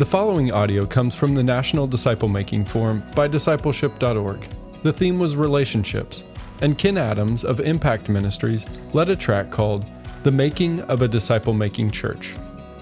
The 0.00 0.06
following 0.06 0.50
audio 0.50 0.86
comes 0.86 1.14
from 1.14 1.34
the 1.34 1.42
National 1.42 1.86
Disciple 1.86 2.26
Making 2.26 2.64
Forum 2.64 3.02
by 3.14 3.28
discipleship.org. 3.28 4.48
The 4.82 4.94
theme 4.94 5.18
was 5.18 5.36
relationships, 5.36 6.24
and 6.62 6.78
Ken 6.78 6.96
Adams 6.96 7.44
of 7.44 7.60
Impact 7.60 8.08
Ministries 8.08 8.64
led 8.94 9.10
a 9.10 9.14
track 9.14 9.50
called 9.50 9.84
The 10.22 10.32
Making 10.32 10.80
of 10.84 11.02
a 11.02 11.08
Disciple 11.08 11.52
Making 11.52 11.90
Church. 11.90 12.34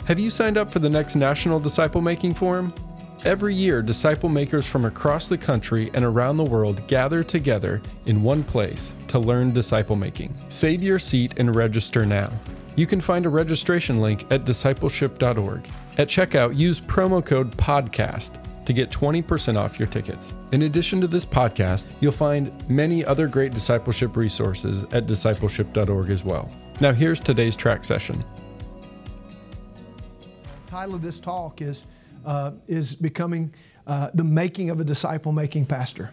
Have 0.06 0.20
you 0.20 0.30
signed 0.30 0.56
up 0.56 0.72
for 0.72 0.78
the 0.78 0.88
next 0.88 1.16
National 1.16 1.58
Disciple 1.58 2.00
Making 2.00 2.34
Forum? 2.34 2.72
Every 3.24 3.52
year, 3.52 3.82
disciple 3.82 4.28
makers 4.28 4.68
from 4.68 4.84
across 4.84 5.26
the 5.26 5.38
country 5.38 5.90
and 5.94 6.04
around 6.04 6.36
the 6.36 6.44
world 6.44 6.86
gather 6.86 7.24
together 7.24 7.82
in 8.06 8.22
one 8.22 8.44
place 8.44 8.94
to 9.08 9.18
learn 9.18 9.52
disciple 9.52 9.96
making. 9.96 10.38
Save 10.50 10.84
your 10.84 11.00
seat 11.00 11.34
and 11.36 11.56
register 11.56 12.06
now. 12.06 12.30
You 12.76 12.86
can 12.86 13.00
find 13.00 13.26
a 13.26 13.28
registration 13.28 13.98
link 13.98 14.24
at 14.30 14.44
discipleship.org. 14.44 15.68
At 15.98 16.06
checkout, 16.06 16.56
use 16.56 16.80
promo 16.80 17.24
code 17.24 17.56
PODCAST 17.56 18.64
to 18.66 18.72
get 18.72 18.88
20% 18.90 19.56
off 19.56 19.80
your 19.80 19.88
tickets. 19.88 20.32
In 20.52 20.62
addition 20.62 21.00
to 21.00 21.08
this 21.08 21.26
podcast, 21.26 21.88
you'll 21.98 22.12
find 22.12 22.52
many 22.70 23.04
other 23.04 23.26
great 23.26 23.52
discipleship 23.52 24.16
resources 24.16 24.84
at 24.92 25.08
discipleship.org 25.08 26.10
as 26.10 26.22
well. 26.22 26.52
Now, 26.80 26.92
here's 26.92 27.18
today's 27.18 27.56
track 27.56 27.82
session. 27.82 28.24
The 30.66 30.70
title 30.70 30.94
of 30.94 31.02
this 31.02 31.18
talk 31.18 31.60
is, 31.62 31.82
uh, 32.24 32.52
is 32.68 32.94
Becoming 32.94 33.52
uh, 33.84 34.10
the 34.14 34.22
Making 34.22 34.70
of 34.70 34.78
a 34.78 34.84
Disciple 34.84 35.32
Making 35.32 35.66
Pastor. 35.66 36.12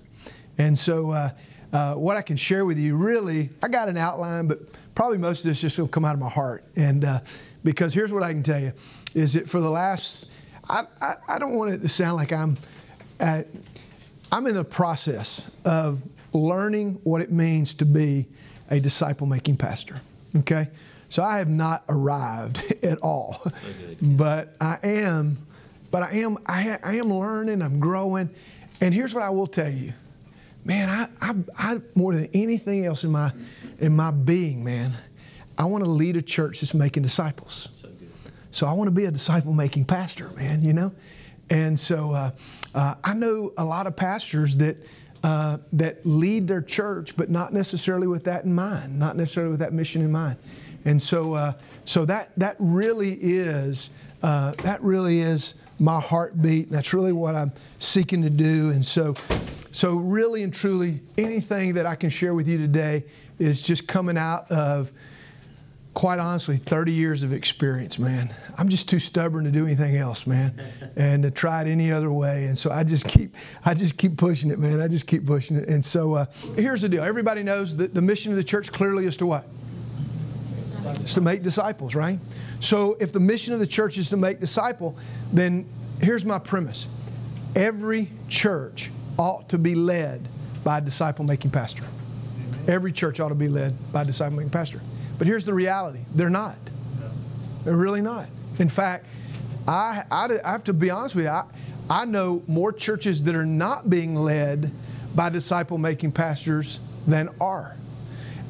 And 0.57 0.75
so, 0.75 1.11
uh, 1.11 1.29
uh, 1.73 1.93
what 1.93 2.17
I 2.17 2.23
can 2.23 2.37
share 2.37 2.65
with 2.65 2.79
you 2.79 2.97
really, 2.97 3.51
I 3.61 3.67
got 3.67 3.87
an 3.89 3.97
outline, 3.97 4.47
but 4.47 4.59
probably 4.95 5.19
most 5.19 5.45
of 5.45 5.51
this 5.51 5.61
just 5.61 5.77
will 5.77 5.87
come 5.87 6.05
out 6.05 6.15
of 6.15 6.21
my 6.21 6.29
heart. 6.29 6.63
And 6.75 7.05
uh, 7.05 7.19
because 7.63 7.93
here's 7.93 8.13
what 8.13 8.23
I 8.23 8.31
can 8.31 8.41
tell 8.41 8.59
you 8.59 8.71
is 9.15 9.33
that 9.33 9.47
for 9.47 9.59
the 9.61 9.69
last, 9.69 10.31
I, 10.69 10.83
I, 11.01 11.13
I 11.29 11.39
don't 11.39 11.55
want 11.55 11.71
it 11.71 11.79
to 11.79 11.87
sound 11.87 12.17
like 12.17 12.31
I'm, 12.31 12.57
at, 13.19 13.47
I'm 14.31 14.45
in 14.47 14.55
the 14.55 14.63
process 14.63 15.49
of 15.65 16.05
learning 16.33 16.99
what 17.03 17.21
it 17.21 17.31
means 17.31 17.75
to 17.75 17.85
be 17.85 18.27
a 18.69 18.79
disciple 18.79 19.25
making 19.25 19.57
pastor. 19.57 19.95
Okay? 20.37 20.67
So 21.09 21.23
I 21.23 21.37
have 21.37 21.49
not 21.49 21.83
arrived 21.87 22.73
at 22.83 22.99
all, 22.99 23.37
but 24.01 24.55
I 24.59 24.77
am, 24.83 25.37
but 25.91 26.03
I 26.03 26.11
am, 26.17 26.37
I, 26.45 26.75
I 26.83 26.95
am 26.95 27.13
learning, 27.13 27.61
I'm 27.61 27.79
growing. 27.79 28.29
And 28.81 28.93
here's 28.93 29.15
what 29.15 29.23
I 29.23 29.29
will 29.29 29.47
tell 29.47 29.69
you. 29.69 29.93
Man, 30.65 30.89
I, 30.89 31.07
I, 31.21 31.35
I 31.57 31.81
more 31.95 32.13
than 32.13 32.27
anything 32.33 32.85
else 32.85 33.03
in 33.03 33.11
my, 33.11 33.31
in 33.79 33.95
my 33.95 34.11
being, 34.11 34.63
man, 34.63 34.91
I 35.57 35.65
want 35.65 35.83
to 35.83 35.89
lead 35.89 36.17
a 36.17 36.21
church 36.21 36.61
that's 36.61 36.73
making 36.73 37.03
disciples. 37.03 37.74
So 38.55 38.67
I 38.67 38.71
want 38.71 38.87
to 38.87 38.95
be 38.95 39.03
a 39.03 39.11
disciple 39.11 39.51
making 39.51 39.83
pastor, 39.83 40.29
man, 40.29 40.61
you 40.61 40.71
know? 40.71 40.93
And 41.49 41.77
so 41.77 42.13
uh, 42.13 42.31
uh, 42.73 42.95
I 43.03 43.13
know 43.13 43.51
a 43.57 43.65
lot 43.65 43.85
of 43.85 43.97
pastors 43.97 44.55
that, 44.55 44.77
uh, 45.25 45.57
that 45.73 46.05
lead 46.05 46.47
their 46.47 46.61
church, 46.61 47.17
but 47.17 47.29
not 47.29 47.51
necessarily 47.51 48.07
with 48.07 48.23
that 48.23 48.45
in 48.45 48.55
mind, 48.55 48.97
not 48.97 49.17
necessarily 49.17 49.51
with 49.51 49.59
that 49.59 49.73
mission 49.73 50.03
in 50.03 50.09
mind. 50.09 50.37
And 50.85 51.01
so, 51.01 51.33
uh, 51.33 51.53
so 51.83 52.05
that, 52.05 52.29
that 52.37 52.55
really 52.57 53.17
is, 53.19 53.89
uh, 54.23 54.51
that 54.63 54.81
really 54.81 55.19
is 55.19 55.69
my 55.77 55.99
heartbeat. 55.99 56.69
That's 56.69 56.93
really 56.93 57.11
what 57.11 57.35
I'm 57.35 57.51
seeking 57.79 58.21
to 58.21 58.29
do. 58.29 58.69
And 58.69 58.85
so, 58.85 59.15
so 59.71 59.97
really 59.97 60.43
and 60.43 60.53
truly, 60.53 61.01
anything 61.17 61.73
that 61.73 61.85
I 61.85 61.95
can 61.95 62.09
share 62.09 62.33
with 62.33 62.47
you 62.47 62.57
today 62.57 63.03
is 63.37 63.67
just 63.67 63.85
coming 63.85 64.17
out 64.17 64.49
of 64.49 64.93
quite 65.95 66.19
honestly, 66.19 66.57
30 66.57 66.91
years 66.91 67.23
of 67.23 67.33
experience, 67.33 67.97
man. 67.97 68.29
I'm 68.57 68.67
just 68.67 68.89
too 68.89 68.99
stubborn 68.99 69.45
to 69.45 69.51
do 69.51 69.65
anything 69.65 69.95
else, 69.95 70.27
man, 70.27 70.53
and 70.97 71.23
to 71.23 71.31
try 71.31 71.61
it 71.61 71.67
any 71.67 71.91
other 71.91 72.11
way. 72.11 72.45
And 72.45 72.55
so 72.55 72.69
I 72.69 72.83
just 72.83 73.07
keep, 73.07 73.33
I 73.65 73.73
just 73.73 73.97
keep 73.97 74.17
pushing 74.17 74.51
it, 74.51 74.59
man. 74.59 74.81
I 74.81 74.87
just 74.87 75.07
keep 75.07 75.25
pushing 75.25 75.57
it. 75.57 75.69
And 75.69 75.83
so 75.83 76.13
uh, 76.13 76.25
here's 76.55 76.81
the 76.81 76.89
deal. 76.89 77.03
Everybody 77.03 77.41
knows 77.41 77.77
that 77.77 77.93
the 77.93 78.01
mission 78.01 78.31
of 78.31 78.37
the 78.37 78.43
church 78.43 78.71
clearly 78.71 79.05
is 79.05 79.17
to 79.17 79.25
what? 79.25 79.45
It's 80.87 81.15
to 81.15 81.21
make 81.21 81.41
disciples, 81.41 81.95
right? 81.95 82.19
So 82.59 82.97
if 82.99 83.13
the 83.13 83.19
mission 83.19 83.53
of 83.53 83.59
the 83.59 83.67
church 83.67 83.97
is 83.97 84.09
to 84.09 84.17
make 84.17 84.39
disciple, 84.39 84.97
then 85.31 85.65
here's 86.01 86.25
my 86.25 86.39
premise. 86.39 86.87
Every 87.55 88.09
church 88.27 88.91
ought 89.17 89.49
to 89.49 89.57
be 89.57 89.75
led 89.75 90.27
by 90.63 90.79
a 90.79 90.81
disciple 90.81 91.23
making 91.23 91.51
pastor. 91.51 91.83
Every 92.67 92.91
church 92.91 93.21
ought 93.21 93.29
to 93.29 93.35
be 93.35 93.47
led 93.47 93.73
by 93.93 94.01
a 94.01 94.05
disciple 94.05 94.37
making 94.37 94.51
pastor. 94.51 94.81
But 95.17 95.27
here's 95.27 95.45
the 95.45 95.53
reality 95.53 95.99
they're 96.13 96.29
not. 96.29 96.57
They're 97.63 97.77
really 97.77 98.01
not. 98.01 98.27
In 98.59 98.69
fact, 98.69 99.07
I, 99.67 100.03
I, 100.11 100.27
I 100.43 100.51
have 100.51 100.63
to 100.65 100.73
be 100.73 100.89
honest 100.89 101.15
with 101.15 101.25
you, 101.25 101.31
I, 101.31 101.45
I 101.89 102.05
know 102.05 102.43
more 102.47 102.71
churches 102.71 103.23
that 103.23 103.35
are 103.35 103.45
not 103.45 103.89
being 103.89 104.15
led 104.15 104.71
by 105.15 105.29
disciple 105.29 105.77
making 105.77 106.11
pastors 106.11 106.79
than 107.07 107.29
are. 107.39 107.75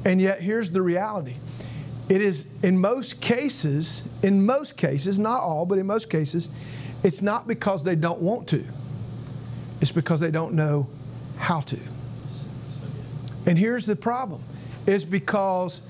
And 0.03 0.21
yet, 0.21 0.39
here's 0.41 0.69
the 0.69 0.81
reality 0.81 1.35
it 2.07 2.21
is, 2.21 2.63
in 2.63 2.79
most 2.79 3.21
cases, 3.21 4.23
in 4.23 4.45
most 4.45 4.77
cases, 4.77 5.19
not 5.19 5.41
all, 5.41 5.65
but 5.65 5.79
in 5.79 5.87
most 5.87 6.09
cases, 6.09 6.49
it's 7.03 7.21
not 7.21 7.47
because 7.47 7.83
they 7.83 7.95
don't 7.95 8.21
want 8.21 8.47
to, 8.49 8.63
it's 9.81 9.91
because 9.91 10.19
they 10.19 10.31
don't 10.31 10.53
know 10.53 10.87
how 11.37 11.61
to. 11.61 11.79
And 13.47 13.57
here's 13.57 13.85
the 13.85 13.95
problem 13.95 14.41
is 14.87 15.05
because 15.05 15.81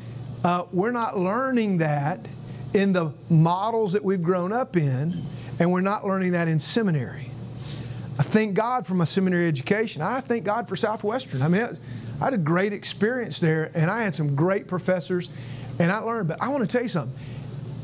uh, 0.46 0.64
we're 0.72 0.92
not 0.92 1.18
learning 1.18 1.80
that 1.80 2.20
in 2.76 2.94
the 2.94 3.12
models 3.32 3.94
that 3.94 4.04
we've 4.04 4.22
grown 4.22 4.54
up 4.54 4.78
in, 4.78 5.12
and 5.60 5.72
we're 5.72 5.82
not 5.82 6.06
learning 6.06 6.34
that 6.34 6.48
in 6.48 6.60
seminary. 6.60 7.26
I 8.20 8.24
thank 8.24 8.54
God 8.56 8.86
for 8.86 8.94
my 8.94 9.06
seminary 9.06 9.48
education. 9.48 10.04
I 10.04 10.20
thank 10.20 10.46
God 10.46 10.70
for 10.70 10.76
Southwestern. 10.76 11.42
I 11.42 11.48
mean, 11.48 11.68
I 12.22 12.26
had 12.26 12.34
a 12.36 12.38
great 12.38 12.74
experience 12.74 13.40
there, 13.40 13.72
and 13.74 13.90
I 13.90 14.04
had 14.04 14.14
some 14.14 14.36
great 14.36 14.68
professors, 14.68 15.32
and 15.80 15.92
I 15.92 15.98
learned. 15.98 16.28
But 16.28 16.40
I 16.44 16.50
want 16.50 16.62
to 16.62 16.68
tell 16.68 16.84
you 16.84 16.90
something. 16.90 17.20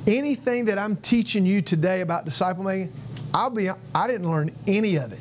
Anything 0.05 0.65
that 0.65 0.77
I'm 0.77 0.97
teaching 0.97 1.47
you 1.47 1.63
today 1.63 2.01
about 2.01 2.25
disciple 2.25 2.63
making, 2.63 2.93
I'll 3.33 3.49
be. 3.49 3.69
I 3.69 4.07
didn't 4.07 4.29
learn 4.29 4.51
any 4.67 4.97
of 4.97 5.11
it. 5.13 5.19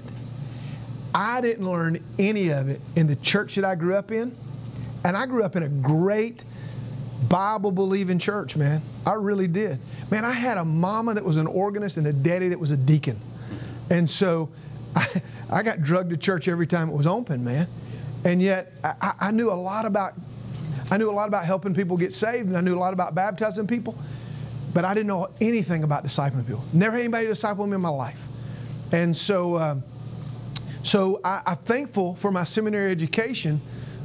I 1.14 1.40
didn't 1.40 1.64
learn 1.64 2.00
any 2.18 2.50
of 2.50 2.68
it 2.68 2.80
in 2.96 3.06
the 3.06 3.16
church 3.16 3.54
that 3.54 3.64
I 3.64 3.76
grew 3.76 3.94
up 3.94 4.10
in, 4.10 4.30
and 5.06 5.16
I 5.16 5.24
grew 5.24 5.42
up 5.42 5.56
in 5.56 5.62
a 5.62 5.70
great 5.70 6.44
Bible 7.28 7.70
believing 7.70 8.18
church, 8.18 8.56
man. 8.56 8.80
I 9.06 9.14
really 9.14 9.46
did. 9.46 9.78
Man, 10.10 10.24
I 10.24 10.32
had 10.32 10.58
a 10.58 10.64
mama 10.64 11.14
that 11.14 11.24
was 11.24 11.36
an 11.36 11.46
organist 11.46 11.98
and 11.98 12.06
a 12.06 12.12
daddy 12.12 12.48
that 12.48 12.58
was 12.58 12.70
a 12.70 12.76
deacon. 12.76 13.16
And 13.90 14.08
so 14.08 14.50
I, 14.96 15.06
I 15.52 15.62
got 15.62 15.82
drugged 15.82 16.10
to 16.10 16.16
church 16.16 16.48
every 16.48 16.66
time 16.66 16.88
it 16.88 16.96
was 16.96 17.06
open, 17.06 17.44
man. 17.44 17.66
And 18.24 18.40
yet 18.40 18.72
I, 18.84 19.12
I 19.20 19.30
knew 19.30 19.50
a 19.50 19.54
lot 19.54 19.86
about 19.86 20.12
I 20.90 20.96
knew 20.96 21.08
a 21.08 21.12
lot 21.12 21.28
about 21.28 21.44
helping 21.44 21.72
people 21.72 21.96
get 21.96 22.12
saved, 22.12 22.48
and 22.48 22.56
I 22.56 22.60
knew 22.60 22.74
a 22.74 22.78
lot 22.78 22.92
about 22.92 23.14
baptizing 23.14 23.68
people, 23.68 23.96
but 24.74 24.84
I 24.84 24.92
didn't 24.92 25.06
know 25.06 25.28
anything 25.40 25.84
about 25.84 26.04
discipling 26.04 26.44
people. 26.44 26.64
Never 26.72 26.96
had 26.96 27.02
anybody 27.04 27.28
disciple 27.28 27.64
me 27.64 27.76
in 27.76 27.80
my 27.80 27.90
life. 27.90 28.26
And 28.92 29.16
so, 29.16 29.54
uh, 29.54 29.76
so 30.82 31.20
I, 31.24 31.42
I'm 31.46 31.56
thankful 31.58 32.16
for 32.16 32.32
my 32.32 32.42
seminary 32.42 32.90
education, 32.90 33.60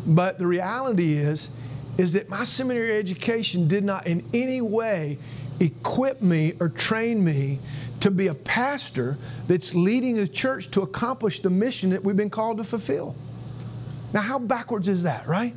but 0.06 0.38
the 0.38 0.46
reality 0.46 1.14
is, 1.14 1.60
is 1.98 2.14
that 2.14 2.30
my 2.30 2.44
seminary 2.44 2.98
education 2.98 3.68
did 3.68 3.84
not 3.84 4.08
in 4.08 4.24
any 4.34 4.62
way 4.62 5.18
equip 5.60 6.22
me 6.22 6.54
or 6.60 6.70
train 6.70 7.24
me 7.24 7.60
to 8.02 8.12
be 8.12 8.28
a 8.28 8.34
pastor 8.34 9.18
that's 9.48 9.74
leading 9.74 10.20
a 10.20 10.28
church 10.28 10.70
to 10.72 10.82
accomplish 10.82 11.40
the 11.40 11.50
mission 11.50 11.90
that 11.92 12.04
we've 12.04 12.18
been 12.18 12.30
called 12.30 12.58
to 12.58 12.64
fulfill. 12.64 13.16
Now, 14.14 14.22
how 14.22 14.40
backwards 14.40 14.88
is 14.88 15.04
that, 15.04 15.28
right? 15.28 15.54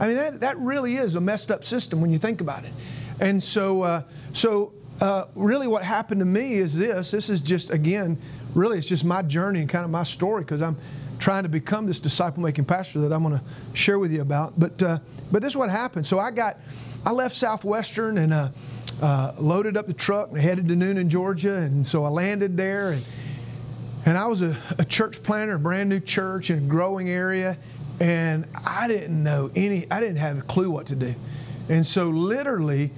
I 0.00 0.06
mean, 0.06 0.16
that, 0.16 0.40
that 0.40 0.56
really 0.58 0.94
is 0.94 1.16
a 1.16 1.20
messed 1.20 1.50
up 1.50 1.64
system 1.64 2.00
when 2.00 2.10
you 2.10 2.18
think 2.18 2.40
about 2.40 2.64
it. 2.64 2.72
And 3.20 3.42
so, 3.42 3.82
uh, 3.82 4.02
so 4.32 4.72
uh, 5.00 5.24
really, 5.34 5.66
what 5.66 5.82
happened 5.82 6.20
to 6.20 6.24
me 6.24 6.54
is 6.54 6.78
this. 6.78 7.10
This 7.10 7.28
is 7.30 7.42
just 7.42 7.72
again, 7.72 8.16
really, 8.54 8.78
it's 8.78 8.88
just 8.88 9.04
my 9.04 9.22
journey 9.22 9.60
and 9.60 9.68
kind 9.68 9.84
of 9.84 9.90
my 9.90 10.04
story 10.04 10.44
because 10.44 10.62
I'm 10.62 10.76
trying 11.18 11.42
to 11.42 11.48
become 11.48 11.86
this 11.86 12.00
disciple 12.00 12.42
making 12.42 12.64
pastor 12.64 13.00
that 13.00 13.12
I'm 13.12 13.22
going 13.22 13.38
to 13.38 13.44
share 13.74 13.98
with 13.98 14.12
you 14.12 14.22
about. 14.22 14.58
But, 14.58 14.82
uh, 14.82 14.98
but 15.32 15.42
this 15.42 15.52
is 15.52 15.56
what 15.56 15.70
happened. 15.70 16.06
So 16.06 16.18
I 16.18 16.30
got, 16.30 16.56
I 17.04 17.12
left 17.12 17.34
Southwestern 17.34 18.18
and 18.18 18.32
uh, 18.32 18.48
uh, 19.02 19.32
loaded 19.38 19.76
up 19.76 19.86
the 19.86 19.94
truck 19.94 20.30
and 20.30 20.38
headed 20.38 20.68
to 20.68 20.74
Newnan, 20.74 21.08
Georgia. 21.08 21.56
And 21.56 21.86
so 21.86 22.04
I 22.04 22.08
landed 22.08 22.56
there. 22.56 22.92
And, 22.92 23.06
and 24.06 24.18
I 24.18 24.26
was 24.26 24.42
a, 24.42 24.80
a 24.80 24.84
church 24.84 25.22
planter, 25.22 25.56
a 25.56 25.58
brand 25.58 25.88
new 25.88 26.00
church 26.00 26.50
in 26.50 26.58
a 26.58 26.68
growing 26.68 27.08
area. 27.08 27.56
And 28.00 28.46
I 28.64 28.86
didn't 28.86 29.22
know 29.22 29.50
any, 29.56 29.84
I 29.90 30.00
didn't 30.00 30.16
have 30.16 30.38
a 30.38 30.42
clue 30.42 30.70
what 30.70 30.86
to 30.86 30.96
do. 30.96 31.14
And 31.68 31.84
so 31.84 32.08
literally, 32.08 32.90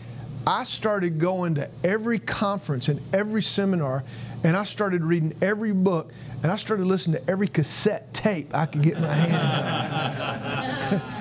I 0.47 0.63
started 0.63 1.19
going 1.19 1.57
to 1.57 1.69
every 1.85 2.19
conference 2.19 2.89
and 2.89 3.01
every 3.15 3.43
seminar, 3.43 4.05
and 4.45 4.57
I 4.57 4.65
started 4.65 5.03
reading 5.03 5.35
every 5.43 5.73
book 5.73 6.13
and 6.43 6.51
I 6.51 6.57
started 6.57 6.87
listening 6.87 7.23
to 7.23 7.31
every 7.31 7.49
cassette 7.49 8.13
tape 8.15 8.55
I 8.55 8.67
could 8.67 8.83
get 8.83 9.01
my 9.01 9.07
hands 9.07 9.59
on. 9.59 11.03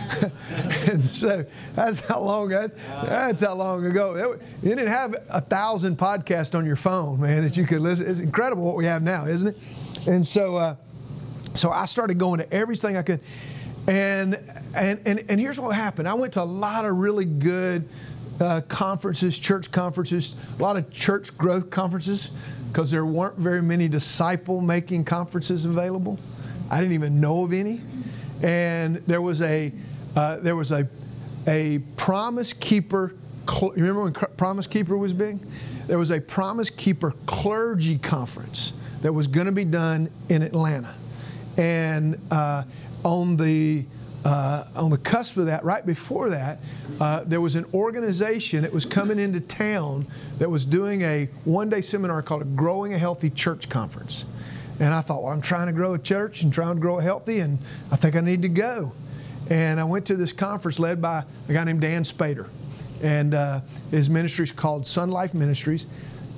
And 0.89 1.03
so 1.03 1.43
that's 1.75 2.07
how 2.07 2.21
long 2.21 2.49
that's, 2.49 2.73
that's 3.03 3.41
how 3.43 3.55
long 3.55 3.85
ago. 3.85 4.35
You 4.61 4.69
didn't 4.69 4.87
have 4.87 5.15
a 5.33 5.39
thousand 5.39 5.97
podcasts 5.97 6.57
on 6.57 6.65
your 6.65 6.75
phone, 6.75 7.21
man, 7.21 7.43
that 7.43 7.57
you 7.57 7.65
could 7.65 7.81
listen. 7.81 8.09
It's 8.09 8.19
incredible 8.19 8.65
what 8.65 8.75
we 8.75 8.85
have 8.85 9.03
now, 9.03 9.25
isn't 9.25 9.55
it? 9.55 10.07
And 10.07 10.25
so, 10.25 10.55
uh, 10.55 10.75
so 11.53 11.69
I 11.69 11.85
started 11.85 12.17
going 12.17 12.39
to 12.39 12.51
everything 12.51 12.97
I 12.97 13.01
could. 13.01 13.21
And, 13.87 14.35
and, 14.75 14.99
and, 15.05 15.19
and 15.29 15.39
here's 15.39 15.59
what 15.59 15.75
happened. 15.75 16.07
I 16.07 16.13
went 16.15 16.33
to 16.33 16.41
a 16.41 16.43
lot 16.43 16.85
of 16.85 16.95
really 16.97 17.25
good 17.25 17.87
uh, 18.39 18.61
conferences, 18.67 19.37
church 19.37 19.71
conferences, 19.71 20.35
a 20.57 20.61
lot 20.61 20.77
of 20.77 20.91
church 20.91 21.37
growth 21.37 21.69
conferences, 21.69 22.31
because 22.69 22.91
there 22.91 23.05
weren't 23.05 23.37
very 23.37 23.61
many 23.61 23.87
disciple 23.87 24.61
making 24.61 25.03
conferences 25.03 25.65
available. 25.65 26.19
I 26.71 26.79
didn't 26.79 26.93
even 26.93 27.19
know 27.19 27.43
of 27.43 27.51
any. 27.51 27.81
And 28.43 28.97
there 28.97 29.21
was 29.21 29.41
a, 29.41 29.73
uh, 30.15 30.37
there 30.37 30.55
was 30.55 30.71
a, 30.71 30.87
a 31.47 31.79
Promise 31.97 32.53
Keeper, 32.53 33.15
you 33.61 33.71
remember 33.75 34.03
when 34.03 34.13
Promise 34.13 34.67
Keeper 34.67 34.97
was 34.97 35.13
big? 35.13 35.39
There 35.87 35.97
was 35.97 36.11
a 36.11 36.21
Promise 36.21 36.69
Keeper 36.69 37.13
clergy 37.25 37.97
conference 37.97 38.71
that 39.01 39.11
was 39.11 39.27
going 39.27 39.47
to 39.47 39.51
be 39.51 39.65
done 39.65 40.09
in 40.29 40.43
Atlanta. 40.43 40.93
And 41.57 42.19
uh, 42.29 42.63
on 43.03 43.35
the 43.35 43.85
uh, 44.25 44.63
on 44.75 44.91
the 44.91 44.97
cusp 44.97 45.37
of 45.37 45.45
that, 45.45 45.63
right 45.63 45.85
before 45.85 46.29
that, 46.31 46.59
uh, 46.99 47.23
there 47.23 47.41
was 47.41 47.55
an 47.55 47.65
organization 47.73 48.63
that 48.63 48.73
was 48.73 48.85
coming 48.85 49.19
into 49.19 49.39
town 49.39 50.05
that 50.39 50.49
was 50.49 50.65
doing 50.65 51.01
a 51.03 51.25
one 51.45 51.69
day 51.69 51.81
seminar 51.81 52.21
called 52.21 52.41
a 52.41 52.45
Growing 52.45 52.93
a 52.93 52.97
Healthy 52.97 53.29
Church 53.29 53.69
Conference. 53.69 54.25
And 54.79 54.93
I 54.93 55.01
thought, 55.01 55.23
well, 55.23 55.31
I'm 55.31 55.41
trying 55.41 55.67
to 55.67 55.73
grow 55.73 55.93
a 55.93 55.99
church 55.99 56.43
and 56.43 56.53
trying 56.53 56.75
to 56.75 56.81
grow 56.81 56.99
healthy, 56.99 57.39
and 57.39 57.59
I 57.91 57.95
think 57.95 58.15
I 58.15 58.21
need 58.21 58.41
to 58.43 58.49
go. 58.49 58.93
And 59.49 59.79
I 59.79 59.83
went 59.83 60.05
to 60.07 60.15
this 60.15 60.31
conference 60.31 60.79
led 60.79 61.01
by 61.01 61.23
a 61.47 61.53
guy 61.53 61.63
named 61.63 61.81
Dan 61.81 62.03
Spader. 62.03 62.49
And 63.01 63.33
uh, 63.33 63.61
his 63.91 64.09
ministry 64.09 64.43
is 64.43 64.51
called 64.51 64.83
Sonlife 64.83 65.33
Ministries. 65.33 65.87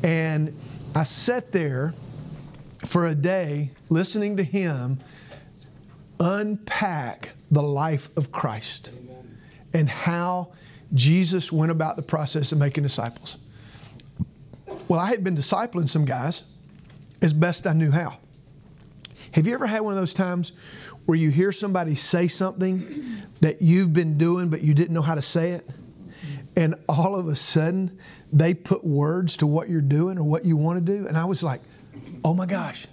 And 0.03 0.53
I 0.95 1.03
sat 1.03 1.51
there 1.51 1.93
for 2.85 3.07
a 3.07 3.15
day 3.15 3.71
listening 3.89 4.37
to 4.37 4.43
him 4.43 4.99
unpack 6.19 7.31
the 7.51 7.61
life 7.61 8.15
of 8.17 8.31
Christ 8.31 8.93
Amen. 8.97 9.37
and 9.73 9.89
how 9.89 10.53
Jesus 10.93 11.51
went 11.51 11.71
about 11.71 11.97
the 11.97 12.01
process 12.01 12.51
of 12.51 12.57
making 12.57 12.83
disciples. 12.83 13.37
Well, 14.87 14.99
I 14.99 15.09
had 15.09 15.23
been 15.23 15.35
discipling 15.35 15.87
some 15.87 16.05
guys 16.05 16.43
as 17.21 17.33
best 17.33 17.67
I 17.67 17.73
knew 17.73 17.91
how. 17.91 18.17
Have 19.33 19.47
you 19.47 19.53
ever 19.53 19.67
had 19.67 19.81
one 19.81 19.93
of 19.93 19.99
those 19.99 20.13
times 20.13 20.51
where 21.05 21.17
you 21.17 21.29
hear 21.29 21.51
somebody 21.51 21.95
say 21.95 22.27
something 22.27 22.79
that 23.41 23.61
you've 23.61 23.93
been 23.93 24.17
doing 24.17 24.49
but 24.49 24.61
you 24.61 24.73
didn't 24.73 24.93
know 24.93 25.01
how 25.01 25.15
to 25.15 25.21
say 25.21 25.51
it? 25.51 25.69
And 26.57 26.75
all 26.89 27.15
of 27.15 27.27
a 27.27 27.35
sudden, 27.35 27.97
they 28.33 28.53
put 28.53 28.83
words 28.83 29.37
to 29.37 29.47
what 29.47 29.69
you're 29.69 29.81
doing 29.81 30.17
or 30.17 30.23
what 30.23 30.43
you 30.43 30.57
want 30.57 30.85
to 30.85 30.85
do. 30.85 31.07
And 31.07 31.17
I 31.17 31.25
was 31.25 31.43
like, 31.43 31.61
oh 32.25 32.33
my 32.33 32.45
gosh, 32.45 32.87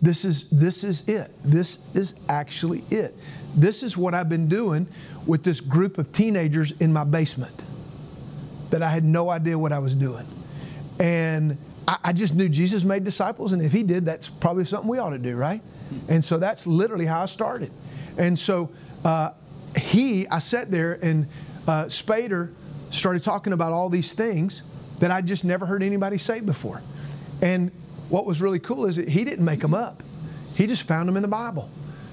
this 0.00 0.24
is, 0.24 0.48
this 0.50 0.84
is 0.84 1.08
it. 1.08 1.30
This 1.44 1.94
is 1.94 2.24
actually 2.28 2.82
it. 2.90 3.14
This 3.56 3.82
is 3.82 3.96
what 3.96 4.14
I've 4.14 4.28
been 4.28 4.48
doing 4.48 4.86
with 5.26 5.44
this 5.44 5.60
group 5.60 5.98
of 5.98 6.12
teenagers 6.12 6.72
in 6.72 6.92
my 6.92 7.04
basement 7.04 7.64
that 8.70 8.82
I 8.82 8.90
had 8.90 9.04
no 9.04 9.30
idea 9.30 9.58
what 9.58 9.72
I 9.72 9.78
was 9.78 9.94
doing. 9.94 10.26
And 11.00 11.56
I, 11.86 11.98
I 12.04 12.12
just 12.12 12.34
knew 12.34 12.48
Jesus 12.48 12.84
made 12.84 13.04
disciples, 13.04 13.52
and 13.52 13.62
if 13.62 13.72
he 13.72 13.82
did, 13.82 14.04
that's 14.04 14.28
probably 14.28 14.64
something 14.64 14.88
we 14.88 14.98
ought 14.98 15.10
to 15.10 15.18
do, 15.18 15.36
right? 15.36 15.60
And 16.08 16.24
so 16.24 16.38
that's 16.38 16.66
literally 16.66 17.06
how 17.06 17.22
I 17.22 17.26
started. 17.26 17.70
And 18.18 18.38
so 18.38 18.70
uh, 19.04 19.30
he, 19.78 20.26
I 20.28 20.38
sat 20.38 20.70
there, 20.70 20.98
and 21.02 21.26
uh, 21.68 21.84
Spader 21.84 22.52
started 22.90 23.22
talking 23.22 23.52
about 23.52 23.72
all 23.72 23.88
these 23.88 24.14
things 24.14 24.62
that 25.00 25.10
I 25.10 25.20
just 25.20 25.44
never 25.44 25.66
heard 25.66 25.82
anybody 25.82 26.18
say 26.18 26.40
before. 26.40 26.80
And 27.42 27.70
what 28.08 28.26
was 28.26 28.40
really 28.40 28.58
cool 28.58 28.86
is 28.86 28.96
that 28.96 29.08
he 29.08 29.24
didn't 29.24 29.44
make 29.44 29.60
them 29.60 29.74
up. 29.74 30.02
He 30.56 30.66
just 30.66 30.86
found 30.86 31.08
them 31.08 31.16
in 31.16 31.22
the 31.22 31.28
Bible. 31.28 31.68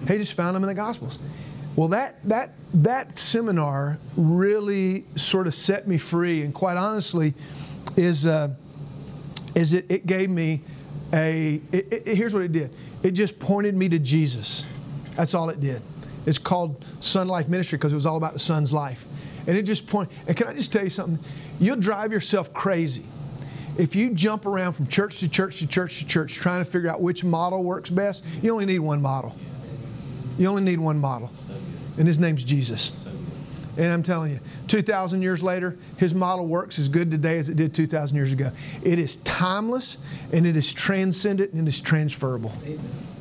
He 0.07 0.18
just 0.18 0.36
found 0.36 0.56
them 0.56 0.63
in 0.63 0.68
the 0.68 0.75
Gospels. 0.75 1.19
Well, 1.75 1.89
that 1.89 2.21
that 2.24 2.51
that 2.74 3.18
seminar 3.18 3.98
really 4.18 5.06
sort 5.15 5.48
of 5.48 5.53
set 5.53 5.88
me 5.88 5.98
free, 5.98 6.42
and 6.42 6.53
quite 6.53 6.77
honestly, 6.77 7.33
is 7.95 8.25
uh, 8.25 8.53
is 9.56 9.74
it, 9.74 9.89
it 9.89 10.06
gave 10.06 10.30
me 10.30 10.62
a. 11.13 11.62
It, 11.71 11.86
it, 11.92 12.18
here's 12.18 12.33
what 12.33 12.44
it 12.44 12.51
did. 12.51 12.71
It 13.03 13.12
just 13.12 13.39
pointed 13.39 13.75
me 13.75 13.88
to 13.89 14.00
Jesus. 14.00 14.80
That's 15.15 15.33
all 15.33 15.50
it 15.50 15.62
did. 15.62 15.81
It's 16.25 16.38
called 16.38 16.81
Sonlife 16.81 17.50
Ministry 17.50 17.77
because 17.77 17.94
it 17.94 17.95
was 17.95 18.06
all 18.06 18.18
about 18.18 18.33
the 18.33 18.39
Son's 18.39 18.74
life, 18.74 19.06
and 19.48 19.57
it 19.57 19.63
just 19.63 19.88
point. 19.88 20.12
And 20.27 20.36
can 20.36 20.48
I 20.48 20.53
just 20.53 20.74
tell 20.74 20.83
you 20.83 20.89
something? 20.89 21.24
You'll 21.59 21.80
drive 21.80 22.12
yourself 22.12 22.53
crazy 22.53 23.06
if 23.77 23.95
you 23.95 24.13
jump 24.13 24.45
around 24.45 24.74
from 24.74 24.88
church 24.88 25.19
to 25.19 25.30
church 25.30 25.59
to 25.59 25.68
church 25.68 26.00
to 26.00 26.07
church 26.07 26.36
trying 26.36 26.63
to 26.63 26.69
figure 26.69 26.89
out 26.89 27.01
which 27.01 27.24
model 27.24 27.63
works 27.63 27.89
best, 27.89 28.25
you 28.44 28.51
only 28.51 28.65
need 28.65 28.80
one 28.80 29.01
model. 29.01 29.36
You 30.38 30.48
only 30.48 30.63
need 30.63 30.80
one 30.80 31.00
model, 31.00 31.30
and 31.98 32.07
his 32.07 32.19
name's 32.19 32.44
Jesus. 32.44 32.92
And 33.78 33.92
I'm 33.92 34.04
telling 34.04 34.31
you, 34.31 34.39
2,000 34.68 35.22
years 35.22 35.42
later, 35.42 35.78
his 35.98 36.13
model 36.13 36.45
works 36.45 36.78
as 36.78 36.89
good 36.89 37.10
today 37.10 37.38
as 37.38 37.50
it 37.50 37.56
did 37.56 37.74
2,000 37.74 38.16
years 38.16 38.33
ago. 38.33 38.50
It 38.83 39.00
is 39.00 39.18
timeless, 39.18 39.98
and 40.33 40.45
it 40.45 40.57
is 40.57 40.74
transcendent, 40.74 41.54
and 41.54 41.68
it 41.68 41.69
is 41.69 41.80
transferable. 41.80 42.51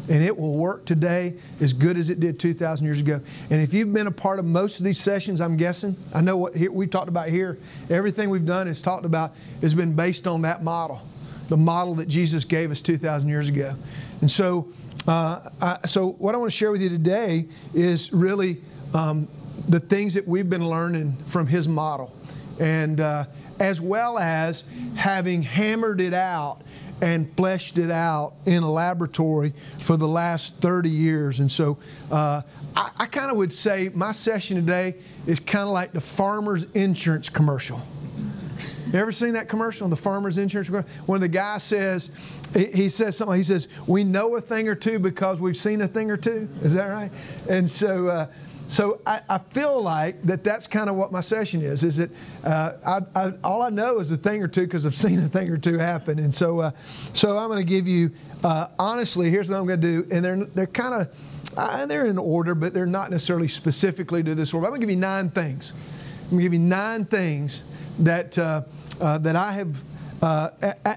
And 0.09 0.25
it 0.25 0.37
will 0.37 0.57
work 0.57 0.87
today 0.87 1.37
as 1.61 1.73
good 1.73 1.97
as 1.97 2.11
it 2.11 2.19
did 2.19 2.41
2,000 2.41 2.85
years 2.85 3.01
ago. 3.01 3.21
And 3.51 3.63
if 3.63 3.73
you've 3.73 3.93
been 3.93 4.09
a 4.09 4.13
part 4.13 4.41
of 4.41 4.45
most 4.45 4.81
of 4.81 4.85
these 4.85 4.99
sessions, 4.99 5.41
I'm 5.41 5.57
guessing, 5.57 5.95
I 6.13 6.21
know 6.21 6.37
what 6.37 6.53
we 6.73 6.89
talked 6.89 7.09
about 7.09 7.29
here, 7.29 7.57
everything 7.89 8.29
we've 8.29 8.47
done 8.47 8.67
is 8.67 8.83
talked 8.83 9.05
about 9.05 9.33
has 9.61 9.73
been 9.75 9.95
based 9.95 10.27
on 10.27 10.43
that 10.43 10.65
model, 10.65 11.01
the 11.49 11.57
model 11.57 11.95
that 11.97 12.09
Jesus 12.09 12.45
gave 12.45 12.73
us 12.73 12.83
2,000 12.83 13.29
years 13.29 13.49
ago. 13.49 13.73
And 14.21 14.29
so, 14.29 14.69
uh, 15.07 15.79
so 15.87 16.11
what 16.13 16.35
I 16.35 16.39
want 16.39 16.51
to 16.51 16.57
share 16.57 16.71
with 16.71 16.83
you 16.83 16.89
today 16.89 17.47
is 17.75 18.13
really 18.13 18.59
um, 18.95 19.29
the 19.69 19.81
things 19.81 20.15
that 20.15 20.27
we've 20.27 20.49
been 20.49 20.69
learning 20.69 21.13
from 21.13 21.47
his 21.47 21.69
model, 21.69 22.13
and 22.61 23.01
uh, 23.01 23.25
as 23.59 23.81
well 23.81 24.19
as 24.19 24.65
having 24.97 25.43
hammered 25.43 26.01
it 26.01 26.15
out 26.15 26.61
and 27.03 27.31
fleshed 27.37 27.79
it 27.79 27.91
out 27.91 28.35
in 28.47 28.63
a 28.63 28.71
laboratory 28.71 29.53
for 29.79 29.97
the 29.97 30.09
last 30.09 30.57
30 30.57 30.91
years. 30.91 31.41
And 31.41 31.51
so 31.51 31.79
uh, 32.11 32.43
I, 32.77 32.91
I 32.99 33.07
kind 33.07 33.31
of 33.31 33.37
would 33.39 33.53
say 33.53 33.91
my 33.95 34.13
session 34.13 34.57
today 34.57 34.95
is 35.27 35.41
kind 35.41 35.65
of 35.65 35.71
like 35.71 35.93
the 35.93 36.01
farmer's 36.01 36.65
insurance 36.73 37.29
commercial. 37.29 37.81
You 38.93 38.99
ever 38.99 39.13
seen 39.13 39.35
that 39.35 39.49
commercial, 39.49 39.85
on 39.85 39.91
the 39.91 39.97
farmer's 39.97 40.37
insurance? 40.37 40.69
When 41.07 41.21
the 41.21 41.29
guy 41.29 41.59
says, 41.59 42.41
he 42.55 42.89
says 42.89 43.17
something, 43.17 43.37
he 43.37 43.45
says, 43.45 43.69
We 43.87 44.03
know 44.03 44.35
a 44.35 44.41
thing 44.41 44.69
or 44.69 44.75
two 44.75 44.99
because 44.99 45.41
we've 45.41 45.57
seen 45.57 45.81
a 45.81 45.87
thing 45.87 46.11
or 46.11 46.17
two. 46.17 46.49
Is 46.63 46.75
that 46.75 46.89
right? 46.89 47.11
And 47.49 47.71
so, 47.71 48.09
uh, 48.09 48.27
so 48.67 49.01
I, 49.07 49.21
I, 49.29 49.39
feel 49.39 49.83
like 49.83 50.23
that 50.23 50.45
that's 50.45 50.69
kind 50.69 50.89
of 50.89 50.97
what 50.97 51.11
my 51.11 51.21
session 51.21 51.61
is. 51.61 51.83
Is 51.83 51.97
that 51.97 52.11
uh, 52.45 52.73
I, 53.15 53.21
I, 53.21 53.33
all 53.43 53.63
I 53.63 53.71
know 53.71 53.99
is 53.99 54.13
a 54.13 54.17
thing 54.17 54.43
or 54.43 54.49
two 54.49 54.63
because 54.63 54.87
I've 54.87 54.95
seen 54.95 55.19
a 55.19 55.23
thing 55.23 55.51
or 55.51 55.59
two 55.59 55.79
happen, 55.79 56.21
and 56.21 56.33
so 56.33 56.61
uh, 56.61 56.71
so 56.73 57.37
I'm 57.37 57.49
going 57.49 57.59
to 57.59 57.69
give 57.69 57.89
you 57.89 58.13
uh, 58.45 58.69
honestly. 58.79 59.29
Here's 59.29 59.51
what 59.51 59.59
I'm 59.59 59.67
going 59.67 59.81
to 59.81 59.87
do, 59.87 60.07
and 60.13 60.25
they're 60.25 60.45
they're 60.45 60.67
kind 60.69 61.03
of 61.03 61.53
uh, 61.57 61.87
they're 61.87 62.07
in 62.07 62.17
order, 62.17 62.55
but 62.55 62.73
they're 62.73 62.87
not 62.87 63.11
necessarily 63.11 63.49
specifically 63.49 64.23
to 64.23 64.37
this 64.37 64.55
order. 64.55 64.67
I'm 64.67 64.71
going 64.71 64.81
to 64.81 64.87
give 64.87 64.95
you 64.95 65.01
nine 65.01 65.31
things. 65.31 65.73
I'm 66.25 66.31
going 66.31 66.39
to 66.39 66.45
give 66.45 66.55
you 66.55 66.61
nine 66.61 67.05
things 67.07 67.65
that 68.05 68.39
uh, 69.01 69.05
uh, 69.05 69.19
that 69.19 69.37
I 69.37 69.53
have. 69.53 69.83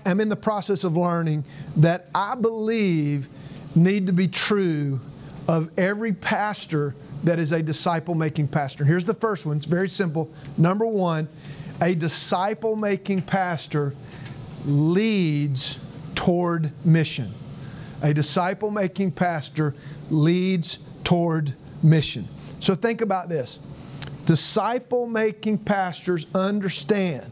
I'm 0.06 0.20
in 0.20 0.28
the 0.28 0.36
process 0.36 0.84
of 0.84 0.98
learning 0.98 1.46
that 1.78 2.08
I 2.14 2.36
believe 2.36 3.30
need 3.76 4.08
to 4.08 4.14
be 4.14 4.28
true 4.28 5.00
of 5.48 5.70
every 5.78 6.14
pastor 6.14 6.96
that 7.24 7.40
is 7.40 7.54
a 7.54 7.64
disciple 7.64 8.16
making 8.16 8.50
pastor. 8.50 8.84
Here's 8.84 9.06
the 9.06 9.14
first 9.14 9.46
one 9.46 9.58
it's 9.58 9.66
very 9.66 9.88
simple. 9.88 10.30
Number 10.58 10.86
one, 10.86 11.28
a 11.82 11.96
disciple 11.96 12.76
making 12.76 13.22
pastor 13.24 13.94
leads 14.66 15.80
toward 16.16 16.72
mission. 16.86 17.28
A 18.02 18.14
disciple 18.14 18.72
making 18.72 19.12
pastor 19.12 19.74
leads 20.10 20.78
toward 21.04 21.54
mission. 21.82 22.26
So 22.60 22.76
think 22.76 23.02
about 23.02 23.30
this 23.30 23.58
disciple 24.26 25.08
making 25.08 25.58
pastors 25.58 26.34
understand 26.34 27.30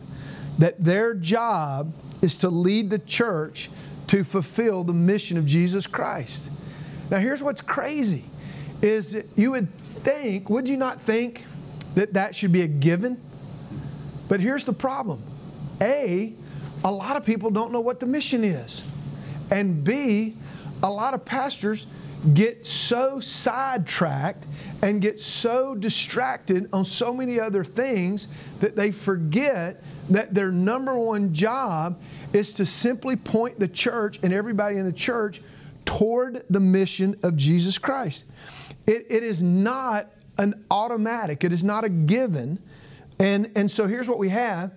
that 0.59 0.77
their 0.79 1.13
job 1.13 1.93
is 2.21 2.37
to 2.39 2.49
lead 2.49 2.89
the 2.89 2.99
church 2.99 3.69
to 4.07 4.23
fulfill 4.23 4.83
the 4.83 4.93
mission 4.93 5.37
of 5.37 5.45
Jesus 5.45 5.87
Christ. 5.87 6.51
Now 7.09 7.17
here's 7.17 7.43
what's 7.43 7.61
crazy 7.61 8.25
is 8.81 9.33
you 9.35 9.51
would 9.51 9.69
think, 9.69 10.49
would 10.49 10.67
you 10.67 10.77
not 10.77 10.99
think 10.99 11.43
that 11.95 12.13
that 12.13 12.35
should 12.35 12.51
be 12.51 12.61
a 12.61 12.67
given? 12.67 13.19
But 14.27 14.39
here's 14.39 14.63
the 14.63 14.73
problem 14.73 15.21
A, 15.81 16.33
a 16.83 16.91
lot 16.91 17.17
of 17.17 17.25
people 17.25 17.51
don't 17.51 17.71
know 17.71 17.81
what 17.81 17.99
the 17.99 18.05
mission 18.05 18.43
is. 18.43 18.87
And 19.51 19.83
B, 19.83 20.35
a 20.83 20.89
lot 20.89 21.13
of 21.13 21.25
pastors 21.25 21.85
get 22.33 22.65
so 22.65 23.19
sidetracked 23.19 24.45
and 24.81 25.01
get 25.01 25.19
so 25.19 25.75
distracted 25.75 26.67
on 26.73 26.85
so 26.85 27.13
many 27.13 27.39
other 27.39 27.63
things 27.63 28.27
that 28.59 28.75
they 28.75 28.91
forget 28.91 29.83
that 30.15 30.33
their 30.33 30.51
number 30.51 30.97
one 30.97 31.33
job 31.33 31.99
is 32.33 32.53
to 32.55 32.65
simply 32.65 33.15
point 33.15 33.59
the 33.59 33.67
church 33.67 34.19
and 34.23 34.33
everybody 34.33 34.77
in 34.77 34.85
the 34.85 34.93
church 34.93 35.41
toward 35.85 36.43
the 36.49 36.59
mission 36.59 37.15
of 37.23 37.35
Jesus 37.35 37.77
Christ. 37.77 38.31
It, 38.87 39.05
it 39.09 39.23
is 39.23 39.43
not 39.43 40.07
an 40.37 40.53
automatic, 40.71 41.43
it 41.43 41.53
is 41.53 41.63
not 41.63 41.83
a 41.83 41.89
given. 41.89 42.59
And, 43.19 43.51
and 43.55 43.69
so 43.69 43.87
here's 43.87 44.09
what 44.09 44.17
we 44.17 44.29
have 44.29 44.71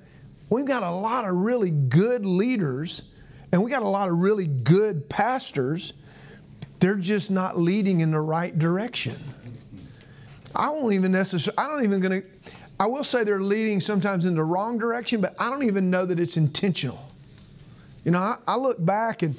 we've 0.50 0.67
got 0.67 0.83
a 0.83 0.91
lot 0.91 1.29
of 1.29 1.35
really 1.35 1.71
good 1.71 2.26
leaders 2.26 3.11
and 3.50 3.62
we 3.62 3.71
got 3.71 3.83
a 3.83 3.88
lot 3.88 4.09
of 4.09 4.19
really 4.19 4.47
good 4.47 5.09
pastors. 5.09 5.93
They're 6.81 6.97
just 6.97 7.31
not 7.31 7.57
leading 7.59 8.00
in 8.00 8.11
the 8.11 8.21
right 8.21 8.57
direction. 8.57 9.14
I 10.55 10.71
won't 10.71 10.93
even 10.95 11.12
necessarily, 11.12 11.59
I 11.59 11.69
don't 11.69 11.85
even 11.85 12.00
gonna, 12.00 12.23
I 12.78 12.87
will 12.87 13.04
say 13.04 13.25
they're 13.25 13.40
leading 13.40 13.81
sometimes 13.81 14.26
in 14.26 14.35
the 14.35 14.43
wrong 14.43 14.78
direction, 14.78 15.21
but 15.21 15.35
I 15.38 15.50
don't 15.50 15.64
even 15.64 15.90
know 15.90 16.04
that 16.07 16.19
it's 16.19 16.37
intentional. 16.37 17.00
You 18.04 18.11
know, 18.11 18.19
I, 18.19 18.37
I 18.47 18.57
look 18.57 18.85
back 18.85 19.23
and 19.23 19.37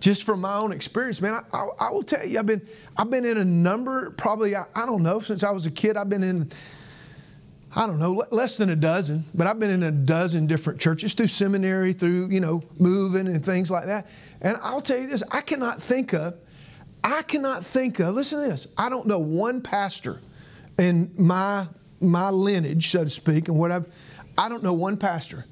just 0.00 0.26
from 0.26 0.40
my 0.40 0.56
own 0.56 0.72
experience, 0.72 1.22
man, 1.22 1.40
I, 1.52 1.56
I, 1.56 1.68
I, 1.80 1.90
will 1.90 2.02
tell 2.02 2.26
you, 2.26 2.38
I've 2.38 2.46
been, 2.46 2.60
I've 2.96 3.10
been 3.10 3.24
in 3.24 3.38
a 3.38 3.44
number, 3.44 4.10
probably, 4.10 4.54
I, 4.56 4.64
I 4.74 4.84
don't 4.84 5.02
know, 5.02 5.20
since 5.20 5.44
I 5.44 5.52
was 5.52 5.64
a 5.64 5.70
kid, 5.70 5.96
I've 5.96 6.08
been 6.08 6.24
in, 6.24 6.50
I 7.74 7.86
don't 7.86 8.00
know, 8.00 8.24
less 8.32 8.56
than 8.56 8.68
a 8.68 8.76
dozen, 8.76 9.24
but 9.32 9.46
I've 9.46 9.60
been 9.60 9.70
in 9.70 9.82
a 9.84 9.92
dozen 9.92 10.46
different 10.46 10.80
churches 10.80 11.14
through 11.14 11.28
seminary, 11.28 11.92
through, 11.92 12.30
you 12.30 12.40
know, 12.40 12.62
moving 12.78 13.28
and 13.28 13.44
things 13.44 13.70
like 13.70 13.86
that. 13.86 14.10
And 14.40 14.58
I'll 14.60 14.80
tell 14.80 14.98
you 14.98 15.08
this, 15.08 15.22
I 15.30 15.40
cannot 15.40 15.80
think 15.80 16.12
of, 16.12 16.34
I 17.04 17.22
cannot 17.22 17.64
think 17.64 18.00
of, 18.00 18.14
listen 18.14 18.42
to 18.42 18.48
this, 18.48 18.66
I 18.76 18.88
don't 18.88 19.06
know 19.06 19.20
one 19.20 19.62
pastor 19.62 20.20
in 20.78 21.12
my 21.16 21.66
my 22.02 22.30
lineage, 22.30 22.88
so 22.88 23.04
to 23.04 23.10
speak, 23.10 23.48
and 23.48 23.58
what 23.58 23.70
I've 23.70 23.86
I 24.36 24.48
don't 24.48 24.62
know 24.62 24.72
one 24.72 24.96
pastor 24.96 25.44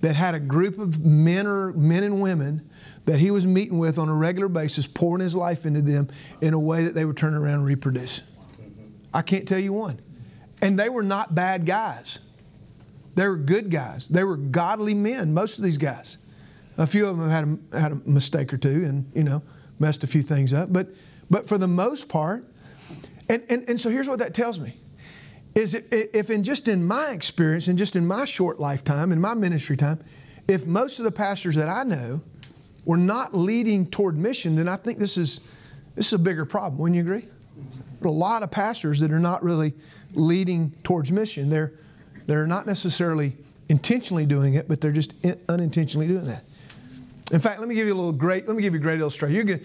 that 0.00 0.16
had 0.16 0.34
a 0.34 0.40
group 0.40 0.78
of 0.78 1.04
men 1.04 1.46
or 1.46 1.72
men 1.72 2.04
and 2.04 2.20
women 2.20 2.68
that 3.06 3.18
he 3.18 3.30
was 3.30 3.46
meeting 3.46 3.78
with 3.78 3.98
on 3.98 4.08
a 4.08 4.14
regular 4.14 4.48
basis, 4.48 4.86
pouring 4.86 5.22
his 5.22 5.34
life 5.34 5.66
into 5.66 5.82
them 5.82 6.08
in 6.40 6.54
a 6.54 6.58
way 6.58 6.84
that 6.84 6.94
they 6.94 7.04
would 7.04 7.16
turn 7.16 7.34
around 7.34 7.54
and 7.54 7.64
reproduce. 7.64 8.22
I 9.12 9.22
can't 9.22 9.46
tell 9.46 9.58
you 9.58 9.72
one. 9.72 9.98
And 10.62 10.78
they 10.78 10.88
were 10.88 11.02
not 11.02 11.34
bad 11.34 11.66
guys. 11.66 12.20
They 13.14 13.26
were 13.28 13.36
good 13.36 13.70
guys. 13.70 14.08
They 14.08 14.24
were 14.24 14.36
godly 14.36 14.94
men, 14.94 15.32
most 15.32 15.58
of 15.58 15.64
these 15.64 15.78
guys. 15.78 16.18
A 16.78 16.86
few 16.86 17.06
of 17.06 17.18
them 17.18 17.30
had 17.30 17.44
a, 17.72 17.80
had 17.80 17.92
a 17.92 18.10
mistake 18.10 18.52
or 18.52 18.56
two 18.56 18.84
and, 18.84 19.10
you 19.14 19.22
know, 19.22 19.42
messed 19.78 20.02
a 20.02 20.06
few 20.06 20.22
things 20.22 20.52
up. 20.52 20.72
But, 20.72 20.88
but 21.30 21.46
for 21.46 21.58
the 21.58 21.68
most 21.68 22.08
part, 22.08 22.44
and, 23.28 23.42
and, 23.48 23.68
and 23.68 23.78
so 23.78 23.90
here's 23.90 24.08
what 24.08 24.18
that 24.18 24.34
tells 24.34 24.58
me 24.58 24.74
is 25.54 25.74
if 25.90 26.30
in 26.30 26.42
just 26.42 26.68
in 26.68 26.84
my 26.84 27.10
experience 27.10 27.68
and 27.68 27.78
just 27.78 27.96
in 27.96 28.06
my 28.06 28.24
short 28.24 28.58
lifetime 28.58 29.12
in 29.12 29.20
my 29.20 29.34
ministry 29.34 29.76
time 29.76 29.98
if 30.48 30.66
most 30.66 30.98
of 30.98 31.04
the 31.04 31.12
pastors 31.12 31.54
that 31.54 31.68
i 31.68 31.84
know 31.84 32.20
were 32.84 32.96
not 32.96 33.34
leading 33.34 33.86
toward 33.86 34.16
mission 34.16 34.56
then 34.56 34.68
i 34.68 34.76
think 34.76 34.98
this 34.98 35.16
is 35.16 35.54
this 35.94 36.08
is 36.08 36.12
a 36.14 36.18
bigger 36.18 36.44
problem. 36.44 36.80
Wouldn't 36.80 36.96
you 36.96 37.02
agree? 37.02 37.28
A 38.02 38.08
lot 38.08 38.42
of 38.42 38.50
pastors 38.50 39.00
that 39.00 39.10
are 39.10 39.20
not 39.20 39.42
really 39.42 39.72
leading 40.12 40.72
towards 40.84 41.10
mission 41.10 41.50
they're 41.50 41.72
they're 42.26 42.46
not 42.46 42.66
necessarily 42.66 43.36
intentionally 43.68 44.26
doing 44.26 44.54
it 44.54 44.68
but 44.68 44.80
they're 44.80 44.92
just 44.92 45.14
unintentionally 45.48 46.06
doing 46.06 46.26
that. 46.26 46.44
In 47.32 47.40
fact 47.40 47.60
let 47.60 47.68
me 47.68 47.74
give 47.74 47.86
you 47.86 47.94
a 47.94 47.96
little 47.96 48.12
great 48.12 48.46
let 48.46 48.56
me 48.56 48.62
give 48.62 48.74
you 48.74 48.78
a 48.78 48.82
great 48.82 49.00
illustration. 49.00 49.34
You're 49.34 49.44
gonna 49.44 49.60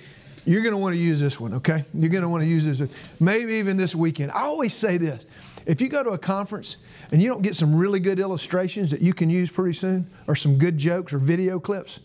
you're 0.46 0.64
to 0.64 0.78
want 0.78 0.96
to 0.96 1.02
use 1.02 1.20
this 1.20 1.40
one 1.40 1.54
okay? 1.56 1.84
You're 1.94 2.10
to 2.22 2.30
want 2.30 2.44
to 2.44 2.50
use 2.50 2.66
this 2.66 2.80
One. 2.80 2.90
maybe 3.20 3.54
even 3.56 3.76
this 3.76 3.94
weekend. 3.94 4.32
I 4.32 4.44
always 4.44 4.74
say 4.74 4.98
this 4.98 5.26
if 5.70 5.82
you 5.82 5.88
go 5.88 6.04
to 6.04 6.10
a 6.10 6.18
conference 6.18 6.78
and 7.12 7.22
you 7.22 7.30
don't 7.30 7.44
get 7.44 7.54
some 7.54 7.76
really 7.76 8.00
good 8.00 8.18
illustrations 8.18 8.90
that 8.90 9.02
you 9.02 9.14
can 9.14 9.30
use 9.30 9.52
pretty 9.52 9.74
soon, 9.74 10.08
or 10.28 10.36
some 10.36 10.58
good 10.58 10.80
jokes 10.80 11.14
or 11.14 11.20
video 11.20 11.60
clips, 11.60 12.00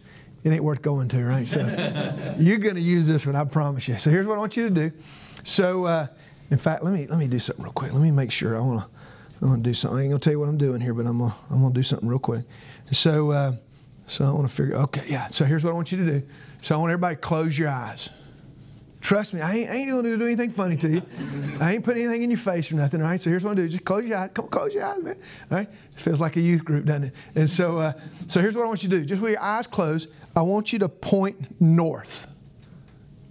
it 0.45 0.51
ain't 0.51 0.63
worth 0.63 0.83
going 0.83 1.09
to, 1.09 1.25
right? 1.25 1.49
So 1.49 1.61
you're 2.39 2.59
going 2.59 2.75
to 2.75 2.83
use 2.83 3.09
this 3.09 3.27
one, 3.27 3.35
I 3.35 3.45
promise 3.45 3.89
you. 3.89 3.95
So 3.95 4.11
here's 4.11 4.27
what 4.27 4.37
I 4.37 4.39
want 4.39 4.59
you 4.59 4.69
to 4.69 4.75
do. 4.75 4.91
So, 4.99 5.87
uh, 5.87 6.07
in 6.51 6.59
fact, 6.59 6.85
let 6.85 6.93
me 6.93 7.07
let 7.09 7.19
me 7.19 7.27
do 7.27 7.39
something 7.39 7.65
real 7.65 7.73
quick. 7.73 7.95
Let 7.95 8.03
me 8.03 8.11
make 8.11 8.31
sure 8.31 8.55
I 8.55 8.61
want 8.61 8.83
to 8.83 8.89
I 9.43 9.49
want 9.49 9.65
to 9.65 9.71
do 9.71 9.73
something. 9.73 9.99
I 9.99 10.03
ain't 10.03 10.11
gonna 10.11 10.21
tell 10.21 10.35
you 10.35 10.41
what 10.41 10.51
I'm 10.51 10.59
doing 10.59 10.83
here, 10.83 10.93
but 10.93 11.07
I'm 11.07 11.19
gonna 11.19 11.35
I'm 11.51 11.63
gonna 11.63 11.73
do 11.73 11.83
something 11.83 12.07
real 12.07 12.19
quick. 12.19 12.45
So, 12.91 13.31
uh, 13.31 13.53
so 14.07 14.27
I 14.27 14.31
want 14.31 14.47
to 14.47 14.55
figure. 14.55 14.77
Okay, 14.77 15.05
yeah. 15.09 15.29
So 15.29 15.47
here's 15.47 15.65
what 15.65 15.71
I 15.71 15.75
want 15.75 15.91
you 15.91 16.05
to 16.05 16.21
do. 16.21 16.27
So 16.61 16.75
I 16.75 16.79
want 16.79 16.91
everybody 16.93 17.15
to 17.15 17.21
close 17.21 17.59
your 17.59 17.71
eyes. 17.71 18.11
Trust 19.05 19.35
me, 19.35 19.43
I 19.43 19.53
ain't, 19.53 19.71
I 19.71 19.75
ain't 19.75 19.91
going 19.91 20.03
to 20.05 20.17
do 20.17 20.25
anything 20.25 20.49
funny 20.49 20.79
to 20.79 20.89
you. 20.89 21.03
I 21.61 21.75
ain't 21.75 21.85
putting 21.85 22.05
anything 22.05 22.23
in 22.23 22.31
your 22.31 22.39
face 22.39 22.73
or 22.73 22.77
nothing, 22.77 23.03
all 23.03 23.07
right? 23.07 23.21
So 23.21 23.29
here's 23.29 23.45
what 23.45 23.51
I'm 23.51 23.57
going 23.57 23.69
to 23.69 23.73
do. 23.73 23.77
Just 23.77 23.85
close 23.85 24.09
your 24.09 24.17
eyes. 24.17 24.31
Come 24.33 24.47
on, 24.47 24.51
close 24.51 24.75
your 24.75 24.83
eyes, 24.83 25.03
man. 25.03 25.17
All 25.51 25.59
right? 25.59 25.69
It 25.69 25.95
feels 25.95 26.23
like 26.23 26.37
a 26.37 26.41
youth 26.41 26.65
group, 26.65 26.87
doesn't 26.87 27.09
it? 27.09 27.15
And 27.35 27.51
so, 27.51 27.81
uh, 27.81 27.93
so 28.27 28.41
here's 28.41 28.57
what 28.57 28.65
I 28.65 28.67
want 28.67 28.83
you 28.83 28.89
to 28.89 29.01
do. 29.01 29.05
Just 29.05 29.23
with 29.23 29.33
your 29.33 29.43
eyes 29.43 29.67
closed, 29.67 30.11
I 30.35 30.41
want 30.41 30.73
you 30.73 30.79
to 30.79 30.89
point 30.89 31.61
north. 31.61 32.35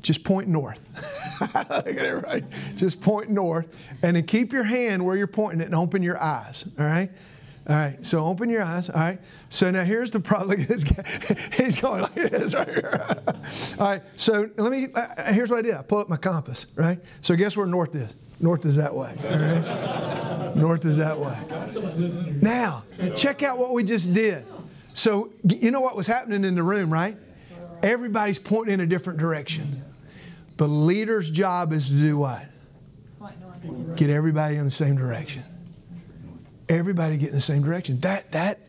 Just 0.03 0.23
point 0.23 0.47
north. 0.47 1.41
Look 1.41 1.87
at 1.87 2.05
it, 2.05 2.23
right? 2.23 2.43
Just 2.75 3.01
point 3.01 3.31
north. 3.31 3.97
And 4.03 4.15
then 4.15 4.27
keep 4.27 4.53
your 4.53 4.65
hand 4.65 5.03
where 5.03 5.17
you're 5.17 5.25
pointing 5.25 5.61
it 5.61 5.65
and 5.65 5.75
open 5.75 6.03
your 6.03 6.21
eyes, 6.21 6.71
all 6.77 6.85
right? 6.85 7.09
All 7.67 7.75
right, 7.75 8.03
so 8.03 8.25
open 8.25 8.49
your 8.49 8.61
eyes. 8.61 8.89
All 8.89 8.99
right, 8.99 9.19
so 9.47 9.71
now 9.71 9.85
here's 9.85 10.11
the 10.11 10.19
problem. 10.19 10.59
He's 11.57 11.79
going 11.79 12.01
like 12.01 12.13
this 12.13 12.53
right 12.53 12.67
here. 12.67 13.07
All 13.79 13.87
right, 13.87 14.01
so 14.19 14.47
let 14.57 14.69
me. 14.69 14.87
Uh, 14.93 15.33
here's 15.33 15.49
what 15.49 15.59
I 15.59 15.61
did. 15.61 15.75
I 15.75 15.81
pulled 15.81 16.01
up 16.01 16.09
my 16.09 16.17
compass. 16.17 16.67
Right. 16.75 16.99
So 17.21 17.37
guess 17.37 17.55
where 17.55 17.65
north 17.65 17.95
is? 17.95 18.15
North 18.41 18.65
is 18.65 18.75
that 18.75 18.93
way. 18.93 19.15
All 19.17 20.47
right. 20.47 20.55
north 20.57 20.85
is 20.85 20.97
that 20.97 21.17
way. 21.17 21.37
Now 22.41 22.83
check 23.15 23.43
out 23.43 23.57
what 23.57 23.73
we 23.73 23.83
just 23.83 24.13
did. 24.13 24.45
So 24.89 25.31
you 25.45 25.71
know 25.71 25.79
what 25.79 25.95
was 25.95 26.07
happening 26.07 26.43
in 26.43 26.55
the 26.55 26.63
room, 26.63 26.91
right? 26.91 27.15
Everybody's 27.81 28.39
pointing 28.39 28.73
in 28.73 28.79
a 28.81 28.87
different 28.87 29.19
direction. 29.19 29.71
The 30.57 30.67
leader's 30.67 31.31
job 31.31 31.71
is 31.71 31.89
to 31.89 31.95
do 31.95 32.17
what? 32.17 32.45
Get 33.95 34.09
everybody 34.09 34.57
in 34.57 34.65
the 34.65 34.71
same 34.71 34.97
direction 34.97 35.43
everybody 36.69 37.17
get 37.17 37.29
in 37.29 37.35
the 37.35 37.41
same 37.41 37.63
direction. 37.63 37.99
That, 38.01 38.31
that, 38.31 38.59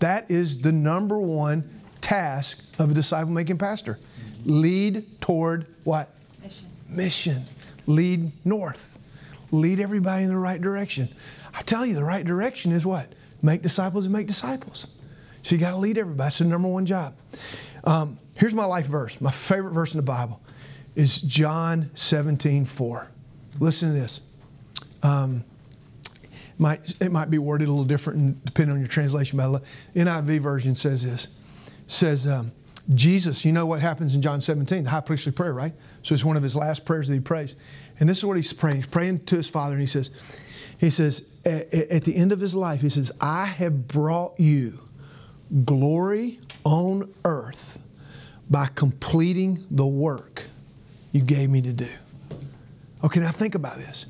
that 0.00 0.30
is 0.30 0.62
the 0.62 0.72
number 0.72 1.18
one 1.18 1.68
task 2.00 2.62
of 2.78 2.90
a 2.90 2.94
disciple 2.94 3.32
making 3.32 3.58
pastor. 3.58 3.98
Lead 4.44 5.20
toward 5.20 5.66
what? 5.84 6.10
Mission. 6.42 6.68
Mission. 6.90 7.42
Lead 7.86 8.32
north. 8.44 8.98
Lead 9.52 9.80
everybody 9.80 10.24
in 10.24 10.28
the 10.28 10.38
right 10.38 10.60
direction. 10.60 11.08
I 11.54 11.62
tell 11.62 11.86
you, 11.86 11.94
the 11.94 12.04
right 12.04 12.24
direction 12.24 12.72
is 12.72 12.84
what? 12.84 13.12
Make 13.42 13.62
disciples 13.62 14.04
and 14.04 14.12
make 14.12 14.26
disciples. 14.26 14.88
So 15.42 15.54
you 15.54 15.60
got 15.60 15.70
to 15.70 15.76
lead 15.76 15.98
everybody. 15.98 16.26
That's 16.26 16.38
the 16.38 16.46
number 16.46 16.68
one 16.68 16.86
job. 16.86 17.14
Um, 17.84 18.18
here's 18.36 18.54
my 18.54 18.64
life 18.64 18.86
verse. 18.86 19.20
My 19.20 19.30
favorite 19.30 19.72
verse 19.72 19.94
in 19.94 19.98
the 19.98 20.06
Bible 20.06 20.40
is 20.94 21.20
John 21.20 21.90
17, 21.94 22.64
4. 22.64 23.10
Listen 23.60 23.90
to 23.90 23.94
this. 23.94 24.20
Um, 25.02 25.44
might, 26.58 26.94
it 27.00 27.10
might 27.10 27.30
be 27.30 27.38
worded 27.38 27.68
a 27.68 27.70
little 27.70 27.84
different 27.84 28.44
depending 28.44 28.74
on 28.74 28.80
your 28.80 28.88
translation. 28.88 29.36
But 29.36 29.62
the 29.92 30.00
NIV 30.00 30.40
version 30.40 30.74
says 30.74 31.04
this. 31.04 31.28
says, 31.86 32.26
um, 32.26 32.52
Jesus, 32.92 33.44
you 33.44 33.52
know 33.52 33.64
what 33.64 33.80
happens 33.80 34.14
in 34.14 34.20
John 34.20 34.40
17, 34.40 34.84
the 34.84 34.90
high 34.90 35.00
priestly 35.00 35.32
prayer, 35.32 35.54
right? 35.54 35.72
So 36.02 36.12
it's 36.12 36.24
one 36.24 36.36
of 36.36 36.42
his 36.42 36.54
last 36.54 36.84
prayers 36.84 37.08
that 37.08 37.14
he 37.14 37.20
prays. 37.20 37.56
And 37.98 38.08
this 38.08 38.18
is 38.18 38.24
what 38.24 38.36
he's 38.36 38.52
praying. 38.52 38.76
He's 38.76 38.86
praying 38.86 39.24
to 39.26 39.36
his 39.36 39.48
Father, 39.48 39.72
and 39.72 39.80
he 39.80 39.86
says, 39.86 40.40
he 40.78 40.90
says, 40.90 41.40
at 41.46 42.04
the 42.04 42.14
end 42.14 42.32
of 42.32 42.40
his 42.40 42.54
life, 42.54 42.82
he 42.82 42.90
says, 42.90 43.10
I 43.20 43.46
have 43.46 43.88
brought 43.88 44.38
you 44.38 44.78
glory 45.64 46.40
on 46.64 47.10
earth 47.24 47.78
by 48.50 48.68
completing 48.74 49.58
the 49.70 49.86
work 49.86 50.44
you 51.12 51.22
gave 51.22 51.48
me 51.48 51.62
to 51.62 51.72
do. 51.72 51.88
Okay, 53.02 53.20
now 53.20 53.30
think 53.30 53.54
about 53.54 53.76
this. 53.76 54.06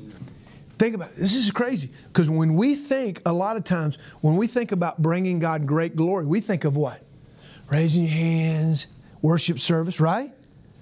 Think 0.77 0.95
about 0.95 1.11
it. 1.11 1.17
This 1.17 1.37
is 1.37 1.51
crazy 1.51 1.91
because 2.09 2.29
when 2.29 2.57
we 2.57 2.75
think, 2.75 3.23
a 3.27 3.33
lot 3.33 3.57
of 3.57 3.65
times, 3.65 3.97
when 4.23 4.37
we 4.37 4.47
think 4.47 4.73
about 4.73 5.01
bringing 5.01 5.39
God 5.39 5.67
great 5.67 5.95
glory, 5.95 6.27
we 6.27 6.41
think 6.41 6.65
of 6.65 6.77
what? 6.77 7.01
Raising 7.71 8.05
your 8.05 8.13
hands, 8.13 8.89
worship 9.23 9.59
service, 9.59 10.01
right? 10.01 10.33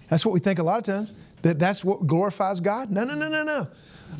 That's 0.09 0.25
what 0.25 0.33
we 0.33 0.41
think 0.41 0.59
a 0.59 0.63
lot 0.63 0.79
of 0.79 0.85
times. 0.85 1.19
That 1.43 1.59
that's 1.59 1.85
what 1.85 2.07
glorifies 2.07 2.61
God? 2.61 2.91
No, 2.91 3.05
no, 3.05 3.15
no, 3.15 3.29
no, 3.29 3.43
no. 3.43 3.69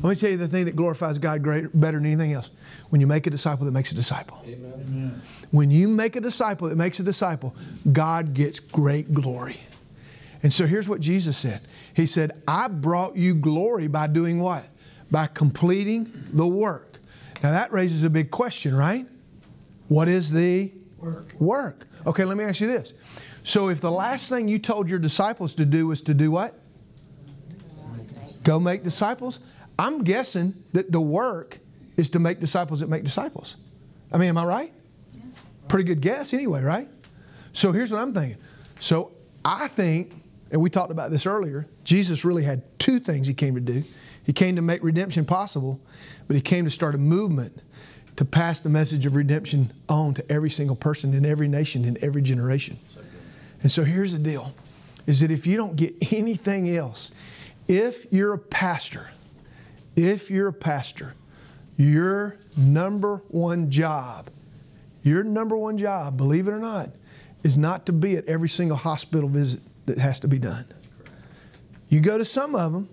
Let 0.01 0.09
me 0.09 0.15
tell 0.15 0.29
you 0.29 0.37
the 0.37 0.47
thing 0.47 0.65
that 0.65 0.75
glorifies 0.75 1.19
God 1.19 1.43
great, 1.43 1.67
better 1.73 1.97
than 1.97 2.07
anything 2.07 2.33
else. 2.33 2.51
When 2.89 2.99
you 2.99 3.07
make 3.07 3.27
a 3.27 3.29
disciple 3.29 3.65
that 3.65 3.71
makes 3.71 3.91
a 3.91 3.95
disciple. 3.95 4.41
Amen. 4.45 5.21
When 5.51 5.69
you 5.69 5.87
make 5.87 6.15
a 6.15 6.21
disciple 6.21 6.69
that 6.69 6.77
makes 6.77 6.99
a 6.99 7.03
disciple, 7.03 7.55
God 7.91 8.33
gets 8.33 8.59
great 8.59 9.13
glory. 9.13 9.57
And 10.41 10.51
so 10.51 10.65
here's 10.65 10.89
what 10.89 10.99
Jesus 10.99 11.37
said 11.37 11.61
He 11.95 12.05
said, 12.05 12.31
I 12.47 12.67
brought 12.67 13.15
you 13.15 13.35
glory 13.35 13.87
by 13.87 14.07
doing 14.07 14.39
what? 14.39 14.65
By 15.13 15.27
completing 15.27 16.11
the 16.33 16.45
work. 16.45 16.97
Now 17.43 17.51
that 17.51 17.71
raises 17.71 18.03
a 18.03 18.09
big 18.09 18.31
question, 18.31 18.75
right? 18.75 19.05
What 19.87 20.07
is 20.07 20.31
the 20.31 20.71
work? 20.97 21.39
Work. 21.39 21.85
Okay, 22.07 22.25
let 22.25 22.35
me 22.35 22.43
ask 22.43 22.59
you 22.59 22.67
this. 22.67 22.93
So 23.43 23.69
if 23.69 23.79
the 23.79 23.91
last 23.91 24.27
thing 24.27 24.47
you 24.47 24.57
told 24.57 24.89
your 24.89 24.97
disciples 24.97 25.53
to 25.55 25.65
do 25.67 25.85
was 25.85 26.01
to 26.03 26.15
do 26.15 26.31
what? 26.31 26.55
Go 28.43 28.59
make 28.59 28.81
disciples. 28.83 29.39
I'm 29.77 30.03
guessing 30.03 30.55
that 30.73 30.91
the 30.91 30.99
work 30.99 31.59
is 31.95 32.09
to 32.11 32.19
make 32.19 32.39
disciples 32.39 32.79
that 32.79 32.89
make 32.89 33.03
disciples. 33.03 33.57
I 34.11 34.17
mean, 34.17 34.29
am 34.29 34.37
I 34.39 34.45
right? 34.45 34.73
Pretty 35.67 35.83
good 35.83 36.01
guess, 36.01 36.33
anyway, 36.33 36.63
right? 36.63 36.87
So 37.51 37.71
here's 37.71 37.91
what 37.91 38.01
I'm 38.01 38.13
thinking. 38.13 38.41
So 38.77 39.11
I 39.45 39.67
think, 39.67 40.11
and 40.51 40.59
we 40.59 40.71
talked 40.71 40.91
about 40.91 41.11
this 41.11 41.27
earlier, 41.27 41.67
Jesus 41.83 42.25
really 42.25 42.43
had 42.43 42.63
two 42.79 42.99
things 42.99 43.27
he 43.27 43.35
came 43.35 43.53
to 43.53 43.61
do. 43.61 43.83
He 44.25 44.33
came 44.33 44.55
to 44.55 44.61
make 44.61 44.83
redemption 44.83 45.25
possible, 45.25 45.79
but 46.27 46.35
he 46.35 46.41
came 46.41 46.63
to 46.65 46.69
start 46.69 46.95
a 46.95 46.97
movement 46.97 47.61
to 48.15 48.25
pass 48.25 48.61
the 48.61 48.69
message 48.69 49.05
of 49.05 49.15
redemption 49.15 49.71
on 49.89 50.13
to 50.13 50.31
every 50.31 50.49
single 50.49 50.75
person 50.75 51.13
in 51.13 51.25
every 51.25 51.47
nation 51.47 51.83
in 51.83 51.97
every 52.01 52.21
generation. 52.21 52.77
And 53.61 53.71
so 53.71 53.83
here's 53.83 54.13
the 54.13 54.23
deal 54.23 54.53
is 55.05 55.19
that 55.19 55.31
if 55.31 55.45
you 55.45 55.57
don't 55.57 55.75
get 55.75 55.91
anything 56.13 56.69
else, 56.69 57.11
if 57.67 58.11
you're 58.11 58.33
a 58.33 58.39
pastor, 58.39 59.09
if 59.95 60.29
you're 60.29 60.49
a 60.49 60.53
pastor, 60.53 61.13
your 61.75 62.37
number 62.57 63.17
one 63.29 63.69
job, 63.69 64.29
your 65.01 65.23
number 65.23 65.57
one 65.57 65.77
job, 65.77 66.17
believe 66.17 66.47
it 66.47 66.51
or 66.51 66.59
not, 66.59 66.89
is 67.43 67.57
not 67.57 67.85
to 67.87 67.93
be 67.93 68.15
at 68.15 68.25
every 68.25 68.47
single 68.47 68.77
hospital 68.77 69.27
visit 69.27 69.61
that 69.85 69.97
has 69.97 70.19
to 70.21 70.27
be 70.27 70.39
done. 70.39 70.65
You 71.89 72.01
go 72.01 72.17
to 72.17 72.25
some 72.25 72.55
of 72.55 72.71
them, 72.71 72.87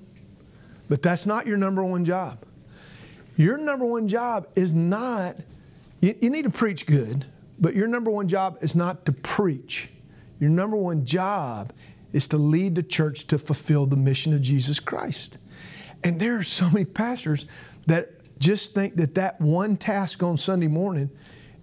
but 0.91 1.03
that's 1.03 1.25
not 1.25 1.47
your 1.47 1.57
number 1.57 1.83
one 1.83 2.05
job. 2.05 2.37
Your 3.37 3.57
number 3.57 3.87
one 3.87 4.09
job 4.09 4.49
is 4.57 4.75
not, 4.75 5.37
you, 6.03 6.15
you 6.21 6.31
need 6.31 6.45
to 6.45 6.51
preach 6.51 6.85
good, 6.85 7.25
but 7.61 7.75
your 7.75 7.87
number 7.87 8.11
one 8.11 8.27
job 8.27 8.59
is 8.61 8.75
not 8.75 9.07
to 9.07 9.13
preach. 9.13 9.89
Your 10.41 10.51
number 10.51 10.77
one 10.77 11.07
job 11.07 11.73
is 12.13 12.27
to 12.29 12.37
lead 12.37 12.75
the 12.75 12.83
church 12.83 13.29
to 13.29 13.39
fulfill 13.39 13.87
the 13.87 13.97
mission 13.97 14.35
of 14.35 14.43
Jesus 14.43 14.81
Christ. 14.81 15.39
And 16.03 16.21
there 16.21 16.37
are 16.37 16.43
so 16.43 16.69
many 16.71 16.85
pastors 16.85 17.47
that 17.87 18.09
just 18.41 18.75
think 18.75 18.97
that 18.97 19.15
that 19.15 19.41
one 19.41 19.77
task 19.77 20.25
on 20.25 20.37
Sunday 20.37 20.67
morning 20.67 21.09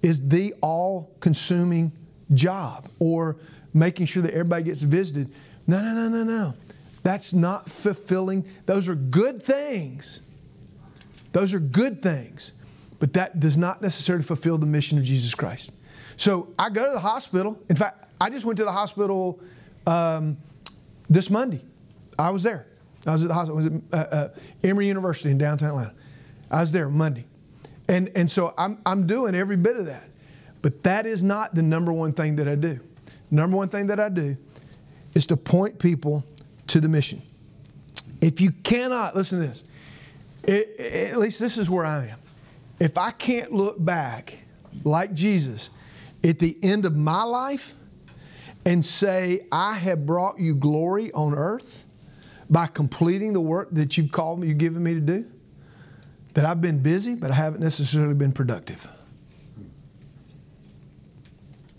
is 0.01 0.29
the 0.29 0.53
all 0.62 1.12
consuming 1.19 1.91
job 2.34 2.88
or 3.00 3.36
making 3.74 4.05
sure 4.05 4.24
that 4.24 4.31
everybody 4.31 4.63
gets 4.63 4.84
visited. 4.84 5.27
No, 5.65 5.81
no, 5.81 5.93
no, 5.93 6.07
no, 6.07 6.24
no. 6.24 6.53
That's 7.08 7.34
not 7.34 7.70
fulfilling. 7.70 8.46
Those 8.66 8.90
are 8.90 8.96
good 8.96 9.42
things. 9.42 10.22
Those 11.32 11.54
are 11.54 11.60
good 11.62 12.04
things. 12.04 12.52
But 13.00 13.14
that 13.14 13.40
does 13.40 13.58
not 13.58 13.82
necessarily 13.82 14.26
fulfill 14.26 14.58
the 14.58 14.66
mission 14.66 14.98
of 14.98 15.06
Jesus 15.06 15.34
Christ. 15.34 15.72
So 16.18 16.50
I 16.60 16.70
go 16.70 16.86
to 16.86 16.92
the 16.92 17.00
hospital. 17.00 17.58
In 17.70 17.78
fact, 17.78 18.14
I 18.20 18.30
just 18.30 18.46
went 18.46 18.58
to 18.58 18.66
the 18.66 18.74
hospital 18.74 19.40
um, 19.86 20.36
this 21.10 21.32
Monday. 21.32 21.62
I 22.20 22.30
was 22.32 22.44
there. 22.44 22.68
I 23.06 23.14
was 23.14 23.24
at 23.24 23.30
the 23.30 23.36
hospital. 23.36 23.62
I 23.62 23.64
was 23.64 23.68
at 23.68 23.82
uh, 23.94 24.16
uh, 24.18 24.28
Emory 24.66 24.88
University 24.88 25.32
in 25.32 25.38
downtown 25.38 25.70
Atlanta. 25.70 25.94
I 26.52 26.60
was 26.60 26.74
there 26.74 26.90
Monday. 26.90 27.24
And, 27.88 28.10
and 28.18 28.30
so 28.30 28.52
I'm, 28.58 28.80
I'm 28.86 29.08
doing 29.08 29.34
every 29.34 29.56
bit 29.56 29.78
of 29.78 29.86
that. 29.86 30.10
But 30.62 30.84
that 30.84 31.06
is 31.06 31.24
not 31.24 31.56
the 31.56 31.62
number 31.62 31.94
one 31.94 32.12
thing 32.12 32.36
that 32.36 32.50
I 32.50 32.56
do. 32.56 32.82
Number 33.32 33.56
one 33.56 33.70
thing 33.70 33.88
that 33.88 34.02
I 34.02 34.10
do 34.10 34.36
is 35.16 35.26
to 35.28 35.38
point 35.38 35.80
people 35.80 36.26
to 36.67 36.79
the 36.79 36.89
mission. 36.89 37.21
If 38.21 38.41
you 38.41 38.51
cannot, 38.63 39.15
listen 39.15 39.41
to 39.41 39.47
this, 39.47 39.71
it, 40.43 41.12
at 41.12 41.19
least 41.19 41.39
this 41.39 41.57
is 41.57 41.69
where 41.69 41.86
I 41.86 42.07
am. 42.07 42.19
If 42.79 42.97
I 42.97 43.12
can't 43.12 43.51
look 43.51 43.83
back 43.83 44.43
like 44.83 45.13
Jesus 45.13 45.69
at 46.24 46.39
the 46.39 46.55
end 46.63 46.86
of 46.86 46.95
my 46.95 47.24
life 47.24 47.74
and 48.65 48.83
say, 48.83 49.45
I 49.51 49.75
have 49.75 50.05
brought 50.05 50.39
you 50.39 50.55
glory 50.55 51.12
on 51.13 51.33
earth 51.33 51.86
by 52.50 52.67
completing 52.67 53.33
the 53.33 53.41
work 53.41 53.69
that 53.71 53.97
you've 53.97 54.12
called 54.12 54.39
me, 54.39 54.47
you've 54.47 54.57
given 54.57 54.83
me 54.83 54.93
to 54.93 55.00
do, 55.00 55.25
that 56.33 56.45
I've 56.45 56.62
been 56.62 56.81
busy, 56.83 57.15
but 57.15 57.31
I 57.31 57.36
haven't 57.36 57.62
necessarily 57.62 58.13
been 58.13 58.31
productive. 58.31 58.86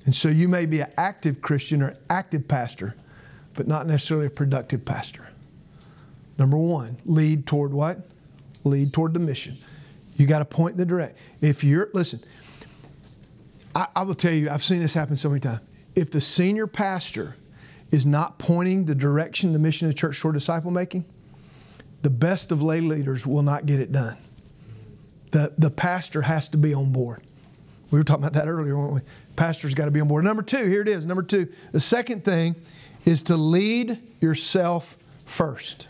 And 0.04 0.14
so 0.14 0.28
you 0.28 0.48
may 0.48 0.66
be 0.66 0.80
an 0.80 0.90
active 0.96 1.40
Christian 1.42 1.82
or 1.82 1.94
active 2.08 2.48
pastor, 2.48 2.94
but 3.58 3.66
not 3.66 3.88
necessarily 3.88 4.28
a 4.28 4.30
productive 4.30 4.84
pastor. 4.84 5.28
Number 6.38 6.56
one, 6.56 6.96
lead 7.04 7.44
toward 7.44 7.74
what? 7.74 7.98
Lead 8.62 8.92
toward 8.92 9.14
the 9.14 9.18
mission. 9.18 9.56
You 10.14 10.28
got 10.28 10.38
to 10.38 10.44
point 10.44 10.76
the 10.76 10.86
direct. 10.86 11.18
If 11.40 11.64
you're, 11.64 11.88
listen, 11.92 12.20
I, 13.74 13.88
I 13.96 14.02
will 14.04 14.14
tell 14.14 14.32
you, 14.32 14.48
I've 14.48 14.62
seen 14.62 14.78
this 14.78 14.94
happen 14.94 15.16
so 15.16 15.28
many 15.28 15.40
times. 15.40 15.60
If 15.96 16.12
the 16.12 16.20
senior 16.20 16.68
pastor 16.68 17.34
is 17.90 18.06
not 18.06 18.38
pointing 18.38 18.84
the 18.84 18.94
direction, 18.94 19.52
the 19.52 19.58
mission 19.58 19.88
of 19.88 19.94
the 19.94 19.98
church 19.98 20.20
toward 20.20 20.34
disciple 20.34 20.70
making, 20.70 21.04
the 22.02 22.10
best 22.10 22.52
of 22.52 22.62
lay 22.62 22.80
leaders 22.80 23.26
will 23.26 23.42
not 23.42 23.66
get 23.66 23.80
it 23.80 23.90
done. 23.90 24.16
The, 25.32 25.52
the 25.58 25.70
pastor 25.70 26.22
has 26.22 26.48
to 26.50 26.58
be 26.58 26.74
on 26.74 26.92
board. 26.92 27.22
We 27.90 27.98
were 27.98 28.04
talking 28.04 28.22
about 28.22 28.34
that 28.34 28.46
earlier, 28.46 28.78
weren't 28.78 28.94
we? 28.94 29.00
Pastor's 29.34 29.74
got 29.74 29.86
to 29.86 29.90
be 29.90 30.00
on 30.00 30.06
board. 30.06 30.22
Number 30.22 30.44
two, 30.44 30.64
here 30.64 30.82
it 30.82 30.88
is. 30.88 31.06
Number 31.06 31.24
two, 31.24 31.48
the 31.72 31.80
second 31.80 32.24
thing 32.24 32.54
is 33.04 33.22
to 33.24 33.36
lead 33.36 33.98
yourself 34.20 34.96
first. 35.26 35.88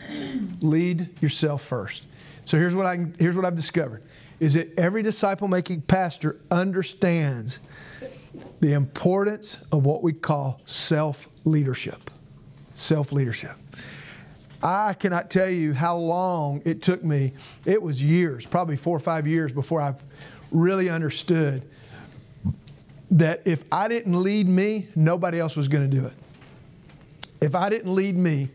Lead 0.60 1.08
yourself 1.22 1.62
first. 1.62 2.08
So 2.48 2.58
here's 2.58 2.74
what 2.74 2.86
I 2.86 3.06
here's 3.18 3.36
what 3.36 3.44
I've 3.44 3.56
discovered 3.56 4.02
is 4.40 4.54
that 4.54 4.78
every 4.78 5.02
disciple 5.02 5.48
making 5.48 5.82
pastor 5.82 6.36
understands 6.50 7.58
the 8.60 8.72
importance 8.72 9.66
of 9.72 9.84
what 9.84 10.02
we 10.02 10.12
call 10.12 10.60
self 10.64 11.28
leadership. 11.44 12.10
Self 12.74 13.12
leadership. 13.12 13.52
I 14.62 14.94
cannot 14.94 15.30
tell 15.30 15.48
you 15.48 15.72
how 15.72 15.96
long 15.96 16.62
it 16.64 16.82
took 16.82 17.04
me. 17.04 17.32
It 17.64 17.80
was 17.80 18.02
years, 18.02 18.44
probably 18.44 18.76
four 18.76 18.96
or 18.96 19.00
five 19.00 19.26
years 19.26 19.52
before 19.52 19.80
I 19.80 19.94
really 20.50 20.88
understood 20.88 21.62
that 23.12 23.46
if 23.46 23.64
I 23.70 23.88
didn't 23.88 24.20
lead 24.20 24.48
me, 24.48 24.88
nobody 24.96 25.38
else 25.38 25.56
was 25.56 25.68
going 25.68 25.88
to 25.88 25.96
do 25.96 26.04
it. 26.06 26.12
If 27.40 27.54
I 27.54 27.68
didn't 27.68 27.94
lead 27.94 28.16
me, 28.16 28.48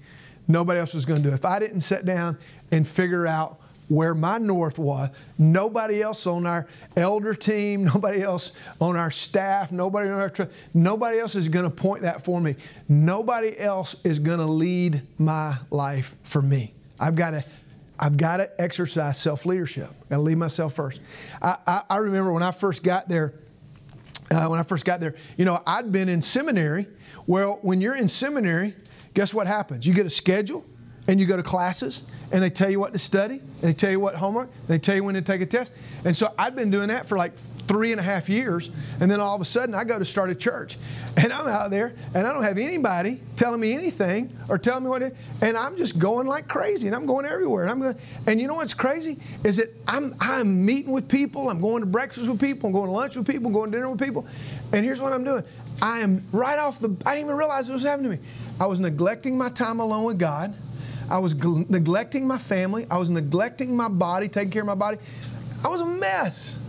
nobody 0.47 0.79
else 0.79 0.93
was 0.93 1.05
going 1.05 1.17
to 1.17 1.23
do 1.23 1.29
it. 1.29 1.35
If 1.35 1.45
I 1.45 1.59
didn't 1.59 1.81
sit 1.81 2.05
down 2.05 2.37
and 2.71 2.87
figure 2.87 3.25
out 3.25 3.59
where 3.89 4.15
my 4.15 4.37
north 4.37 4.79
was, 4.79 5.09
nobody 5.37 6.01
else 6.01 6.25
on 6.25 6.45
our 6.45 6.67
elder 6.95 7.33
team, 7.33 7.85
nobody 7.93 8.21
else 8.21 8.57
on 8.79 8.95
our 8.95 9.11
staff, 9.11 9.71
nobody 9.71 10.09
on 10.09 10.19
our 10.19 10.49
nobody 10.73 11.19
else 11.19 11.35
is 11.35 11.49
going 11.49 11.69
to 11.69 11.75
point 11.75 12.03
that 12.03 12.23
for 12.23 12.39
me. 12.39 12.55
Nobody 12.89 13.57
else 13.57 14.03
is 14.05 14.19
going 14.19 14.39
to 14.39 14.45
lead 14.45 15.01
my 15.17 15.55
life 15.69 16.15
for 16.23 16.41
me. 16.41 16.71
I've 16.99 17.15
got 17.15 17.31
to 17.31 17.43
I've 17.99 18.17
got 18.17 18.37
to 18.37 18.61
exercise 18.61 19.19
self 19.19 19.45
leadership. 19.45 19.87
Got 20.09 20.17
to 20.17 20.21
lead 20.21 20.37
myself 20.37 20.73
first. 20.73 21.01
I, 21.41 21.57
I, 21.65 21.81
I 21.89 21.97
remember 21.97 22.33
when 22.33 22.43
I 22.43 22.51
first 22.51 22.83
got 22.83 23.07
there 23.07 23.33
uh, 24.33 24.47
when 24.47 24.59
I 24.59 24.63
first 24.63 24.85
got 24.85 24.99
there. 24.99 25.15
You 25.37 25.45
know, 25.45 25.61
I'd 25.65 25.91
been 25.91 26.09
in 26.09 26.21
seminary. 26.21 26.87
Well, 27.27 27.59
when 27.61 27.81
you're 27.81 27.95
in 27.95 28.07
seminary, 28.07 28.73
guess 29.13 29.33
what 29.33 29.47
happens? 29.47 29.87
You 29.87 29.93
get 29.93 30.05
a 30.05 30.09
schedule 30.09 30.65
and 31.07 31.19
you 31.19 31.25
go 31.25 31.37
to 31.37 31.43
classes 31.43 32.03
and 32.31 32.41
they 32.41 32.49
tell 32.49 32.69
you 32.69 32.79
what 32.79 32.93
to 32.93 32.99
study 32.99 33.35
and 33.35 33.61
they 33.61 33.73
tell 33.73 33.91
you 33.91 33.99
what 33.99 34.15
homework 34.15 34.51
they 34.67 34.79
tell 34.79 34.95
you 34.95 35.03
when 35.03 35.15
to 35.15 35.21
take 35.21 35.41
a 35.41 35.45
test. 35.45 35.73
And 36.05 36.15
so 36.15 36.33
i'd 36.39 36.55
been 36.55 36.71
doing 36.71 36.87
that 36.87 37.05
for 37.05 37.17
like 37.17 37.35
three 37.35 37.91
and 37.91 37.99
a 37.99 38.03
half 38.03 38.29
years 38.29 38.69
and 38.99 39.09
then 39.09 39.19
all 39.19 39.35
of 39.35 39.41
a 39.41 39.45
sudden 39.45 39.75
i 39.75 39.83
go 39.83 39.99
to 39.99 40.05
start 40.05 40.29
a 40.29 40.35
church. 40.35 40.77
And 41.15 41.31
i'm 41.31 41.47
out 41.47 41.69
there 41.69 41.93
and 42.15 42.25
i 42.25 42.33
don't 42.33 42.41
have 42.41 42.57
anybody 42.57 43.21
telling 43.35 43.59
me 43.59 43.73
anything 43.73 44.33
or 44.49 44.57
telling 44.57 44.83
me 44.83 44.89
what 44.89 44.99
to, 44.99 45.11
and 45.43 45.55
i'm 45.55 45.77
just 45.77 45.99
going 45.99 46.25
like 46.25 46.47
crazy 46.47 46.87
and 46.87 46.95
i'm 46.95 47.05
going 47.05 47.27
everywhere 47.27 47.63
and 47.63 47.71
i'm 47.71 47.79
going 47.79 47.95
and 48.25 48.41
you 48.41 48.47
know 48.47 48.55
what's 48.55 48.73
crazy? 48.73 49.19
Is 49.43 49.57
that 49.57 49.67
i'm 49.87 50.15
i'm 50.19 50.65
meeting 50.65 50.91
with 50.91 51.07
people 51.07 51.49
i'm 51.49 51.61
going 51.61 51.81
to 51.81 51.85
breakfast 51.85 52.27
with 52.27 52.41
people 52.41 52.65
i'm 52.65 52.73
going 52.73 52.87
to 52.87 52.91
lunch 52.91 53.15
with 53.15 53.27
people 53.27 53.45
I'm 53.45 53.53
going 53.53 53.69
to 53.71 53.77
dinner 53.77 53.91
with 53.91 54.01
people 54.01 54.25
and 54.73 54.83
here's 54.83 55.03
what 55.03 55.13
i'm 55.13 55.23
doing 55.23 55.43
i 55.81 55.99
am 55.99 56.21
right 56.31 56.59
off 56.59 56.79
the 56.79 56.89
i 57.05 57.15
didn't 57.15 57.25
even 57.25 57.37
realize 57.37 57.67
it 57.69 57.73
was 57.73 57.83
happening 57.83 58.11
to 58.11 58.17
me 58.17 58.23
i 58.59 58.65
was 58.65 58.79
neglecting 58.79 59.37
my 59.37 59.49
time 59.49 59.79
alone 59.79 60.05
with 60.05 60.19
god 60.19 60.53
I 61.09 61.19
was 61.19 61.33
gl- 61.33 61.69
neglecting 61.69 62.27
my 62.27 62.37
family. 62.37 62.85
I 62.89 62.97
was 62.97 63.09
neglecting 63.09 63.75
my 63.75 63.87
body, 63.87 64.27
taking 64.27 64.51
care 64.51 64.61
of 64.61 64.67
my 64.67 64.75
body. 64.75 64.97
I 65.63 65.67
was 65.67 65.81
a 65.81 65.85
mess. 65.85 66.59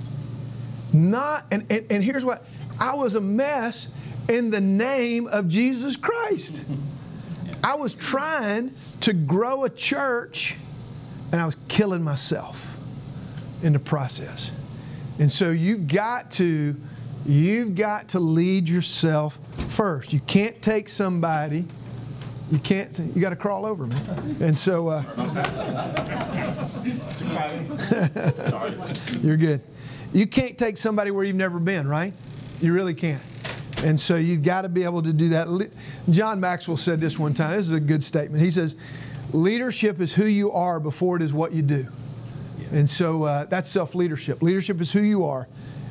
Not, 0.92 1.44
and, 1.50 1.64
and, 1.70 1.86
and 1.90 2.04
here's 2.04 2.24
what 2.24 2.42
I 2.80 2.94
was 2.94 3.14
a 3.14 3.20
mess 3.20 3.88
in 4.28 4.50
the 4.50 4.60
name 4.60 5.26
of 5.28 5.48
Jesus 5.48 5.96
Christ. 5.96 6.66
I 7.62 7.76
was 7.76 7.94
trying 7.94 8.72
to 9.00 9.12
grow 9.12 9.64
a 9.64 9.70
church 9.70 10.56
and 11.32 11.40
I 11.40 11.46
was 11.46 11.56
killing 11.68 12.02
myself 12.02 12.78
in 13.64 13.72
the 13.72 13.78
process. 13.78 14.52
And 15.18 15.30
so 15.30 15.50
you 15.50 15.78
got 15.78 16.30
to 16.32 16.76
you've 17.26 17.74
got 17.74 18.10
to 18.10 18.20
lead 18.20 18.68
yourself 18.68 19.38
first. 19.70 20.12
You 20.12 20.20
can't 20.20 20.60
take 20.62 20.88
somebody 20.88 21.64
you 22.50 22.58
can't, 22.58 23.00
you 23.14 23.22
got 23.22 23.30
to 23.30 23.36
crawl 23.36 23.64
over, 23.64 23.86
me. 23.86 23.96
And 24.40 24.56
so, 24.56 24.88
uh, 24.88 25.02
you're 29.22 29.38
good. 29.38 29.62
You 30.12 30.26
can't 30.26 30.58
take 30.58 30.76
somebody 30.76 31.10
where 31.10 31.24
you've 31.24 31.36
never 31.36 31.58
been, 31.58 31.88
right? 31.88 32.12
You 32.60 32.74
really 32.74 32.94
can't. 32.94 33.22
And 33.84 33.98
so 33.98 34.16
you've 34.16 34.44
got 34.44 34.62
to 34.62 34.68
be 34.68 34.84
able 34.84 35.02
to 35.02 35.12
do 35.12 35.30
that. 35.30 35.70
John 36.10 36.38
Maxwell 36.38 36.76
said 36.76 37.00
this 37.00 37.18
one 37.18 37.34
time. 37.34 37.56
This 37.56 37.66
is 37.66 37.72
a 37.72 37.80
good 37.80 38.04
statement. 38.04 38.42
He 38.42 38.50
says, 38.50 38.76
Leadership 39.32 40.00
is 40.00 40.14
who 40.14 40.26
you 40.26 40.52
are 40.52 40.78
before 40.78 41.16
it 41.16 41.22
is 41.22 41.32
what 41.32 41.52
you 41.52 41.62
do. 41.62 41.86
And 42.72 42.88
so 42.88 43.24
uh, 43.24 43.44
that's 43.46 43.68
self 43.68 43.94
leadership. 43.94 44.42
Leadership 44.42 44.80
is 44.80 44.92
who 44.92 45.02
you 45.02 45.24
are. 45.24 45.48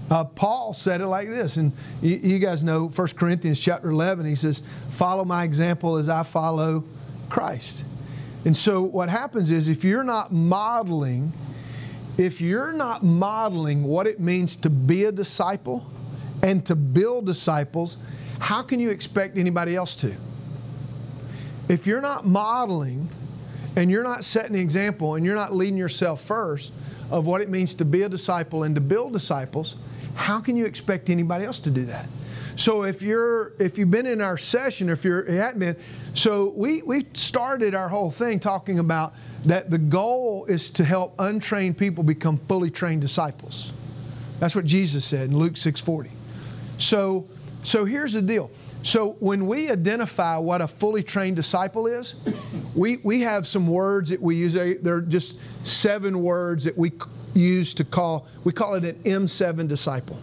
Uh, 0.09 0.25
Paul 0.25 0.73
said 0.73 1.01
it 1.01 1.07
like 1.07 1.27
this, 1.27 1.57
and 1.57 1.71
you, 2.01 2.17
you, 2.21 2.39
guys 2.39 2.63
know 2.63 2.87
1 2.87 3.07
Corinthians 3.15 3.59
chapter 3.59 3.89
11. 3.89 4.25
He 4.25 4.35
says, 4.35 4.61
"Follow 4.89 5.25
my 5.25 5.43
example 5.43 5.95
as 5.95 6.09
I 6.09 6.23
follow 6.23 6.83
Christ." 7.29 7.85
And 8.45 8.55
so 8.55 8.83
what 8.83 9.09
happens 9.09 9.49
is, 9.49 9.69
if 9.69 9.83
you're 9.83 10.03
not 10.03 10.31
modeling, 10.31 11.31
if 12.17 12.41
you're 12.41 12.73
not 12.73 13.03
modeling 13.03 13.83
what 13.83 14.05
it 14.05 14.19
means 14.19 14.55
to 14.57 14.69
be 14.69 15.05
a 15.05 15.11
disciple 15.11 15.85
and 16.43 16.65
to 16.65 16.75
build 16.75 17.25
disciples, 17.25 17.97
how 18.39 18.61
can 18.61 18.79
you 18.79 18.89
expect 18.89 19.37
anybody 19.37 19.75
else 19.75 19.95
to? 19.97 20.13
If 21.69 21.87
you're 21.87 22.01
not 22.01 22.25
modeling 22.25 23.07
and 23.77 23.89
you're 23.89 24.03
not 24.03 24.25
setting 24.25 24.53
the 24.53 24.61
example 24.61 25.15
and 25.15 25.25
you're 25.25 25.35
not 25.35 25.53
leading 25.53 25.77
yourself 25.77 26.19
first 26.19 26.73
of 27.09 27.25
what 27.25 27.41
it 27.41 27.49
means 27.49 27.73
to 27.75 27.85
be 27.85 28.01
a 28.01 28.09
disciple 28.09 28.63
and 28.63 28.75
to 28.75 28.81
build 28.81 29.13
disciples, 29.13 29.77
how 30.15 30.39
can 30.39 30.55
you 30.55 30.65
expect 30.65 31.09
anybody 31.09 31.45
else 31.45 31.59
to 31.61 31.71
do 31.71 31.83
that? 31.85 32.07
So 32.55 32.83
if 32.83 33.01
you're 33.01 33.53
if 33.59 33.77
you've 33.77 33.89
been 33.89 34.05
in 34.05 34.21
our 34.21 34.37
session, 34.37 34.89
if 34.89 35.03
you're 35.03 35.29
you 35.29 35.37
hadn't 35.37 35.59
been, 35.59 35.75
so 36.13 36.53
we 36.55 36.81
we 36.83 37.01
started 37.13 37.73
our 37.73 37.89
whole 37.89 38.11
thing 38.11 38.39
talking 38.39 38.79
about 38.79 39.13
that 39.45 39.69
the 39.69 39.79
goal 39.79 40.45
is 40.45 40.69
to 40.71 40.83
help 40.83 41.15
untrained 41.19 41.77
people 41.77 42.03
become 42.03 42.37
fully 42.37 42.69
trained 42.69 43.01
disciples. 43.01 43.73
That's 44.39 44.55
what 44.55 44.65
Jesus 44.65 45.03
said 45.03 45.29
in 45.29 45.37
Luke 45.37 45.53
6:40. 45.53 46.11
So 46.77 47.25
so 47.63 47.85
here's 47.85 48.13
the 48.13 48.21
deal. 48.21 48.51
So 48.83 49.13
when 49.19 49.47
we 49.47 49.71
identify 49.71 50.37
what 50.37 50.61
a 50.61 50.67
fully 50.67 51.03
trained 51.03 51.37
disciple 51.37 51.87
is, 51.87 52.15
we, 52.75 52.97
we 53.03 53.21
have 53.21 53.47
some 53.47 53.67
words 53.67 54.09
that 54.09 54.21
we 54.21 54.35
use. 54.35 54.53
They're 54.53 55.01
just 55.01 55.65
seven 55.65 56.21
words 56.21 56.65
that 56.65 56.77
we 56.77 56.91
use 57.33 57.73
to 57.75 57.83
call, 57.83 58.27
we 58.43 58.51
call 58.51 58.75
it 58.75 58.83
an 58.83 58.95
M7 59.03 59.67
disciple. 59.67 60.17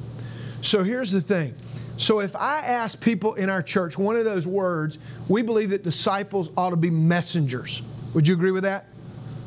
So 0.61 0.85
here's 0.85 1.13
the 1.13 1.21
thing. 1.21 1.55
So 1.97 2.21
if 2.21 2.35
I 2.35 2.61
ask 2.61 3.03
people 3.03 3.35
in 3.35 3.51
our 3.51 3.63
church 3.63 3.99
one 3.99 4.17
of 4.17 4.25
those 4.25 4.47
words, 4.47 4.99
we 5.29 5.43
believe 5.43 5.71
that 5.71 5.85
disciples 5.85 6.51
ought 6.57 6.71
to 6.71 6.77
be 6.77 6.91
messengers. 6.91 7.83
Would 8.15 8.27
you 8.27 8.35
agree 8.35 8.53
with 8.53 8.63
that? 8.63 8.87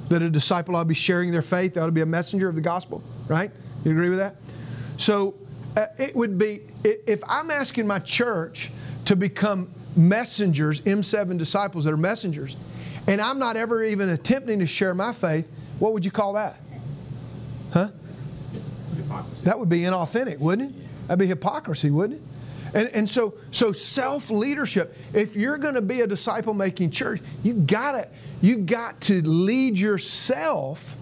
That 0.10 0.21
a 0.21 0.30
disciple 0.30 0.76
ought 0.76 0.84
to 0.84 0.88
be 0.88 0.93
sharing 0.93 1.32
their 1.32 1.41
faith, 1.41 1.73
they 1.73 1.82
ought 1.82 1.88
to 1.88 1.91
be 1.91 2.02
a 2.02 2.06
messenger 2.06 2.47
of 2.47 2.56
the 2.56 2.62
gospel, 2.62 3.04
right? 3.28 3.49
You 3.84 3.91
agree 3.91 4.10
with 4.10 4.19
that? 4.19 4.36
So 4.97 5.36
uh, 5.76 5.88
it 5.97 6.15
would 6.15 6.38
be, 6.38 6.60
if 6.84 7.21
I'm 7.28 7.49
asking 7.49 7.88
my 7.88 7.99
church 7.99 8.71
to 9.06 9.15
become 9.15 9.69
messengers, 9.95 10.82
M7 10.82 11.38
disciples 11.38 11.86
that 11.86 11.93
are 11.93 11.97
messengers, 11.97 12.56
and 13.08 13.19
I'm 13.19 13.39
not 13.39 13.58
ever 13.58 13.84
even 13.84 14.10
attempting 14.10 14.60
to 14.60 14.67
share 14.67 14.93
my 14.93 15.12
faith, 15.12 15.52
what 15.80 15.93
would 15.93 16.06
you 16.06 16.12
call 16.12 16.34
that? 16.34 16.58
Huh? 17.74 17.88
Hypocrisy. 18.96 19.46
That 19.46 19.60
would 19.60 19.70
be 19.70 19.80
inauthentic, 19.80 20.40
wouldn't 20.40 20.72
it? 20.72 21.08
That'd 21.08 21.20
be 21.20 21.26
hypocrisy, 21.26 21.90
wouldn't 21.90 22.22
it? 22.22 22.28
And, 22.76 22.90
and 22.96 23.10
so, 23.10 23.34
so 23.52 23.72
self 23.72 24.32
leadership. 24.32 24.96
If 25.14 25.36
you're 25.36 25.58
going 25.58 25.76
to 25.76 25.82
be 25.82 26.02
a 26.02 26.08
disciple 26.08 26.54
making 26.54 26.92
church, 26.92 27.20
you 27.44 27.54
got 27.54 27.94
to 27.94 28.08
you 28.42 28.60
got 28.60 29.02
to 29.02 29.28
lead 29.28 29.78
yourself 29.78 30.98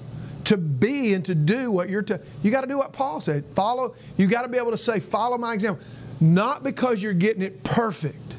to 0.46 0.58
be 0.58 1.14
and 1.14 1.26
to 1.26 1.36
do 1.36 1.72
what 1.72 1.90
you're 1.90 2.04
to. 2.04 2.20
You 2.44 2.52
got 2.52 2.62
to 2.62 2.68
do 2.68 2.78
what 2.78 2.94
Paul 2.94 3.22
said. 3.22 3.46
Follow. 3.46 3.96
You 4.18 4.28
got 4.28 4.44
to 4.44 4.50
be 4.50 4.58
able 4.58 4.72
to 4.72 4.78
say, 4.78 5.00
"Follow 5.00 5.38
my 5.38 5.54
example," 5.54 5.84
not 6.20 6.64
because 6.64 7.02
you're 7.02 7.14
getting 7.14 7.42
it 7.42 7.64
perfect, 7.64 8.38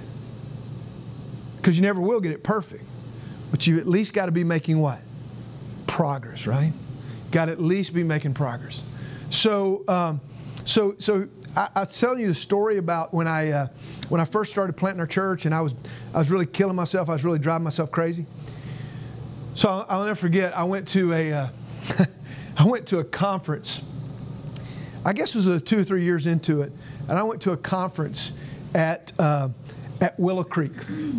because 1.56 1.78
you 1.78 1.82
never 1.82 2.00
will 2.00 2.20
get 2.20 2.32
it 2.32 2.44
perfect, 2.44 2.84
but 3.50 3.66
you 3.66 3.78
at 3.78 3.86
least 3.86 4.14
got 4.14 4.26
to 4.26 4.32
be 4.32 4.44
making 4.44 4.78
what 4.78 5.00
progress, 5.86 6.46
right? 6.46 6.72
Got 7.32 7.46
to 7.46 7.52
at 7.52 7.60
least 7.60 7.94
be 7.94 8.04
making 8.04 8.34
progress. 8.34 8.88
So, 9.30 9.84
um, 9.88 10.20
so, 10.64 10.94
so 10.98 11.26
I, 11.56 11.68
I 11.74 11.80
was 11.80 11.98
telling 11.98 12.20
you 12.20 12.28
the 12.28 12.34
story 12.34 12.78
about 12.78 13.12
when 13.12 13.26
I 13.26 13.50
uh, 13.50 13.66
when 14.08 14.20
I 14.20 14.24
first 14.24 14.52
started 14.52 14.76
planting 14.76 15.00
our 15.00 15.06
church, 15.06 15.46
and 15.46 15.54
I 15.54 15.60
was 15.60 15.74
I 16.14 16.18
was 16.18 16.30
really 16.30 16.46
killing 16.46 16.76
myself. 16.76 17.08
I 17.08 17.12
was 17.12 17.24
really 17.24 17.38
driving 17.38 17.64
myself 17.64 17.90
crazy. 17.90 18.26
So 19.54 19.68
I'll, 19.68 19.86
I'll 19.88 20.04
never 20.04 20.14
forget. 20.14 20.56
I 20.56 20.64
went 20.64 20.88
to 20.88 21.12
a 21.12 21.32
uh, 21.32 21.48
I 22.58 22.66
went 22.66 22.86
to 22.88 22.98
a 22.98 23.04
conference. 23.04 23.88
I 25.04 25.12
guess 25.12 25.34
it 25.34 25.48
was 25.48 25.62
two 25.62 25.80
or 25.80 25.84
three 25.84 26.04
years 26.04 26.26
into 26.26 26.60
it, 26.60 26.72
and 27.08 27.18
I 27.18 27.22
went 27.22 27.42
to 27.42 27.52
a 27.52 27.56
conference 27.56 28.38
at 28.74 29.12
uh, 29.18 29.48
at 30.00 30.18
Willow 30.18 30.44
Creek. 30.44 30.72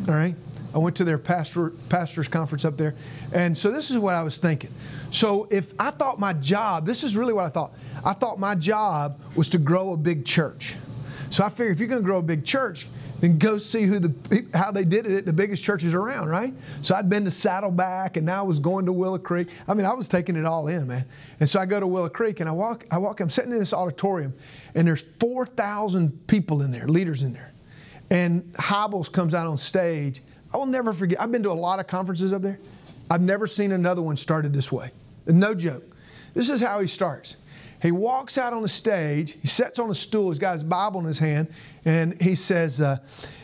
All 0.07 0.15
right, 0.15 0.35
I 0.73 0.77
went 0.77 0.95
to 0.97 1.03
their 1.03 1.17
pastor 1.17 1.71
pastors 1.89 2.27
conference 2.27 2.65
up 2.65 2.77
there, 2.77 2.95
and 3.33 3.57
so 3.57 3.71
this 3.71 3.91
is 3.91 3.99
what 3.99 4.15
I 4.15 4.23
was 4.23 4.37
thinking. 4.37 4.71
So 5.13 5.47
if 5.51 5.73
I 5.79 5.91
thought 5.91 6.19
my 6.19 6.33
job, 6.33 6.87
this 6.87 7.03
is 7.03 7.15
really 7.15 7.33
what 7.33 7.45
I 7.45 7.49
thought. 7.49 7.73
I 8.03 8.13
thought 8.13 8.39
my 8.39 8.55
job 8.55 9.19
was 9.37 9.47
to 9.49 9.59
grow 9.59 9.93
a 9.93 9.97
big 9.97 10.25
church. 10.25 10.75
So 11.29 11.43
I 11.43 11.49
figured 11.49 11.75
if 11.75 11.79
you're 11.79 11.87
going 11.87 12.01
to 12.01 12.05
grow 12.05 12.17
a 12.17 12.23
big 12.23 12.43
church, 12.43 12.87
then 13.19 13.37
go 13.37 13.59
see 13.59 13.83
who 13.83 13.99
the 13.99 14.47
how 14.55 14.71
they 14.71 14.83
did 14.83 15.05
it 15.05 15.19
at 15.19 15.25
the 15.27 15.31
biggest 15.31 15.63
churches 15.63 15.93
around, 15.93 16.29
right? 16.29 16.51
So 16.81 16.95
I'd 16.95 17.09
been 17.09 17.25
to 17.25 17.31
Saddleback, 17.31 18.17
and 18.17 18.25
now 18.25 18.39
I 18.39 18.41
was 18.41 18.59
going 18.59 18.87
to 18.87 18.91
Willow 18.91 19.19
Creek. 19.19 19.49
I 19.67 19.75
mean, 19.75 19.85
I 19.85 19.93
was 19.93 20.09
taking 20.09 20.35
it 20.35 20.45
all 20.45 20.67
in, 20.67 20.87
man. 20.87 21.05
And 21.39 21.47
so 21.47 21.59
I 21.59 21.67
go 21.67 21.79
to 21.79 21.87
Willow 21.87 22.09
Creek, 22.09 22.39
and 22.39 22.49
I 22.49 22.51
walk. 22.51 22.85
I 22.91 22.97
walk. 22.97 23.19
I'm 23.19 23.29
sitting 23.29 23.51
in 23.51 23.59
this 23.59 23.73
auditorium, 23.73 24.33
and 24.73 24.87
there's 24.87 25.03
four 25.03 25.45
thousand 25.45 26.27
people 26.27 26.63
in 26.63 26.71
there, 26.71 26.87
leaders 26.87 27.21
in 27.21 27.33
there, 27.33 27.53
and 28.09 28.43
Hybels 28.55 29.11
comes 29.11 29.35
out 29.35 29.45
on 29.45 29.57
stage. 29.57 30.21
I 30.51 30.57
will 30.57 30.65
never 30.65 30.91
forget. 30.91 31.21
I've 31.21 31.31
been 31.31 31.43
to 31.43 31.51
a 31.51 31.53
lot 31.53 31.79
of 31.79 31.85
conferences 31.85 32.33
up 32.33 32.41
there. 32.41 32.57
I've 33.11 33.21
never 33.21 33.45
seen 33.45 33.71
another 33.71 34.01
one 34.01 34.15
started 34.15 34.53
this 34.53 34.71
way. 34.71 34.89
No 35.27 35.53
joke. 35.53 35.83
This 36.33 36.49
is 36.49 36.61
how 36.61 36.79
he 36.79 36.87
starts. 36.87 37.37
He 37.81 37.91
walks 37.91 38.37
out 38.37 38.53
on 38.53 38.61
the 38.61 38.69
stage. 38.69 39.33
He 39.41 39.47
sits 39.47 39.77
on 39.77 39.89
a 39.89 39.95
stool. 39.95 40.29
He's 40.29 40.39
got 40.39 40.53
his 40.53 40.63
Bible 40.63 41.01
in 41.01 41.05
his 41.05 41.19
hand, 41.19 41.49
and 41.83 42.19
he 42.21 42.35
says, 42.35 42.79
uh, 42.79 42.97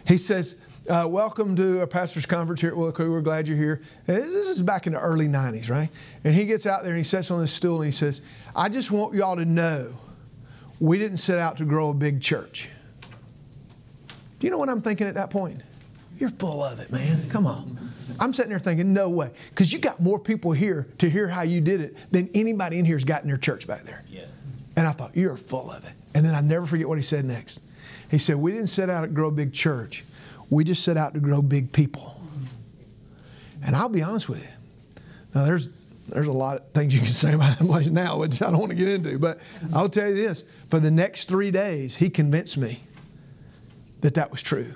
"He 0.07 0.17
says, 0.17 0.65
uh, 0.89 1.05
welcome 1.09 1.55
to 1.57 1.81
a 1.81 1.87
pastor's 1.87 2.25
conference 2.25 2.61
here 2.61 2.69
at 2.69 2.93
Creek. 2.93 3.09
We're 3.09 3.21
glad 3.21 3.49
you're 3.49 3.57
here." 3.57 3.81
And 4.07 4.17
This 4.17 4.33
is 4.33 4.63
back 4.63 4.87
in 4.87 4.93
the 4.93 4.99
early 4.99 5.27
'90s, 5.27 5.69
right? 5.69 5.89
And 6.23 6.33
he 6.33 6.45
gets 6.45 6.65
out 6.65 6.83
there 6.83 6.93
and 6.93 6.99
he 6.99 7.03
sits 7.03 7.31
on 7.31 7.41
this 7.41 7.51
stool 7.51 7.77
and 7.77 7.85
he 7.85 7.91
says, 7.91 8.21
"I 8.55 8.69
just 8.69 8.91
want 8.91 9.13
y'all 9.13 9.35
to 9.35 9.45
know, 9.45 9.93
we 10.79 10.97
didn't 10.97 11.17
set 11.17 11.37
out 11.37 11.57
to 11.57 11.65
grow 11.65 11.89
a 11.89 11.93
big 11.93 12.21
church." 12.21 12.69
Do 14.39 14.47
you 14.47 14.51
know 14.51 14.57
what 14.57 14.69
I'm 14.69 14.81
thinking 14.81 15.05
at 15.07 15.15
that 15.15 15.31
point? 15.31 15.61
You're 16.17 16.29
full 16.29 16.63
of 16.63 16.79
it, 16.79 16.91
man. 16.93 17.29
Come 17.29 17.45
on. 17.45 17.88
I'm 18.19 18.33
sitting 18.33 18.49
there 18.49 18.59
thinking, 18.59 18.93
no 18.93 19.09
way. 19.09 19.31
Because 19.49 19.73
you 19.73 19.79
got 19.79 19.99
more 19.99 20.19
people 20.19 20.51
here 20.51 20.87
to 20.99 21.09
hear 21.09 21.27
how 21.27 21.41
you 21.41 21.61
did 21.61 21.81
it 21.81 21.95
than 22.11 22.29
anybody 22.33 22.79
in 22.79 22.85
here 22.85 22.95
has 22.95 23.03
got 23.03 23.21
in 23.21 23.27
their 23.27 23.37
church 23.37 23.67
back 23.67 23.83
there. 23.83 24.03
Yeah. 24.07 24.25
And 24.75 24.87
I 24.87 24.91
thought, 24.91 25.15
you're 25.15 25.37
full 25.37 25.71
of 25.71 25.85
it. 25.85 25.93
And 26.15 26.25
then 26.25 26.33
I 26.33 26.41
never 26.41 26.65
forget 26.65 26.87
what 26.87 26.97
he 26.97 27.03
said 27.03 27.25
next. 27.25 27.61
He 28.09 28.17
said, 28.17 28.37
We 28.37 28.51
didn't 28.51 28.67
set 28.67 28.89
out 28.89 29.01
to 29.01 29.07
grow 29.07 29.27
a 29.27 29.31
big 29.31 29.53
church, 29.53 30.03
we 30.49 30.63
just 30.63 30.83
set 30.83 30.97
out 30.97 31.13
to 31.13 31.19
grow 31.19 31.41
big 31.41 31.71
people. 31.71 32.15
And 33.65 33.75
I'll 33.75 33.89
be 33.89 34.01
honest 34.01 34.29
with 34.29 34.41
you. 34.41 35.03
Now, 35.35 35.45
there's 35.45 35.67
there's 36.07 36.27
a 36.27 36.31
lot 36.31 36.57
of 36.57 36.71
things 36.71 36.93
you 36.93 37.01
can 37.01 37.07
say 37.07 37.33
about 37.33 37.57
that 37.59 37.67
place 37.67 37.87
now, 37.87 38.17
which 38.19 38.41
I 38.41 38.49
don't 38.49 38.59
want 38.59 38.71
to 38.71 38.77
get 38.77 38.87
into. 38.87 39.19
But 39.19 39.39
I'll 39.73 39.89
tell 39.89 40.07
you 40.09 40.15
this 40.15 40.41
for 40.69 40.79
the 40.79 40.91
next 40.91 41.29
three 41.29 41.51
days, 41.51 41.95
he 41.95 42.09
convinced 42.09 42.57
me 42.57 42.79
that 44.01 44.15
that 44.15 44.31
was 44.31 44.41
true. 44.41 44.73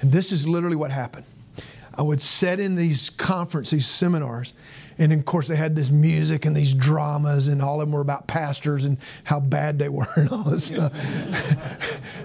And 0.00 0.12
this 0.12 0.32
is 0.32 0.48
literally 0.48 0.76
what 0.76 0.90
happened. 0.90 1.24
I 1.98 2.02
would 2.02 2.20
sit 2.20 2.60
in 2.60 2.76
these 2.76 3.10
conferences, 3.10 3.72
these 3.72 3.86
seminars, 3.86 4.54
and 4.98 5.12
of 5.12 5.24
course 5.24 5.48
they 5.48 5.56
had 5.56 5.74
this 5.74 5.90
music 5.90 6.46
and 6.46 6.56
these 6.56 6.72
dramas, 6.72 7.48
and 7.48 7.60
all 7.60 7.80
of 7.80 7.88
them 7.88 7.94
were 7.94 8.00
about 8.00 8.28
pastors 8.28 8.84
and 8.84 8.98
how 9.24 9.40
bad 9.40 9.80
they 9.80 9.88
were 9.88 10.06
and 10.16 10.30
all 10.30 10.44
this 10.44 10.66
stuff. 10.66 10.92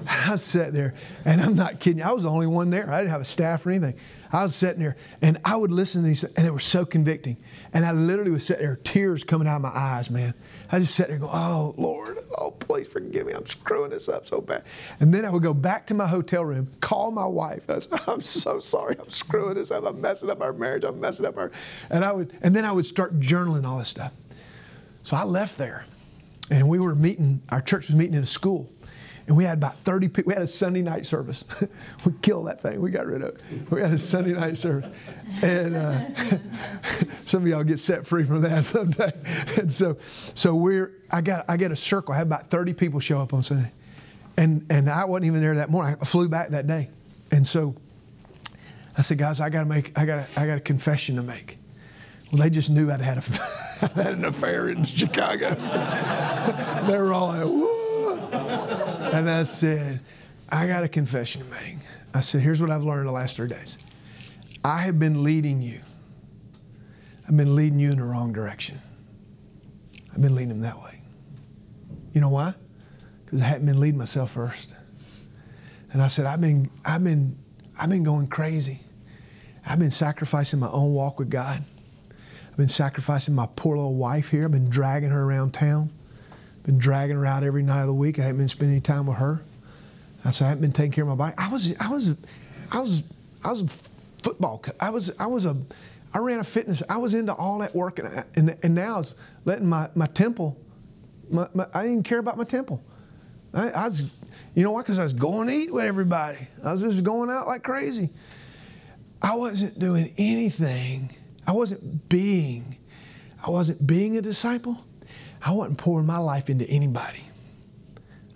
I 0.29 0.35
sat 0.35 0.73
there, 0.73 0.93
and 1.25 1.41
I'm 1.41 1.55
not 1.55 1.79
kidding. 1.79 1.99
You, 1.99 2.05
I 2.05 2.11
was 2.13 2.23
the 2.23 2.29
only 2.29 2.47
one 2.47 2.69
there. 2.69 2.87
I 2.89 2.99
didn't 2.99 3.11
have 3.11 3.21
a 3.21 3.25
staff 3.25 3.65
or 3.65 3.71
anything. 3.71 3.95
I 4.33 4.41
was 4.41 4.55
sitting 4.55 4.79
there 4.79 4.97
and 5.21 5.37
I 5.45 5.55
would 5.55 5.71
listen 5.71 6.01
to 6.01 6.07
these, 6.07 6.23
and 6.23 6.45
they 6.45 6.49
were 6.49 6.59
so 6.59 6.85
convicting. 6.85 7.37
And 7.71 7.85
I 7.85 7.91
literally 7.91 8.31
was 8.31 8.45
sitting 8.45 8.65
there, 8.65 8.75
tears 8.75 9.23
coming 9.23 9.47
out 9.47 9.57
of 9.57 9.61
my 9.61 9.71
eyes, 9.73 10.09
man. 10.09 10.33
I 10.71 10.79
just 10.79 10.95
sat 10.95 11.07
there 11.07 11.17
and 11.17 11.23
go, 11.23 11.29
Oh, 11.31 11.75
Lord, 11.77 12.17
oh, 12.39 12.51
please 12.51 12.91
forgive 12.91 13.27
me. 13.27 13.33
I'm 13.33 13.45
screwing 13.45 13.91
this 13.91 14.09
up 14.09 14.25
so 14.25 14.41
bad. 14.41 14.63
And 14.99 15.13
then 15.13 15.23
I 15.23 15.29
would 15.29 15.43
go 15.43 15.53
back 15.53 15.85
to 15.87 15.93
my 15.93 16.07
hotel 16.07 16.43
room, 16.43 16.67
call 16.81 17.11
my 17.11 17.25
wife. 17.25 17.69
I 17.69 17.77
said, 17.79 17.99
I'm 18.07 18.21
so 18.21 18.59
sorry. 18.59 18.95
I'm 18.99 19.09
screwing 19.09 19.53
this 19.53 19.71
up. 19.71 19.85
I'm 19.85 20.01
messing 20.01 20.31
up 20.31 20.41
our 20.41 20.53
marriage. 20.53 20.83
I'm 20.83 20.99
messing 20.99 21.27
up 21.27 21.37
our. 21.37 21.51
And 21.91 22.03
I 22.03 22.11
would, 22.11 22.35
and 22.41 22.55
then 22.55 22.65
I 22.65 22.71
would 22.71 22.87
start 22.87 23.19
journaling 23.19 23.65
all 23.65 23.77
this 23.77 23.89
stuff. 23.89 24.13
So 25.03 25.15
I 25.15 25.25
left 25.25 25.57
there, 25.57 25.85
and 26.49 26.67
we 26.69 26.79
were 26.79 26.95
meeting. 26.95 27.41
Our 27.49 27.61
church 27.61 27.89
was 27.89 27.95
meeting 27.95 28.15
in 28.15 28.23
a 28.23 28.25
school, 28.25 28.69
and 29.27 29.37
we 29.37 29.45
had 29.45 29.57
about 29.57 29.75
30 29.79 30.09
people. 30.09 30.23
We 30.27 30.33
had 30.33 30.43
a 30.43 30.47
Sunday 30.47 30.81
night 30.81 31.05
service. 31.05 31.65
we 32.05 32.11
killed 32.21 32.47
that 32.47 32.59
thing. 32.59 32.81
We 32.81 32.91
got 32.91 33.05
rid 33.05 33.21
of 33.21 33.35
it. 33.35 33.71
We 33.71 33.79
had 33.79 33.91
a 33.91 33.97
Sunday 33.97 34.33
night 34.33 34.57
service. 34.57 34.89
And 35.41 35.75
uh, 35.75 36.13
some 37.23 37.43
of 37.43 37.47
y'all 37.47 37.63
get 37.63 37.79
set 37.79 38.05
free 38.05 38.25
from 38.25 38.41
that 38.41 38.65
someday. 38.65 39.11
And 39.61 39.71
so, 39.71 39.93
so 39.93 40.55
we're, 40.55 40.91
I 41.11 41.21
got, 41.21 41.45
I 41.49 41.55
got 41.55 41.71
a 41.71 41.75
circle. 41.75 42.13
I 42.13 42.17
had 42.17 42.27
about 42.27 42.47
30 42.47 42.73
people 42.73 42.99
show 42.99 43.19
up 43.19 43.33
on 43.33 43.43
Sunday. 43.43 43.71
And, 44.37 44.65
and 44.69 44.89
I 44.89 45.05
wasn't 45.05 45.27
even 45.27 45.41
there 45.41 45.55
that 45.55 45.69
morning. 45.69 45.95
I 46.01 46.05
flew 46.05 46.27
back 46.27 46.49
that 46.49 46.67
day. 46.67 46.89
And 47.31 47.47
so 47.47 47.75
I 48.97 49.01
said, 49.01 49.19
guys, 49.19 49.39
I 49.39 49.49
got 49.49 49.61
to 49.61 49.69
make, 49.69 49.97
I 49.97 50.05
got, 50.05 50.29
I 50.37 50.47
got 50.47 50.57
a 50.57 50.61
confession 50.61 51.15
to 51.15 51.23
make. 51.23 51.57
Well, 52.31 52.41
they 52.41 52.49
just 52.49 52.69
knew 52.71 52.91
I'd 52.91 52.99
had, 52.99 53.19
a, 53.19 53.21
I'd 53.83 53.91
had 53.91 54.17
an 54.17 54.25
affair 54.25 54.69
in 54.69 54.83
Chicago. 54.83 55.51
they 55.51 56.97
were 56.97 57.13
all 57.13 57.27
like, 57.27 57.43
Whoa. 57.45 58.92
And 59.13 59.29
I 59.29 59.43
said, 59.43 59.99
I 60.49 60.65
got 60.65 60.83
a 60.83 60.87
confession 60.87 61.43
to 61.43 61.49
make. 61.51 61.77
I 62.15 62.21
said, 62.21 62.41
here's 62.41 62.59
what 62.59 62.71
I've 62.71 62.83
learned 62.83 63.07
the 63.07 63.11
last 63.11 63.35
three 63.35 63.47
days. 63.47 63.77
I 64.65 64.79
have 64.81 64.97
been 64.97 65.23
leading 65.23 65.61
you. 65.61 65.81
I've 67.27 67.37
been 67.37 67.55
leading 67.55 67.77
you 67.79 67.91
in 67.91 67.99
the 67.99 68.05
wrong 68.05 68.33
direction. 68.33 68.79
I've 70.15 70.21
been 70.21 70.33
leading 70.33 70.49
them 70.49 70.61
that 70.61 70.81
way. 70.81 70.99
You 72.13 72.21
know 72.21 72.29
why? 72.29 72.55
Because 73.23 73.43
I 73.43 73.45
hadn't 73.45 73.67
been 73.67 73.79
leading 73.79 73.99
myself 73.99 74.31
first. 74.31 74.73
And 75.91 76.01
I 76.01 76.07
said, 76.07 76.25
I've 76.25 76.41
been, 76.41 76.71
I've 76.83 77.03
been, 77.03 77.37
I've 77.79 77.91
been 77.91 78.03
going 78.03 78.25
crazy. 78.25 78.79
I've 79.63 79.77
been 79.77 79.91
sacrificing 79.91 80.59
my 80.59 80.69
own 80.73 80.91
walk 80.91 81.19
with 81.19 81.29
God. 81.29 81.61
I've 82.49 82.57
been 82.57 82.67
sacrificing 82.67 83.35
my 83.35 83.47
poor 83.55 83.75
little 83.75 83.95
wife 83.95 84.29
here. 84.29 84.45
I've 84.45 84.51
been 84.51 84.69
dragging 84.69 85.11
her 85.11 85.23
around 85.23 85.53
town. 85.53 85.91
Been 86.63 86.77
dragging 86.77 87.17
her 87.17 87.25
out 87.25 87.43
every 87.43 87.63
night 87.63 87.81
of 87.81 87.87
the 87.87 87.93
week. 87.93 88.19
I 88.19 88.23
haven't 88.23 88.37
been 88.37 88.47
spending 88.47 88.75
any 88.75 88.81
time 88.81 89.05
with 89.05 89.17
her. 89.17 89.41
I 90.23 90.31
said 90.31 90.45
I 90.45 90.49
haven't 90.49 90.61
been 90.61 90.71
taking 90.71 90.93
care 90.93 91.03
of 91.03 91.09
my 91.09 91.15
body. 91.15 91.33
I 91.37 91.49
was, 91.51 91.77
I 91.79 91.89
was, 91.89 92.15
I 92.71 92.79
was, 92.79 93.03
I 93.43 93.49
was 93.49 93.61
a 93.61 93.67
football. 94.23 94.59
Co- 94.59 94.71
I 94.79 94.89
was, 94.89 95.19
I 95.19 95.27
was 95.27 95.45
a, 95.45 95.55
I 96.13 96.19
ran 96.19 96.39
a 96.39 96.43
fitness. 96.43 96.81
I 96.89 96.97
was 96.97 97.13
into 97.13 97.33
all 97.33 97.59
that 97.59 97.75
work, 97.75 97.99
and 97.99 98.07
and, 98.37 98.57
and 98.63 98.73
now 98.73 98.99
it's 98.99 99.15
letting 99.43 99.67
my 99.67 99.89
my 99.95 100.05
temple. 100.05 100.57
My, 101.29 101.47
my, 101.53 101.65
I 101.73 101.83
didn't 101.83 102.03
care 102.03 102.19
about 102.19 102.37
my 102.37 102.43
temple. 102.45 102.81
I, 103.53 103.69
I 103.69 103.85
was, 103.85 104.13
you 104.55 104.63
know 104.63 104.71
why? 104.71 104.81
Because 104.81 104.99
I 104.99 105.03
was 105.03 105.13
going 105.13 105.47
to 105.47 105.53
eat 105.53 105.73
with 105.73 105.83
everybody. 105.83 106.37
I 106.65 106.71
was 106.71 106.81
just 106.81 107.03
going 107.03 107.29
out 107.29 107.47
like 107.47 107.63
crazy. 107.63 108.09
I 109.21 109.35
wasn't 109.35 109.79
doing 109.79 110.11
anything. 110.17 111.09
I 111.47 111.51
wasn't 111.51 112.07
being. 112.09 112.77
I 113.45 113.49
wasn't 113.49 113.85
being 113.85 114.17
a 114.17 114.21
disciple. 114.21 114.77
I 115.45 115.51
wasn't 115.51 115.77
pouring 115.77 116.07
my 116.07 116.19
life 116.19 116.49
into 116.49 116.65
anybody. 116.69 117.21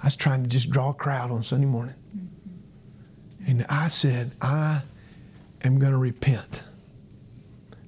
I 0.02 0.08
was 0.08 0.15
trying 0.15 0.43
to 0.43 0.50
just 0.50 0.70
draw 0.70 0.91
a 0.91 0.93
crowd 0.93 1.32
on 1.32 1.41
Sunday 1.41 1.65
morning. 1.65 1.96
And 3.48 3.65
I 3.70 3.88
said, 3.88 4.32
I 4.41 4.82
am 5.63 5.80
going 5.80 5.93
to 5.93 5.98
repent. 5.98 6.63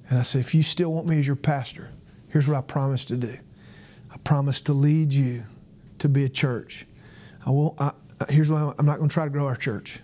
And 0.08 0.18
I 0.18 0.22
said, 0.22 0.40
if 0.40 0.54
you 0.54 0.62
still 0.62 0.92
want 0.92 1.06
me 1.06 1.18
as 1.18 1.26
your 1.26 1.36
pastor, 1.36 1.90
here's 2.30 2.48
what 2.48 2.56
I 2.56 2.62
promise 2.62 3.04
to 3.06 3.16
do. 3.16 3.32
I 4.12 4.16
promise 4.24 4.62
to 4.62 4.72
lead 4.72 5.12
you 5.12 5.42
to 5.98 6.08
be 6.08 6.24
a 6.24 6.28
church. 6.28 6.86
I 7.46 7.50
won't, 7.50 7.80
I, 7.80 7.92
here's 8.30 8.50
what 8.50 8.74
I'm 8.78 8.86
not 8.86 8.96
going 8.96 9.08
to 9.08 9.12
try 9.12 9.24
to 9.24 9.30
grow 9.30 9.46
our 9.46 9.56
church. 9.56 10.00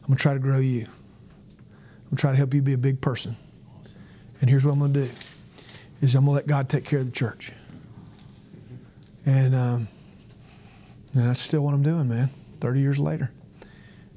I'm 0.00 0.06
going 0.06 0.16
to 0.16 0.22
try 0.22 0.32
to 0.32 0.38
grow 0.38 0.60
you. 0.60 0.82
I'm 0.82 2.10
going 2.10 2.10
to 2.10 2.16
try 2.16 2.30
to 2.30 2.36
help 2.36 2.54
you 2.54 2.62
be 2.62 2.74
a 2.74 2.78
big 2.78 3.00
person. 3.00 3.34
And 4.40 4.48
here's 4.48 4.64
what 4.64 4.72
I'm 4.72 4.78
going 4.78 4.92
to 4.92 5.04
do 5.06 5.10
is 6.00 6.14
I'm 6.14 6.24
going 6.24 6.34
to 6.34 6.40
let 6.40 6.46
God 6.46 6.68
take 6.68 6.84
care 6.84 7.00
of 7.00 7.06
the 7.06 7.12
church. 7.12 7.52
And, 9.26 9.54
um, 9.54 9.88
and 11.14 11.28
that's 11.28 11.40
still 11.40 11.62
what 11.62 11.74
I'm 11.74 11.82
doing, 11.82 12.08
man, 12.08 12.28
30 12.58 12.80
years 12.80 12.98
later. 12.98 13.30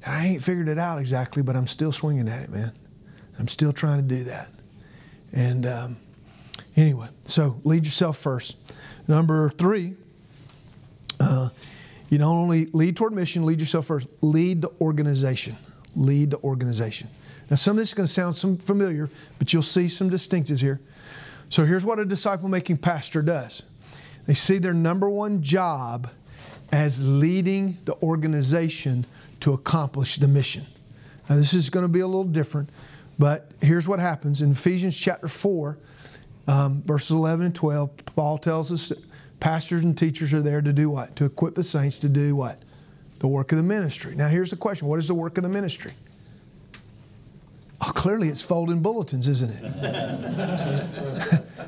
I 0.06 0.26
ain't 0.26 0.42
figured 0.42 0.68
it 0.68 0.78
out 0.78 0.98
exactly, 0.98 1.42
but 1.42 1.56
I'm 1.56 1.66
still 1.66 1.92
swinging 1.92 2.28
at 2.28 2.44
it, 2.44 2.50
man. 2.50 2.72
I'm 3.38 3.48
still 3.48 3.72
trying 3.72 4.06
to 4.06 4.14
do 4.16 4.24
that. 4.24 4.48
And 5.32 5.66
um, 5.66 5.96
anyway, 6.76 7.08
so 7.24 7.60
lead 7.64 7.84
yourself 7.84 8.16
first. 8.16 8.56
Number 9.06 9.48
three, 9.50 9.94
uh, 11.20 11.50
you 12.08 12.18
don't 12.18 12.36
only 12.36 12.66
lead 12.72 12.96
toward 12.96 13.12
mission, 13.12 13.44
lead 13.44 13.60
yourself 13.60 13.86
first, 13.86 14.08
lead 14.22 14.62
the 14.62 14.70
organization. 14.80 15.56
Lead 15.96 16.30
the 16.30 16.38
organization. 16.38 17.08
Now, 17.50 17.56
some 17.56 17.72
of 17.72 17.78
this 17.78 17.88
is 17.88 17.94
going 17.94 18.06
to 18.06 18.12
sound 18.12 18.34
some 18.34 18.56
familiar, 18.56 19.08
but 19.38 19.52
you'll 19.52 19.62
see 19.62 19.88
some 19.88 20.10
distinctives 20.10 20.60
here. 20.60 20.80
So, 21.48 21.64
here's 21.64 21.84
what 21.84 21.98
a 21.98 22.04
disciple 22.04 22.48
making 22.48 22.76
pastor 22.78 23.22
does 23.22 23.62
they 24.28 24.34
see 24.34 24.58
their 24.58 24.74
number 24.74 25.08
one 25.08 25.42
job 25.42 26.06
as 26.70 27.08
leading 27.08 27.78
the 27.86 27.94
organization 28.02 29.06
to 29.40 29.54
accomplish 29.54 30.16
the 30.16 30.28
mission. 30.28 30.64
Now, 31.30 31.36
this 31.36 31.54
is 31.54 31.70
going 31.70 31.86
to 31.86 31.92
be 31.92 32.00
a 32.00 32.06
little 32.06 32.24
different, 32.24 32.68
but 33.18 33.50
here's 33.62 33.88
what 33.88 34.00
happens 34.00 34.42
in 34.42 34.50
Ephesians 34.50 35.00
chapter 35.00 35.28
4, 35.28 35.78
um, 36.46 36.82
verses 36.82 37.12
11 37.12 37.46
and 37.46 37.54
12. 37.54 37.90
Paul 38.16 38.36
tells 38.36 38.70
us 38.70 38.90
that 38.90 38.98
pastors 39.40 39.84
and 39.84 39.96
teachers 39.96 40.34
are 40.34 40.42
there 40.42 40.60
to 40.60 40.74
do 40.74 40.90
what? 40.90 41.16
To 41.16 41.24
equip 41.24 41.54
the 41.54 41.64
saints 41.64 41.98
to 42.00 42.08
do 42.10 42.36
what? 42.36 42.58
The 43.20 43.28
work 43.28 43.52
of 43.52 43.56
the 43.56 43.64
ministry. 43.64 44.14
Now, 44.14 44.28
here's 44.28 44.50
the 44.50 44.56
question 44.56 44.88
What 44.88 44.98
is 44.98 45.08
the 45.08 45.14
work 45.14 45.38
of 45.38 45.42
the 45.42 45.48
ministry? 45.48 45.92
Oh, 47.80 47.92
clearly 47.94 48.28
it's 48.28 48.42
folding 48.42 48.82
bulletins, 48.82 49.28
isn't 49.28 49.52
it? 49.54 49.62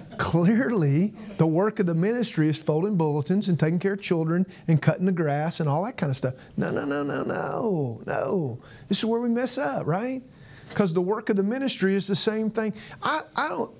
clearly, 0.18 1.14
the 1.38 1.46
work 1.46 1.78
of 1.78 1.86
the 1.86 1.94
ministry 1.94 2.48
is 2.48 2.60
folding 2.60 2.96
bulletins 2.96 3.48
and 3.48 3.58
taking 3.58 3.78
care 3.78 3.92
of 3.92 4.02
children 4.02 4.44
and 4.66 4.82
cutting 4.82 5.06
the 5.06 5.12
grass 5.12 5.60
and 5.60 5.68
all 5.68 5.84
that 5.84 5.96
kind 5.96 6.10
of 6.10 6.16
stuff. 6.16 6.34
No, 6.56 6.72
no, 6.72 6.84
no, 6.84 7.04
no, 7.04 7.22
no, 7.22 8.00
no. 8.06 8.58
This 8.88 8.98
is 8.98 9.04
where 9.04 9.20
we 9.20 9.28
mess 9.28 9.56
up, 9.56 9.86
right? 9.86 10.20
Because 10.68 10.92
the 10.94 11.00
work 11.00 11.28
of 11.30 11.36
the 11.36 11.44
ministry 11.44 11.94
is 11.94 12.08
the 12.08 12.16
same 12.16 12.50
thing. 12.50 12.74
I, 13.02 13.20
I 13.36 13.48
don't, 13.48 13.70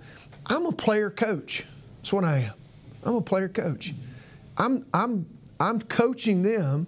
I'm 0.47 0.67
a 0.67 0.73
player 0.73 1.11
coach. 1.11 1.65
That's 1.97 2.13
what 2.13 2.25
I 2.25 2.39
am. 2.39 2.55
I'm 3.05 3.17
a 3.17 3.23
player 3.23 3.49
coach. 3.49 3.93
I'm, 4.57 4.87
I'm, 4.95 5.27
I'm 5.59 5.81
coaching 5.81 6.43
them 6.43 6.87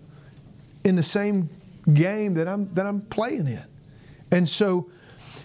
in 0.84 0.94
the 0.94 1.02
same 1.02 1.48
game 1.92 2.34
that 2.34 2.46
I'm, 2.46 2.72
that 2.74 2.86
I'm 2.86 3.00
playing 3.00 3.48
in. 3.48 3.64
And 4.30 4.48
so, 4.48 4.88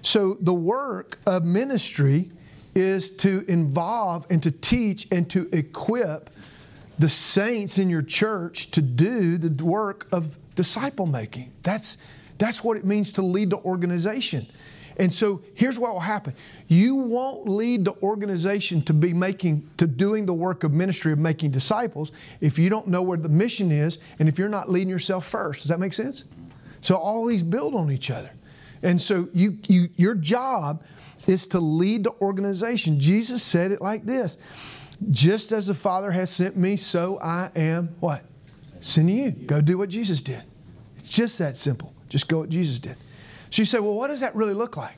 so 0.02 0.36
the 0.36 0.54
work 0.54 1.20
of 1.26 1.46
ministry 1.46 2.30
is 2.76 3.16
to 3.18 3.44
involve 3.52 4.26
and 4.30 4.42
to 4.44 4.52
teach 4.52 5.08
and 5.12 5.30
to 5.32 5.50
equip 5.52 6.30
the 7.00 7.10
saints 7.10 7.80
in 7.80 7.90
your 7.90 8.02
church 8.02 8.72
to 8.72 8.82
do 8.82 9.38
the 9.38 9.64
work 9.64 10.08
of 10.12 10.38
disciple 10.56 11.06
making. 11.06 11.52
That's, 11.64 11.98
that's 12.38 12.64
what 12.64 12.78
it 12.78 12.86
means 12.86 13.14
to 13.14 13.22
lead 13.22 13.52
the 13.52 13.58
organization. 13.58 14.46
And 15.00 15.14
so 15.14 15.42
here's 15.54 15.78
what 15.78 15.94
will 15.94 16.00
happen. 16.00 16.34
You 16.68 16.96
won't 16.96 17.48
lead 17.48 17.86
the 17.86 17.94
organization 18.02 18.82
to 18.84 18.94
be 18.94 19.14
making, 19.14 19.64
to 19.78 19.86
doing 19.86 20.26
the 20.26 20.34
work 20.34 20.64
of 20.64 20.74
ministry 20.74 21.14
of 21.14 21.20
making 21.20 21.52
disciples 21.52 22.12
if 22.42 22.58
you 22.58 22.70
don't 22.70 22.88
know 22.88 23.04
where 23.04 23.18
the 23.18 23.30
mission 23.30 23.72
is 23.72 24.00
and 24.18 24.28
if 24.28 24.40
you're 24.40 24.50
not 24.50 24.70
leading 24.70 24.90
yourself 24.90 25.26
first. 25.26 25.62
Does 25.62 25.70
that 25.70 25.80
make 25.80 25.94
sense? 25.94 26.24
So 26.82 26.96
all 26.96 27.26
these 27.26 27.44
build 27.44 27.76
on 27.76 27.92
each 27.92 28.10
other. 28.10 28.32
And 28.84 29.02
so 29.02 29.28
you, 29.34 29.58
you 29.68 29.90
your 29.96 30.16
job 30.16 30.84
is 31.28 31.48
to 31.48 31.60
lead 31.60 32.04
the 32.04 32.12
organization. 32.22 33.00
Jesus 33.00 33.44
said 33.44 33.72
it 33.72 33.82
like 33.82 34.06
this 34.06 34.38
just 35.12 35.52
as 35.52 35.68
the 35.68 35.74
Father 35.74 36.12
has 36.12 36.30
sent 36.30 36.58
me, 36.58 36.76
so 36.76 37.20
I 37.22 37.50
am 37.56 37.90
what? 38.00 38.24
Sending 38.62 39.18
you. 39.18 39.32
Go 39.32 39.62
do 39.62 39.78
what 39.78 39.90
Jesus 39.90 40.22
did. 40.22 40.42
It's 40.96 41.10
just 41.10 41.40
that 41.40 41.56
simple. 41.56 41.94
Just 42.10 42.28
go 42.28 42.40
what 42.40 42.50
Jesus 42.50 42.80
did. 42.80 42.96
So 43.50 43.62
you 43.62 43.66
say, 43.66 43.80
well, 43.80 43.94
what 43.94 44.08
does 44.08 44.22
that 44.22 44.36
really 44.36 44.54
look 44.54 44.78
like? 44.78 44.96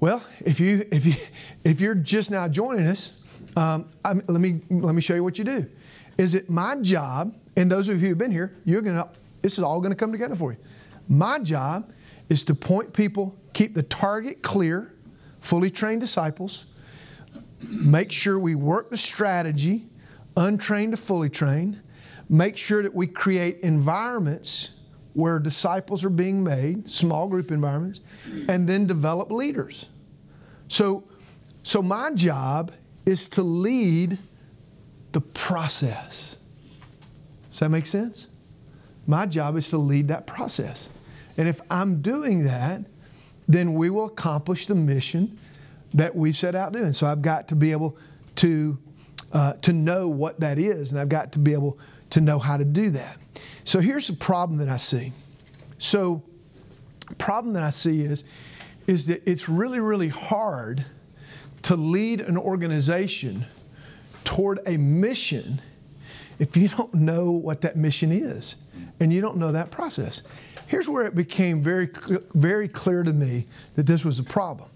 Well, 0.00 0.24
if 0.40 0.58
you 0.58 0.82
if 0.90 1.06
you 1.06 1.12
if 1.64 1.80
you're 1.80 1.94
just 1.94 2.30
now 2.30 2.48
joining 2.48 2.86
us, 2.86 3.18
um, 3.56 3.88
let 4.04 4.40
me 4.40 4.60
let 4.68 4.94
me 4.94 5.00
show 5.00 5.14
you 5.14 5.22
what 5.22 5.38
you 5.38 5.44
do. 5.44 5.64
Is 6.18 6.34
it 6.34 6.50
my 6.50 6.76
job? 6.80 7.32
And 7.56 7.70
those 7.70 7.88
of 7.88 8.02
you 8.02 8.08
who've 8.08 8.18
been 8.18 8.32
here, 8.32 8.52
you're 8.64 8.82
gonna. 8.82 9.08
This 9.42 9.58
is 9.58 9.64
all 9.64 9.80
to 9.80 9.94
come 9.94 10.10
together 10.10 10.34
for 10.34 10.52
you. 10.52 10.58
My 11.08 11.38
job 11.38 11.90
is 12.28 12.44
to 12.44 12.54
point 12.54 12.94
people, 12.94 13.36
keep 13.52 13.74
the 13.74 13.82
target 13.82 14.42
clear, 14.42 14.92
fully 15.40 15.70
trained 15.70 16.00
disciples. 16.00 16.66
Make 17.68 18.10
sure 18.10 18.38
we 18.38 18.54
work 18.54 18.90
the 18.90 18.96
strategy, 18.96 19.82
untrained 20.36 20.92
to 20.92 20.96
fully 20.96 21.28
trained. 21.28 21.80
Make 22.28 22.56
sure 22.56 22.82
that 22.82 22.94
we 22.94 23.06
create 23.06 23.60
environments 23.60 24.80
where 25.14 25.38
disciples 25.38 26.04
are 26.04 26.10
being 26.10 26.42
made, 26.42 26.88
small 26.88 27.28
group 27.28 27.50
environments, 27.50 28.00
and 28.48 28.68
then 28.68 28.86
develop 28.86 29.30
leaders. 29.30 29.90
So, 30.68 31.04
so 31.62 31.82
my 31.82 32.12
job 32.14 32.72
is 33.04 33.28
to 33.30 33.42
lead 33.42 34.16
the 35.12 35.20
process. 35.20 36.38
Does 37.50 37.60
that 37.60 37.68
make 37.68 37.86
sense? 37.86 38.28
My 39.06 39.26
job 39.26 39.56
is 39.56 39.70
to 39.70 39.78
lead 39.78 40.08
that 40.08 40.26
process. 40.26 40.88
And 41.36 41.48
if 41.48 41.60
I'm 41.70 42.02
doing 42.02 42.44
that, 42.44 42.84
then 43.48 43.74
we 43.74 43.90
will 43.90 44.06
accomplish 44.06 44.66
the 44.66 44.74
mission 44.74 45.38
that 45.94 46.14
we 46.14 46.32
set 46.32 46.54
out 46.54 46.72
doing. 46.72 46.92
So 46.92 47.06
I've 47.06 47.22
got 47.22 47.48
to 47.48 47.56
be 47.56 47.72
able 47.72 47.96
to 48.36 48.78
uh, 49.32 49.54
to 49.62 49.72
know 49.72 50.08
what 50.08 50.40
that 50.40 50.58
is, 50.58 50.92
and 50.92 51.00
I've 51.00 51.08
got 51.08 51.32
to 51.32 51.38
be 51.38 51.54
able 51.54 51.78
to 52.10 52.20
know 52.20 52.38
how 52.38 52.58
to 52.58 52.64
do 52.64 52.90
that. 52.90 53.16
So 53.64 53.80
here's 53.80 54.08
the 54.08 54.16
problem 54.16 54.58
that 54.58 54.68
I 54.68 54.76
see. 54.76 55.12
So, 55.78 56.22
problem 57.18 57.54
that 57.54 57.62
I 57.62 57.70
see 57.70 58.02
is 58.02 58.24
is 58.86 59.06
that 59.06 59.20
it's 59.26 59.48
really 59.48 59.80
really 59.80 60.08
hard 60.08 60.84
to 61.62 61.76
lead 61.76 62.20
an 62.20 62.36
organization 62.36 63.44
toward 64.24 64.58
a 64.66 64.76
mission 64.76 65.60
if 66.38 66.56
you 66.56 66.68
don't 66.68 66.92
know 66.94 67.32
what 67.32 67.60
that 67.62 67.76
mission 67.76 68.10
is 68.12 68.56
and 69.00 69.12
you 69.12 69.20
don't 69.20 69.36
know 69.36 69.52
that 69.52 69.70
process. 69.70 70.22
Here's 70.72 70.88
where 70.88 71.04
it 71.04 71.14
became 71.14 71.60
very 71.60 71.90
very 72.34 72.66
clear 72.66 73.02
to 73.02 73.12
me 73.12 73.44
that 73.76 73.86
this 73.86 74.06
was 74.06 74.18
a 74.20 74.24
problem. 74.24 74.70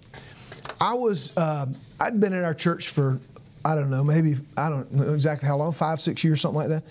I 0.79 0.93
was, 0.93 1.35
uh, 1.39 1.65
I'd 1.99 2.21
been 2.21 2.35
in 2.35 2.45
our 2.45 2.53
church 2.53 2.91
for, 2.91 3.19
I 3.65 3.75
don't 3.75 3.89
know, 3.91 4.05
maybe, 4.05 4.35
I 4.59 4.69
don't 4.69 4.93
know 4.93 5.15
exactly 5.15 5.49
how 5.49 5.57
long, 5.57 5.73
five, 5.73 5.99
six 5.99 6.23
years, 6.23 6.43
something 6.43 6.59
like 6.59 6.69
that. 6.69 6.83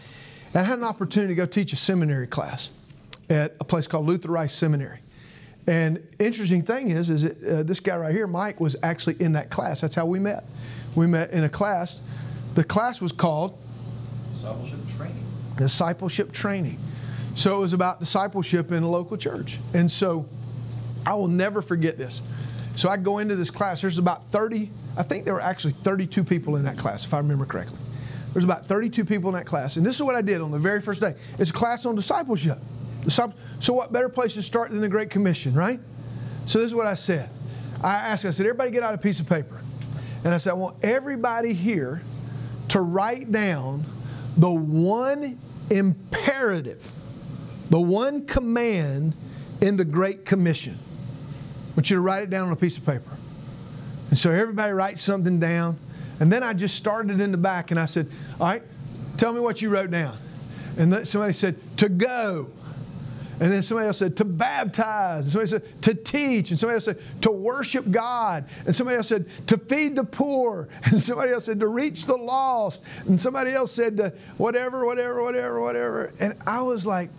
And 0.48 0.56
I 0.56 0.64
had 0.64 0.80
an 0.80 0.84
opportunity 0.84 1.36
to 1.36 1.38
go 1.38 1.46
teach 1.46 1.72
a 1.72 1.76
seminary 1.76 2.26
class 2.26 2.72
at 3.30 3.56
a 3.60 3.64
place 3.64 3.86
called 3.86 4.08
Luther 4.08 4.32
Rice 4.32 4.56
Seminary. 4.56 4.98
And 5.68 6.02
interesting 6.18 6.64
thing 6.64 6.90
is, 6.90 7.12
is 7.12 7.22
that, 7.22 7.60
uh, 7.60 7.62
this 7.62 7.82
guy 7.82 7.98
right 7.98 8.12
here, 8.12 8.26
Mike, 8.26 8.60
was 8.60 8.76
actually 8.82 9.18
in 9.20 9.34
that 9.34 9.52
class. 9.52 9.82
That's 9.82 9.94
how 9.94 10.08
we 10.08 10.18
met. 10.18 10.46
We 10.96 11.06
met 11.06 11.30
in 11.30 11.44
a 11.44 11.50
class. 11.50 12.00
The 12.56 12.64
class 12.64 13.04
was 13.04 13.12
called 13.12 13.56
Discipleship 14.34 14.80
training. 14.98 15.24
Discipleship 15.58 16.32
Training. 16.32 16.80
So 17.36 17.58
it 17.58 17.60
was 17.60 17.74
about 17.74 18.00
discipleship 18.00 18.72
in 18.72 18.82
a 18.82 18.90
local 18.90 19.18
church. 19.18 19.60
And 19.74 19.92
so 19.92 20.26
I 21.06 21.14
will 21.14 21.28
never 21.28 21.62
forget 21.62 21.98
this. 21.98 22.22
So 22.76 22.90
I 22.90 22.98
go 22.98 23.20
into 23.20 23.36
this 23.36 23.52
class. 23.52 23.82
There's 23.82 24.00
about 24.00 24.26
30, 24.28 24.70
I 24.98 25.04
think 25.04 25.26
there 25.26 25.34
were 25.34 25.42
actually 25.42 25.74
32 25.74 26.24
people 26.24 26.56
in 26.56 26.64
that 26.64 26.78
class, 26.78 27.06
if 27.06 27.14
I 27.14 27.18
remember 27.20 27.46
correctly. 27.46 27.78
There's 28.34 28.46
about 28.46 28.66
32 28.66 29.06
people 29.06 29.30
in 29.30 29.36
that 29.36 29.46
class. 29.46 29.78
And 29.78 29.86
this 29.86 29.96
is 29.96 30.02
what 30.02 30.16
I 30.16 30.22
did 30.22 30.42
on 30.42 30.52
the 30.52 30.60
very 30.60 30.82
first 30.82 31.02
day. 31.02 31.14
It's 31.38 31.52
a 31.52 31.54
class 31.54 31.86
on 31.86 31.96
discipleship. 31.96 32.58
So 33.08 33.74
what 33.74 33.94
better 33.94 34.10
place 34.10 34.34
to 34.34 34.42
start 34.42 34.72
than 34.72 34.82
the 34.82 34.90
Great 34.90 35.10
Commission, 35.10 35.54
right? 35.54 35.80
So 36.46 36.60
this 36.60 36.68
is 36.68 36.76
what 36.76 36.88
I 36.88 36.96
said. 36.96 37.30
I 37.84 37.94
asked, 37.94 38.26
I 38.26 38.32
said, 38.32 38.46
everybody 38.46 38.72
get 38.72 38.84
out 38.84 38.94
a 38.94 38.98
piece 38.98 39.20
of 39.20 39.30
paper. 39.30 39.62
And 40.24 40.34
I 40.34 40.38
said, 40.38 40.52
I 40.52 40.56
want 40.56 40.84
everybody 40.84 41.54
here 41.54 42.02
to 42.70 42.82
write 42.82 43.32
down 43.32 43.84
the 44.38 44.52
one 44.52 45.38
imperative, 45.70 46.92
the 47.70 47.80
one 47.80 48.26
command 48.26 49.14
in 49.62 49.78
the 49.78 49.86
Great 49.86 50.26
Commission. 50.26 50.76
I 50.76 51.72
want 51.76 51.90
you 51.90 51.98
to 51.98 52.02
write 52.02 52.24
it 52.24 52.30
down 52.30 52.48
on 52.48 52.54
a 52.54 52.56
piece 52.56 52.78
of 52.78 52.86
paper. 52.86 53.10
And 54.10 54.18
so 54.18 54.32
everybody 54.32 54.72
writes 54.72 55.02
something 55.02 55.40
down. 55.40 55.78
And 56.20 56.32
then 56.32 56.44
I 56.44 56.54
just 56.54 56.76
started 56.76 57.20
in 57.20 57.32
the 57.32 57.38
back 57.38 57.72
and 57.72 57.80
I 57.80 57.86
said, 57.86 58.08
All 58.40 58.48
right, 58.48 58.62
tell 59.18 59.34
me 59.34 59.40
what 59.40 59.62
you 59.62 59.70
wrote 59.70 59.92
down. 59.92 60.18
And 60.78 61.06
somebody 61.08 61.34
said, 61.34 61.56
To 61.78 61.90
go. 61.90 62.48
And 63.40 63.52
then 63.52 63.62
somebody 63.62 63.88
else 63.88 63.98
said 63.98 64.16
to 64.18 64.26
baptize. 64.26 65.36
And 65.36 65.48
somebody 65.48 65.66
said 65.66 65.82
to 65.84 65.94
teach. 65.94 66.52
And 66.52 66.60
somebody 66.60 66.76
else 66.76 66.86
said 66.86 67.22
to 67.24 67.32
worship 67.32 67.90
God. 67.92 68.46
And 68.66 68.74
somebody 68.74 68.98
else 68.98 69.10
said 69.10 69.28
to 69.48 69.58
feed 69.58 69.96
the 69.96 70.06
poor. 70.06 70.70
And 70.86 71.02
somebody 71.02 71.32
else 71.32 71.46
said 71.46 71.60
to 71.60 71.68
reach 71.68 72.06
the 72.06 72.16
lost. 72.16 73.08
And 73.08 73.20
somebody 73.20 73.52
else 73.52 73.72
said 73.72 73.98
to 73.98 74.10
whatever, 74.38 74.86
whatever, 74.86 75.22
whatever, 75.22 75.62
whatever. 75.62 76.12
And 76.22 76.34
I 76.46 76.62
was 76.62 76.88
like, 76.88 77.10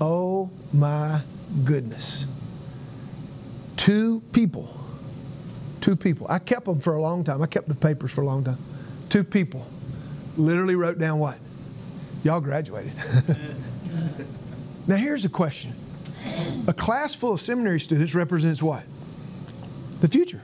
oh 0.00 0.50
my 0.74 1.20
goodness. 1.64 2.26
Two 3.76 4.20
people. 4.32 4.68
Two 5.80 5.96
people. 5.96 6.26
I 6.28 6.38
kept 6.38 6.66
them 6.66 6.80
for 6.80 6.94
a 6.94 7.00
long 7.00 7.24
time. 7.24 7.40
I 7.40 7.46
kept 7.46 7.68
the 7.68 7.74
papers 7.74 8.12
for 8.14 8.20
a 8.20 8.26
long 8.26 8.44
time. 8.44 8.58
Two 9.08 9.24
people 9.24 9.66
literally 10.36 10.74
wrote 10.74 10.98
down 10.98 11.18
what? 11.18 11.38
Y'all 12.22 12.40
graduated. 12.40 12.92
Now, 14.86 14.96
here's 14.96 15.24
a 15.24 15.28
question 15.28 15.72
a 16.68 16.72
class 16.72 17.14
full 17.14 17.32
of 17.32 17.40
seminary 17.40 17.80
students 17.80 18.14
represents 18.14 18.62
what? 18.62 18.84
The 20.00 20.08
future. 20.08 20.40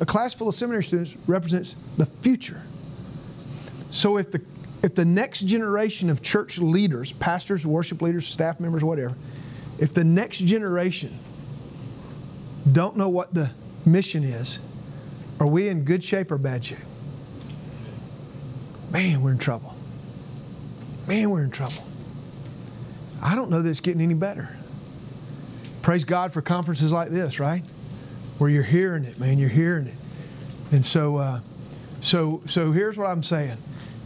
A 0.00 0.06
class 0.06 0.34
full 0.34 0.48
of 0.48 0.54
seminary 0.54 0.82
students 0.82 1.16
represents 1.26 1.74
the 1.96 2.06
future. 2.06 2.60
So 3.90 4.18
if 4.18 4.30
the 4.30 4.42
if 4.82 4.94
the 4.94 5.04
next 5.04 5.46
generation 5.46 6.10
of 6.10 6.22
church 6.22 6.58
leaders, 6.58 7.12
pastors, 7.12 7.66
worship 7.66 8.02
leaders, 8.02 8.26
staff 8.26 8.60
members, 8.60 8.84
whatever, 8.84 9.14
if 9.78 9.94
the 9.94 10.04
next 10.04 10.40
generation 10.40 11.10
don't 12.70 12.96
know 12.96 13.08
what 13.08 13.32
the 13.32 13.50
mission 13.86 14.22
is, 14.24 14.58
are 15.40 15.46
we 15.46 15.68
in 15.68 15.84
good 15.84 16.04
shape 16.04 16.30
or 16.32 16.38
bad 16.38 16.64
shape? 16.64 16.78
Man, 18.92 19.22
we're 19.22 19.32
in 19.32 19.38
trouble. 19.38 19.74
Man, 21.08 21.30
we're 21.30 21.44
in 21.44 21.50
trouble. 21.50 21.82
I 23.24 23.34
don't 23.34 23.50
know 23.50 23.62
that 23.62 23.68
it's 23.70 23.80
getting 23.80 24.02
any 24.02 24.14
better. 24.14 24.48
Praise 25.82 26.04
God 26.04 26.32
for 26.32 26.42
conferences 26.42 26.92
like 26.92 27.08
this, 27.08 27.40
right? 27.40 27.62
Where 28.38 28.50
you're 28.50 28.62
hearing 28.62 29.04
it, 29.04 29.18
man, 29.18 29.38
you're 29.38 29.48
hearing 29.48 29.86
it. 29.86 29.94
And 30.72 30.84
so, 30.84 31.16
uh, 31.16 31.40
so, 32.00 32.42
so 32.44 32.72
here's 32.72 32.98
what 32.98 33.06
I'm 33.06 33.22
saying: 33.22 33.56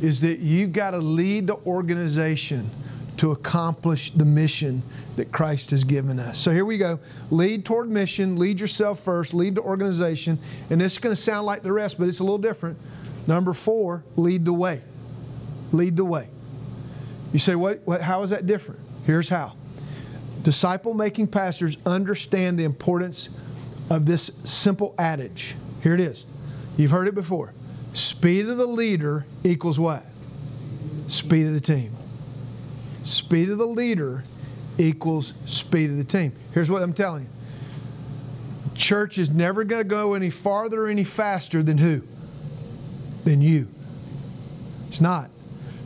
is 0.01 0.21
that 0.21 0.39
you've 0.39 0.73
got 0.73 0.93
to 0.93 0.99
lead 0.99 1.49
the 1.49 1.57
organization 1.67 2.71
to 3.17 3.33
accomplish 3.33 4.11
the 4.11 4.25
mission 4.25 4.83
that 5.17 5.33
Christ 5.33 5.73
has 5.73 5.83
given 5.83 6.21
us. 6.21 6.39
So 6.39 6.53
here 6.53 6.65
we 6.65 6.79
go. 6.79 7.01
Lead 7.31 7.65
toward 7.65 7.91
mission, 7.91 8.39
lead 8.39 8.61
yourself 8.61 9.01
first, 9.01 9.35
lead 9.35 9.57
the 9.57 9.63
organization. 9.63 10.39
And 10.71 10.81
this 10.81 10.93
is 10.93 10.99
going 10.99 11.15
to 11.15 11.21
sound 11.21 11.45
like 11.45 11.63
the 11.63 11.73
rest, 11.73 11.99
but 11.99 12.07
it's 12.07 12.21
a 12.21 12.23
little 12.23 12.39
different. 12.39 12.79
Number 13.27 13.53
four, 13.53 14.05
lead 14.15 14.45
the 14.45 14.53
way. 14.53 14.83
Lead 15.73 15.97
the 15.97 16.05
way. 16.05 16.29
You 17.33 17.41
say, 17.41 17.57
what, 17.57 17.81
what 17.85 18.01
how 18.01 18.23
is 18.23 18.31
that 18.31 18.47
different? 18.47 18.81
Here's 19.09 19.31
how 19.31 19.55
disciple 20.43 20.93
making 20.93 21.29
pastors 21.29 21.79
understand 21.87 22.59
the 22.59 22.65
importance 22.65 23.31
of 23.91 24.05
this 24.05 24.27
simple 24.27 24.95
adage. 24.99 25.57
Here 25.83 25.95
it 25.95 26.01
is. 26.01 26.27
You've 26.77 26.91
heard 26.91 27.09
it 27.09 27.15
before. 27.15 27.55
Speed 27.95 28.47
of 28.49 28.59
the 28.59 28.67
leader 28.67 29.25
equals 29.45 29.81
what? 29.81 30.05
Speed 31.07 31.47
of 31.47 31.55
the 31.55 31.61
team. 31.61 31.91
Speed 33.03 33.49
of 33.49 33.57
the 33.57 33.67
leader 33.67 34.25
equals 34.77 35.33
speed 35.51 35.89
of 35.89 35.97
the 35.97 36.05
team. 36.05 36.33
Here's 36.53 36.71
what 36.71 36.83
I'm 36.83 36.93
telling 36.93 37.23
you. 37.23 37.31
Church 38.77 39.17
is 39.17 39.31
never 39.31 39.65
going 39.65 39.83
to 39.83 39.89
go 39.89 40.13
any 40.13 40.29
farther 40.29 40.83
or 40.83 40.89
any 40.89 41.05
faster 41.05 41.63
than 41.63 41.79
who? 41.79 42.03
Than 43.25 43.41
you. 43.41 43.69
It's 44.89 45.01
not. 45.01 45.31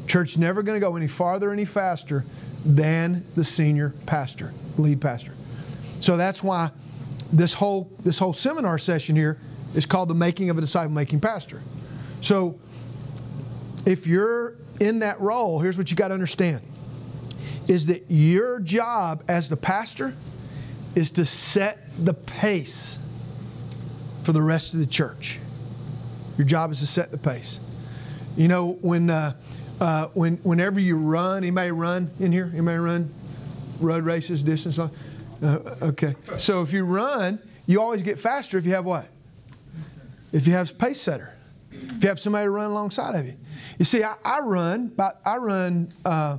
Church 0.09 0.39
never 0.39 0.65
going 0.65 0.75
to 0.75 0.85
go 0.85 0.97
any 0.97 1.07
farther 1.07 1.51
or 1.51 1.53
any 1.53 1.65
faster 1.65 2.25
than 2.65 3.25
the 3.35 3.45
senior 3.45 3.95
pastor, 4.07 4.53
lead 4.79 5.01
pastor. 5.01 5.33
So 6.01 6.17
that's 6.17 6.43
why 6.43 6.71
this 7.33 7.55
whole 7.55 7.91
this 8.05 8.19
whole 8.19 8.33
seminar 8.33 8.79
session 8.79 9.17
here 9.17 9.39
is 9.75 9.87
called 9.87 10.09
the 10.09 10.15
making 10.15 10.51
of 10.51 10.59
a 10.59 10.61
disciple 10.61 10.95
making 10.95 11.21
pastor. 11.21 11.61
So 12.21 12.59
if 13.87 14.07
you're 14.07 14.55
in 14.81 15.01
that 15.01 15.21
role, 15.21 15.59
here's 15.61 15.79
what 15.79 15.91
you 15.91 15.97
got 15.97 16.09
to 16.09 16.15
understand 16.15 16.61
is 17.69 17.87
that 17.87 18.03
your 18.09 18.59
job 18.59 19.23
as 19.29 19.49
the 19.49 19.57
pastor 19.57 20.13
is 20.97 21.13
to 21.13 21.25
set 21.25 21.79
the 21.97 22.13
pace 22.13 22.99
for 24.25 24.33
the 24.33 24.43
rest 24.43 24.75
of 24.75 24.81
the 24.81 24.87
church. 24.87 25.39
Your 26.37 26.47
job 26.47 26.71
is 26.73 26.81
to 26.81 26.87
set 26.87 27.13
the 27.13 27.19
pace. 27.19 27.61
You 28.37 28.49
know, 28.49 28.73
when 28.81 29.11
uh, 29.11 29.35
uh, 29.83 30.07
when, 30.15 30.37
whenever 30.45 30.79
you 30.79 30.97
run, 30.97 31.39
anybody 31.39 31.73
run 31.73 32.09
in 32.21 32.31
here? 32.31 32.49
Anybody 32.53 32.79
run 32.79 33.11
road 33.81 34.05
races, 34.05 34.45
distance? 34.45 34.79
Uh, 34.79 34.89
okay. 35.83 36.15
So 36.39 36.63
if 36.63 36.73
you 36.73 36.85
run, 36.85 37.41
you 37.67 37.83
always 37.83 38.05
get 38.05 38.17
faster 38.17 38.59
if 38.59 38.65
you 38.65 38.75
have 38.75 38.87
what? 38.87 39.09
If 40.33 40.47
you 40.47 40.53
have 40.53 40.79
pace 40.79 41.01
setter. 41.01 41.37
If 41.73 42.01
you 42.01 42.09
have 42.09 42.21
somebody 42.21 42.47
to 42.47 42.51
run 42.51 42.71
alongside 42.71 43.19
of 43.19 43.27
you. 43.27 43.35
You 43.81 43.85
see, 43.85 44.05
I, 44.05 44.15
I 44.25 44.41
run. 44.43 44.93
About, 44.95 45.15
I 45.27 45.39
run. 45.39 45.93
Uh, 46.05 46.39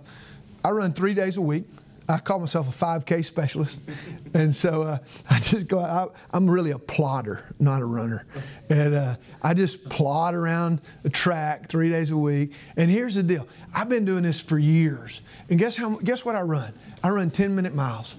I 0.64 0.72
run 0.72 0.94
three 0.94 1.14
days 1.14 1.36
a 1.36 1.42
week. 1.42 1.66
I 2.14 2.20
call 2.20 2.40
myself 2.40 2.68
a 2.68 2.86
5K 2.86 3.26
specialist. 3.26 3.90
And 4.36 4.52
so 4.52 4.82
uh, 4.82 4.98
I 5.30 5.36
just 5.36 5.70
go 5.70 5.78
out. 5.80 6.16
I'm 6.32 6.50
really 6.50 6.72
a 6.72 6.80
plotter, 6.80 7.46
not 7.60 7.84
a 7.84 7.86
runner. 7.86 8.26
And 8.68 8.96
uh, 8.96 9.16
I 9.44 9.54
just 9.54 9.88
plod 9.92 10.34
around 10.34 10.82
the 11.04 11.12
track 11.12 11.68
three 11.68 11.90
days 11.90 12.10
a 12.10 12.18
week. 12.18 12.56
And 12.76 12.90
here's 12.90 13.14
the 13.14 13.22
deal 13.22 13.48
I've 13.76 13.90
been 13.90 14.06
doing 14.06 14.24
this 14.24 14.42
for 14.42 14.58
years. 14.58 15.22
And 15.52 15.60
guess, 15.60 15.78
how, 15.78 15.98
guess 15.98 16.26
what 16.26 16.36
I 16.36 16.42
run? 16.42 16.74
I 17.04 17.10
run 17.10 17.30
10 17.30 17.56
minute 17.56 17.76
miles. 17.76 18.18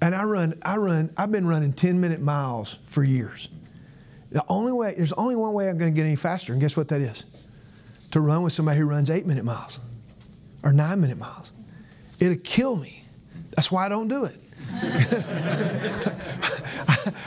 And 0.00 0.14
I 0.14 0.24
run, 0.24 0.54
I 0.62 0.78
run, 0.78 1.10
I've 1.18 1.30
been 1.30 1.46
running 1.46 1.74
10 1.74 2.00
minute 2.00 2.22
miles 2.22 2.78
for 2.86 3.04
years. 3.04 3.50
The 4.32 4.42
only 4.48 4.72
way, 4.72 4.94
there's 4.96 5.12
only 5.12 5.36
one 5.36 5.52
way 5.52 5.68
I'm 5.68 5.76
going 5.76 5.92
to 5.92 5.94
get 5.94 6.06
any 6.06 6.16
faster. 6.16 6.54
And 6.54 6.62
guess 6.62 6.78
what 6.78 6.88
that 6.88 7.02
is? 7.02 7.26
To 8.12 8.20
run 8.20 8.42
with 8.42 8.54
somebody 8.54 8.78
who 8.78 8.88
runs 8.88 9.10
eight 9.10 9.26
minute 9.26 9.44
miles 9.44 9.80
or 10.62 10.72
nine 10.72 11.02
minute 11.02 11.18
miles. 11.18 11.52
It'll 12.20 12.42
kill 12.42 12.76
me. 12.76 13.02
That's 13.56 13.72
why 13.72 13.86
I 13.86 13.88
don't 13.88 14.08
do 14.08 14.24
it. 14.24 14.36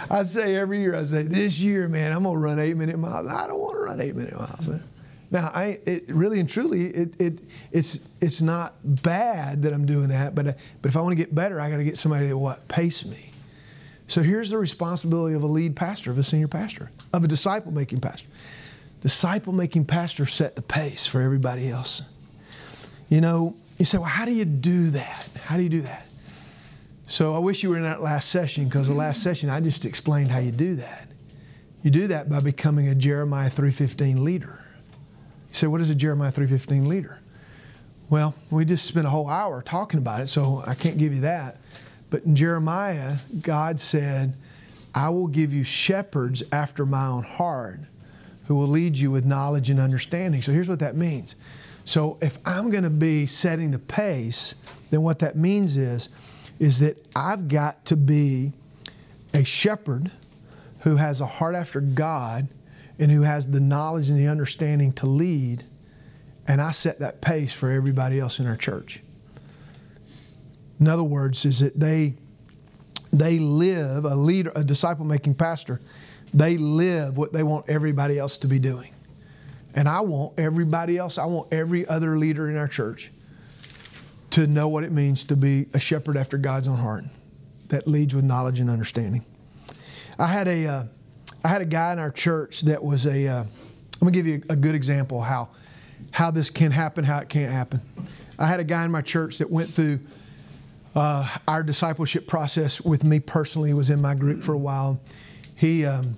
I 0.09 0.23
say 0.23 0.55
every 0.55 0.81
year, 0.81 0.95
I 0.95 1.03
say, 1.03 1.23
this 1.23 1.59
year, 1.59 1.87
man, 1.87 2.11
I'm 2.11 2.23
going 2.23 2.35
to 2.35 2.39
run 2.39 2.59
eight 2.59 2.77
minute 2.77 2.99
miles. 2.99 3.27
I 3.27 3.47
don't 3.47 3.59
want 3.59 3.75
to 3.75 3.81
run 3.81 3.99
eight 3.99 4.15
minute 4.15 4.33
miles, 4.33 4.67
man. 4.67 4.83
Now, 5.31 5.51
I 5.53 5.75
it, 5.85 6.03
really 6.07 6.39
and 6.39 6.49
truly, 6.49 6.81
it, 6.81 7.21
it 7.21 7.41
it's 7.71 8.21
it's 8.21 8.41
not 8.41 8.73
bad 8.83 9.61
that 9.63 9.73
I'm 9.73 9.85
doing 9.85 10.09
that, 10.09 10.33
but 10.33 10.47
uh, 10.47 10.53
but 10.81 10.89
if 10.89 10.97
I 10.97 11.01
want 11.01 11.17
to 11.17 11.23
get 11.23 11.33
better, 11.33 11.61
I 11.61 11.69
got 11.69 11.77
to 11.77 11.83
get 11.83 11.99
somebody 11.99 12.27
that 12.27 12.37
what 12.37 12.67
pace 12.67 13.05
me. 13.05 13.31
So 14.07 14.23
here's 14.23 14.49
the 14.49 14.57
responsibility 14.57 15.35
of 15.35 15.43
a 15.43 15.47
lead 15.47 15.75
pastor, 15.75 16.09
of 16.09 16.17
a 16.17 16.23
senior 16.23 16.47
pastor, 16.47 16.89
of 17.13 17.23
a 17.23 17.27
disciple 17.27 17.71
making 17.71 18.01
pastor. 18.01 18.27
Disciple 19.01 19.53
making 19.53 19.85
pastor 19.85 20.25
set 20.25 20.55
the 20.55 20.63
pace 20.63 21.05
for 21.05 21.21
everybody 21.21 21.69
else. 21.69 22.01
You 23.07 23.21
know, 23.21 23.55
you 23.77 23.85
say, 23.85 23.99
well, 23.99 24.07
how 24.07 24.25
do 24.25 24.33
you 24.33 24.45
do 24.45 24.89
that? 24.91 25.29
How 25.43 25.57
do 25.57 25.63
you 25.63 25.69
do 25.69 25.81
that? 25.81 26.08
So 27.09 27.35
I 27.35 27.39
wish 27.39 27.63
you 27.63 27.71
were 27.71 27.77
in 27.77 27.83
that 27.83 28.03
last 28.03 28.29
session 28.29 28.65
because 28.65 28.87
the 28.87 28.93
last 28.93 29.23
session 29.23 29.49
I 29.49 29.61
just 29.61 29.83
explained 29.83 30.29
how 30.29 30.37
you 30.37 30.51
do 30.51 30.75
that. 30.75 31.07
You 31.81 31.89
do 31.89 32.05
that 32.07 32.29
by 32.29 32.39
becoming 32.39 32.87
a 32.87 32.93
Jeremiah 32.93 33.49
3:15 33.49 34.23
leader. 34.23 34.63
You 35.49 35.55
say, 35.55 35.65
what 35.65 35.81
is 35.81 35.89
a 35.89 35.95
Jeremiah 35.95 36.31
3:15 36.31 36.87
leader? 36.87 37.19
Well, 38.11 38.35
we 38.51 38.63
just 38.63 38.85
spent 38.85 39.07
a 39.07 39.09
whole 39.09 39.27
hour 39.27 39.63
talking 39.63 39.99
about 39.99 40.21
it, 40.21 40.27
so 40.27 40.61
I 40.67 40.75
can't 40.75 40.99
give 40.99 41.11
you 41.11 41.21
that. 41.21 41.57
But 42.11 42.25
in 42.25 42.35
Jeremiah, 42.35 43.15
God 43.41 43.79
said, 43.79 44.35
I 44.93 45.09
will 45.09 45.27
give 45.27 45.51
you 45.51 45.63
shepherds 45.63 46.43
after 46.51 46.85
my 46.85 47.07
own 47.07 47.23
heart 47.23 47.79
who 48.45 48.55
will 48.55 48.67
lead 48.67 48.95
you 48.95 49.09
with 49.09 49.25
knowledge 49.25 49.71
and 49.71 49.79
understanding. 49.79 50.43
So 50.43 50.51
here's 50.51 50.69
what 50.69 50.79
that 50.79 50.95
means. 50.95 51.35
So 51.85 52.19
if 52.21 52.37
I'm 52.45 52.69
going 52.69 52.83
to 52.83 52.91
be 52.91 53.25
setting 53.25 53.71
the 53.71 53.79
pace, 53.79 54.53
then 54.91 55.01
what 55.01 55.17
that 55.19 55.35
means 55.35 55.75
is 55.75 56.09
is 56.59 56.79
that 56.79 56.95
I've 57.15 57.47
got 57.47 57.85
to 57.85 57.95
be 57.95 58.51
a 59.33 59.43
shepherd 59.43 60.11
who 60.81 60.97
has 60.97 61.21
a 61.21 61.25
heart 61.25 61.55
after 61.55 61.81
God 61.81 62.47
and 62.99 63.09
who 63.11 63.21
has 63.21 63.49
the 63.49 63.59
knowledge 63.59 64.09
and 64.09 64.19
the 64.19 64.27
understanding 64.27 64.91
to 64.93 65.05
lead 65.05 65.63
and 66.49 66.59
I 66.59 66.71
set 66.71 66.99
that 66.99 67.21
pace 67.21 67.53
for 67.53 67.69
everybody 67.69 68.19
else 68.19 68.39
in 68.39 68.47
our 68.47 68.57
church. 68.57 69.03
In 70.79 70.87
other 70.87 71.03
words, 71.03 71.45
is 71.45 71.59
that 71.59 71.79
they 71.79 72.15
they 73.13 73.37
live 73.37 74.03
a 74.05 74.15
leader, 74.15 74.51
a 74.55 74.63
disciple 74.63 75.05
making 75.05 75.35
pastor, 75.35 75.79
they 76.33 76.57
live 76.57 77.17
what 77.17 77.33
they 77.33 77.43
want 77.43 77.69
everybody 77.69 78.17
else 78.17 78.39
to 78.39 78.47
be 78.47 78.57
doing. 78.57 78.91
And 79.75 79.87
I 79.87 80.01
want 80.01 80.39
everybody 80.39 80.97
else, 80.97 81.19
I 81.19 81.25
want 81.25 81.53
every 81.53 81.85
other 81.87 82.17
leader 82.17 82.49
in 82.49 82.57
our 82.57 82.67
church 82.67 83.11
to 84.31 84.47
know 84.47 84.67
what 84.67 84.83
it 84.83 84.91
means 84.91 85.23
to 85.25 85.35
be 85.35 85.65
a 85.73 85.79
shepherd 85.79 86.17
after 86.17 86.37
God's 86.37 86.67
own 86.67 86.77
heart 86.77 87.03
that 87.69 87.87
leads 87.87 88.15
with 88.15 88.25
knowledge 88.25 88.59
and 88.59 88.69
understanding. 88.69 89.23
I 90.17 90.27
had 90.27 90.47
a, 90.47 90.67
uh, 90.67 90.83
I 91.43 91.47
had 91.47 91.61
a 91.61 91.65
guy 91.65 91.93
in 91.93 91.99
our 91.99 92.11
church 92.11 92.61
that 92.61 92.83
was 92.83 93.05
a. 93.05 93.27
am 93.27 93.45
gonna 93.99 94.11
give 94.11 94.27
you 94.27 94.43
a, 94.49 94.55
good 94.55 94.75
example 94.75 95.21
how 95.21 95.49
how 96.11 96.31
this 96.31 96.49
can 96.49 96.71
happen, 96.71 97.03
how 97.03 97.19
it 97.19 97.29
can't 97.29 97.51
happen. 97.51 97.79
I 98.37 98.47
had 98.47 98.59
a 98.59 98.63
guy 98.63 98.83
in 98.85 98.91
my 98.91 99.01
church 99.01 99.37
that 99.37 99.49
went 99.49 99.69
through 99.69 99.99
uh, 100.95 101.27
our 101.47 101.63
discipleship 101.63 102.27
process 102.27 102.81
with 102.81 103.03
me 103.03 103.19
personally. 103.19 103.73
Was 103.73 103.89
in 103.89 104.01
my 104.01 104.15
group 104.15 104.41
for 104.41 104.53
a 104.53 104.57
while. 104.57 104.99
He 105.55 105.85
um, 105.85 106.17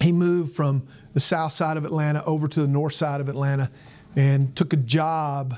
he 0.00 0.12
moved 0.12 0.52
from 0.52 0.86
the 1.14 1.20
south 1.20 1.52
side 1.52 1.76
of 1.76 1.84
Atlanta 1.84 2.22
over 2.24 2.46
to 2.46 2.60
the 2.60 2.68
north 2.68 2.92
side 2.92 3.20
of 3.20 3.28
Atlanta, 3.28 3.70
and 4.16 4.54
took 4.54 4.72
a 4.72 4.76
job. 4.76 5.54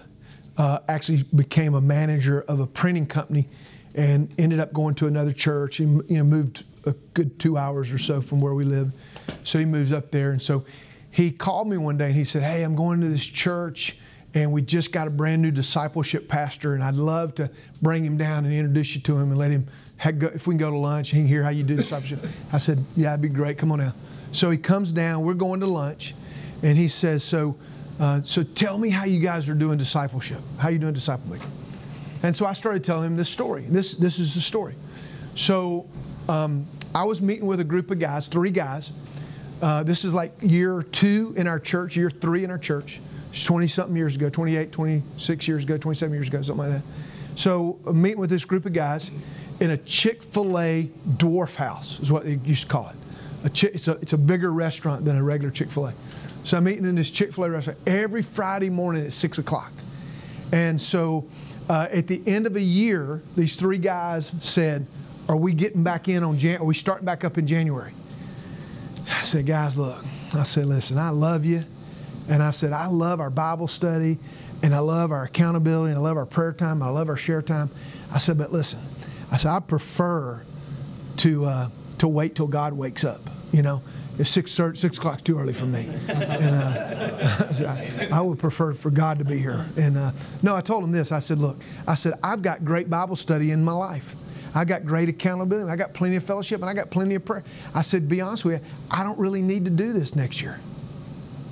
Uh, 0.59 0.79
actually, 0.89 1.23
became 1.35 1.75
a 1.75 1.81
manager 1.81 2.43
of 2.49 2.61
a 2.61 2.67
printing 2.67 3.07
company, 3.07 3.47
and 3.95 4.33
ended 4.39 4.61
up 4.61 4.73
going 4.73 4.95
to 4.97 5.07
another 5.07 5.33
church. 5.33 5.77
He 5.77 5.85
you 5.85 6.05
know 6.09 6.25
moved 6.25 6.65
a 6.87 6.93
good 7.15 7.39
two 7.39 7.57
hours 7.57 7.93
or 7.93 7.99
so 7.99 8.21
from 8.21 8.41
where 8.41 8.55
we 8.55 8.65
live, 8.65 8.93
so 9.45 9.59
he 9.59 9.65
moves 9.65 9.93
up 9.93 10.11
there, 10.11 10.33
and 10.33 10.41
so 10.41 10.65
he 11.11 11.31
called 11.31 11.69
me 11.69 11.77
one 11.77 11.97
day 11.97 12.07
and 12.07 12.15
he 12.15 12.25
said, 12.25 12.43
Hey, 12.43 12.63
I'm 12.63 12.77
going 12.77 13.01
to 13.01 13.09
this 13.09 13.27
church 13.27 13.99
and 14.33 14.53
we 14.53 14.63
just 14.63 14.93
got 14.93 15.09
a 15.09 15.11
brand 15.11 15.43
new 15.43 15.51
discipleship 15.51 16.29
pastor 16.29 16.75
and 16.75 16.85
I'd 16.85 16.95
love 16.95 17.35
to 17.37 17.51
bring 17.83 18.05
him 18.05 18.17
down 18.17 18.45
and 18.45 18.55
introduce 18.55 18.95
you 18.95 19.01
to 19.03 19.19
him 19.19 19.31
and 19.31 19.39
let 19.39 19.51
him, 19.51 19.67
if 20.05 20.47
we 20.47 20.53
can 20.53 20.59
go 20.59 20.71
to 20.71 20.77
lunch, 20.77 21.11
he 21.11 21.19
can 21.19 21.27
hear 21.27 21.43
how 21.43 21.51
you 21.51 21.65
do 21.65 21.77
discipleship. 21.77 22.21
I 22.53 22.59
said, 22.59 22.79
Yeah, 22.97 23.11
that'd 23.11 23.23
be 23.23 23.29
great. 23.29 23.59
Come 23.59 23.73
on 23.73 23.81
now. 23.81 23.93
So 24.33 24.51
he 24.51 24.59
comes 24.59 24.93
down, 24.93 25.25
we're 25.25 25.35
going 25.35 25.61
to 25.61 25.67
lunch, 25.67 26.15
and 26.63 26.79
he 26.79 26.87
says, 26.87 27.25
So, 27.25 27.57
uh, 28.01 28.23
so 28.23 28.43
tell 28.43 28.79
me 28.79 28.91
how 28.91 29.05
you 29.05 29.21
guys 29.21 29.49
are 29.49 29.55
doing 29.55 29.79
discipleship. 29.79 30.41
How 30.59 30.71
you 30.71 30.79
doing 30.79 30.95
disciple 30.95 31.31
making? 31.31 31.51
And 32.23 32.35
so 32.35 32.47
I 32.47 32.55
started 32.55 32.83
telling 32.83 33.07
him 33.07 33.17
this 33.17 33.29
story. 33.29 33.63
This, 33.63 33.95
this 33.95 34.19
is 34.19 34.35
the 34.35 34.41
story. 34.41 34.75
So 35.35 35.87
um, 36.29 36.67
I 36.95 37.05
was 37.05 37.23
meeting 37.23 37.47
with 37.47 37.61
a 37.61 37.65
group 37.65 37.91
of 37.91 37.99
guys, 37.99 38.29
three 38.29 38.51
guys, 38.51 38.93
uh, 39.63 39.83
this 39.83 40.05
is 40.05 40.15
like 40.15 40.33
year 40.41 40.83
two 40.83 41.35
in 41.37 41.47
our 41.47 41.59
church, 41.59 41.97
year 41.97 42.11
three 42.11 42.45
in 42.45 42.51
our 42.51 42.59
church. 42.59 43.01
20 43.47 43.67
something 43.69 43.97
years 43.97 44.17
ago, 44.17 44.29
28, 44.29 44.73
26 44.73 45.49
years 45.49 45.65
ago, 45.65 45.77
27 45.77 46.13
years 46.13 46.29
ago, 46.29 46.43
something 46.43 46.69
like 46.69 46.83
that. 46.83 47.39
So, 47.39 47.79
I'm 47.87 48.03
meeting 48.03 48.19
with 48.19 48.31
this 48.31 48.45
group 48.45 48.67
of 48.67 48.73
guys 48.73 49.13
in 49.61 49.71
a 49.71 49.77
Chick 49.77 50.25
fil 50.25 50.59
A 50.59 50.85
dwarf 51.11 51.57
house, 51.57 52.01
is 52.01 52.11
what 52.11 52.25
they 52.25 52.35
used 52.35 52.65
to 52.67 52.69
call 52.73 52.89
it. 52.89 52.97
A 53.47 53.51
Chick, 53.51 53.75
it's, 53.75 53.87
a, 53.87 53.93
it's 53.93 54.15
a 54.15 54.19
bigger 54.19 54.53
restaurant 54.53 55.05
than 55.05 55.17
a 55.17 55.23
regular 55.23 55.53
Chick 55.53 55.71
fil 55.71 55.87
A. 55.87 55.93
So, 56.45 56.57
I'm 56.57 56.69
eating 56.69 56.87
in 56.87 56.95
this 56.95 57.11
Chick 57.11 57.33
fil 57.33 57.45
A 57.45 57.51
restaurant 57.51 57.79
every 57.87 58.23
Friday 58.23 58.71
morning 58.71 59.05
at 59.05 59.13
6 59.13 59.39
o'clock. 59.39 59.73
And 60.53 60.81
so, 60.81 61.27
uh, 61.69 61.87
at 61.93 62.07
the 62.07 62.21
end 62.27 62.47
of 62.47 62.57
a 62.57 62.61
year, 62.61 63.23
these 63.37 63.57
three 63.57 63.79
guys 63.79 64.27
said, 64.45 64.87
Are 65.29 65.37
we 65.37 65.55
getting 65.55 65.85
back 65.85 66.09
in 66.09 66.25
on 66.25 66.39
Jan? 66.39 66.61
Are 66.61 66.65
we 66.65 66.75
starting 66.75 67.07
back 67.07 67.25
up 67.25 67.39
in 67.39 67.47
January? 67.47 67.93
I 69.11 69.23
said, 69.23 69.45
guys, 69.47 69.79
look, 69.79 70.03
I 70.35 70.45
said, 70.45 70.67
listen, 70.67 70.97
I 70.97 71.11
love 71.11 71.45
you. 71.45 71.61
And 72.29 72.43
I 72.43 72.53
said, 72.53 72.73
I 72.73 72.87
love 72.87 73.21
our 73.21 73.31
Bible 73.31 73.69
study 73.69 74.19
and 74.63 74.75
I 74.75 74.79
love 74.79 75.11
our 75.11 75.25
accountability 75.25 75.91
and 75.91 75.99
I 75.99 76.03
love 76.03 76.17
our 76.17 76.27
prayer 76.27 76.53
time. 76.53 76.83
I 76.83 76.89
love 76.89 77.09
our 77.09 77.17
share 77.17 77.43
time. 77.43 77.71
I 78.15 78.19
said, 78.19 78.39
but 78.39 78.53
listen, 78.53 78.81
I 79.33 79.37
said, 79.37 79.51
I 79.51 79.61
prefer 79.61 80.43
to, 81.19 81.45
uh, 81.45 81.69
to 81.99 82.09
wait 82.09 82.35
till 82.35 82.47
God 82.47 82.73
wakes 82.73 83.05
up. 83.05 83.21
You 83.53 83.63
know, 83.63 83.83
it's 84.21 84.29
six, 84.29 84.53
six 84.53 84.99
o'clock 84.99 85.23
too 85.23 85.39
early 85.39 85.55
for 85.55 85.65
me. 85.65 85.89
And 86.09 86.55
uh, 86.55 88.07
I, 88.13 88.21
would 88.21 88.39
prefer 88.39 88.75
for 88.75 88.91
God 88.91 89.19
to 89.19 89.25
be 89.25 89.39
here. 89.39 89.65
And 89.79 89.97
uh, 89.97 90.11
no, 90.43 90.55
I 90.55 90.61
told 90.61 90.85
him 90.85 90.93
this. 90.93 91.11
I 91.11 91.21
said, 91.21 91.39
look, 91.39 91.57
I 91.89 91.95
said, 91.95 92.13
I've 92.23 92.43
got 92.43 92.63
great 92.63 92.91
Bible 92.91 93.17
study 93.17 93.51
in 93.51 93.65
my 93.65 93.73
life. 93.73 94.15
I 94.55 94.67
got 94.67 94.85
great 94.85 95.09
accountability. 95.09 95.71
I 95.71 95.77
got 95.77 95.95
plenty 95.95 96.17
of 96.17 96.25
fellowship 96.25 96.61
and 96.61 96.69
I 96.69 96.75
got 96.75 96.91
plenty 96.91 97.15
of 97.15 97.25
prayer. 97.25 97.43
I 97.75 97.81
said, 97.81 98.11
be 98.11 98.21
honest 98.21 98.45
with 98.45 98.63
you, 98.63 98.71
I 98.91 99.05
don't 99.05 99.19
really 99.19 99.41
need 99.41 99.65
to 99.65 99.71
do 99.71 99.95
this 99.95 100.15
next 100.15 100.43
year. 100.43 100.61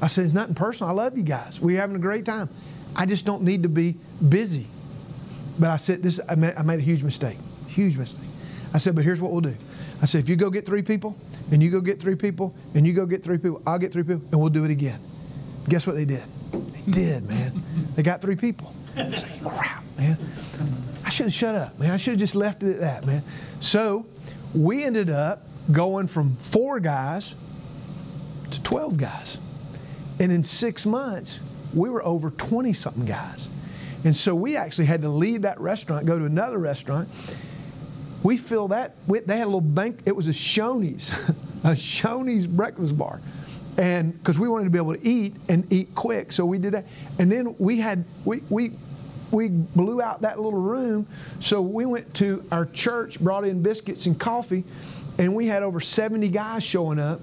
I 0.02 0.08
said, 0.08 0.26
it's 0.26 0.34
nothing 0.34 0.54
personal. 0.54 0.90
I 0.90 1.02
love 1.02 1.16
you 1.16 1.24
guys. 1.24 1.60
We're 1.62 1.80
having 1.80 1.96
a 1.96 2.00
great 2.00 2.26
time. 2.26 2.50
I 2.96 3.06
just 3.06 3.24
don't 3.24 3.44
need 3.44 3.62
to 3.62 3.70
be 3.70 3.96
busy. 4.28 4.66
But 5.58 5.70
I 5.70 5.76
said, 5.76 6.02
this, 6.02 6.20
I 6.30 6.34
made, 6.34 6.52
I 6.58 6.62
made 6.62 6.80
a 6.80 6.82
huge 6.82 7.02
mistake. 7.02 7.38
Huge 7.68 7.96
mistake. 7.96 8.28
I 8.74 8.78
said, 8.78 8.94
but 8.94 9.04
here's 9.04 9.22
what 9.22 9.32
we'll 9.32 9.40
do. 9.40 9.54
I 10.00 10.06
said, 10.06 10.22
if 10.22 10.28
you 10.28 10.36
go 10.36 10.50
get 10.50 10.64
three 10.64 10.82
people, 10.82 11.16
and 11.50 11.62
you 11.62 11.70
go 11.70 11.80
get 11.80 12.00
three 12.00 12.14
people, 12.14 12.54
and 12.74 12.86
you 12.86 12.92
go 12.92 13.06
get 13.06 13.24
three 13.24 13.38
people, 13.38 13.62
I'll 13.66 13.78
get 13.78 13.92
three 13.92 14.04
people, 14.04 14.22
and 14.30 14.40
we'll 14.40 14.50
do 14.50 14.64
it 14.64 14.70
again. 14.70 14.98
Guess 15.68 15.86
what 15.86 15.94
they 15.94 16.04
did? 16.04 16.22
They 16.52 16.92
did, 16.92 17.28
man. 17.28 17.52
They 17.94 18.02
got 18.02 18.20
three 18.20 18.36
people. 18.36 18.72
I 18.96 19.12
said, 19.12 19.46
crap, 19.46 19.82
man. 19.96 20.16
I 21.04 21.10
should 21.10 21.26
have 21.26 21.32
shut 21.32 21.54
up, 21.54 21.78
man. 21.78 21.90
I 21.90 21.96
should 21.96 22.12
have 22.12 22.20
just 22.20 22.36
left 22.36 22.62
it 22.62 22.74
at 22.74 22.80
that, 22.80 23.06
man. 23.06 23.22
So 23.60 24.06
we 24.54 24.84
ended 24.84 25.10
up 25.10 25.42
going 25.72 26.06
from 26.06 26.30
four 26.30 26.80
guys 26.80 27.36
to 28.50 28.62
12 28.62 28.98
guys. 28.98 29.38
And 30.20 30.32
in 30.32 30.42
six 30.42 30.86
months, 30.86 31.40
we 31.74 31.90
were 31.90 32.04
over 32.04 32.30
20 32.30 32.72
something 32.72 33.04
guys. 33.04 33.50
And 34.04 34.14
so 34.14 34.34
we 34.34 34.56
actually 34.56 34.86
had 34.86 35.02
to 35.02 35.08
leave 35.08 35.42
that 35.42 35.60
restaurant, 35.60 36.06
go 36.06 36.18
to 36.18 36.24
another 36.24 36.58
restaurant. 36.58 37.08
We 38.22 38.36
filled 38.36 38.72
that, 38.72 38.96
they 39.06 39.38
had 39.38 39.44
a 39.44 39.46
little 39.46 39.60
bank, 39.60 40.00
it 40.06 40.14
was 40.14 40.28
a 40.28 40.32
Shoney's, 40.32 41.28
a 41.64 41.72
Shoney's 41.72 42.46
breakfast 42.46 42.98
bar. 42.98 43.20
And 43.78 44.12
because 44.12 44.40
we 44.40 44.48
wanted 44.48 44.64
to 44.64 44.70
be 44.70 44.78
able 44.78 44.94
to 44.94 45.08
eat 45.08 45.34
and 45.48 45.72
eat 45.72 45.94
quick, 45.94 46.32
so 46.32 46.44
we 46.44 46.58
did 46.58 46.74
that. 46.74 46.84
And 47.20 47.30
then 47.30 47.54
we 47.58 47.78
had, 47.78 48.04
we, 48.24 48.40
we 48.50 48.70
we 49.30 49.48
blew 49.48 50.00
out 50.00 50.22
that 50.22 50.40
little 50.40 50.60
room. 50.60 51.06
So 51.40 51.60
we 51.60 51.86
went 51.86 52.14
to 52.14 52.42
our 52.50 52.66
church, 52.66 53.20
brought 53.20 53.44
in 53.44 53.62
biscuits 53.62 54.06
and 54.06 54.18
coffee, 54.18 54.64
and 55.18 55.34
we 55.34 55.46
had 55.46 55.62
over 55.62 55.80
70 55.80 56.28
guys 56.28 56.64
showing 56.64 56.98
up. 56.98 57.20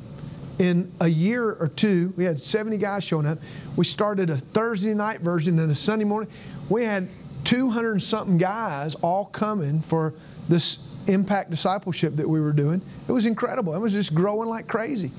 In 0.58 0.90
a 1.02 1.08
year 1.08 1.52
or 1.52 1.68
two, 1.68 2.14
we 2.16 2.24
had 2.24 2.40
70 2.40 2.78
guys 2.78 3.04
showing 3.04 3.26
up. 3.26 3.40
We 3.76 3.84
started 3.84 4.30
a 4.30 4.38
Thursday 4.38 4.94
night 4.94 5.20
version 5.20 5.60
and 5.60 5.70
a 5.70 5.76
Sunday 5.76 6.06
morning. 6.06 6.32
We 6.70 6.86
had 6.86 7.10
200 7.44 8.02
something 8.02 8.38
guys 8.38 8.96
all 8.96 9.26
coming 9.26 9.82
for 9.82 10.14
this 10.50 11.08
impact 11.08 11.52
discipleship 11.52 12.16
that 12.16 12.28
we 12.28 12.40
were 12.40 12.54
doing. 12.54 12.82
It 13.08 13.12
was 13.12 13.26
incredible. 13.26 13.76
It 13.76 13.80
was 13.80 13.94
just 13.94 14.14
growing 14.14 14.50
like 14.50 14.68
crazy. 14.68 15.12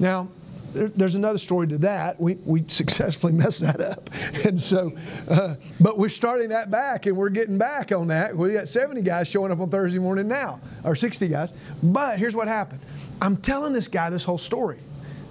Now, 0.00 0.28
there, 0.72 0.88
there's 0.88 1.14
another 1.14 1.38
story 1.38 1.66
to 1.68 1.78
that. 1.78 2.20
We, 2.20 2.36
we 2.44 2.64
successfully 2.68 3.32
messed 3.36 3.60
that 3.60 3.80
up. 3.80 4.08
And 4.46 4.60
so, 4.60 4.92
uh, 5.28 5.56
but 5.80 5.98
we're 5.98 6.08
starting 6.08 6.50
that 6.50 6.70
back 6.70 7.06
and 7.06 7.16
we're 7.16 7.28
getting 7.28 7.58
back 7.58 7.90
on 7.90 8.06
that. 8.08 8.34
We 8.36 8.52
got 8.52 8.68
70 8.68 9.02
guys 9.02 9.28
showing 9.28 9.50
up 9.50 9.58
on 9.58 9.68
Thursday 9.68 9.98
morning 9.98 10.28
now, 10.28 10.60
or 10.84 10.94
60 10.94 11.26
guys. 11.28 11.52
But 11.82 12.18
here's 12.18 12.36
what 12.36 12.46
happened 12.46 12.80
I'm 13.20 13.36
telling 13.36 13.72
this 13.72 13.88
guy 13.88 14.10
this 14.10 14.24
whole 14.24 14.38
story. 14.38 14.78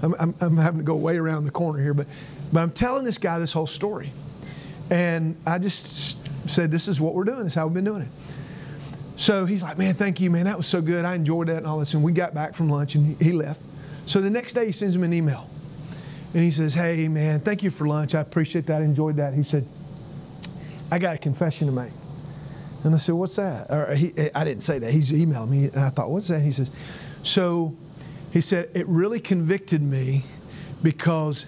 I'm, 0.03 0.13
I'm, 0.19 0.33
I'm 0.41 0.57
having 0.57 0.79
to 0.79 0.83
go 0.83 0.95
way 0.97 1.17
around 1.17 1.45
the 1.45 1.51
corner 1.51 1.81
here, 1.81 1.93
but, 1.93 2.05
but 2.51 2.59
I'm 2.59 2.71
telling 2.71 3.05
this 3.05 3.17
guy 3.17 3.39
this 3.39 3.53
whole 3.53 3.65
story. 3.65 4.11
And 4.91 5.35
I 5.45 5.57
just 5.57 6.49
said, 6.49 6.69
This 6.69 6.87
is 6.87 6.99
what 6.99 7.15
we're 7.15 7.23
doing, 7.23 7.39
this 7.43 7.53
is 7.53 7.55
how 7.55 7.65
we've 7.65 7.73
been 7.73 7.85
doing 7.85 8.03
it. 8.03 8.09
So 9.17 9.45
he's 9.45 9.63
like, 9.63 9.77
Man, 9.77 9.93
thank 9.93 10.21
you, 10.21 10.31
man. 10.31 10.45
That 10.45 10.55
was 10.55 10.67
so 10.67 10.81
good. 10.81 11.03
I 11.03 11.15
enjoyed 11.15 11.47
that 11.47 11.57
and 11.57 11.67
all 11.67 11.79
this. 11.79 11.93
And 11.93 12.03
we 12.03 12.13
got 12.13 12.33
back 12.33 12.53
from 12.53 12.69
lunch 12.69 12.95
and 12.95 13.21
he 13.21 13.33
left. 13.33 13.61
So 14.09 14.21
the 14.21 14.29
next 14.29 14.53
day 14.53 14.67
he 14.67 14.71
sends 14.71 14.95
him 14.95 15.03
an 15.03 15.11
email. 15.11 15.49
And 16.33 16.43
he 16.43 16.51
says, 16.51 16.73
Hey, 16.73 17.07
man, 17.09 17.39
thank 17.39 17.63
you 17.63 17.69
for 17.69 17.87
lunch. 17.87 18.15
I 18.15 18.21
appreciate 18.21 18.67
that. 18.67 18.81
I 18.81 18.85
enjoyed 18.85 19.17
that. 19.17 19.33
He 19.33 19.43
said, 19.43 19.65
I 20.91 20.99
got 20.99 21.15
a 21.15 21.17
confession 21.17 21.67
to 21.67 21.73
make. 21.73 21.91
And 22.85 22.93
I 22.95 22.97
said, 22.97 23.15
What's 23.15 23.35
that? 23.35 23.69
Or 23.69 23.93
he, 23.93 24.11
I 24.33 24.45
didn't 24.45 24.63
say 24.63 24.79
that. 24.79 24.91
He's 24.91 25.11
emailed 25.11 25.49
me. 25.49 25.65
And 25.65 25.79
I 25.79 25.89
thought, 25.89 26.09
What's 26.09 26.29
that? 26.29 26.41
He 26.41 26.51
says, 26.51 26.71
So 27.23 27.75
he 28.31 28.41
said, 28.41 28.67
it 28.75 28.87
really 28.87 29.19
convicted 29.19 29.81
me 29.81 30.23
because 30.83 31.45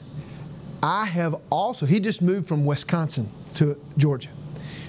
I 0.81 1.05
have 1.05 1.35
also, 1.51 1.85
he 1.85 1.99
just 1.99 2.21
moved 2.21 2.47
from 2.47 2.65
Wisconsin 2.65 3.27
to 3.55 3.77
Georgia. 3.97 4.29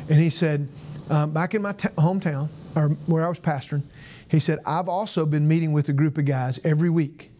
And 0.08 0.18
he 0.18 0.30
said, 0.30 0.68
um, 1.10 1.32
back 1.32 1.54
in 1.54 1.62
my 1.62 1.72
t- 1.72 1.88
hometown, 1.90 2.48
or 2.76 2.90
where 3.06 3.24
I 3.24 3.28
was 3.28 3.40
pastoring, 3.40 3.82
he 4.30 4.38
said, 4.38 4.58
I've 4.66 4.88
also 4.88 5.26
been 5.26 5.48
meeting 5.48 5.72
with 5.72 5.88
a 5.88 5.92
group 5.92 6.18
of 6.18 6.24
guys 6.24 6.64
every 6.64 6.90
week. 6.90 7.30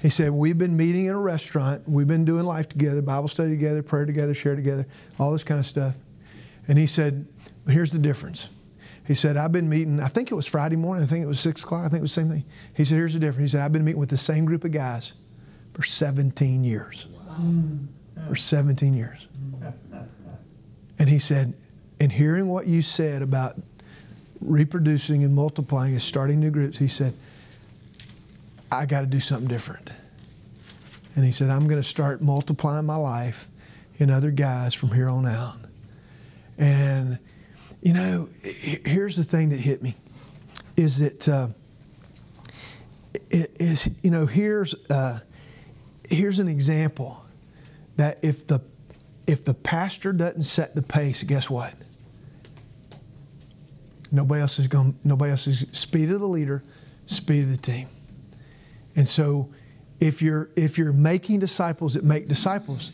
He 0.00 0.10
said, 0.10 0.30
We've 0.30 0.58
been 0.58 0.76
meeting 0.76 1.06
in 1.06 1.12
a 1.12 1.20
restaurant. 1.20 1.82
We've 1.86 2.06
been 2.06 2.24
doing 2.24 2.44
life 2.44 2.68
together, 2.68 3.00
Bible 3.02 3.28
study 3.28 3.50
together, 3.50 3.82
prayer 3.82 4.04
together, 4.04 4.34
share 4.34 4.54
together, 4.54 4.86
all 5.18 5.32
this 5.32 5.44
kind 5.44 5.58
of 5.58 5.66
stuff. 5.66 5.96
And 6.68 6.78
he 6.78 6.86
said, 6.86 7.26
Here's 7.66 7.92
the 7.92 7.98
difference. 7.98 8.50
He 9.06 9.14
said, 9.14 9.36
I've 9.36 9.52
been 9.52 9.68
meeting, 9.68 10.00
I 10.00 10.08
think 10.08 10.30
it 10.30 10.34
was 10.34 10.48
Friday 10.48 10.76
morning, 10.76 11.04
I 11.04 11.06
think 11.06 11.22
it 11.24 11.28
was 11.28 11.40
6 11.40 11.62
o'clock, 11.62 11.86
I 11.86 11.88
think 11.88 12.00
it 12.00 12.02
was 12.02 12.14
the 12.14 12.20
same 12.20 12.28
thing. 12.28 12.44
He 12.76 12.84
said, 12.84 12.96
Here's 12.96 13.14
the 13.14 13.20
difference. 13.20 13.52
He 13.52 13.56
said, 13.56 13.64
I've 13.64 13.72
been 13.72 13.84
meeting 13.84 14.00
with 14.00 14.10
the 14.10 14.16
same 14.16 14.44
group 14.44 14.64
of 14.64 14.72
guys 14.72 15.14
for 15.72 15.82
17 15.82 16.64
years. 16.64 17.06
Wow. 17.06 18.28
For 18.28 18.34
17 18.34 18.94
years. 18.94 19.28
And 20.98 21.08
he 21.08 21.18
said, 21.18 21.54
and 22.00 22.10
hearing 22.12 22.48
what 22.48 22.66
you 22.66 22.82
said 22.82 23.22
about 23.22 23.54
reproducing 24.40 25.24
and 25.24 25.34
multiplying 25.34 25.92
and 25.92 26.02
starting 26.02 26.40
new 26.40 26.50
groups, 26.50 26.78
he 26.78 26.88
said, 26.88 27.14
I 28.70 28.86
got 28.86 29.02
to 29.02 29.06
do 29.06 29.20
something 29.20 29.48
different. 29.48 29.92
And 31.14 31.24
he 31.24 31.32
said, 31.32 31.50
I'm 31.50 31.66
going 31.66 31.80
to 31.80 31.86
start 31.86 32.20
multiplying 32.20 32.84
my 32.84 32.96
life 32.96 33.48
in 33.98 34.10
other 34.10 34.30
guys 34.30 34.74
from 34.74 34.90
here 34.90 35.08
on 35.08 35.26
out. 35.26 35.56
And, 36.58 37.18
you 37.82 37.94
know, 37.94 38.28
here's 38.84 39.16
the 39.16 39.24
thing 39.24 39.50
that 39.50 39.60
hit 39.60 39.82
me 39.82 39.94
is 40.76 40.98
that, 40.98 41.28
uh, 41.28 41.48
is, 43.30 43.98
you 44.04 44.10
know, 44.10 44.26
here's, 44.26 44.74
uh, 44.90 45.18
here's 46.08 46.38
an 46.38 46.48
example 46.48 47.22
that 47.96 48.18
if 48.22 48.46
the, 48.46 48.60
if 49.26 49.44
the 49.44 49.54
pastor 49.54 50.12
doesn't 50.12 50.42
set 50.42 50.74
the 50.74 50.82
pace, 50.82 51.22
guess 51.22 51.48
what? 51.48 51.74
Nobody 54.12 54.40
else 54.40 54.58
is 54.58 54.68
going. 54.68 54.96
Nobody 55.04 55.30
else 55.30 55.46
is 55.46 55.66
speed 55.72 56.10
of 56.10 56.20
the 56.20 56.28
leader, 56.28 56.62
speed 57.06 57.44
of 57.44 57.50
the 57.50 57.56
team. 57.56 57.88
And 58.94 59.06
so, 59.06 59.50
if 60.00 60.22
you're 60.22 60.50
if 60.56 60.78
you're 60.78 60.92
making 60.92 61.40
disciples 61.40 61.94
that 61.94 62.04
make 62.04 62.28
disciples, 62.28 62.92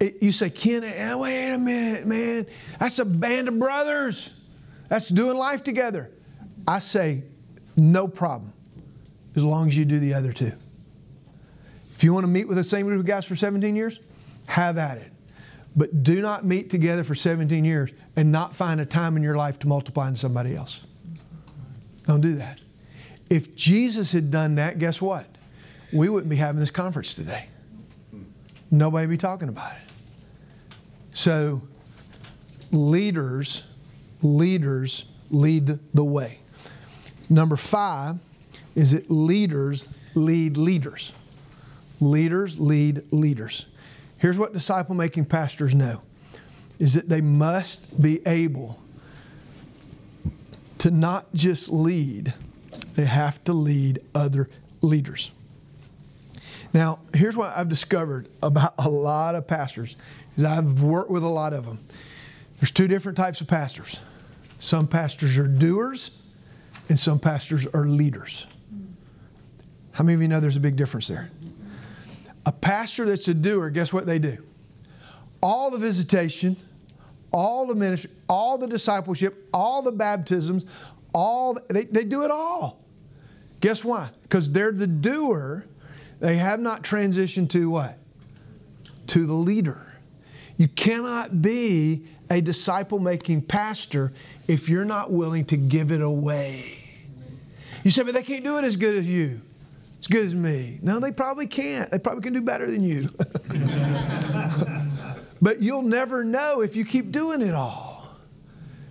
it, 0.00 0.22
you 0.22 0.32
say, 0.32 0.50
Ken, 0.50 0.82
eh, 0.84 1.14
wait 1.14 1.54
a 1.54 1.58
minute, 1.58 2.06
man. 2.06 2.46
That's 2.78 2.98
a 2.98 3.04
band 3.04 3.48
of 3.48 3.58
brothers. 3.58 4.38
That's 4.88 5.08
doing 5.08 5.36
life 5.36 5.64
together. 5.64 6.10
I 6.66 6.80
say, 6.80 7.22
no 7.76 8.08
problem, 8.08 8.52
as 9.36 9.44
long 9.44 9.68
as 9.68 9.76
you 9.76 9.84
do 9.84 9.98
the 9.98 10.14
other 10.14 10.32
two. 10.32 10.52
If 11.94 12.04
you 12.04 12.12
want 12.12 12.24
to 12.24 12.30
meet 12.30 12.48
with 12.48 12.56
the 12.56 12.64
same 12.64 12.86
group 12.86 13.00
of 13.00 13.06
guys 13.06 13.26
for 13.26 13.36
17 13.36 13.76
years, 13.76 14.00
have 14.46 14.76
at 14.76 14.98
it. 14.98 15.10
But 15.76 16.02
do 16.02 16.20
not 16.20 16.44
meet 16.44 16.68
together 16.68 17.04
for 17.04 17.14
17 17.14 17.64
years 17.64 17.92
and 18.16 18.30
not 18.30 18.54
find 18.54 18.80
a 18.80 18.86
time 18.86 19.16
in 19.16 19.22
your 19.22 19.36
life 19.36 19.58
to 19.60 19.68
multiply 19.68 20.08
in 20.08 20.16
somebody 20.16 20.54
else. 20.54 20.86
Don't 22.06 22.20
do 22.20 22.34
that. 22.34 22.62
If 23.30 23.56
Jesus 23.56 24.12
had 24.12 24.30
done 24.30 24.56
that, 24.56 24.78
guess 24.78 25.00
what? 25.00 25.26
We 25.92 26.08
wouldn't 26.08 26.30
be 26.30 26.36
having 26.36 26.60
this 26.60 26.70
conference 26.70 27.14
today. 27.14 27.48
Nobody 28.70 29.06
would 29.06 29.12
be 29.12 29.16
talking 29.16 29.48
about 29.48 29.72
it. 29.76 29.92
So, 31.14 31.62
leaders, 32.70 33.70
leaders 34.22 35.06
lead 35.30 35.66
the 35.94 36.04
way. 36.04 36.38
Number 37.30 37.56
five 37.56 38.16
is 38.74 38.92
that 38.92 39.10
leaders 39.10 40.10
lead 40.14 40.56
leaders. 40.56 41.14
Leaders 42.00 42.58
lead 42.58 43.12
leaders. 43.12 43.66
Here's 44.18 44.38
what 44.38 44.52
disciple 44.52 44.94
making 44.94 45.26
pastors 45.26 45.74
know 45.74 46.02
is 46.82 46.94
that 46.94 47.08
they 47.08 47.20
must 47.20 48.02
be 48.02 48.18
able 48.26 48.76
to 50.78 50.90
not 50.90 51.32
just 51.32 51.72
lead, 51.72 52.34
they 52.96 53.04
have 53.04 53.42
to 53.44 53.52
lead 53.52 54.00
other 54.16 54.48
leaders. 54.80 55.30
Now, 56.74 56.98
here's 57.14 57.36
what 57.36 57.56
I've 57.56 57.68
discovered 57.68 58.26
about 58.42 58.72
a 58.84 58.88
lot 58.88 59.36
of 59.36 59.46
pastors 59.46 59.96
is 60.36 60.42
I've 60.42 60.82
worked 60.82 61.08
with 61.08 61.22
a 61.22 61.28
lot 61.28 61.52
of 61.52 61.66
them. 61.66 61.78
There's 62.56 62.72
two 62.72 62.88
different 62.88 63.16
types 63.16 63.40
of 63.40 63.46
pastors. 63.46 64.04
Some 64.58 64.88
pastors 64.88 65.38
are 65.38 65.46
doers 65.46 66.34
and 66.88 66.98
some 66.98 67.20
pastors 67.20 67.64
are 67.64 67.86
leaders. 67.86 68.48
How 69.92 70.02
many 70.02 70.16
of 70.16 70.22
you 70.22 70.26
know 70.26 70.40
there's 70.40 70.56
a 70.56 70.60
big 70.60 70.74
difference 70.74 71.06
there? 71.06 71.30
A 72.44 72.50
pastor 72.50 73.04
that's 73.04 73.28
a 73.28 73.34
doer, 73.34 73.70
guess 73.70 73.92
what 73.92 74.04
they 74.04 74.18
do? 74.18 74.38
All 75.40 75.70
the 75.70 75.78
visitation, 75.78 76.56
all 77.32 77.66
the 77.66 77.74
ministry, 77.74 78.10
all 78.28 78.58
the 78.58 78.66
discipleship, 78.66 79.48
all 79.52 79.82
the 79.82 79.92
baptisms, 79.92 80.64
all 81.14 81.54
the, 81.54 81.62
they, 81.72 81.84
they 81.84 82.04
do 82.04 82.24
it 82.24 82.30
all. 82.30 82.80
Guess 83.60 83.84
why? 83.84 84.10
Because 84.22 84.52
they're 84.52 84.72
the 84.72 84.86
doer. 84.86 85.64
They 86.20 86.36
have 86.36 86.60
not 86.60 86.82
transitioned 86.82 87.50
to 87.50 87.70
what? 87.70 87.98
To 89.08 89.26
the 89.26 89.32
leader. 89.32 89.86
You 90.56 90.68
cannot 90.68 91.42
be 91.42 92.04
a 92.30 92.40
disciple 92.40 92.98
making 92.98 93.42
pastor 93.42 94.12
if 94.48 94.68
you're 94.68 94.84
not 94.84 95.12
willing 95.12 95.44
to 95.46 95.56
give 95.56 95.90
it 95.90 96.00
away. 96.00 96.62
You 97.82 97.90
say, 97.90 98.04
but 98.04 98.14
they 98.14 98.22
can't 98.22 98.44
do 98.44 98.58
it 98.58 98.64
as 98.64 98.76
good 98.76 98.96
as 98.96 99.08
you 99.08 99.40
as 100.02 100.08
good 100.08 100.24
as 100.24 100.34
me. 100.34 100.80
No, 100.82 100.98
they 100.98 101.12
probably 101.12 101.46
can't. 101.46 101.88
They 101.88 102.00
probably 102.00 102.22
can 102.22 102.32
do 102.32 102.42
better 102.42 102.68
than 102.68 102.82
you. 102.82 103.02
but 105.42 105.60
you'll 105.60 105.82
never 105.82 106.22
know 106.22 106.62
if 106.62 106.76
you 106.76 106.84
keep 106.84 107.10
doing 107.10 107.42
it 107.42 107.52
all. 107.52 108.08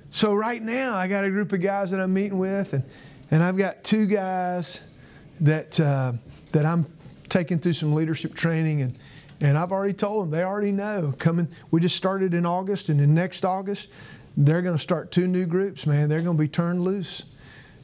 So 0.10 0.34
right 0.34 0.62
now, 0.62 0.94
I 0.94 1.08
got 1.08 1.24
a 1.24 1.30
group 1.30 1.54
of 1.54 1.62
guys 1.62 1.92
that 1.92 2.02
I'm 2.02 2.14
meeting 2.14 2.38
with, 2.38 2.74
and, 2.74 2.84
and 3.32 3.42
I've 3.42 3.58
got 3.58 3.86
two 3.86 4.06
guys 4.06 4.94
that 5.40 5.80
uh, 5.80 6.12
that 6.52 6.66
I'm 6.66 6.86
taking 7.30 7.58
through 7.58 7.74
some 7.74 7.94
leadership 7.94 8.36
training, 8.36 8.82
and 8.82 8.94
and 9.40 9.58
I've 9.58 9.72
already 9.72 9.94
told 9.94 10.26
them 10.26 10.32
they 10.32 10.44
already 10.44 10.74
know 10.74 11.14
coming. 11.18 11.48
We 11.72 11.80
just 11.80 11.96
started 11.96 12.34
in 12.34 12.46
August, 12.46 12.90
and 12.90 13.00
in 13.00 13.16
next 13.16 13.46
August, 13.46 13.94
they're 14.36 14.62
going 14.62 14.76
to 14.76 14.82
start 14.82 15.12
two 15.12 15.28
new 15.28 15.46
groups. 15.46 15.88
Man, 15.88 16.10
they're 16.10 16.22
going 16.22 16.36
to 16.36 16.44
be 16.44 16.50
turned 16.50 16.82
loose. 16.82 17.38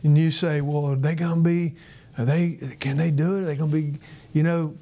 And 0.03 0.17
you 0.17 0.29
say, 0.29 0.61
well, 0.61 0.85
are 0.85 0.95
they 0.95 1.15
going 1.15 1.43
to 1.43 1.49
be 1.49 1.73
are 2.17 2.25
they 2.25 2.57
can 2.79 2.97
they 2.97 3.11
do 3.11 3.37
it? 3.37 3.43
Are 3.43 3.45
they 3.45 3.57
going 3.57 3.71
to 3.71 3.81
be, 3.81 3.97
you 4.33 4.43
know, 4.43 4.73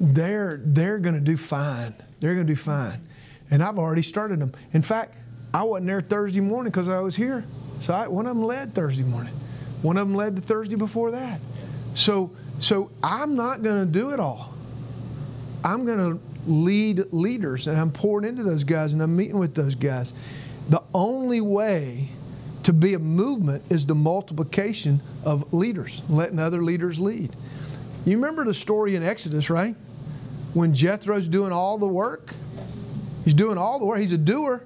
they're 0.00 0.60
they're 0.64 0.98
going 0.98 1.14
to 1.14 1.20
do 1.20 1.36
fine. 1.36 1.94
They're 2.22 2.34
going 2.34 2.46
to 2.46 2.52
do 2.52 2.56
fine. 2.56 2.98
And 3.50 3.62
I've 3.62 3.78
already 3.78 4.02
started 4.02 4.40
them. 4.40 4.52
In 4.72 4.80
fact, 4.80 5.14
I 5.52 5.64
wasn't 5.64 5.88
there 5.88 6.00
Thursday 6.00 6.40
morning 6.40 6.70
because 6.70 6.88
I 6.88 7.00
was 7.00 7.14
here. 7.14 7.44
So 7.80 7.92
I, 7.92 8.08
one 8.08 8.26
of 8.26 8.34
them 8.34 8.44
led 8.44 8.72
Thursday 8.72 9.04
morning. 9.04 9.34
One 9.82 9.98
of 9.98 10.08
them 10.08 10.16
led 10.16 10.36
the 10.36 10.40
Thursday 10.40 10.76
before 10.76 11.10
that. 11.10 11.40
So 11.94 12.32
so 12.62 12.90
I'm 13.02 13.34
not 13.34 13.62
going 13.62 13.84
to 13.84 13.92
do 13.92 14.10
it 14.10 14.20
all. 14.20 14.54
I'm 15.64 15.84
going 15.84 15.98
to 15.98 16.20
lead 16.46 17.00
leaders, 17.10 17.66
and 17.66 17.76
I'm 17.76 17.90
pouring 17.90 18.24
into 18.24 18.44
those 18.44 18.62
guys, 18.62 18.92
and 18.92 19.02
I'm 19.02 19.16
meeting 19.16 19.38
with 19.38 19.56
those 19.56 19.74
guys. 19.74 20.12
The 20.68 20.80
only 20.94 21.40
way 21.40 22.08
to 22.62 22.72
be 22.72 22.94
a 22.94 23.00
movement 23.00 23.64
is 23.70 23.86
the 23.86 23.96
multiplication 23.96 25.00
of 25.24 25.52
leaders, 25.52 26.08
letting 26.08 26.38
other 26.38 26.62
leaders 26.62 27.00
lead. 27.00 27.30
You 28.04 28.16
remember 28.16 28.44
the 28.44 28.54
story 28.54 28.94
in 28.94 29.02
Exodus, 29.02 29.50
right? 29.50 29.74
When 30.54 30.74
Jethro's 30.74 31.28
doing 31.28 31.52
all 31.52 31.78
the 31.78 31.88
work, 31.88 32.32
he's 33.24 33.34
doing 33.34 33.58
all 33.58 33.78
the 33.78 33.86
work. 33.86 33.98
He's 33.98 34.12
a 34.12 34.18
doer. 34.18 34.62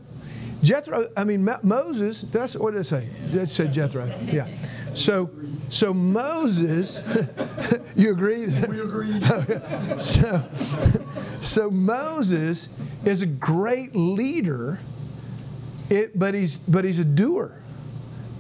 Jethro, 0.63 1.05
I 1.17 1.25
mean 1.25 1.49
Moses. 1.63 2.23
Did 2.23 2.43
I 2.43 2.47
what 2.59 2.73
did 2.73 2.81
I 2.81 2.83
say? 2.83 3.09
I 3.41 3.45
say 3.45 3.69
Jethro? 3.69 4.11
Yeah. 4.25 4.47
So, 4.95 5.31
so 5.69 5.93
Moses. 5.93 6.99
you 7.97 8.13
agree? 8.13 8.47
We 8.47 8.81
agreed. 8.81 9.23
so, 10.03 10.39
so 11.41 11.71
Moses 11.71 12.69
is 13.07 13.23
a 13.23 13.27
great 13.27 13.95
leader, 13.95 14.81
it, 15.91 16.19
but 16.19 16.35
he's 16.35 16.59
but 16.59 16.85
he's 16.85 16.99
a 16.99 17.05
doer. 17.05 17.53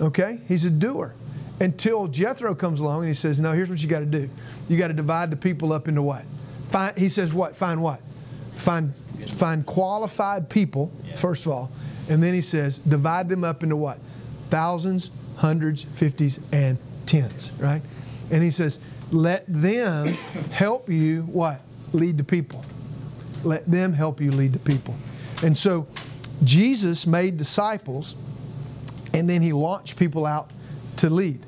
Okay? 0.01 0.41
He's 0.49 0.65
a 0.65 0.71
doer. 0.71 1.15
Until 1.61 2.07
Jethro 2.07 2.55
comes 2.55 2.81
along 2.81 3.01
and 3.01 3.09
he 3.09 3.15
says, 3.15 3.41
No, 3.41 3.53
here's 3.53 3.71
what 3.71 3.83
you 3.83 3.89
got 3.89 4.01
to 4.01 4.07
do. 4.07 4.29
You 4.69 4.79
got 4.79 4.89
to 4.89 4.95
divide 4.95 5.31
the 5.31 5.37
people 5.37 5.73
up 5.73 5.89
into 5.89 6.03
what? 6.03 6.25
Find, 6.69 6.97
he 6.99 7.09
says, 7.09 7.33
What? 7.33 7.57
Find 7.57 7.83
what? 7.83 8.01
Find, 8.55 8.95
find 8.95 9.65
qualified 9.67 10.49
people, 10.49 10.89
first 11.15 11.47
of 11.47 11.53
all. 11.53 11.71
And 12.11 12.23
then 12.23 12.35
he 12.35 12.41
says, 12.41 12.79
Divide 12.79 13.29
them 13.29 13.45
up 13.45 13.63
into 13.63 13.77
what? 13.77 13.99
Thousands, 14.51 15.11
hundreds, 15.37 15.83
fifties, 15.83 16.41
and 16.53 16.79
tens, 17.07 17.53
right? 17.63 17.83
And 18.31 18.43
he 18.43 18.51
says, 18.51 18.81
Let 19.13 19.45
them 19.47 20.07
help 20.53 20.89
you 20.89 21.23
what? 21.23 21.61
Lead 21.93 22.19
the 22.19 22.25
people. 22.25 22.65
Let 23.45 23.65
them 23.67 23.93
help 23.93 24.21
you 24.21 24.31
lead 24.31 24.53
the 24.53 24.59
people. 24.59 24.95
And 25.45 25.57
so 25.57 25.87
Jesus 26.43 27.07
made 27.07 27.37
disciples 27.37 28.17
and 29.15 29.29
then 29.29 29.41
he 29.41 29.53
launched 29.53 29.99
people 29.99 30.27
out 30.27 30.51
to 30.99 31.11
lead. 31.11 31.41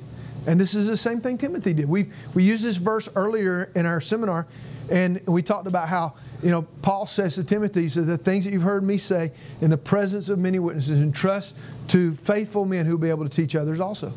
And 0.47 0.59
this 0.59 0.73
is 0.73 0.87
the 0.87 0.97
same 0.97 1.19
thing 1.19 1.37
Timothy 1.37 1.73
did. 1.73 1.87
We 1.87 2.09
we 2.33 2.43
used 2.43 2.65
this 2.65 2.77
verse 2.77 3.09
earlier 3.15 3.71
in 3.75 3.85
our 3.85 4.01
seminar, 4.01 4.47
and 4.91 5.21
we 5.27 5.41
talked 5.41 5.67
about 5.67 5.87
how 5.87 6.15
you 6.43 6.49
know 6.49 6.63
Paul 6.81 7.05
says 7.05 7.35
to 7.35 7.43
Timothy, 7.43 7.83
he 7.83 7.89
says 7.89 8.07
the 8.07 8.17
things 8.17 8.45
that 8.45 8.53
you've 8.53 8.63
heard 8.63 8.83
me 8.83 8.97
say 8.97 9.31
in 9.61 9.69
the 9.69 9.77
presence 9.77 10.29
of 10.29 10.39
many 10.39 10.59
witnesses, 10.59 11.01
and 11.01 11.13
trust 11.13 11.57
to 11.89 12.13
faithful 12.13 12.65
men 12.65 12.85
who 12.85 12.93
will 12.93 13.01
be 13.01 13.09
able 13.09 13.27
to 13.27 13.29
teach 13.29 13.55
others 13.55 13.79
also. 13.79 14.11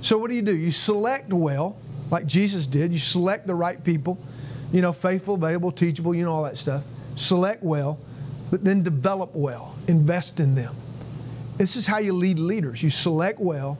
So 0.00 0.18
what 0.18 0.30
do 0.30 0.36
you 0.36 0.42
do? 0.42 0.54
You 0.54 0.70
select 0.70 1.32
well, 1.32 1.76
like 2.10 2.26
Jesus 2.26 2.66
did. 2.66 2.92
You 2.92 2.98
select 2.98 3.46
the 3.46 3.54
right 3.54 3.82
people, 3.82 4.18
you 4.72 4.82
know, 4.82 4.92
faithful, 4.92 5.34
available, 5.34 5.72
teachable, 5.72 6.14
you 6.14 6.24
know 6.24 6.32
all 6.32 6.44
that 6.44 6.56
stuff. 6.56 6.84
Select 7.16 7.62
well, 7.62 7.98
but 8.50 8.62
then 8.62 8.82
develop 8.82 9.30
well. 9.34 9.74
Invest 9.88 10.40
in 10.40 10.54
them. 10.54 10.74
This 11.56 11.76
is 11.76 11.86
how 11.86 11.98
you 11.98 12.12
lead 12.12 12.38
leaders. 12.38 12.82
You 12.82 12.90
select 12.90 13.40
well 13.40 13.78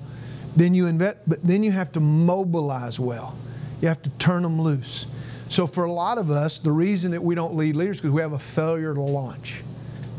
then 0.57 0.75
you 0.75 0.87
invest, 0.87 1.19
but 1.27 1.43
then 1.43 1.63
you 1.63 1.71
have 1.71 1.93
to 1.93 2.01
mobilize 2.01 2.99
well. 2.99 3.37
You 3.83 3.89
have 3.89 4.01
to 4.03 4.11
turn 4.19 4.43
them 4.43 4.61
loose. 4.61 5.07
So 5.49 5.67
for 5.67 5.85
a 5.85 5.93
lot 5.93 6.19
of 6.19 6.31
us, 6.31 6.59
the 6.59 6.73
reason 6.73 7.13
that 7.13 7.23
we 7.23 7.35
don't 7.35 7.55
lead 7.55 7.77
leaders 7.77 7.97
is 7.97 8.03
because 8.03 8.13
we 8.13 8.23
have 8.23 8.33
a 8.33 8.39
failure 8.39 8.93
to 8.95 9.01
launch. 9.01 9.63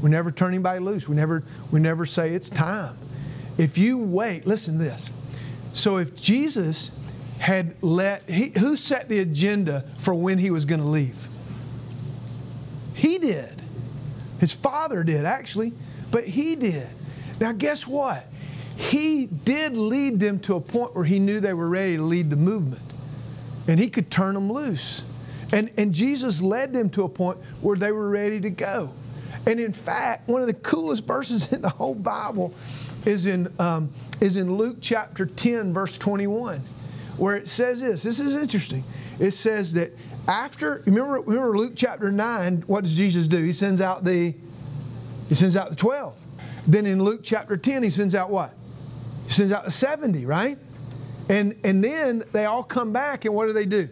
We 0.02 0.10
never 0.10 0.32
turn 0.32 0.54
anybody 0.54 0.80
loose. 0.80 1.10
We 1.10 1.16
never 1.16 1.44
we 1.72 1.80
never 1.80 2.06
say 2.06 2.32
it's 2.32 2.50
time. 2.50 2.96
If 3.58 3.78
you 3.78 3.98
wait, 3.98 4.46
listen 4.46 4.78
to 4.78 4.84
this. 4.84 5.12
So 5.74 5.98
if 5.98 6.16
Jesus 6.16 6.94
had 7.40 7.76
let 7.84 8.30
he, 8.30 8.52
who 8.60 8.76
set 8.76 9.10
the 9.10 9.20
agenda 9.20 9.82
for 9.98 10.14
when 10.14 10.38
he 10.38 10.52
was 10.52 10.66
going 10.66 10.82
to 10.82 10.88
leave? 10.88 11.28
He 12.96 13.18
did. 13.18 13.54
His 14.40 14.54
father 14.54 15.04
did 15.04 15.26
actually, 15.26 15.74
but 16.12 16.24
he 16.24 16.56
did. 16.56 16.88
Now 17.40 17.52
guess 17.52 17.88
what? 17.88 18.24
he 18.78 19.26
did 19.26 19.76
lead 19.76 20.20
them 20.20 20.40
to 20.40 20.56
a 20.56 20.62
point 20.62 20.96
where 20.96 21.04
he 21.04 21.18
knew 21.18 21.40
they 21.40 21.54
were 21.54 21.68
ready 21.68 21.98
to 21.98 22.04
lead 22.04 22.30
the 22.30 22.36
movement. 22.36 22.82
And 23.68 23.80
he 23.80 23.90
could 23.90 24.12
turn 24.12 24.36
them 24.36 24.52
loose. 24.52 25.04
And, 25.54 25.72
and 25.78 25.94
Jesus 25.94 26.42
led 26.42 26.74
them 26.74 26.90
to 26.92 27.04
a 27.04 27.10
point 27.10 27.38
where 27.62 27.78
they 27.78 27.92
were 27.92 28.10
ready 28.10 28.40
to 28.42 28.50
go. 28.50 28.90
And 29.46 29.60
in 29.60 29.72
fact, 29.72 30.28
one 30.28 30.42
of 30.42 30.48
the 30.48 30.54
coolest 30.54 31.08
verses 31.08 31.54
in 31.54 31.62
the 31.62 31.70
whole 31.70 31.96
Bible 31.96 32.54
is 33.06 33.26
in, 33.26 33.48
um, 33.60 33.90
is 34.20 34.36
in 34.36 34.58
Luke 34.58 34.78
chapter 34.82 35.26
10, 35.26 35.74
verse 35.74 35.98
21, 35.98 36.60
where 37.18 37.38
it 37.38 37.48
says 37.48 37.82
this. 37.82 38.04
This 38.04 38.20
is 38.20 38.36
interesting. 38.36 38.84
It 39.20 39.32
says 39.32 39.74
that 39.76 39.92
after, 40.28 40.84
remember, 40.86 41.22
remember 41.22 41.58
Luke 41.58 41.74
chapter 41.76 42.12
9, 42.12 42.64
what 42.68 42.84
does 42.84 42.98
Jesus 42.98 43.28
do? 43.28 43.42
He 43.42 43.54
sends 43.54 43.80
out 43.80 44.04
the, 44.04 44.34
he 45.30 45.36
sends 45.36 45.56
out 45.56 45.70
the 45.70 45.76
12. 45.76 46.16
Then 46.68 46.86
in 46.86 47.02
Luke 47.02 47.22
chapter 47.24 47.56
10, 47.56 47.84
he 47.84 47.90
sends 47.90 48.14
out 48.14 48.30
what? 48.30 48.54
He 49.24 49.32
sends 49.32 49.54
out 49.54 49.64
the 49.64 49.72
70, 49.72 50.26
right? 50.26 50.58
And, 51.30 51.56
and 51.64 51.82
then 51.82 52.24
they 52.34 52.46
all 52.46 52.64
come 52.64 52.92
back, 52.92 53.24
and 53.24 53.34
what 53.34 53.46
do 53.46 53.54
they 53.54 53.66
do? 53.66 53.88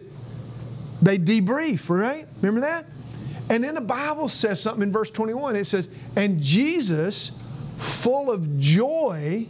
They 1.06 1.18
debrief, 1.18 1.88
right? 1.88 2.26
Remember 2.42 2.62
that? 2.62 2.84
And 3.48 3.62
then 3.62 3.76
the 3.76 3.80
Bible 3.80 4.28
says 4.28 4.60
something 4.60 4.82
in 4.82 4.90
verse 4.90 5.08
21. 5.08 5.54
It 5.54 5.64
says, 5.64 5.88
And 6.16 6.40
Jesus, 6.40 7.30
full 7.78 8.28
of 8.28 8.58
joy 8.58 9.46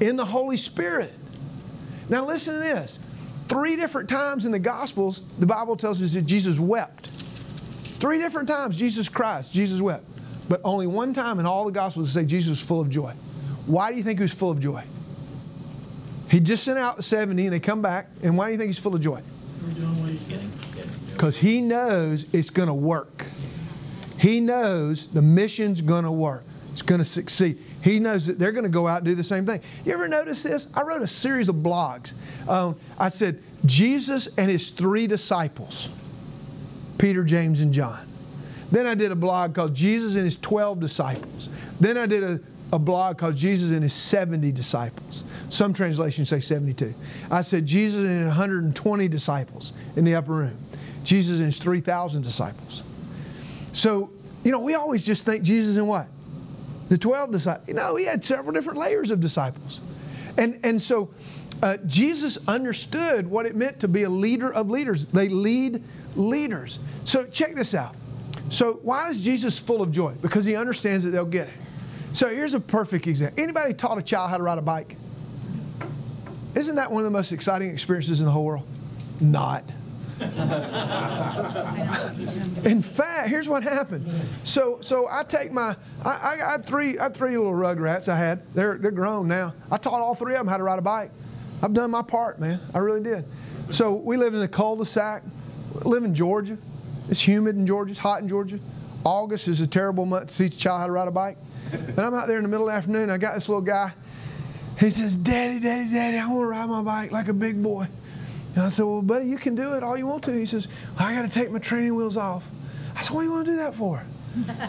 in 0.00 0.16
the 0.16 0.24
Holy 0.24 0.56
Spirit. 0.56 1.12
Now, 2.08 2.24
listen 2.24 2.54
to 2.54 2.60
this. 2.60 2.96
Three 3.48 3.76
different 3.76 4.08
times 4.08 4.46
in 4.46 4.52
the 4.52 4.58
Gospels, 4.58 5.20
the 5.36 5.44
Bible 5.44 5.76
tells 5.76 6.02
us 6.02 6.14
that 6.14 6.22
Jesus 6.22 6.58
wept. 6.58 7.08
Three 7.08 8.16
different 8.16 8.48
times, 8.48 8.78
Jesus 8.78 9.10
Christ, 9.10 9.52
Jesus 9.52 9.82
wept. 9.82 10.06
But 10.48 10.62
only 10.64 10.86
one 10.86 11.12
time 11.12 11.38
in 11.38 11.44
all 11.44 11.66
the 11.66 11.72
Gospels 11.72 12.12
say 12.12 12.24
Jesus 12.24 12.48
was 12.48 12.66
full 12.66 12.80
of 12.80 12.88
joy. 12.88 13.12
Why 13.66 13.90
do 13.90 13.98
you 13.98 14.02
think 14.02 14.20
he 14.20 14.22
was 14.24 14.32
full 14.32 14.50
of 14.50 14.58
joy? 14.58 14.82
He 16.30 16.40
just 16.40 16.64
sent 16.64 16.78
out 16.78 16.96
the 16.96 17.02
70 17.02 17.44
and 17.44 17.52
they 17.52 17.60
come 17.60 17.82
back. 17.82 18.06
And 18.22 18.38
why 18.38 18.46
do 18.46 18.52
you 18.52 18.58
think 18.58 18.70
he's 18.70 18.80
full 18.80 18.94
of 18.94 19.02
joy? 19.02 19.20
Because 21.24 21.38
he 21.38 21.62
knows 21.62 22.34
it's 22.34 22.50
going 22.50 22.68
to 22.68 22.74
work. 22.74 23.24
He 24.18 24.40
knows 24.40 25.06
the 25.06 25.22
mission's 25.22 25.80
going 25.80 26.04
to 26.04 26.12
work. 26.12 26.44
It's 26.70 26.82
going 26.82 26.98
to 26.98 27.04
succeed. 27.04 27.56
He 27.82 27.98
knows 27.98 28.26
that 28.26 28.38
they're 28.38 28.52
going 28.52 28.66
to 28.66 28.70
go 28.70 28.86
out 28.86 28.98
and 28.98 29.06
do 29.06 29.14
the 29.14 29.24
same 29.24 29.46
thing. 29.46 29.62
You 29.86 29.94
ever 29.94 30.06
notice 30.06 30.42
this? 30.42 30.70
I 30.76 30.82
wrote 30.82 31.00
a 31.00 31.06
series 31.06 31.48
of 31.48 31.56
blogs. 31.56 32.12
Um, 32.46 32.76
I 32.98 33.08
said, 33.08 33.38
Jesus 33.64 34.36
and 34.36 34.50
his 34.50 34.70
three 34.70 35.06
disciples 35.06 35.98
Peter, 36.98 37.24
James, 37.24 37.62
and 37.62 37.72
John. 37.72 38.06
Then 38.70 38.84
I 38.84 38.94
did 38.94 39.10
a 39.10 39.16
blog 39.16 39.54
called 39.54 39.74
Jesus 39.74 40.16
and 40.16 40.24
his 40.24 40.36
12 40.36 40.78
disciples. 40.78 41.48
Then 41.80 41.96
I 41.96 42.04
did 42.04 42.22
a, 42.22 42.38
a 42.70 42.78
blog 42.78 43.16
called 43.16 43.36
Jesus 43.36 43.70
and 43.70 43.82
his 43.82 43.94
70 43.94 44.52
disciples. 44.52 45.24
Some 45.48 45.72
translations 45.72 46.28
say 46.28 46.40
72. 46.40 46.92
I 47.30 47.40
said 47.40 47.64
Jesus 47.64 48.06
and 48.06 48.26
120 48.26 49.08
disciples 49.08 49.72
in 49.96 50.04
the 50.04 50.16
upper 50.16 50.32
room. 50.32 50.58
Jesus 51.04 51.38
and 51.38 51.46
his 51.46 51.58
3,000 51.58 52.22
disciples. 52.22 52.82
So, 53.72 54.10
you 54.44 54.50
know, 54.50 54.60
we 54.60 54.74
always 54.74 55.04
just 55.06 55.26
think 55.26 55.42
Jesus 55.42 55.76
and 55.76 55.88
what? 55.88 56.06
The 56.88 56.98
12 56.98 57.32
disciples. 57.32 57.68
You 57.68 57.74
know, 57.74 57.96
he 57.96 58.06
had 58.06 58.22
several 58.22 58.52
different 58.52 58.78
layers 58.78 59.10
of 59.10 59.20
disciples. 59.20 59.80
And, 60.38 60.58
and 60.64 60.80
so 60.80 61.10
uh, 61.62 61.78
Jesus 61.86 62.48
understood 62.48 63.26
what 63.26 63.46
it 63.46 63.56
meant 63.56 63.80
to 63.80 63.88
be 63.88 64.02
a 64.02 64.08
leader 64.08 64.52
of 64.52 64.70
leaders. 64.70 65.06
They 65.06 65.28
lead 65.28 65.82
leaders. 66.16 66.78
So 67.04 67.26
check 67.26 67.52
this 67.52 67.74
out. 67.74 67.94
So 68.50 68.74
why 68.82 69.08
is 69.08 69.22
Jesus 69.22 69.58
full 69.58 69.82
of 69.82 69.90
joy? 69.90 70.14
Because 70.22 70.44
he 70.44 70.56
understands 70.56 71.04
that 71.04 71.10
they'll 71.10 71.24
get 71.24 71.48
it. 71.48 71.54
So 72.12 72.28
here's 72.28 72.54
a 72.54 72.60
perfect 72.60 73.06
example. 73.06 73.42
Anybody 73.42 73.72
taught 73.72 73.98
a 73.98 74.02
child 74.02 74.30
how 74.30 74.36
to 74.36 74.42
ride 74.42 74.58
a 74.58 74.62
bike? 74.62 74.96
Isn't 76.54 76.76
that 76.76 76.90
one 76.90 76.98
of 76.98 77.04
the 77.04 77.16
most 77.16 77.32
exciting 77.32 77.70
experiences 77.70 78.20
in 78.20 78.26
the 78.26 78.32
whole 78.32 78.44
world? 78.44 78.68
Not. 79.20 79.64
in 82.64 82.82
fact, 82.82 83.28
here's 83.28 83.48
what 83.48 83.64
happened. 83.64 84.06
So, 84.44 84.78
so 84.80 85.06
I 85.10 85.24
take 85.24 85.50
my, 85.50 85.76
I, 86.04 86.34
I 86.34 86.36
got 86.36 86.64
three, 86.64 86.98
I 86.98 87.04
have 87.04 87.16
three 87.16 87.36
little 87.36 87.52
rugrats 87.52 88.08
I 88.08 88.16
had. 88.16 88.42
They're, 88.54 88.78
they're 88.78 88.92
grown 88.92 89.26
now. 89.26 89.54
I 89.72 89.76
taught 89.76 90.00
all 90.00 90.14
three 90.14 90.34
of 90.34 90.40
them 90.40 90.46
how 90.46 90.56
to 90.56 90.62
ride 90.62 90.78
a 90.78 90.82
bike. 90.82 91.10
I've 91.62 91.74
done 91.74 91.90
my 91.90 92.02
part, 92.02 92.38
man. 92.40 92.60
I 92.74 92.78
really 92.78 93.02
did. 93.02 93.24
So 93.70 93.96
we 93.96 94.16
live 94.16 94.34
in 94.34 94.42
a 94.42 94.48
cul-de-sac. 94.48 95.22
live 95.84 96.04
in 96.04 96.14
Georgia. 96.14 96.58
It's 97.08 97.26
humid 97.26 97.56
in 97.56 97.66
Georgia. 97.66 97.90
It's 97.90 97.98
hot 97.98 98.20
in 98.22 98.28
Georgia. 98.28 98.58
August 99.04 99.48
is 99.48 99.60
a 99.60 99.66
terrible 99.66 100.06
month 100.06 100.28
to 100.28 100.38
teach 100.38 100.54
a 100.54 100.58
child 100.58 100.80
how 100.80 100.86
to 100.86 100.92
ride 100.92 101.08
a 101.08 101.12
bike. 101.12 101.36
And 101.72 101.98
I'm 101.98 102.14
out 102.14 102.28
there 102.28 102.36
in 102.36 102.44
the 102.44 102.48
middle 102.48 102.68
of 102.68 102.72
the 102.72 102.78
afternoon. 102.78 103.10
I 103.10 103.18
got 103.18 103.34
this 103.34 103.48
little 103.48 103.62
guy. 103.62 103.92
He 104.78 104.90
says, 104.90 105.16
Daddy, 105.16 105.60
Daddy, 105.60 105.90
Daddy, 105.90 106.18
I 106.18 106.26
want 106.26 106.40
to 106.40 106.46
ride 106.46 106.68
my 106.68 106.82
bike 106.82 107.12
like 107.12 107.28
a 107.28 107.34
big 107.34 107.62
boy. 107.62 107.86
And 108.54 108.62
I 108.62 108.68
said, 108.68 108.84
Well, 108.84 109.02
buddy, 109.02 109.26
you 109.26 109.36
can 109.36 109.54
do 109.54 109.74
it 109.74 109.82
all 109.82 109.96
you 109.96 110.06
want 110.06 110.22
to. 110.24 110.32
He 110.32 110.46
says, 110.46 110.68
I 110.98 111.14
got 111.14 111.22
to 111.22 111.30
take 111.30 111.50
my 111.50 111.58
training 111.58 111.94
wheels 111.94 112.16
off. 112.16 112.50
I 112.96 113.02
said, 113.02 113.14
What 113.14 113.22
do 113.22 113.26
you 113.26 113.32
want 113.32 113.46
to 113.46 113.52
do 113.52 113.56
that 113.58 113.74
for? 113.74 114.02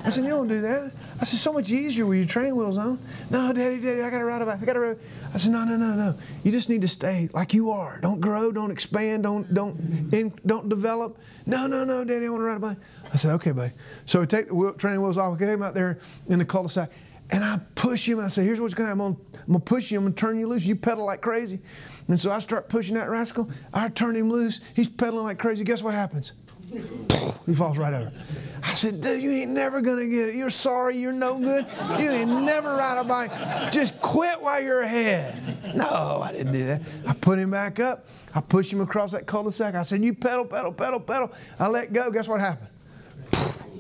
I 0.06 0.10
said, 0.10 0.24
You 0.24 0.32
don't 0.32 0.48
do 0.48 0.62
that. 0.62 0.92
I 1.20 1.24
said, 1.24 1.40
So 1.40 1.54
much 1.54 1.72
easier 1.72 2.06
with 2.06 2.18
your 2.18 2.28
training 2.28 2.56
wheels 2.56 2.78
on. 2.78 3.00
No, 3.32 3.52
Daddy, 3.54 3.80
Daddy, 3.80 4.02
I 4.02 4.10
got 4.10 4.20
to 4.20 4.26
ride 4.26 4.42
a 4.42 4.46
bike. 4.46 4.62
I 4.62 4.66
got 4.66 4.74
to 4.74 4.80
ride. 4.80 4.98
I 5.34 5.38
said, 5.38 5.52
No, 5.52 5.66
no, 5.66 5.78
no, 5.78 5.96
no. 5.96 6.14
You 6.44 6.52
just 6.52 6.70
need 6.70 6.82
to 6.82 6.88
stay 6.88 7.30
like 7.34 7.54
you 7.54 7.72
are. 7.72 8.00
Don't 8.02 8.20
grow. 8.20 8.52
Don't 8.52 8.72
expand. 8.72 9.24
Don't 9.24 9.52
don't 9.54 9.76
in, 10.14 10.34
don't 10.46 10.68
develop. 10.70 11.18
No, 11.46 11.68
no, 11.68 11.84
no, 11.84 12.04
Daddy, 12.04 12.26
I 12.26 12.30
want 12.30 12.42
to 12.42 12.46
ride 12.46 12.58
a 12.58 12.60
bike. 12.60 12.78
I 13.14 13.18
said, 13.18 13.34
Okay, 13.36 13.52
buddy. 13.52 13.74
So 14.06 14.20
we 14.20 14.26
take 14.28 14.48
the 14.48 14.56
wheel, 14.56 14.74
training 14.74 15.02
wheels 15.02 15.18
off. 15.18 15.34
We 15.34 15.40
get 15.40 15.50
him 15.50 15.64
out 15.64 15.74
there 15.74 16.00
in 16.28 16.40
the 16.40 16.46
cul-de-sac. 16.46 16.90
And 17.32 17.44
I 17.44 17.60
push 17.74 18.08
him. 18.08 18.20
I 18.20 18.28
say, 18.28 18.44
here's 18.44 18.62
what's 18.62 18.74
going 18.74 18.86
to 18.86 18.96
happen. 18.96 19.18
I'm 19.48 19.54
to 19.54 19.60
push 19.60 19.92
you. 19.92 19.98
I'm 19.98 20.04
going 20.04 20.14
to 20.14 20.20
turn 20.20 20.40
you 20.40 20.48
loose. 20.48 20.66
You 20.66 20.76
pedal 20.76 21.06
like 21.06 21.22
crazy. 21.22 21.60
And 22.08 22.20
so 22.20 22.32
I 22.32 22.40
start 22.40 22.70
pushing 22.70 22.96
that 22.96 23.10
rascal. 23.10 23.50
I 23.74 23.90
turn 23.90 24.16
him 24.16 24.30
loose. 24.30 24.72
He's 24.76 24.90
pedaling 24.90 25.26
like 25.26 25.40
crazy. 25.40 25.64
Guess 25.64 25.84
what 25.84 25.94
happens? 25.94 26.34
he 27.46 27.54
falls 27.54 27.78
right 27.78 27.94
over. 27.94 28.12
I 28.64 28.70
said, 28.70 29.02
dude, 29.02 29.22
you 29.22 29.32
ain't 29.32 29.52
never 29.52 29.82
going 29.82 29.98
to 29.98 30.10
get 30.10 30.30
it. 30.30 30.36
You're 30.36 30.50
sorry. 30.50 30.98
You're 30.98 31.14
no 31.14 31.40
good. 31.40 31.66
You 32.00 32.10
ain't 32.10 32.30
never 32.44 32.70
ride 32.76 33.00
a 33.00 33.04
bike. 33.04 33.32
Just 33.72 34.02
quit 34.02 34.42
while 34.42 34.62
you're 34.62 34.82
ahead. 34.82 35.76
No, 35.76 36.22
I 36.24 36.32
didn't 36.32 36.54
do 36.54 36.66
that. 36.66 36.82
I 37.08 37.14
put 37.14 37.38
him 37.38 37.52
back 37.52 37.80
up. 37.80 38.08
I 38.34 38.42
pushed 38.42 38.74
him 38.74 38.82
across 38.82 39.12
that 39.12 39.28
cul-de-sac. 39.28 39.76
I 39.76 39.84
said, 39.84 40.04
you 40.04 40.14
pedal, 40.14 40.46
pedal, 40.46 40.74
pedal, 40.74 41.00
pedal. 41.00 41.32
I 41.60 41.68
let 41.68 41.94
go. 41.94 42.12
Guess 42.12 42.28
what 42.28 42.42
happened? 42.42 42.70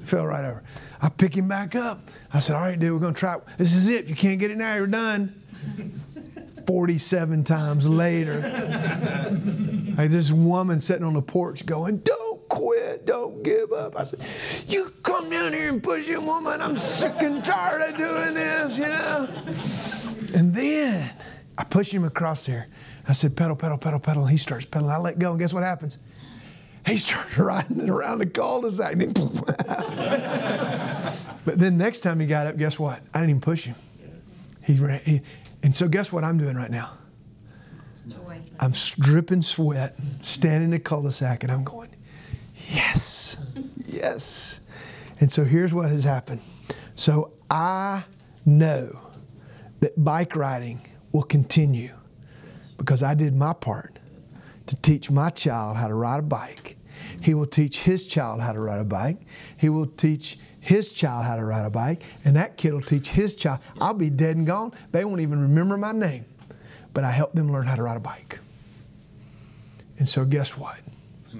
Fell 0.05 0.25
right 0.25 0.45
over. 0.45 0.63
I 1.01 1.09
pick 1.09 1.35
him 1.35 1.47
back 1.47 1.75
up. 1.75 1.99
I 2.33 2.39
said, 2.39 2.55
All 2.55 2.61
right, 2.61 2.79
dude, 2.79 2.93
we're 2.93 2.99
going 2.99 3.13
to 3.13 3.19
try. 3.19 3.35
This 3.57 3.73
is 3.75 3.87
it. 3.87 4.03
If 4.03 4.09
you 4.09 4.15
can't 4.15 4.39
get 4.39 4.51
it 4.51 4.57
now, 4.57 4.75
you're 4.75 4.87
done. 4.87 5.33
47 6.67 7.43
times 7.43 7.87
later, 7.87 8.41
I 9.97 10.07
this 10.07 10.31
woman 10.31 10.79
sitting 10.79 11.05
on 11.05 11.13
the 11.13 11.21
porch 11.21 11.65
going, 11.65 11.97
Don't 11.99 12.47
quit, 12.49 13.05
don't 13.05 13.43
give 13.43 13.71
up. 13.71 13.97
I 13.97 14.03
said, 14.03 14.73
You 14.73 14.89
come 15.03 15.29
down 15.29 15.53
here 15.53 15.69
and 15.69 15.81
push 15.81 16.07
him, 16.07 16.25
woman. 16.25 16.61
I'm 16.61 16.75
sick 16.75 17.21
and 17.21 17.43
tired 17.45 17.81
of 17.81 17.97
doing 17.97 18.33
this, 18.33 18.79
you 18.79 18.85
know? 18.85 20.39
And 20.39 20.53
then 20.53 21.09
I 21.57 21.63
push 21.63 21.93
him 21.93 22.03
across 22.03 22.45
there. 22.45 22.67
I 23.07 23.13
said, 23.13 23.37
Pedal, 23.37 23.55
pedal, 23.55 23.77
pedal, 23.77 23.99
pedal. 23.99 24.25
He 24.25 24.37
starts 24.37 24.65
pedaling. 24.65 24.93
I 24.93 24.97
let 24.97 25.19
go, 25.19 25.31
and 25.31 25.39
guess 25.39 25.53
what 25.53 25.63
happens? 25.63 25.99
He 26.85 26.97
started 26.97 27.37
riding 27.37 27.89
around 27.89 28.19
the 28.19 28.27
cul-de-sac. 28.27 28.97
but 31.45 31.59
then 31.59 31.77
next 31.77 32.01
time 32.01 32.19
he 32.19 32.27
got 32.27 32.47
up, 32.47 32.57
guess 32.57 32.79
what? 32.79 33.01
I 33.13 33.19
didn't 33.19 33.29
even 33.31 33.41
push 33.41 33.65
him. 33.65 33.75
He, 34.63 34.75
ran, 34.75 35.01
he 35.03 35.21
and 35.63 35.75
so 35.75 35.87
guess 35.87 36.13
what 36.13 36.23
I'm 36.23 36.37
doing 36.37 36.55
right 36.55 36.71
now? 36.71 36.91
I'm 38.59 38.71
dripping 38.99 39.41
sweat, 39.41 39.95
standing 40.21 40.65
in 40.65 40.71
the 40.71 40.79
cul-de-sac, 40.79 41.43
and 41.43 41.51
I'm 41.51 41.63
going, 41.63 41.89
yes, 42.69 43.51
yes. 43.85 44.61
And 45.19 45.31
so 45.31 45.43
here's 45.43 45.73
what 45.73 45.89
has 45.89 46.03
happened. 46.03 46.41
So 46.95 47.31
I 47.49 48.03
know 48.45 48.89
that 49.81 50.03
bike 50.03 50.35
riding 50.35 50.79
will 51.11 51.23
continue 51.23 51.91
because 52.77 53.03
I 53.03 53.13
did 53.13 53.35
my 53.35 53.53
part 53.53 53.99
to 54.67 54.81
teach 54.81 55.11
my 55.11 55.29
child 55.29 55.77
how 55.77 55.87
to 55.87 55.93
ride 55.93 56.19
a 56.19 56.23
bike. 56.23 56.74
He 57.21 57.33
will 57.33 57.45
teach 57.45 57.83
his 57.83 58.05
child 58.07 58.41
how 58.41 58.53
to 58.53 58.59
ride 58.59 58.79
a 58.79 58.85
bike. 58.85 59.17
He 59.57 59.69
will 59.69 59.87
teach 59.87 60.37
his 60.61 60.91
child 60.91 61.25
how 61.25 61.35
to 61.35 61.45
ride 61.45 61.65
a 61.65 61.69
bike, 61.69 62.01
and 62.23 62.35
that 62.35 62.57
kid 62.57 62.73
will 62.73 62.81
teach 62.81 63.09
his 63.09 63.35
child. 63.35 63.59
I'll 63.79 63.93
be 63.93 64.09
dead 64.09 64.35
and 64.35 64.47
gone. 64.47 64.71
They 64.91 65.05
won't 65.05 65.21
even 65.21 65.39
remember 65.39 65.77
my 65.77 65.91
name, 65.91 66.25
but 66.93 67.03
I 67.03 67.11
helped 67.11 67.35
them 67.35 67.51
learn 67.51 67.67
how 67.67 67.75
to 67.75 67.83
ride 67.83 67.97
a 67.97 67.99
bike. 67.99 68.39
And 69.99 70.09
so, 70.09 70.25
guess 70.25 70.57
what? 70.57 70.79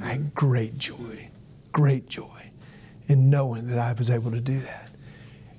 I 0.02 0.08
had 0.08 0.36
great 0.36 0.78
joy, 0.78 1.30
great 1.72 2.08
joy 2.10 2.52
in 3.08 3.30
knowing 3.30 3.68
that 3.68 3.78
I 3.78 3.94
was 3.94 4.10
able 4.10 4.32
to 4.32 4.42
do 4.42 4.60
that. 4.60 4.90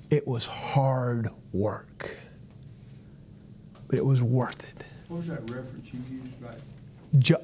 It 0.09 0.27
was 0.27 0.45
hard 0.45 1.27
work, 1.51 2.15
but 3.87 3.97
it 3.97 4.05
was 4.05 4.23
worth 4.23 4.69
it. 4.69 4.85
What 5.09 5.17
was 5.17 5.27
that 5.27 5.41
reference 5.49 5.93
you 5.93 5.99
used 6.09 6.41
back? 6.41 6.55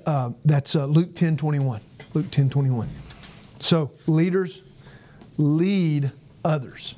Uh, 0.05 0.31
that's 0.45 0.75
uh, 0.75 0.85
Luke 0.85 1.15
10 1.15 1.37
21. 1.37 1.81
Luke 2.13 2.29
10 2.29 2.49
21. 2.49 2.89
So, 3.59 3.91
leaders 4.07 4.69
lead 5.37 6.11
others. 6.43 6.95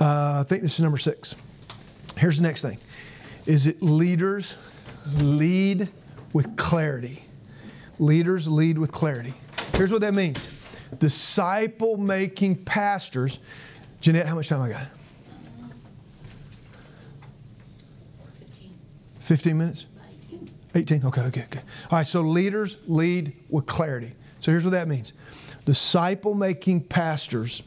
Uh, 0.00 0.40
I 0.40 0.48
think 0.48 0.62
this 0.62 0.74
is 0.74 0.80
number 0.82 0.98
six. 0.98 1.36
Here's 2.16 2.38
the 2.38 2.42
next 2.42 2.62
thing 2.62 2.78
is 3.46 3.66
it 3.66 3.80
leaders 3.80 4.58
lead 5.22 5.88
with 6.32 6.56
clarity. 6.56 7.22
Leaders 7.98 8.46
lead 8.46 8.78
with 8.78 8.92
clarity. 8.92 9.32
Here's 9.74 9.90
what 9.90 10.02
that 10.02 10.14
means 10.14 10.54
disciple 10.98 11.96
making 11.96 12.64
pastors. 12.64 13.40
Jeanette, 14.00 14.26
how 14.26 14.34
much 14.34 14.48
time 14.48 14.62
I 14.62 14.70
got? 14.70 14.86
15 19.20 19.58
minutes? 19.58 19.86
18. 20.78 21.04
Okay, 21.06 21.20
okay, 21.22 21.42
okay. 21.42 21.60
All 21.90 21.98
right, 21.98 22.06
so 22.06 22.22
leaders 22.22 22.78
lead 22.88 23.34
with 23.50 23.66
clarity. 23.66 24.12
So 24.40 24.52
here's 24.52 24.64
what 24.64 24.72
that 24.72 24.88
means 24.88 25.12
disciple 25.64 26.34
making 26.34 26.82
pastors 26.84 27.62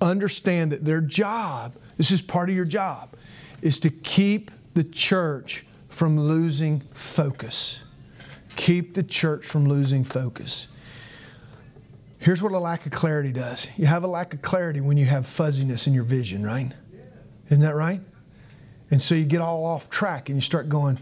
understand 0.00 0.72
that 0.72 0.84
their 0.84 1.00
job, 1.00 1.74
this 1.96 2.10
is 2.10 2.22
part 2.22 2.48
of 2.48 2.54
your 2.54 2.64
job, 2.64 3.10
is 3.62 3.80
to 3.80 3.90
keep 3.90 4.50
the 4.74 4.84
church 4.84 5.64
from 5.88 6.18
losing 6.18 6.80
focus. 6.80 7.84
Keep 8.56 8.94
the 8.94 9.02
church 9.02 9.46
from 9.46 9.66
losing 9.66 10.04
focus. 10.04 10.68
Here's 12.18 12.42
what 12.42 12.52
a 12.52 12.58
lack 12.58 12.86
of 12.86 12.92
clarity 12.92 13.32
does 13.32 13.68
you 13.78 13.86
have 13.86 14.04
a 14.04 14.06
lack 14.06 14.34
of 14.34 14.42
clarity 14.42 14.80
when 14.80 14.96
you 14.96 15.06
have 15.06 15.26
fuzziness 15.26 15.86
in 15.86 15.94
your 15.94 16.04
vision, 16.04 16.42
right? 16.42 16.70
Isn't 17.46 17.64
that 17.64 17.74
right? 17.74 18.00
And 18.90 19.00
so 19.00 19.14
you 19.14 19.24
get 19.24 19.40
all 19.40 19.64
off 19.64 19.90
track 19.90 20.28
and 20.28 20.36
you 20.36 20.42
start 20.42 20.68
going, 20.68 20.98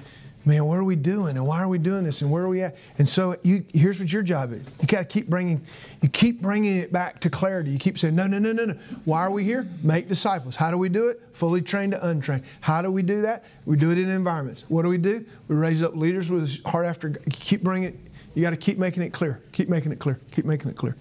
man, 0.47 0.65
what 0.65 0.79
are 0.79 0.85
we 0.85 0.97
doing? 0.97 1.37
And 1.37 1.47
why 1.47 1.61
are 1.63 1.69
we 1.69 1.79
doing 1.79 2.05
this? 2.05 2.23
And 2.23 2.31
where 2.31 2.43
are 2.43 2.49
we 2.49 2.63
at? 2.63 2.77
And 2.99 3.09
so 3.09 3.37
you, 3.43 3.65
here's 3.73 4.01
what 4.01 4.13
your 4.13 4.23
job 4.23 4.53
is. 4.53 4.77
You 4.81 4.87
got 4.87 5.01
to 5.01 5.05
keep 5.05 5.29
bringing, 5.29 5.61
you 6.03 6.09
keep 6.09 6.41
bringing 6.41 6.79
it 6.79 6.93
back 6.93 7.21
to 7.21 7.31
clarity. 7.31 7.71
You 7.71 7.79
keep 7.79 7.99
saying, 7.99 8.15
no, 8.15 8.27
no, 8.27 8.39
no, 8.39 8.53
no, 8.53 8.65
no. 8.67 8.75
Why 9.05 9.23
are 9.23 9.31
we 9.31 9.45
here? 9.45 9.69
Make 9.83 10.09
disciples. 10.09 10.57
How 10.57 10.71
do 10.71 10.79
we 10.79 10.89
do 10.89 11.09
it? 11.09 11.21
Fully 11.33 11.61
trained 11.61 11.93
to 11.93 12.09
untrained. 12.09 12.45
How 12.61 12.83
do 12.83 12.91
we 12.91 13.03
do 13.03 13.23
that? 13.23 13.45
We 13.67 13.77
do 13.77 13.91
it 13.91 13.99
in 13.99 14.09
environments. 14.09 14.65
What 14.69 14.83
do 14.83 14.89
we 14.89 14.99
do? 14.99 15.25
We 15.49 15.57
raise 15.57 15.83
up 15.83 15.95
leaders 15.95 16.31
with 16.31 16.65
heart 16.65 16.87
after. 16.87 17.09
You 17.09 17.17
keep 17.31 17.63
bringing 17.63 17.91
it. 17.91 17.97
You 18.35 18.43
got 18.43 18.51
to 18.51 18.57
keep 18.57 18.79
making 18.79 19.03
it 19.03 19.13
clear. 19.13 19.43
Keep 19.53 19.69
making 19.69 19.93
it 19.93 19.99
clear. 19.99 20.19
Keep 20.33 20.45
making 20.45 20.71
it 20.71 20.77
clear. 20.77 20.97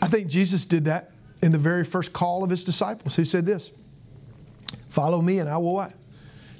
I 0.00 0.06
think 0.06 0.28
Jesus 0.28 0.66
did 0.66 0.86
that 0.86 1.10
in 1.42 1.52
the 1.52 1.58
very 1.58 1.84
first 1.84 2.12
call 2.12 2.42
of 2.42 2.50
his 2.50 2.64
disciples. 2.64 3.16
He 3.16 3.24
said 3.24 3.46
this 3.46 3.72
Follow 4.88 5.20
me, 5.20 5.38
and 5.38 5.48
I 5.48 5.58
will 5.58 5.74
what? 5.74 5.92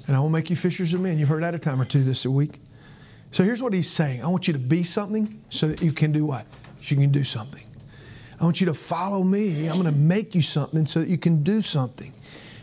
And 0.09 0.17
I 0.17 0.21
will 0.21 0.29
make 0.29 0.49
you 0.49 0.55
fishers 0.55 0.91
of 0.95 1.01
men. 1.01 1.19
You've 1.19 1.29
heard 1.29 1.43
that 1.43 1.53
a 1.53 1.59
time 1.59 1.79
or 1.79 1.85
two 1.85 2.03
this 2.03 2.25
week. 2.25 2.59
So 3.29 3.43
here's 3.43 3.61
what 3.61 3.75
he's 3.75 3.91
saying 3.91 4.23
I 4.23 4.27
want 4.27 4.47
you 4.47 4.53
to 4.53 4.59
be 4.59 4.81
something 4.81 5.39
so 5.49 5.67
that 5.67 5.83
you 5.83 5.91
can 5.91 6.11
do 6.11 6.25
what? 6.25 6.47
So 6.77 6.95
you 6.95 7.01
can 7.01 7.11
do 7.11 7.23
something. 7.23 7.63
I 8.41 8.43
want 8.43 8.59
you 8.59 8.65
to 8.65 8.73
follow 8.73 9.21
me. 9.21 9.67
I'm 9.67 9.79
going 9.79 9.93
to 9.93 9.99
make 9.99 10.33
you 10.33 10.41
something 10.41 10.87
so 10.87 11.01
that 11.01 11.09
you 11.09 11.19
can 11.19 11.43
do 11.43 11.61
something. 11.61 12.11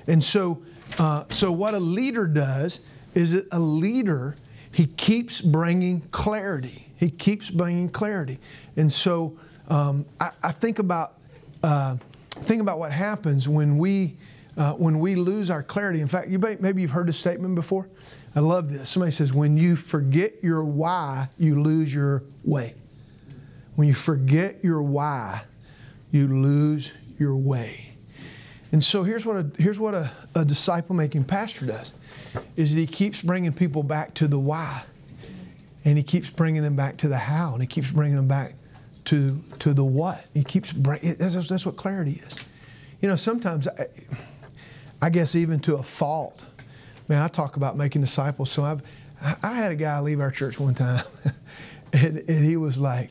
And 0.08 0.24
so, 0.24 0.60
uh, 0.98 1.22
so 1.28 1.52
what 1.52 1.74
a 1.74 1.78
leader 1.78 2.26
does 2.26 2.80
is 3.14 3.34
that 3.34 3.46
a 3.52 3.60
leader 3.60 4.34
he 4.72 4.86
keeps 4.86 5.40
bringing 5.40 6.00
clarity. 6.10 6.88
He 6.98 7.10
keeps 7.10 7.48
bringing 7.48 7.90
clarity. 7.90 8.38
And 8.76 8.90
so 8.90 9.38
um, 9.68 10.04
I, 10.20 10.30
I, 10.42 10.50
think 10.50 10.80
about 10.80 11.12
uh, 11.62 11.94
think 12.24 12.60
about 12.60 12.80
what 12.80 12.90
happens 12.90 13.48
when 13.48 13.78
we 13.78 14.16
uh, 14.56 14.72
when 14.72 14.98
we 14.98 15.14
lose 15.14 15.50
our 15.50 15.62
clarity. 15.62 16.00
In 16.00 16.08
fact, 16.08 16.28
you 16.28 16.38
may, 16.38 16.56
maybe 16.60 16.82
you've 16.82 16.90
heard 16.90 17.08
this 17.08 17.18
statement 17.18 17.54
before. 17.54 17.88
I 18.34 18.40
love 18.40 18.70
this. 18.70 18.90
Somebody 18.90 19.12
says, 19.12 19.32
"When 19.32 19.56
you 19.56 19.76
forget 19.76 20.32
your 20.42 20.64
why, 20.64 21.28
you 21.38 21.60
lose 21.60 21.94
your 21.94 22.22
way." 22.44 22.74
When 23.76 23.86
you 23.86 23.94
forget 23.94 24.64
your 24.64 24.82
why, 24.82 25.42
you 26.10 26.28
lose 26.28 26.96
your 27.18 27.36
way. 27.36 27.92
And 28.72 28.82
so 28.82 29.04
here's 29.04 29.24
what 29.24 29.36
a, 29.36 29.50
here's 29.58 29.78
what 29.78 29.94
a, 29.94 30.10
a 30.34 30.44
disciple 30.44 30.96
making 30.96 31.24
pastor 31.24 31.66
does 31.66 31.92
is 32.56 32.74
that 32.74 32.80
he 32.80 32.86
keeps 32.86 33.22
bringing 33.22 33.52
people 33.52 33.82
back 33.82 34.14
to 34.14 34.26
the 34.26 34.38
why. 34.38 34.82
And 35.84 35.96
he 35.96 36.02
keeps 36.02 36.30
bringing 36.30 36.62
them 36.62 36.74
back 36.74 36.96
to 36.98 37.08
the 37.08 37.18
how. 37.18 37.52
And 37.52 37.62
he 37.62 37.68
keeps 37.68 37.92
bringing 37.92 38.16
them 38.16 38.28
back 38.28 38.54
to, 39.04 39.38
to 39.60 39.72
the 39.72 39.84
what. 39.84 40.26
He 40.34 40.42
keeps 40.42 40.72
bringing, 40.72 41.14
that's, 41.18 41.48
that's 41.48 41.64
what 41.64 41.76
clarity 41.76 42.12
is. 42.12 42.48
You 43.00 43.08
know, 43.08 43.16
sometimes, 43.16 43.68
I, 43.68 43.84
I 45.00 45.10
guess 45.10 45.34
even 45.34 45.60
to 45.60 45.76
a 45.76 45.82
fault, 45.82 46.46
man, 47.08 47.22
I 47.22 47.28
talk 47.28 47.56
about 47.56 47.76
making 47.76 48.00
disciples. 48.00 48.50
So 48.50 48.64
I've, 48.64 48.82
I 49.42 49.54
had 49.54 49.72
a 49.72 49.76
guy 49.76 49.98
leave 50.00 50.20
our 50.20 50.30
church 50.30 50.58
one 50.60 50.74
time, 50.74 51.02
and, 51.92 52.18
and 52.28 52.44
he 52.44 52.56
was 52.56 52.78
like, 52.78 53.10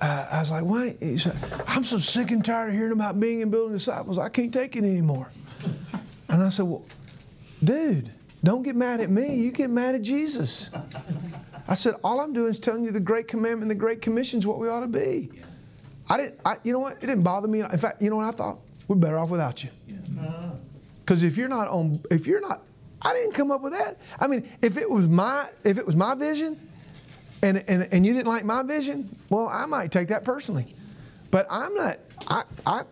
uh, 0.00 0.28
I 0.30 0.38
was 0.40 0.50
like, 0.50 0.64
why? 0.64 0.94
He 1.00 1.16
said, 1.16 1.36
I'm 1.66 1.82
so 1.84 1.98
sick 1.98 2.30
and 2.30 2.44
tired 2.44 2.68
of 2.68 2.74
hearing 2.74 2.92
about 2.92 3.18
being 3.18 3.42
and 3.42 3.50
building 3.50 3.72
disciples. 3.72 4.18
I 4.18 4.28
can't 4.28 4.52
take 4.52 4.76
it 4.76 4.84
anymore. 4.84 5.30
And 6.30 6.42
I 6.42 6.50
said, 6.50 6.66
well, 6.66 6.84
dude, 7.64 8.10
don't 8.44 8.62
get 8.62 8.76
mad 8.76 9.00
at 9.00 9.08
me. 9.08 9.36
You 9.36 9.50
get 9.50 9.70
mad 9.70 9.94
at 9.94 10.02
Jesus. 10.02 10.70
I 11.66 11.72
said, 11.72 11.94
all 12.04 12.20
I'm 12.20 12.34
doing 12.34 12.50
is 12.50 12.60
telling 12.60 12.84
you 12.84 12.90
the 12.90 13.00
great 13.00 13.28
commandment, 13.28 13.70
the 13.70 13.74
great 13.74 14.02
commission 14.02 14.38
is 14.38 14.46
what 14.46 14.58
we 14.58 14.68
ought 14.68 14.80
to 14.80 14.88
be. 14.88 15.30
I 16.10 16.18
didn't, 16.18 16.40
I, 16.44 16.56
you 16.64 16.72
know 16.74 16.80
what? 16.80 17.02
It 17.02 17.06
didn't 17.06 17.22
bother 17.22 17.48
me. 17.48 17.60
In 17.60 17.78
fact, 17.78 18.02
you 18.02 18.10
know 18.10 18.16
what 18.16 18.26
I 18.26 18.30
thought? 18.30 18.58
We're 18.86 18.96
better 18.96 19.18
off 19.18 19.30
without 19.30 19.64
you. 19.64 19.70
Because 21.08 21.22
if 21.22 21.38
you're 21.38 21.48
not 21.48 21.68
on, 21.68 21.98
if 22.10 22.26
you're 22.26 22.42
not, 22.42 22.60
I 23.00 23.14
didn't 23.14 23.32
come 23.32 23.50
up 23.50 23.62
with 23.62 23.72
that. 23.72 23.96
I 24.20 24.26
mean, 24.26 24.46
if 24.60 24.76
it 24.76 24.90
was 24.90 25.08
my, 25.08 25.46
if 25.64 25.78
it 25.78 25.86
was 25.86 25.96
my 25.96 26.14
vision, 26.14 26.58
and, 27.42 27.64
and, 27.66 27.88
and 27.90 28.04
you 28.04 28.12
didn't 28.12 28.26
like 28.26 28.44
my 28.44 28.62
vision, 28.62 29.08
well, 29.30 29.48
I 29.48 29.64
might 29.64 29.90
take 29.90 30.08
that 30.08 30.22
personally. 30.22 30.66
But 31.30 31.46
I'm 31.50 31.74
not, 31.74 31.96
I, 32.28 32.42
I, 32.66 32.82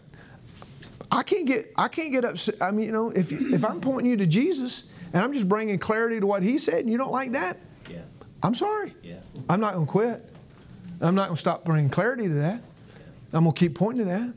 I 1.12 1.22
can't 1.24 1.46
get, 1.46 1.66
I 1.76 1.88
can't 1.88 2.10
get 2.10 2.24
upset. 2.24 2.54
I 2.62 2.70
mean, 2.70 2.86
you 2.86 2.92
know, 2.92 3.10
if, 3.10 3.32
if 3.32 3.62
I'm 3.66 3.82
pointing 3.82 4.10
you 4.10 4.16
to 4.16 4.26
Jesus 4.26 4.90
and 5.12 5.22
I'm 5.22 5.34
just 5.34 5.46
bringing 5.46 5.78
clarity 5.78 6.18
to 6.18 6.26
what 6.26 6.42
he 6.42 6.56
said 6.56 6.80
and 6.80 6.88
you 6.88 6.96
don't 6.96 7.12
like 7.12 7.32
that, 7.32 7.58
Yeah. 7.90 7.98
I'm 8.42 8.54
sorry. 8.54 8.94
Yeah. 9.02 9.16
I'm 9.50 9.60
not 9.60 9.74
going 9.74 9.84
to 9.84 9.92
quit. 9.92 10.24
I'm 11.02 11.14
not 11.14 11.26
going 11.26 11.36
to 11.36 11.40
stop 11.40 11.66
bringing 11.66 11.90
clarity 11.90 12.28
to 12.28 12.34
that. 12.34 12.62
I'm 13.34 13.44
going 13.44 13.52
to 13.54 13.60
keep 13.60 13.74
pointing 13.74 14.06
to 14.06 14.10
that. 14.10 14.34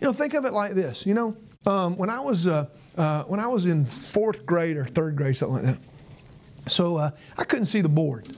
You 0.00 0.08
know, 0.08 0.12
think 0.12 0.34
of 0.34 0.44
it 0.44 0.52
like 0.52 0.72
this. 0.72 1.06
You 1.06 1.14
know, 1.14 1.36
um, 1.68 1.96
when 1.96 2.10
I 2.10 2.18
was 2.18 2.48
uh, 2.48 2.66
uh, 2.96 3.24
when 3.24 3.40
I 3.40 3.46
was 3.46 3.66
in 3.66 3.84
fourth 3.84 4.44
grade 4.44 4.76
or 4.76 4.84
third 4.84 5.16
grade, 5.16 5.36
something 5.36 5.64
like 5.64 5.76
that. 5.76 6.70
So 6.70 6.96
uh, 6.96 7.10
I 7.38 7.44
couldn't 7.44 7.66
see 7.66 7.80
the 7.80 7.88
board. 7.88 8.28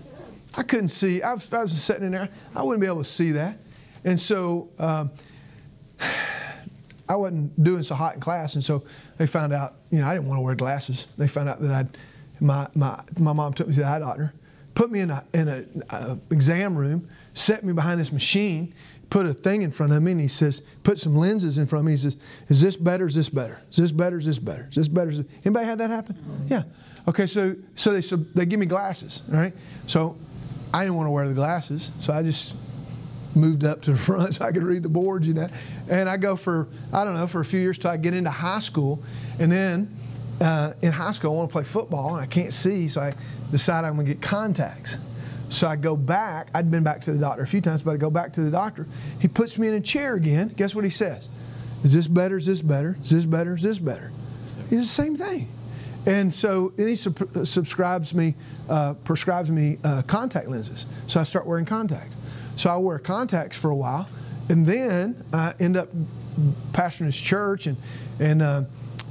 I 0.57 0.63
couldn't 0.63 0.89
see. 0.89 1.23
I 1.23 1.33
was, 1.33 1.53
I 1.53 1.63
was 1.63 1.83
sitting 1.83 2.05
in 2.05 2.13
there. 2.13 2.29
I 2.55 2.63
wouldn't 2.63 2.81
be 2.81 2.87
able 2.87 2.99
to 2.99 3.05
see 3.05 3.33
that. 3.33 3.59
And 4.05 4.19
so 4.19 4.69
um, 4.79 5.11
I 7.09 7.17
wasn't 7.17 7.63
doing 7.63 7.83
so 7.83 7.95
hot 7.95 8.15
in 8.15 8.21
class. 8.21 8.55
And 8.55 8.63
so 8.63 8.85
they 9.19 9.27
found 9.27 9.53
out, 9.53 9.75
you 9.91 9.99
know, 9.99 10.07
I 10.07 10.15
didn't 10.15 10.29
want 10.29 10.39
to 10.39 10.43
wear 10.43 10.55
glasses. 10.55 11.07
They 11.19 11.27
found 11.27 11.49
out 11.49 11.59
that 11.61 11.71
I'd, 11.71 11.89
my, 12.41 12.67
my, 12.75 12.99
my 13.19 13.33
mom 13.33 13.53
took 13.53 13.69
me 13.69 13.75
to 13.75 13.81
the 13.81 13.87
eye 13.87 13.99
doctor, 13.99 14.33
put 14.75 14.91
me 14.91 15.01
in 15.01 15.11
a, 15.11 15.23
in 15.35 15.49
a, 15.49 15.63
a 15.91 16.19
exam 16.31 16.77
room, 16.77 17.09
set 17.35 17.65
me 17.65 17.73
behind 17.73 18.01
this 18.01 18.13
machine, 18.13 18.73
put 19.11 19.27
a 19.27 19.35
thing 19.35 19.63
in 19.63 19.71
front 19.71 19.93
of 19.93 20.03
me, 20.03 20.13
and 20.13 20.21
he 20.21 20.29
says, 20.29 20.61
put 20.83 20.99
some 20.99 21.15
lenses 21.15 21.59
in 21.59 21.67
front 21.67 21.83
of 21.83 21.87
me. 21.87 21.93
He 21.93 21.97
says, 21.99 22.17
is 22.49 22.61
this 22.61 22.77
better? 22.77 23.07
Is 23.07 23.15
this 23.15 23.29
better? 23.29 23.61
Is 23.71 23.77
this 23.77 23.93
better? 23.93 24.19
Is 24.19 24.27
this 24.27 24.39
better? 24.39 24.67
Is 24.69 24.77
this 24.77 24.89
better? 24.89 25.11
Is 25.11 25.19
this... 25.19 25.47
Anybody 25.47 25.67
had 25.67 25.79
that 25.79 25.91
happen? 25.91 26.17
Yeah. 26.49 26.63
Okay, 27.07 27.27
so 27.27 27.55
so 27.75 27.93
they 27.93 28.01
so 28.01 28.17
they 28.17 28.47
give 28.47 28.59
me 28.59 28.67
glasses, 28.67 29.23
all 29.31 29.39
right? 29.39 29.53
So 29.87 30.17
I 30.73 30.85
didn't 30.85 30.97
want 30.97 31.07
to 31.07 31.11
wear 31.11 31.29
the 31.29 31.35
glasses, 31.35 31.93
so 32.01 32.15
I 32.15 32.23
just 32.23 32.57
moved 33.37 33.65
up 33.65 33.83
to 33.83 33.93
the 33.93 33.97
front 34.09 34.35
so 34.35 34.45
I 34.45 34.53
could 34.53 34.63
read 34.63 34.83
the 34.83 34.89
boards, 34.89 35.29
you 35.29 35.35
know. 35.35 35.47
And 35.91 36.09
I 36.09 36.17
go 36.17 36.35
for 36.35 36.69
I 36.93 37.05
don't 37.05 37.15
know 37.15 37.27
for 37.27 37.41
a 37.41 37.45
few 37.45 37.61
years 37.61 37.77
till 37.77 37.91
I 37.91 37.99
get 37.99 38.15
into 38.15 38.31
high 38.31 38.59
school, 38.59 39.03
and 39.39 39.53
then 39.53 39.95
uh, 40.41 40.73
in 40.83 40.93
high 40.93 41.13
school 41.13 41.33
I 41.33 41.37
want 41.37 41.51
to 41.51 41.53
play 41.53 41.65
football 41.65 42.17
and 42.17 42.25
I 42.25 42.27
can't 42.27 42.53
see, 42.53 42.89
so 42.89 43.03
I 43.03 43.13
decide 43.51 43.85
I'm 43.85 43.95
going 43.95 44.07
to 44.07 44.15
get 44.15 44.23
contacts. 44.23 44.99
So 45.55 45.69
I 45.69 45.77
go 45.77 45.97
back. 45.97 46.49
I'd 46.53 46.69
been 46.69 46.83
back 46.83 47.03
to 47.03 47.13
the 47.13 47.19
doctor 47.21 47.45
a 47.45 47.47
few 47.47 47.61
times, 47.61 47.83
but 47.83 47.93
I 47.93 47.97
go 47.97 48.11
back 48.11 48.33
to 48.33 48.41
the 48.41 48.51
doctor. 48.51 48.89
He 49.21 49.29
puts 49.29 49.57
me 49.57 49.69
in 49.69 49.75
a 49.75 49.81
chair 49.81 50.17
again. 50.17 50.49
Guess 50.49 50.75
what 50.75 50.83
he 50.83 50.91
says? 50.91 51.29
Is 51.85 51.93
this 51.93 52.09
better? 52.09 52.37
Is 52.37 52.47
this 52.47 52.61
better? 52.61 52.97
Is 53.01 53.11
this 53.11 53.25
better? 53.25 53.55
Is 53.55 53.63
this 53.63 53.79
better? 53.79 54.11
It's 54.63 54.71
the 54.71 54.83
same 54.83 55.15
thing. 55.15 55.47
And 56.07 56.33
so 56.33 56.71
then 56.71 56.89
he 56.89 56.97
sub- 56.97 57.47
subscribes 57.47 58.15
me, 58.15 58.35
uh, 58.69 58.95
prescribes 59.05 59.49
me 59.49 59.77
uh, 59.85 60.03
contact 60.09 60.49
lenses. 60.49 60.87
So 61.07 61.21
I 61.21 61.23
start 61.23 61.47
wearing 61.47 61.67
contacts. 61.67 62.17
So 62.57 62.71
I 62.71 62.77
wear 62.79 62.99
contacts 62.99 63.61
for 63.61 63.71
a 63.71 63.77
while, 63.77 64.09
and 64.49 64.67
then 64.67 65.17
I 65.33 65.55
end 65.61 65.77
up 65.77 65.89
pastoring 66.73 67.07
his 67.07 67.21
church, 67.21 67.67
and 67.67 67.77
and, 68.21 68.43
uh, 68.43 68.63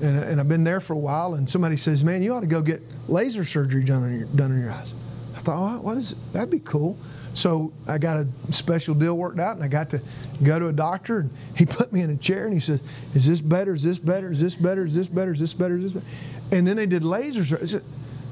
and 0.01 0.17
and 0.23 0.39
I've 0.39 0.49
been 0.49 0.63
there 0.63 0.79
for 0.79 0.93
a 0.93 0.99
while. 0.99 1.35
And 1.35 1.49
somebody 1.49 1.75
says, 1.75 2.03
"Man, 2.03 2.23
you 2.23 2.33
ought 2.33 2.41
to 2.41 2.47
go 2.47 2.61
get 2.61 2.81
laser 3.07 3.43
surgery 3.43 3.83
done 3.83 4.03
on 4.03 4.17
your 4.17 4.27
done 4.27 4.51
on 4.51 4.59
your 4.59 4.71
eyes." 4.71 4.93
I 5.43 5.45
thought, 5.45 5.79
oh, 5.79 5.81
"What 5.81 5.97
is 5.97 6.13
it? 6.13 6.33
That'd 6.33 6.49
be 6.49 6.59
cool." 6.59 6.97
So 7.33 7.73
I 7.87 7.97
got 7.97 8.17
a 8.17 8.27
special 8.51 8.93
deal 8.95 9.17
worked 9.17 9.39
out, 9.39 9.55
and 9.55 9.63
I 9.65 9.67
got 9.67 9.89
to 9.89 10.01
go 10.43 10.59
to 10.59 10.67
a 10.67 10.73
doctor, 10.73 11.19
and 11.19 11.31
he 11.57 11.65
put 11.79 11.91
me 11.91 12.01
in 12.01 12.09
a 12.09 12.17
chair, 12.17 12.45
and 12.45 12.53
he 12.53 12.59
says, 12.59 12.81
"Is 13.13 13.27
this 13.27 13.41
better? 13.41 13.73
Is 13.73 13.83
this 13.83 13.99
better? 13.99 14.31
Is 14.31 14.39
this 14.39 14.55
better? 14.55 14.85
Is 14.85 14.95
this 14.95 15.07
better? 15.07 15.31
Is 15.31 15.39
this 15.39 15.53
better? 15.53 15.77
Is 15.77 15.93
this 15.93 16.03
better?" 16.03 16.57
And 16.57 16.67
then 16.67 16.77
they 16.77 16.85
did 16.85 17.03
laser 17.03 17.43
surgery. 17.43 17.81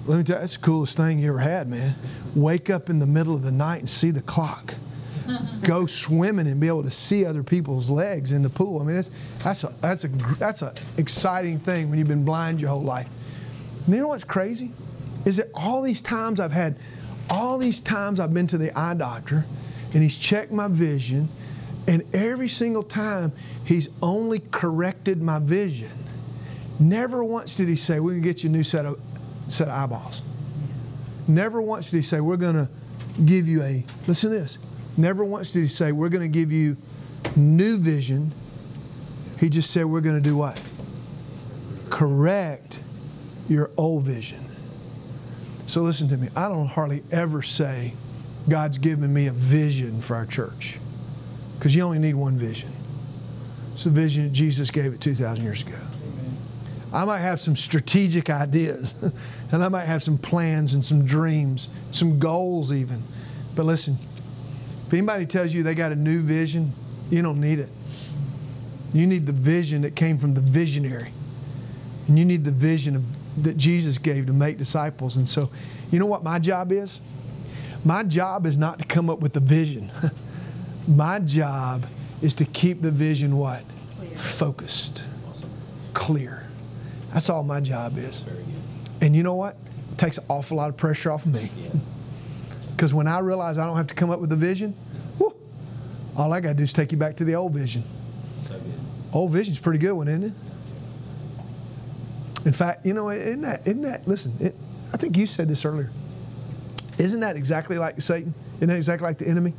Let 0.08 0.18
me 0.18 0.24
tell 0.24 0.38
you, 0.38 0.40
that's 0.42 0.58
the 0.58 0.66
coolest 0.66 0.98
thing 0.98 1.20
you 1.20 1.30
ever 1.30 1.40
had, 1.40 1.68
man. 1.68 1.94
Wake 2.36 2.72
up 2.72 2.90
in 2.90 2.98
the 2.98 3.06
middle 3.06 3.36
of 3.36 3.44
the 3.44 3.52
night 3.52 3.82
and 3.82 3.90
see 3.90 4.10
the 4.10 4.22
clock. 4.22 4.74
Go 5.64 5.86
swimming 5.86 6.48
and 6.48 6.60
be 6.60 6.68
able 6.68 6.84
to 6.84 6.92
see 6.92 7.24
other 7.24 7.44
people's 7.44 7.90
legs 7.90 8.32
in 8.32 8.42
the 8.42 8.50
pool. 8.50 8.82
I 8.82 8.86
mean, 8.86 8.96
that's 8.96 9.10
that's 9.44 9.64
a 9.64 9.68
that's 9.82 10.04
a 10.04 10.08
that's 10.40 10.62
an 10.64 10.74
exciting 10.98 11.60
thing 11.60 11.90
when 11.90 12.00
you've 12.00 12.08
been 12.08 12.26
blind 12.26 12.62
your 12.62 12.72
whole 12.72 12.82
life. 12.82 13.10
And 13.86 13.96
you 13.96 14.02
know 14.02 14.08
what's 14.10 14.24
crazy? 14.24 14.72
Is 15.26 15.38
that 15.38 15.48
all 15.54 15.82
these 15.82 16.02
times 16.02 16.40
I've 16.40 16.52
had, 16.52 16.76
all 17.32 17.58
these 17.58 17.82
times 17.82 18.20
I've 18.20 18.34
been 18.34 18.48
to 18.48 18.58
the 18.58 18.72
eye 18.78 18.94
doctor, 18.94 19.46
and 19.94 20.04
he's 20.04 20.18
checked 20.18 20.52
my 20.52 20.68
vision, 20.68 21.30
and 21.88 22.04
every 22.14 22.48
single 22.48 22.84
time 22.84 23.32
he's 23.66 23.90
only 24.04 24.42
corrected 24.52 25.22
my 25.22 25.40
vision. 25.40 25.90
Never 26.80 27.24
once 27.24 27.56
did 27.56 27.68
he 27.68 27.76
say, 27.76 28.00
"We're 28.00 28.12
gonna 28.12 28.22
get 28.22 28.44
you 28.44 28.50
a 28.50 28.54
new 28.54 28.64
set 28.64 28.86
of 28.86 29.00
set 29.48 29.68
of 29.68 29.74
eyeballs." 29.74 30.22
Never 31.28 31.62
once 31.62 31.90
did 31.90 31.98
he 31.98 32.04
say, 32.04 32.20
"We're 32.20 32.38
gonna 32.38 32.70
give 33.26 33.48
you 33.48 33.64
a." 33.64 33.84
Listen 34.08 34.30
to 34.30 34.40
this. 34.40 34.58
Never 34.98 35.24
once 35.24 35.54
did 35.54 35.62
he 35.62 35.68
say, 35.68 35.92
We're 35.92 36.10
going 36.10 36.30
to 36.30 36.40
give 36.40 36.52
you 36.52 36.78
new 37.36 37.78
vision. 37.78 38.32
He 39.40 39.50
just 39.50 39.72
said, 39.72 39.86
We're 39.86 40.02
going 40.02 40.22
to 40.22 40.28
do 40.28 40.36
what? 40.36 40.62
Correct 41.90 42.80
your 43.48 43.72
old 43.78 44.04
vision. 44.04 44.40
So 45.72 45.84
listen 45.84 46.10
to 46.10 46.18
me. 46.18 46.28
I 46.36 46.50
don't 46.50 46.68
hardly 46.68 47.02
ever 47.14 47.42
say, 47.42 47.94
God's 48.50 48.78
given 48.78 49.14
me 49.14 49.28
a 49.28 49.32
vision 49.32 50.02
for 50.02 50.18
our 50.18 50.26
church. 50.26 50.80
Because 51.58 51.74
you 51.74 51.82
only 51.84 51.98
need 51.98 52.14
one 52.14 52.36
vision. 52.36 52.68
It's 53.72 53.86
the 53.86 53.90
vision 53.90 54.26
that 54.26 54.34
Jesus 54.34 54.70
gave 54.70 54.92
it 54.92 55.00
2,000 55.00 55.42
years 55.42 55.66
ago. 55.66 55.78
I 56.94 57.06
might 57.06 57.20
have 57.20 57.40
some 57.40 57.56
strategic 57.56 58.30
ideas, 58.30 59.02
and 59.54 59.64
I 59.64 59.70
might 59.70 59.86
have 59.86 60.04
some 60.04 60.18
plans 60.18 60.74
and 60.74 60.84
some 60.84 61.06
dreams, 61.06 61.70
some 61.92 62.20
goals 62.20 62.74
even. 62.74 63.00
But 63.56 63.66
listen, 63.66 63.94
if 63.94 64.94
anybody 64.94 65.26
tells 65.26 65.54
you 65.54 65.64
they 65.64 65.74
got 65.74 65.94
a 65.94 65.96
new 65.96 66.22
vision, 66.22 66.74
you 67.10 67.22
don't 67.22 67.40
need 67.40 67.60
it. 67.60 67.70
You 68.94 69.08
need 69.08 69.26
the 69.26 69.32
vision 69.32 69.84
that 69.84 69.96
came 69.96 70.18
from 70.18 70.34
the 70.34 70.42
visionary. 70.42 71.12
And 72.10 72.20
you 72.20 72.26
need 72.26 72.44
the 72.44 72.52
vision 72.52 72.98
of, 72.98 73.21
that 73.40 73.58
Jesus 73.58 73.98
gave 73.98 74.28
to 74.28 74.34
make 74.34 74.58
disciples. 74.58 75.16
And 75.16 75.28
so, 75.28 75.50
you 75.90 76.00
know 76.00 76.06
what 76.06 76.24
my 76.24 76.40
job 76.40 76.72
is? 76.72 77.02
My 77.86 78.04
job 78.04 78.46
is 78.46 78.58
not 78.58 78.80
to 78.80 78.86
come 78.86 79.10
up 79.10 79.20
with 79.20 79.34
the 79.34 79.40
vision. 79.40 79.90
my 80.88 81.20
job 81.20 81.84
is 82.22 82.36
to 82.36 82.46
keep 82.46 82.82
the 82.82 82.92
vision 82.92 83.38
what? 83.38 83.64
Clear. 83.98 84.10
Focused. 84.12 85.06
Awesome. 85.28 85.50
Clear. 85.94 86.44
That's 87.14 87.30
all 87.30 87.44
my 87.44 87.60
job 87.60 87.98
is. 87.98 88.24
And 89.02 89.16
you 89.16 89.24
know 89.24 89.36
what? 89.36 89.56
It 89.92 89.98
takes 89.98 90.18
an 90.18 90.26
awful 90.30 90.58
lot 90.58 90.70
of 90.70 90.78
pressure 90.78 91.12
off 91.12 91.26
of 91.26 91.34
me. 91.34 91.50
Yeah. 91.62 91.80
Because 92.76 92.96
when 92.96 93.06
I 93.06 93.20
realize 93.20 93.60
I 93.60 93.68
don't 93.68 93.78
have 93.78 93.86
to 93.88 93.94
come 93.94 94.10
up 94.10 94.20
with 94.20 94.32
a 94.32 94.36
vision, 94.36 94.72
whew, 95.20 95.36
all 96.18 96.34
I 96.34 96.42
got 96.42 96.50
to 96.50 96.56
do 96.56 96.64
is 96.64 96.74
take 96.74 96.92
you 96.92 96.98
back 96.98 97.16
to 97.18 97.24
the 97.24 97.36
old 97.36 97.54
vision. 97.54 97.84
So 98.42 98.60
old 99.14 99.32
vision's 99.32 99.60
pretty 99.60 99.78
good 99.78 99.94
one, 99.94 100.08
isn't 100.08 100.24
it? 100.24 100.34
In 102.46 102.54
fact, 102.54 102.86
you 102.86 102.94
know, 102.94 103.10
isn't 103.10 103.42
that, 103.42 103.62
isn't 103.62 103.82
that 103.84 104.08
listen, 104.08 104.34
it, 104.40 104.56
I 104.94 104.98
think 104.98 105.18
you 105.18 105.26
said 105.26 105.48
this 105.48 105.66
earlier. 105.66 105.90
Isn't 106.98 107.22
that 107.22 107.36
exactly 107.36 107.78
like 107.78 108.00
Satan? 108.02 108.34
Isn't 108.58 108.70
that 108.70 108.78
exactly 108.78 109.08
like 109.08 109.18
the 109.18 109.28
enemy? 109.28 109.54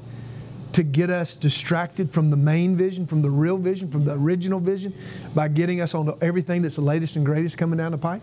To 0.74 0.82
get 0.82 1.10
us 1.10 1.36
distracted 1.36 2.12
from 2.12 2.30
the 2.30 2.36
main 2.36 2.76
vision, 2.76 3.06
from 3.06 3.20
the 3.20 3.30
real 3.30 3.58
vision, 3.58 3.90
from 3.90 4.04
the 4.04 4.14
original 4.14 4.58
vision, 4.58 4.94
by 5.34 5.48
getting 5.48 5.80
us 5.80 5.94
onto 5.94 6.12
everything 6.22 6.62
that's 6.62 6.76
the 6.76 6.82
latest 6.82 7.16
and 7.16 7.26
greatest 7.26 7.58
coming 7.58 7.78
down 7.78 7.92
the 7.92 7.98
pipe? 7.98 8.22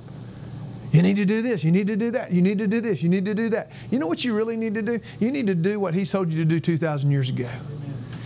You 0.91 1.03
need 1.03 1.17
to 1.17 1.25
do 1.25 1.41
this. 1.41 1.63
You 1.63 1.71
need 1.71 1.87
to 1.87 1.95
do 1.95 2.11
that. 2.11 2.31
You 2.31 2.41
need 2.41 2.57
to 2.57 2.67
do 2.67 2.81
this. 2.81 3.03
You 3.03 3.09
need 3.09 3.25
to 3.25 3.35
do 3.35 3.49
that. 3.49 3.71
You 3.91 3.99
know 3.99 4.07
what 4.07 4.25
you 4.25 4.35
really 4.35 4.57
need 4.57 4.73
to 4.73 4.81
do? 4.81 4.99
You 5.19 5.31
need 5.31 5.47
to 5.47 5.55
do 5.55 5.79
what 5.79 5.93
He 5.93 6.05
told 6.05 6.31
you 6.31 6.43
to 6.43 6.49
do 6.49 6.59
2,000 6.59 7.11
years 7.11 7.29
ago. 7.29 7.49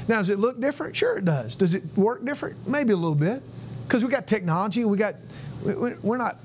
Now, 0.08 0.18
does 0.18 0.30
it 0.30 0.40
look 0.40 0.60
different? 0.62 0.96
Sure, 0.96 1.18
it 1.18 1.26
does. 1.26 1.56
Does 1.56 1.76
it 1.76 1.84
work 1.98 2.24
different? 2.26 2.68
Maybe 2.68 2.94
a 2.94 2.98
little 2.98 3.16
bit. 3.16 3.42
Because 3.88 4.04
we 4.04 4.12
got 4.12 4.28
technology. 4.28 4.86
We 4.86 4.98
got, 4.98 5.16
we're 5.64 6.18
not, 6.18 6.38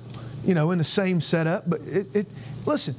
you 0.44 0.54
know, 0.54 0.70
in 0.70 0.78
the 0.78 0.84
same 0.84 1.20
setup. 1.20 1.68
But 1.68 1.80
it, 1.86 2.14
it 2.14 2.26
listen, 2.66 2.94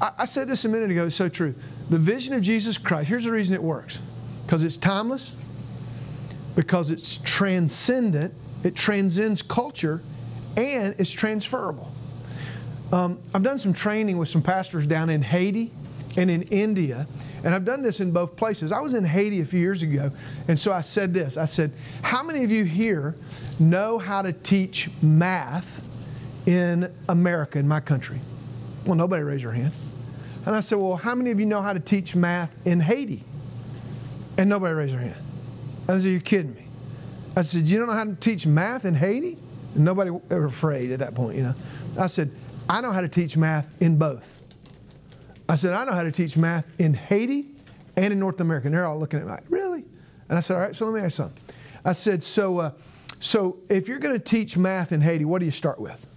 I, 0.00 0.12
I 0.18 0.24
said 0.24 0.48
this 0.48 0.64
a 0.64 0.68
minute 0.68 0.90
ago. 0.90 1.06
It's 1.06 1.14
so 1.14 1.28
true. 1.28 1.54
The 1.90 1.98
vision 1.98 2.34
of 2.34 2.42
Jesus 2.42 2.78
Christ, 2.78 3.08
here's 3.08 3.24
the 3.24 3.30
reason 3.30 3.54
it 3.54 3.62
works 3.62 3.98
because 4.46 4.64
it's 4.64 4.76
timeless, 4.76 5.32
because 6.56 6.90
it's 6.90 7.18
transcendent, 7.18 8.34
it 8.64 8.74
transcends 8.74 9.42
culture, 9.42 10.02
and 10.56 10.94
it's 10.98 11.12
transferable. 11.12 11.90
Um, 12.92 13.18
I've 13.34 13.42
done 13.42 13.58
some 13.58 13.72
training 13.72 14.18
with 14.18 14.28
some 14.28 14.42
pastors 14.42 14.86
down 14.86 15.08
in 15.08 15.22
Haiti 15.22 15.70
and 16.18 16.30
in 16.30 16.42
India, 16.42 17.06
and 17.44 17.54
I've 17.54 17.64
done 17.64 17.82
this 17.82 18.00
in 18.00 18.12
both 18.12 18.36
places. 18.36 18.70
I 18.70 18.80
was 18.80 18.94
in 18.94 19.04
Haiti 19.04 19.40
a 19.40 19.44
few 19.44 19.60
years 19.60 19.82
ago, 19.82 20.10
and 20.46 20.58
so 20.58 20.72
I 20.72 20.82
said 20.82 21.14
this 21.14 21.38
I 21.38 21.46
said, 21.46 21.72
How 22.02 22.22
many 22.22 22.44
of 22.44 22.50
you 22.50 22.64
here 22.64 23.16
know 23.60 23.98
how 23.98 24.22
to 24.22 24.32
teach 24.32 24.90
math 25.02 25.88
in 26.46 26.92
America, 27.08 27.58
in 27.58 27.68
my 27.68 27.80
country? 27.80 28.18
Well, 28.86 28.96
nobody 28.96 29.22
raised 29.22 29.44
their 29.44 29.52
hand. 29.52 29.72
And 30.46 30.56
I 30.56 30.60
said, 30.60 30.78
Well, 30.78 30.96
how 30.96 31.14
many 31.14 31.30
of 31.30 31.38
you 31.38 31.46
know 31.46 31.60
how 31.60 31.72
to 31.72 31.80
teach 31.80 32.16
math 32.16 32.66
in 32.66 32.80
Haiti? 32.80 33.22
And 34.38 34.48
nobody 34.48 34.74
raised 34.74 34.94
their 34.94 35.02
hand. 35.02 35.16
I 35.88 35.98
said, 35.98 36.08
You're 36.08 36.20
kidding 36.20 36.54
me. 36.54 36.64
I 37.36 37.42
said, 37.42 37.62
You 37.62 37.78
don't 37.78 37.88
know 37.88 37.94
how 37.94 38.04
to 38.04 38.14
teach 38.16 38.46
math 38.46 38.84
in 38.84 38.94
Haiti? 38.94 39.36
And 39.74 39.84
nobody 39.84 40.10
was 40.10 40.22
afraid 40.30 40.90
at 40.90 40.98
that 40.98 41.14
point, 41.14 41.36
you 41.36 41.44
know. 41.44 41.54
I 41.98 42.08
said, 42.08 42.30
I 42.68 42.80
know 42.80 42.90
how 42.90 43.00
to 43.00 43.08
teach 43.08 43.36
math 43.36 43.80
in 43.80 43.98
both. 43.98 44.40
I 45.48 45.54
said, 45.54 45.74
I 45.74 45.84
know 45.84 45.92
how 45.92 46.02
to 46.02 46.12
teach 46.12 46.36
math 46.36 46.80
in 46.80 46.94
Haiti 46.94 47.46
and 47.96 48.12
in 48.12 48.18
North 48.18 48.40
America. 48.40 48.66
And 48.66 48.74
they're 48.74 48.86
all 48.86 48.98
looking 48.98 49.20
at 49.20 49.26
me 49.26 49.32
like, 49.32 49.44
really? 49.50 49.84
And 50.28 50.38
I 50.38 50.40
said, 50.40 50.54
all 50.54 50.60
right, 50.60 50.74
so 50.74 50.86
let 50.86 50.94
me 50.94 51.04
ask 51.04 51.16
something. 51.16 51.54
I 51.84 51.92
said, 51.92 52.22
so, 52.22 52.58
uh, 52.58 52.70
so 53.22 53.58
if 53.70 53.86
you're 53.86 54.00
going 54.00 54.18
to 54.18 54.24
teach 54.24 54.58
math 54.58 54.90
in 54.90 55.00
Haiti, 55.00 55.24
what 55.24 55.38
do 55.38 55.44
you 55.44 55.52
start 55.52 55.80
with? 55.80 56.08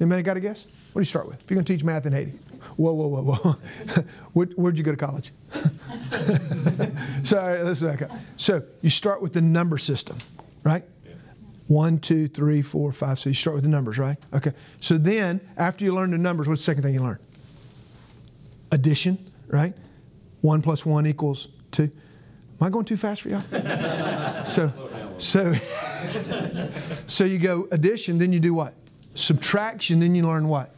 Anybody 0.00 0.22
got 0.22 0.36
a 0.36 0.40
guess? 0.40 0.64
What 0.92 0.94
do 0.94 1.00
you 1.00 1.04
start 1.04 1.28
with? 1.28 1.44
If 1.44 1.48
you're 1.48 1.56
going 1.56 1.64
to 1.64 1.72
teach 1.72 1.84
math 1.84 2.06
in 2.06 2.12
Haiti, 2.12 2.32
whoa, 2.76 2.92
whoa, 2.92 3.06
whoa, 3.06 3.22
whoa. 3.22 3.52
Where, 4.32 4.48
would 4.56 4.76
you 4.76 4.84
go 4.84 4.90
to 4.90 4.96
college? 4.96 5.30
Sorry, 7.22 7.62
let's 7.62 7.80
back 7.80 8.02
up. 8.02 8.10
So 8.36 8.62
you 8.80 8.90
start 8.90 9.22
with 9.22 9.32
the 9.32 9.40
number 9.40 9.78
system, 9.78 10.18
right? 10.64 10.82
One, 11.68 12.00
two, 12.00 12.26
three, 12.26 12.62
four, 12.62 12.90
five. 12.90 13.20
So 13.20 13.30
you 13.30 13.34
start 13.34 13.54
with 13.54 13.62
the 13.62 13.70
numbers, 13.70 13.96
right? 13.96 14.16
Okay. 14.34 14.50
So 14.80 14.98
then, 14.98 15.40
after 15.56 15.84
you 15.84 15.94
learn 15.94 16.10
the 16.10 16.18
numbers, 16.18 16.48
what's 16.48 16.62
the 16.62 16.64
second 16.64 16.82
thing 16.82 16.94
you 16.94 17.02
learn? 17.02 17.18
Addition, 18.72 19.18
right? 19.46 19.72
One 20.40 20.62
plus 20.62 20.84
one 20.84 21.06
equals 21.06 21.46
two. 21.70 21.92
Am 22.60 22.66
I 22.66 22.70
going 22.70 22.86
too 22.86 22.96
fast 22.96 23.22
for 23.22 23.28
y'all? 23.28 23.42
so, 24.44 24.72
so, 25.18 25.52
so 25.54 27.24
you 27.24 27.38
go 27.38 27.68
addition, 27.72 28.18
then 28.18 28.32
you 28.32 28.40
do 28.40 28.54
what? 28.54 28.74
Subtraction, 29.14 30.00
then 30.00 30.14
you 30.14 30.26
learn 30.26 30.48
what? 30.48 30.74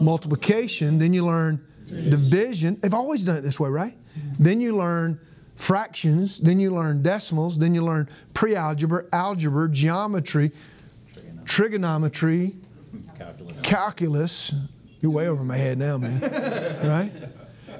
Multiplication, 0.00 0.98
then 0.98 1.12
you 1.12 1.24
learn 1.24 1.64
division. 1.88 2.78
They've 2.80 2.94
always 2.94 3.24
done 3.24 3.36
it 3.36 3.42
this 3.42 3.60
way, 3.60 3.68
right? 3.68 3.94
Then 4.38 4.60
you 4.60 4.76
learn 4.76 5.20
fractions, 5.56 6.38
then 6.38 6.58
you 6.58 6.74
learn 6.74 7.02
decimals, 7.02 7.58
then 7.58 7.74
you 7.74 7.84
learn 7.84 8.08
pre 8.32 8.56
algebra, 8.56 9.04
algebra, 9.12 9.70
geometry, 9.70 10.50
trigonometry, 11.44 12.54
calculus. 13.62 14.54
You're 15.00 15.12
way 15.12 15.28
over 15.28 15.44
my 15.44 15.56
head 15.56 15.78
now, 15.78 15.98
man. 15.98 16.20
right? 16.84 17.12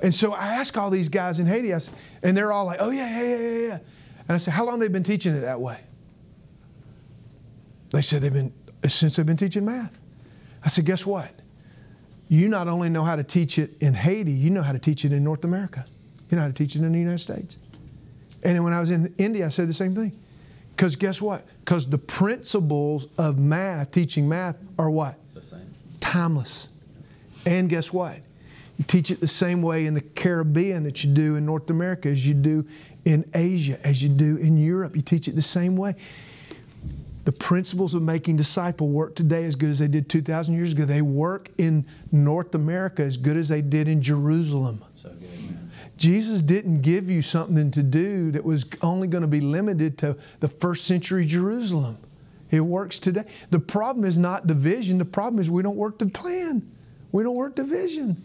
And 0.03 0.13
so 0.13 0.35
I 0.35 0.55
ask 0.55 0.77
all 0.77 0.91
these 0.91 1.09
guys 1.09 1.41
in 1.41 1.47
Haiti, 1.47 1.73
and 2.23 2.37
they're 2.37 2.53
all 2.53 2.67
like, 2.67 2.79
oh, 2.81 2.91
yeah, 2.91 3.23
yeah, 3.23 3.39
yeah, 3.39 3.69
yeah. 3.69 3.79
And 4.29 4.35
I 4.35 4.37
said, 4.37 4.53
how 4.53 4.67
long 4.67 4.79
they 4.79 4.89
been 4.89 5.03
teaching 5.03 5.35
it 5.35 5.41
that 5.41 5.61
way? 5.61 5.79
They 7.95 8.03
said 8.03 8.23
they've 8.23 8.33
been, 8.33 8.53
since 8.87 9.17
they've 9.17 9.27
been 9.27 9.37
teaching 9.37 9.65
math. 9.65 9.99
I 10.65 10.69
said, 10.69 10.85
guess 10.85 11.07
what? 11.07 11.31
you 12.29 12.49
not 12.49 12.69
only 12.69 12.89
know 12.89 13.05
how 13.05 13.17
to 13.17 13.23
teach 13.23 13.59
it 13.59 13.71
in 13.81 13.95
Haiti, 13.95 14.33
you 14.33 14.51
know 14.51 14.63
how 14.63 14.73
to 14.73 14.79
teach 14.79 15.05
it 15.05 15.13
in 15.13 15.23
North 15.23 15.45
America. 15.45 15.85
You 16.29 16.37
know 16.37 16.43
how 16.43 16.49
to 16.49 16.55
teach 16.55 16.75
it 16.75 16.83
in 16.83 16.93
the 16.93 16.99
United 16.99 17.19
States. 17.19 17.59
And 18.43 18.57
then 18.57 18.65
when 18.65 18.73
I 18.73 18.81
was 18.81 18.91
in 18.91 19.15
India, 19.19 19.47
I 19.47 19.49
said 19.49 19.69
the 19.69 19.73
same 19.75 19.95
thing. 19.95 20.13
Because 20.71 20.97
guess 20.97 21.23
what? 21.23 21.45
Because 21.61 21.89
the 21.89 21.99
principles 21.99 23.07
of 23.19 23.39
math, 23.39 23.93
teaching 23.93 24.29
math, 24.29 24.59
are 24.79 24.91
what? 24.91 25.17
The 25.35 25.43
same. 25.43 25.61
Timeless. 26.01 26.69
And 27.47 27.69
guess 27.69 27.93
what? 27.93 28.19
You 28.79 28.85
teach 28.87 29.11
it 29.11 29.21
the 29.21 29.29
same 29.29 29.63
way 29.63 29.87
in 29.87 29.95
the 29.95 30.01
Caribbean 30.01 30.83
that 30.85 31.05
you 31.05 31.15
do 31.15 31.37
in 31.37 31.47
North 31.47 31.71
America 31.71 32.09
as 32.09 32.27
you 32.27 32.35
do 32.35 32.67
in 33.05 33.25
Asia, 33.35 33.79
as 33.85 34.03
you 34.03 34.09
do 34.09 34.37
in 34.39 34.57
Europe. 34.57 34.97
You 34.97 35.03
teach 35.03 35.29
it 35.29 35.37
the 35.37 35.43
same 35.43 35.77
way. 35.77 35.95
The 37.25 37.33
principles 37.33 37.95
of 37.95 38.03
making 38.03 38.37
disciple 38.37 38.89
work 38.89 39.15
today 39.17 39.45
as 39.45 39.57
good 39.57 39.71
as 39.71 39.79
they 39.79 39.89
did 39.89 40.09
2,000 40.09 40.55
years 40.55 40.73
ago. 40.73 40.85
They 40.85 41.03
work 41.03 41.51
in 41.57 41.87
North 42.13 42.55
America 42.55 43.03
as 43.03 43.17
good 43.17 43.37
as 43.37 43.49
they 43.49 43.63
did 43.63 43.89
in 43.89 44.03
Jerusalem. 44.03 44.83
So 44.95 45.09
good. 45.11 45.45
Jesus 45.97 46.43
didn't 46.43 46.83
give 46.83 47.09
you 47.09 47.23
something 47.23 47.71
to 47.71 47.83
do 47.83 48.31
that 48.33 48.45
was 48.45 48.67
only 48.83 49.07
going 49.09 49.23
to 49.23 49.29
be 49.29 49.41
limited 49.41 49.97
to 49.99 50.17
the 50.41 50.49
first 50.49 50.85
century 50.85 51.25
Jerusalem. 51.25 51.97
It 52.51 52.61
works 52.61 52.99
today. 52.99 53.25
The 53.51 53.61
problem 53.61 54.05
is 54.05 54.19
not 54.19 54.47
division, 54.47 54.99
the 54.99 55.05
problem 55.05 55.41
is 55.41 55.51
we 55.51 55.63
don't 55.63 55.77
work 55.77 55.99
the 55.99 56.09
plan. 56.09 56.63
We 57.13 57.23
don't 57.23 57.37
work 57.37 57.57
the 57.57 57.65
vision. 57.65 58.17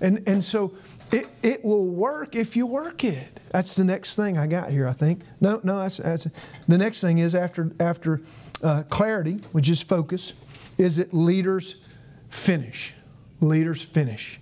And, 0.00 0.20
and 0.26 0.42
so 0.42 0.68
it, 1.12 1.26
it 1.42 1.64
will 1.64 1.86
work 1.86 2.34
if 2.34 2.56
you 2.56 2.66
work 2.66 3.04
it. 3.04 3.30
That's 3.50 3.76
the 3.76 3.84
next 3.84 4.16
thing 4.16 4.38
I 4.38 4.46
got 4.46 4.70
here, 4.70 4.88
I 4.88 4.92
think. 4.92 5.20
No, 5.40 5.60
no, 5.62 5.78
that's, 5.78 5.98
that's 5.98 6.24
the 6.62 6.78
next 6.78 7.02
thing 7.02 7.18
is 7.18 7.34
after, 7.34 7.70
after 7.78 8.20
uh, 8.64 8.84
clarity, 8.88 9.34
which 9.52 9.68
is 9.68 9.82
focus, 9.82 10.32
is 10.78 10.96
that 10.96 11.12
leaders 11.12 11.86
finish. 12.30 12.94
Leaders 13.40 13.84
finish. 13.84 14.40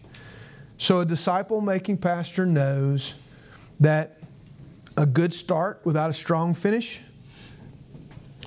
So 0.78 1.00
a 1.00 1.04
disciple 1.04 1.60
making 1.60 1.98
pastor 1.98 2.46
knows 2.46 3.26
that 3.80 4.16
a 4.96 5.06
good 5.06 5.32
start 5.32 5.80
without 5.84 6.10
a 6.10 6.12
strong 6.12 6.54
finish, 6.54 7.02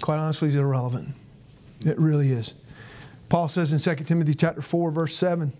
quite 0.01 0.17
honestly, 0.17 0.47
is 0.47 0.55
irrelevant. 0.55 1.09
It 1.85 1.99
really 1.99 2.29
is. 2.29 2.53
Paul 3.27 3.49
says 3.49 3.73
in 3.73 3.95
2 3.95 4.03
Timothy 4.05 4.33
chapter 4.33 4.61
4, 4.61 4.91
verse 4.91 5.15
7, 5.15 5.51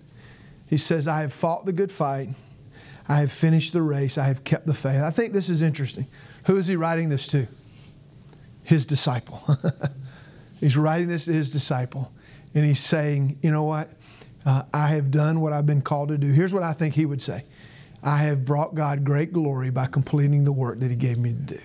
he 0.69 0.77
says, 0.77 1.07
I 1.07 1.21
have 1.21 1.33
fought 1.33 1.65
the 1.65 1.73
good 1.73 1.91
fight. 1.91 2.29
I 3.07 3.17
have 3.17 3.31
finished 3.31 3.73
the 3.73 3.81
race. 3.81 4.17
I 4.17 4.25
have 4.25 4.43
kept 4.43 4.65
the 4.65 4.73
faith. 4.73 5.01
I 5.01 5.09
think 5.09 5.33
this 5.33 5.49
is 5.49 5.61
interesting. 5.61 6.07
Who 6.45 6.57
is 6.57 6.67
he 6.67 6.75
writing 6.75 7.09
this 7.09 7.27
to? 7.27 7.47
His 8.63 8.85
disciple. 8.85 9.41
he's 10.59 10.77
writing 10.77 11.07
this 11.07 11.25
to 11.25 11.33
his 11.33 11.51
disciple. 11.51 12.11
And 12.55 12.65
he's 12.65 12.79
saying, 12.79 13.37
you 13.41 13.51
know 13.51 13.63
what? 13.63 13.89
Uh, 14.45 14.63
I 14.73 14.87
have 14.89 15.11
done 15.11 15.41
what 15.41 15.53
I've 15.53 15.65
been 15.65 15.81
called 15.81 16.09
to 16.09 16.17
do. 16.17 16.31
Here's 16.31 16.53
what 16.53 16.63
I 16.63 16.73
think 16.73 16.95
he 16.95 17.05
would 17.05 17.21
say 17.21 17.43
I 18.03 18.17
have 18.17 18.45
brought 18.45 18.75
God 18.75 19.03
great 19.03 19.31
glory 19.31 19.71
by 19.71 19.87
completing 19.87 20.43
the 20.43 20.51
work 20.51 20.79
that 20.79 20.89
he 20.89 20.97
gave 20.97 21.17
me 21.17 21.31
to 21.31 21.55
do. 21.55 21.59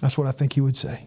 That's 0.00 0.16
what 0.16 0.26
I 0.26 0.32
think 0.32 0.52
he 0.52 0.60
would 0.60 0.76
say. 0.76 1.06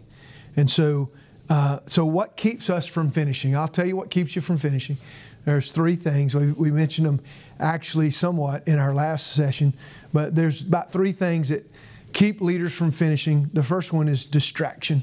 And 0.56 0.70
so, 0.70 1.10
uh, 1.48 1.78
so 1.86 2.04
what 2.04 2.36
keeps 2.36 2.68
us 2.68 2.86
from 2.86 3.10
finishing? 3.10 3.56
I'll 3.56 3.68
tell 3.68 3.86
you 3.86 3.96
what 3.96 4.10
keeps 4.10 4.36
you 4.36 4.42
from 4.42 4.58
finishing. 4.58 4.98
There's 5.44 5.72
three 5.72 5.96
things. 5.96 6.34
We, 6.34 6.52
we 6.52 6.70
mentioned 6.70 7.06
them 7.06 7.20
actually 7.62 8.10
somewhat 8.10 8.66
in 8.66 8.78
our 8.78 8.92
last 8.92 9.34
session, 9.34 9.72
but 10.12 10.34
there's 10.34 10.66
about 10.66 10.90
three 10.90 11.12
things 11.12 11.48
that 11.48 11.64
keep 12.12 12.40
leaders 12.40 12.76
from 12.76 12.90
finishing. 12.90 13.48
The 13.52 13.62
first 13.62 13.92
one 13.92 14.08
is 14.08 14.26
distraction. 14.26 15.02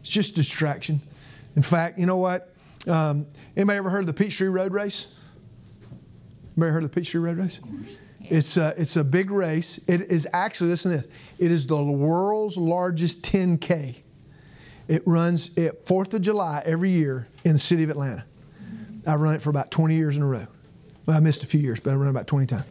It's 0.00 0.10
just 0.10 0.34
distraction. 0.34 1.00
In 1.54 1.62
fact, 1.62 1.98
you 1.98 2.06
know 2.06 2.16
what? 2.16 2.52
Um, 2.88 3.26
anybody 3.56 3.78
ever 3.78 3.90
heard 3.90 4.00
of 4.00 4.06
the 4.06 4.14
Peachtree 4.14 4.48
Road 4.48 4.72
Race? 4.72 5.14
Anybody 6.56 6.72
heard 6.72 6.84
of 6.84 6.90
the 6.90 7.00
Peachtree 7.00 7.20
Road 7.20 7.38
Race? 7.38 7.60
It's 8.22 8.56
a, 8.56 8.74
it's 8.76 8.96
a 8.96 9.04
big 9.04 9.30
race. 9.30 9.78
It 9.88 10.00
is 10.02 10.26
actually, 10.32 10.70
listen 10.70 10.90
to 10.92 10.96
this, 10.98 11.08
it 11.38 11.50
is 11.50 11.66
the 11.66 11.82
world's 11.82 12.56
largest 12.56 13.22
10K. 13.24 14.00
It 14.88 15.02
runs 15.06 15.56
at 15.58 15.84
4th 15.84 16.14
of 16.14 16.22
July 16.22 16.62
every 16.64 16.90
year 16.90 17.28
in 17.44 17.52
the 17.52 17.58
city 17.58 17.84
of 17.84 17.90
Atlanta. 17.90 18.24
I've 19.06 19.20
run 19.20 19.34
it 19.34 19.42
for 19.42 19.50
about 19.50 19.70
20 19.70 19.94
years 19.94 20.16
in 20.16 20.22
a 20.22 20.26
row. 20.26 20.46
Well, 21.08 21.16
I 21.16 21.20
missed 21.20 21.42
a 21.42 21.46
few 21.46 21.60
years, 21.60 21.80
but 21.80 21.90
I 21.90 21.94
run 21.94 22.10
about 22.10 22.26
20 22.26 22.46
times. 22.46 22.66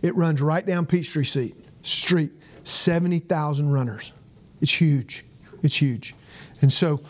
It 0.00 0.14
runs 0.14 0.40
right 0.40 0.64
down 0.64 0.86
Peachtree 0.86 1.24
Street, 1.24 1.54
Street, 1.82 2.32
70,000 2.64 3.70
runners. 3.70 4.14
It's 4.62 4.72
huge. 4.72 5.24
It's 5.62 5.76
huge. 5.76 6.14
And 6.62 6.72
so 6.72 7.00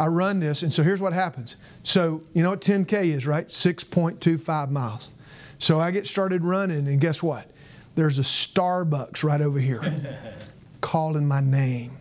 I 0.00 0.08
run 0.08 0.40
this, 0.40 0.64
and 0.64 0.72
so 0.72 0.82
here's 0.82 1.00
what 1.00 1.12
happens. 1.12 1.54
So, 1.84 2.20
you 2.34 2.42
know 2.42 2.50
what 2.50 2.60
10K 2.60 3.04
is, 3.04 3.24
right? 3.24 3.46
6.25 3.46 4.70
miles. 4.72 5.12
So 5.60 5.78
I 5.78 5.92
get 5.92 6.06
started 6.06 6.44
running, 6.44 6.88
and 6.88 7.00
guess 7.00 7.22
what? 7.22 7.48
There's 7.94 8.18
a 8.18 8.22
Starbucks 8.22 9.22
right 9.22 9.40
over 9.40 9.60
here 9.60 9.80
calling 10.80 11.28
my 11.28 11.40
name 11.40 11.92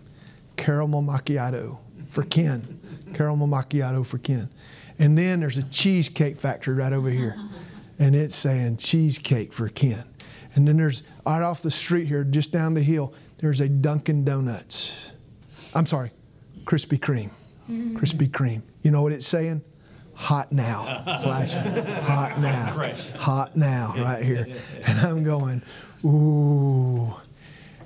caramel 0.58 1.04
macchiato 1.04 1.78
for 2.10 2.24
Ken. 2.24 2.80
Caramel 3.14 3.48
macchiato 3.48 4.04
for 4.04 4.18
Ken. 4.18 4.50
And 4.98 5.16
then 5.16 5.42
there's 5.42 5.58
a 5.58 5.70
cheesecake 5.70 6.38
factory 6.38 6.74
right 6.76 6.94
over 6.94 7.10
here, 7.10 7.36
and 8.00 8.16
it's 8.16 8.36
saying 8.36 8.78
cheesecake 8.78 9.54
for 9.54 9.70
Ken. 9.70 10.04
And 10.56 10.68
then 10.68 10.78
there's 10.78 11.04
right 11.26 11.42
off 11.42 11.62
the 11.62 11.72
street 11.72 12.08
here, 12.08 12.24
just 12.24 12.52
down 12.52 12.74
the 12.74 12.84
hill, 12.84 13.14
there's 13.40 13.60
a 13.60 13.68
Dunkin' 13.68 14.24
Donuts. 14.24 15.14
I'm 15.74 15.86
sorry, 15.86 16.12
Krispy 16.64 16.98
Kreme. 16.98 17.30
Mm-hmm. 17.70 17.98
Krispy 17.98 18.30
Kreme. 18.30 18.62
You 18.82 18.92
know 18.92 19.02
what 19.02 19.12
it's 19.12 19.28
saying? 19.28 19.62
Hot 20.16 20.52
now, 20.52 21.04
flashing. 21.22 21.62
Hot 22.04 22.40
now, 22.40 22.88
hot 23.18 23.56
now, 23.56 23.94
right 23.98 24.24
here. 24.24 24.48
And 24.86 25.00
I'm 25.00 25.24
going, 25.24 25.62
ooh. 26.06 27.14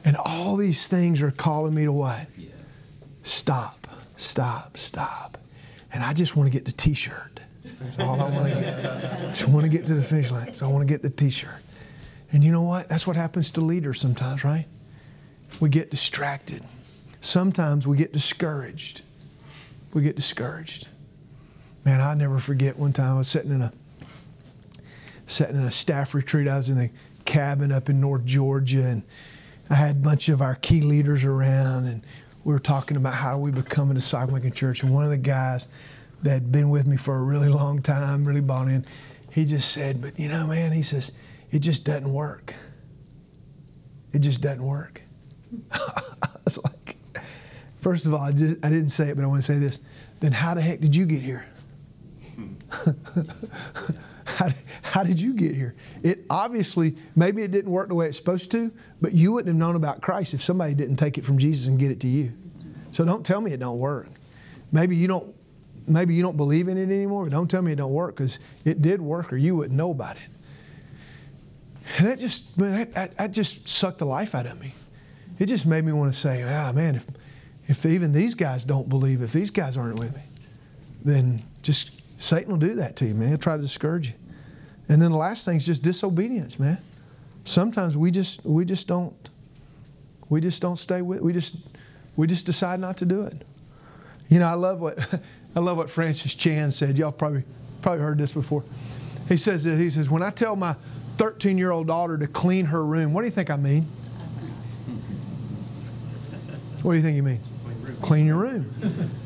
And 0.06 0.16
all 0.16 0.56
these 0.56 0.88
things 0.88 1.22
are 1.22 1.32
calling 1.32 1.74
me 1.74 1.86
to 1.86 1.92
what? 1.92 2.28
Stop, 3.24 3.88
stop, 4.16 4.78
stop. 4.78 5.38
And 5.92 6.04
I 6.04 6.14
just 6.14 6.36
want 6.36 6.52
to 6.52 6.54
get 6.56 6.66
the 6.66 6.72
t 6.72 6.94
shirt. 6.94 7.40
That's 7.80 8.00
all 8.00 8.20
I 8.20 8.30
want 8.30 8.50
to 8.50 8.56
get. 8.56 8.82
Just 9.30 9.48
want 9.48 9.66
to 9.66 9.72
get 9.72 9.86
to 9.88 9.96
the 9.96 10.02
finish 10.02 10.32
line. 10.32 10.54
So 10.54 10.68
I 10.68 10.70
want 10.70 10.88
to 10.88 10.94
get 10.94 11.02
the 11.02 11.10
t 11.10 11.30
shirt. 11.30 11.62
And 12.32 12.44
you 12.44 12.52
know 12.52 12.62
what? 12.62 12.90
That's 12.90 13.08
what 13.08 13.16
happens 13.16 13.52
to 13.52 13.62
leaders 13.62 14.00
sometimes, 14.00 14.44
right? 14.44 14.66
We 15.60 15.70
get 15.70 15.90
distracted. 15.90 16.62
Sometimes 17.22 17.88
we 17.88 17.98
get 17.98 18.14
discouraged. 18.14 19.04
We 19.94 20.04
get 20.04 20.16
discouraged. 20.16 20.88
Man, 21.86 22.02
I'll 22.02 22.16
never 22.16 22.38
forget 22.38 22.78
one 22.78 22.94
time 22.94 23.16
I 23.16 23.18
was 23.18 23.28
sitting 23.28 23.52
in 23.52 23.62
a 23.62 23.72
sitting 25.26 25.56
in 25.56 25.64
a 25.64 25.72
staff 25.72 26.14
retreat. 26.14 26.48
I 26.48 26.58
was 26.58 26.70
in 26.70 26.80
a 26.80 26.90
cabin 27.26 27.72
up 27.72 27.90
in 27.90 28.02
North 28.02 28.26
Georgia 28.26 28.84
and 28.86 29.04
I 29.70 29.76
had 29.76 29.98
a 29.98 30.00
bunch 30.00 30.30
of 30.30 30.42
our 30.42 30.56
key 30.56 30.82
leaders 30.82 31.24
around 31.24 31.86
and 31.86 32.04
we 32.44 32.54
were 32.54 32.60
talking 32.60 32.98
about 32.98 33.14
how 33.14 33.36
do 33.36 33.42
we 33.42 33.52
become 33.52 33.92
a 33.92 33.94
disciple 33.94 34.34
making 34.34 34.54
church. 34.54 34.84
And 34.84 34.94
one 34.94 35.04
of 35.04 35.12
the 35.12 35.18
guys 35.18 35.68
that 36.24 36.32
had 36.32 36.52
been 36.52 36.70
with 36.70 36.88
me 36.88 36.98
for 36.98 37.16
a 37.16 37.24
really 37.24 37.50
long 37.50 37.82
time, 37.82 38.26
really 38.26 38.42
bought 38.42 38.68
in, 38.68 38.86
he 39.32 39.46
just 39.46 39.72
said, 39.72 40.02
But 40.02 40.20
you 40.20 40.30
know, 40.30 40.48
man, 40.48 40.72
he 40.72 40.82
says, 40.82 41.18
it 41.52 41.60
just 41.60 41.86
doesn't 41.86 42.12
work. 42.12 42.54
It 44.12 44.20
just 44.20 44.42
doesn't 44.42 44.64
work. 44.64 45.02
I 45.72 46.02
was 46.46 46.64
like, 46.64 46.98
first 47.76 48.06
of 48.06 48.14
all, 48.14 48.22
I, 48.22 48.32
just, 48.32 48.64
I 48.66 48.70
didn't 48.70 48.90
say 48.90 49.10
it, 49.10 49.16
but 49.16 49.24
I 49.24 49.28
want 49.28 49.42
to 49.42 49.54
say 49.54 49.60
this. 49.60 49.84
Then 50.20 50.32
how 50.32 50.54
the 50.54 50.62
heck 50.62 50.80
did 50.80 50.96
you 50.96 51.06
get 51.06 51.22
here? 51.22 51.46
how, 54.26 54.50
how 54.84 55.04
did 55.04 55.20
you 55.20 55.34
get 55.34 55.56
here? 55.56 55.76
It 56.04 56.20
obviously, 56.30 56.96
maybe 57.16 57.42
it 57.42 57.52
didn't 57.52 57.72
work 57.72 57.90
the 57.90 57.96
way 57.96 58.08
it's 58.08 58.18
supposed 58.18 58.52
to, 58.52 58.72
but 59.02 59.14
you 59.14 59.32
wouldn't 59.34 59.48
have 59.48 59.56
known 59.56 59.76
about 59.76 60.02
Christ 60.02 60.34
if 60.34 60.42
somebody 60.42 60.74
didn't 60.74 60.98
take 60.98 61.18
it 61.18 61.26
from 61.26 61.38
Jesus 61.38 61.68
and 61.68 61.80
get 61.80 61.92
it 61.92 62.00
to 62.02 62.08
you. 62.08 62.32
So 62.92 63.06
don't 63.06 63.26
tell 63.26 63.42
me 63.42 63.52
it 63.52 63.60
don't 63.60 63.78
work. 63.78 64.08
Maybe 64.72 64.96
you 64.96 65.08
don't. 65.08 65.36
Maybe 65.88 66.14
you 66.14 66.22
don't 66.22 66.38
believe 66.38 66.68
in 66.68 66.78
it 66.78 66.84
anymore. 66.84 67.26
But 67.26 67.32
don't 67.32 67.50
tell 67.50 67.62
me 67.62 67.72
it 67.72 67.78
don't 67.78 67.94
work 67.94 68.16
because 68.16 68.40
it 68.66 68.82
did 68.82 69.02
work, 69.02 69.32
or 69.32 69.38
you 69.38 69.56
wouldn't 69.56 69.78
know 69.78 69.92
about 69.92 70.18
it. 70.18 70.30
And 71.98 72.08
that 72.08 72.20
just, 72.20 72.58
man, 72.58 72.92
that, 72.92 73.18
that, 73.18 73.34
just 73.34 73.68
sucked 73.68 73.98
the 73.98 74.06
life 74.06 74.36
out 74.36 74.46
of 74.46 74.60
me. 74.62 74.74
It 75.40 75.48
just 75.48 75.66
made 75.66 75.84
me 75.84 75.92
want 75.92 76.14
to 76.14 76.18
say, 76.18 76.44
ah, 76.44 76.72
man, 76.72 76.96
if 76.96 77.06
if 77.68 77.86
even 77.86 78.12
these 78.12 78.34
guys 78.34 78.64
don't 78.64 78.90
believe, 78.90 79.22
if 79.22 79.32
these 79.32 79.52
guys 79.52 79.78
aren't 79.78 80.00
with 80.00 80.16
me, 80.16 80.24
then 81.06 81.38
just 81.62 82.20
Satan 82.20 82.52
will 82.52 82.60
do 82.60 82.76
that 82.76 82.96
to 82.98 83.06
you, 83.06 83.14
man. 83.14 83.30
He'll 83.30 83.38
try 83.38 83.56
to 83.56 83.62
discourage 83.62 84.10
you. 84.10 84.16
And 84.90 85.00
then 85.00 85.12
the 85.12 85.18
last 85.18 85.46
thing 85.46 85.58
is 85.58 85.68
just 85.68 85.84
disobedience, 85.84 86.60
man. 86.60 86.80
Sometimes 87.44 87.96
we 87.96 88.10
just 88.10 88.44
we 88.44 88.66
just 88.66 88.88
don't 88.88 89.16
we 90.30 90.42
just 90.42 90.62
don't 90.62 90.78
stay 90.78 91.02
with 91.02 91.22
we 91.22 91.32
just 91.32 91.78
we 92.16 92.28
just 92.28 92.46
decide 92.46 92.80
not 92.80 92.98
to 92.98 93.06
do 93.06 93.24
it. 93.24 93.36
You 94.30 94.40
know, 94.40 94.48
I 94.48 94.54
love 94.54 94.82
what 94.82 94.98
I 95.56 95.60
love 95.60 95.78
what 95.78 95.90
Francis 95.90 96.36
Chan 96.36 96.72
said. 96.72 96.98
Y'all 96.98 97.12
probably 97.12 97.44
probably 97.82 98.02
heard 98.02 98.18
this 98.18 98.32
before. 98.32 98.64
He 99.28 99.38
says 99.38 99.64
that 99.64 99.78
he 99.78 99.90
says 99.90 100.10
when 100.10 100.24
I 100.24 100.30
tell 100.30 100.56
my 100.56 100.74
13 101.18 101.58
year 101.58 101.72
old 101.72 101.88
daughter 101.88 102.18
to 102.18 102.28
clean 102.28 102.66
her 102.66 102.86
room, 102.86 103.14
what 103.14 103.22
do 103.22 103.28
you 103.28 103.32
think 103.32 103.50
I 103.50 103.56
mean? 103.56 103.84
What 106.82 106.94
do 106.94 106.98
you 106.98 107.04
think 107.04 107.16
he 107.16 107.22
means? 107.22 107.52
Clean 108.02 108.26
your 108.26 108.38
room. 108.38 108.66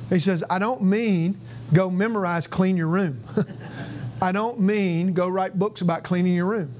He 0.10 0.18
says, 0.20 0.44
I 0.50 0.60
don't 0.60 0.82
mean 0.82 1.38
go 1.74 1.90
memorize 1.90 2.48
clean 2.48 2.78
your 2.78 2.88
room. 2.88 3.20
I 4.22 4.32
don't 4.32 4.60
mean 4.60 5.14
go 5.14 5.28
write 5.28 5.58
books 5.58 5.82
about 5.82 6.04
cleaning 6.04 6.34
your 6.34 6.46
room. 6.46 6.74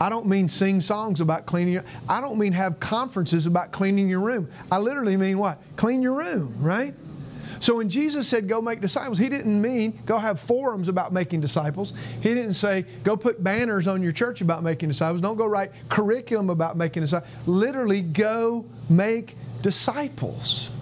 I 0.00 0.08
don't 0.08 0.26
mean 0.26 0.48
sing 0.48 0.80
songs 0.80 1.20
about 1.20 1.46
cleaning 1.46 1.74
your 1.74 1.84
I 2.08 2.20
don't 2.20 2.38
mean 2.38 2.52
have 2.52 2.80
conferences 2.80 3.46
about 3.46 3.70
cleaning 3.70 4.08
your 4.08 4.20
room. 4.20 4.48
I 4.72 4.78
literally 4.78 5.16
mean 5.16 5.38
what? 5.38 5.60
Clean 5.76 6.02
your 6.02 6.14
room, 6.14 6.54
right? 6.58 6.94
So 7.62 7.76
when 7.76 7.88
Jesus 7.88 8.26
said 8.26 8.48
go 8.48 8.60
make 8.60 8.80
disciples, 8.80 9.18
he 9.18 9.28
didn't 9.28 9.62
mean 9.62 9.94
go 10.04 10.18
have 10.18 10.40
forums 10.40 10.88
about 10.88 11.12
making 11.12 11.42
disciples. 11.42 11.94
He 12.20 12.34
didn't 12.34 12.54
say 12.54 12.84
go 13.04 13.16
put 13.16 13.42
banners 13.42 13.86
on 13.86 14.02
your 14.02 14.10
church 14.10 14.40
about 14.40 14.64
making 14.64 14.88
disciples. 14.88 15.20
Don't 15.20 15.36
go 15.36 15.46
write 15.46 15.70
curriculum 15.88 16.50
about 16.50 16.76
making 16.76 17.04
disciples. 17.04 17.30
Literally 17.46 18.02
go 18.02 18.64
make 18.90 19.36
disciples. 19.62 20.72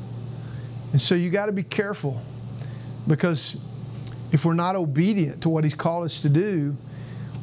And 0.92 1.00
so 1.00 1.14
you 1.14 1.28
got 1.28 1.46
to 1.46 1.52
be 1.52 1.64
careful 1.64 2.18
because 3.06 3.56
if 4.32 4.46
we're 4.46 4.54
not 4.54 4.74
obedient 4.74 5.42
to 5.42 5.50
what 5.50 5.64
he's 5.64 5.74
called 5.74 6.06
us 6.06 6.22
to 6.22 6.30
do, 6.30 6.74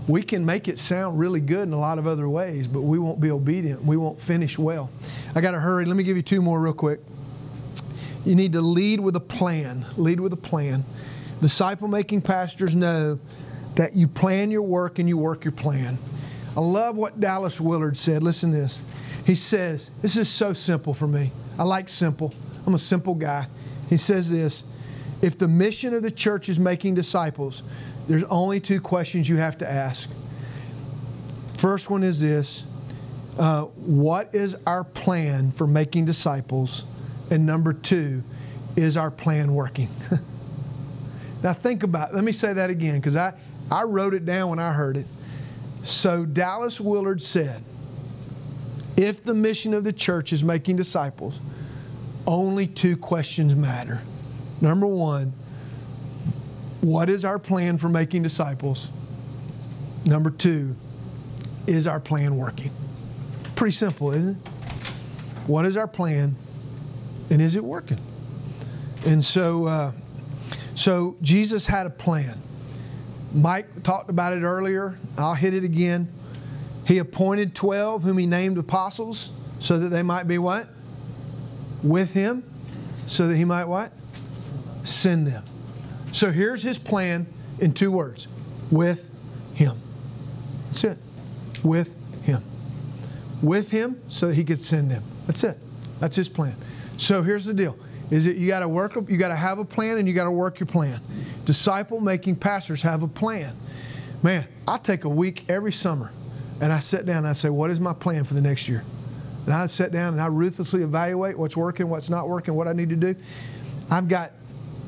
we 0.08 0.24
can 0.24 0.48
make 0.48 0.68
it 0.68 0.80
sound 0.80 1.20
really 1.20 1.42
good 1.42 1.68
in 1.68 1.74
a 1.74 1.80
lot 1.80 2.00
of 2.00 2.08
other 2.08 2.28
ways, 2.28 2.68
but 2.68 2.82
we 2.82 2.98
won't 2.98 3.22
be 3.22 3.30
obedient. 3.30 3.84
We 3.84 3.98
won't 3.98 4.20
finish 4.20 4.58
well. 4.58 4.90
I 5.36 5.42
got 5.42 5.52
to 5.52 5.60
hurry. 5.60 5.86
Let 5.86 5.96
me 5.96 6.04
give 6.04 6.18
you 6.18 6.24
two 6.24 6.42
more 6.42 6.60
real 6.60 6.74
quick. 6.74 7.02
You 8.28 8.36
need 8.36 8.52
to 8.54 8.62
lead 8.62 9.00
with 9.00 9.16
a 9.16 9.22
plan. 9.22 9.86
Lead 9.96 10.20
with 10.20 10.34
a 10.34 10.38
plan. 10.38 10.84
Disciple 11.40 11.88
making 11.88 12.24
pastors 12.24 12.76
know 12.76 13.20
that 13.76 13.96
you 13.96 14.10
plan 14.10 14.52
your 14.52 14.64
work 14.64 15.00
and 15.00 15.08
you 15.08 15.18
work 15.18 15.46
your 15.46 15.54
plan. 15.54 15.98
I 16.58 16.60
love 16.60 16.98
what 16.98 17.22
Dallas 17.22 17.62
Willard 17.62 17.96
said. 17.96 18.24
Listen 18.24 18.52
to 18.52 18.58
this. 18.58 18.82
He 19.26 19.34
says, 19.34 20.02
This 20.02 20.18
is 20.18 20.28
so 20.28 20.52
simple 20.52 20.94
for 20.94 21.08
me. 21.08 21.32
I 21.58 21.64
like 21.64 21.88
simple. 21.88 22.34
I'm 22.66 22.74
a 22.74 22.80
simple 22.80 23.16
guy. 23.16 23.48
He 23.90 23.96
says 23.96 24.30
this 24.30 24.66
If 25.22 25.38
the 25.38 25.48
mission 25.48 25.94
of 25.94 26.04
the 26.04 26.12
church 26.12 26.50
is 26.50 26.60
making 26.60 26.96
disciples, 26.96 27.64
there's 28.10 28.26
only 28.26 28.60
two 28.60 28.82
questions 28.82 29.30
you 29.30 29.38
have 29.38 29.58
to 29.60 29.72
ask. 29.72 30.12
First 31.58 31.90
one 31.90 32.04
is 32.04 32.20
this 32.20 32.66
uh, 33.40 33.62
What 33.62 34.36
is 34.36 34.58
our 34.66 34.84
plan 34.84 35.52
for 35.52 35.66
making 35.66 36.04
disciples? 36.04 36.84
And 37.30 37.46
number 37.46 37.74
two, 37.74 38.24
is 38.76 38.96
our 38.96 39.12
plan 39.12 39.54
working? 39.54 39.90
now 41.44 41.54
think 41.54 41.84
about 41.84 42.12
it. 42.12 42.16
Let 42.16 42.24
me 42.24 42.32
say 42.32 42.54
that 42.54 42.70
again 42.70 42.96
because 42.96 43.18
I, 43.18 43.34
I 43.72 43.84
wrote 43.84 44.14
it 44.14 44.26
down 44.26 44.50
when 44.52 44.60
I 44.60 44.72
heard 44.72 44.98
it. 44.98 45.08
So 45.82 46.26
Dallas 46.26 46.80
Willard 46.80 47.22
said, 47.22 47.62
if 48.98 49.24
the 49.24 49.34
mission 49.34 49.74
of 49.74 49.84
the 49.84 49.94
church 49.94 50.34
is 50.34 50.44
making 50.44 50.76
disciples, 50.76 51.40
only 52.26 52.68
two 52.68 52.98
questions 52.98 53.56
matter. 53.56 54.02
Number 54.62 54.88
one, 54.88 55.34
what 56.82 57.10
is 57.10 57.26
our 57.26 57.40
plan 57.40 57.78
for 57.78 57.90
making 57.90 58.24
disciples? 58.24 58.92
Number 60.06 60.30
two, 60.30 60.76
is 61.68 61.88
our 61.88 62.00
plan 62.00 62.38
working? 62.38 62.72
Pretty 63.56 63.74
simple, 63.74 64.12
isn't 64.12 64.38
it? 64.38 64.48
What 65.48 65.66
is 65.66 65.78
our 65.78 65.88
plan? 65.88 66.36
And 67.30 67.42
is 67.42 67.56
it 67.56 67.64
working? 67.64 67.98
And 69.06 69.24
so, 69.24 69.66
uh, 69.66 69.92
so 70.76 71.16
Jesus 71.22 71.68
had 71.68 71.88
a 71.88 71.90
plan. 71.90 72.38
Mike 73.34 73.84
talked 73.84 74.10
about 74.10 74.34
it 74.34 74.42
earlier. 74.42 74.96
I'll 75.18 75.36
hit 75.36 75.54
it 75.54 75.64
again. 75.64 76.08
He 76.88 77.00
appointed 77.00 77.54
12 77.54 78.04
whom 78.04 78.18
he 78.18 78.26
named 78.26 78.58
apostles 78.58 79.34
so 79.60 79.78
that 79.78 79.90
they 79.90 80.04
might 80.04 80.28
be 80.28 80.38
what? 80.38 80.68
With 81.84 82.14
him. 82.14 82.44
So 83.08 83.28
that 83.28 83.36
he 83.36 83.46
might 83.46 83.66
what? 83.66 83.92
Send 84.84 85.28
them. 85.28 85.44
So 86.12 86.32
here's 86.32 86.64
his 86.64 86.80
plan 86.80 87.28
in 87.60 87.74
two 87.74 87.92
words 87.92 88.28
with 88.72 89.14
him. 89.56 89.76
That's 90.66 90.84
it. 90.84 90.98
With 91.64 91.96
him. 92.24 92.42
With 93.42 93.72
him 93.72 94.00
so 94.10 94.28
that 94.28 94.36
he 94.36 94.44
could 94.44 94.60
send 94.60 94.92
them. 94.92 95.04
That's 95.26 95.44
it. 95.44 95.58
That's 96.00 96.16
his 96.16 96.30
plan. 96.30 96.56
So 96.98 97.22
here's 97.22 97.46
the 97.46 97.54
deal: 97.54 97.78
is 98.12 98.26
that 98.26 98.38
you 98.38 98.48
got 98.48 98.60
to 98.62 98.70
work, 98.70 98.96
you 99.08 99.18
got 99.18 99.30
to 99.30 99.36
have 99.36 99.60
a 99.60 99.66
plan, 99.66 99.98
and 99.98 100.08
you 100.08 100.14
got 100.14 100.26
to 100.26 100.32
work 100.32 100.60
your 100.60 100.68
plan. 100.68 101.00
Disciple 101.46 102.02
making 102.02 102.36
pastors 102.36 102.82
have 102.82 103.04
a 103.04 103.08
plan. 103.08 103.54
Man, 104.24 104.46
I 104.68 104.78
take 104.78 105.06
a 105.06 105.10
week 105.10 105.46
every 105.50 105.72
summer, 105.72 106.12
and 106.62 106.74
I 106.74 106.80
sit 106.80 107.06
down 107.06 107.20
and 107.20 107.28
I 107.28 107.34
say, 107.34 107.50
what 107.50 107.70
is 107.70 107.80
my 107.80 107.94
plan 107.94 108.24
for 108.24 108.34
the 108.34 108.42
next 108.42 108.68
year? 108.68 108.84
And 109.46 109.54
I 109.54 109.66
sit 109.68 109.94
down 109.94 110.12
and 110.14 110.22
I 110.22 110.28
ruthlessly 110.28 110.84
evaluate 110.84 111.38
what's 111.38 111.56
working, 111.56 111.88
what's 111.90 112.10
not 112.10 112.28
working, 112.28 112.54
what 112.54 112.68
I 112.68 112.74
need 112.74 112.90
to 112.90 112.98
do. 112.98 113.16
I've 113.90 114.10
got 114.10 114.32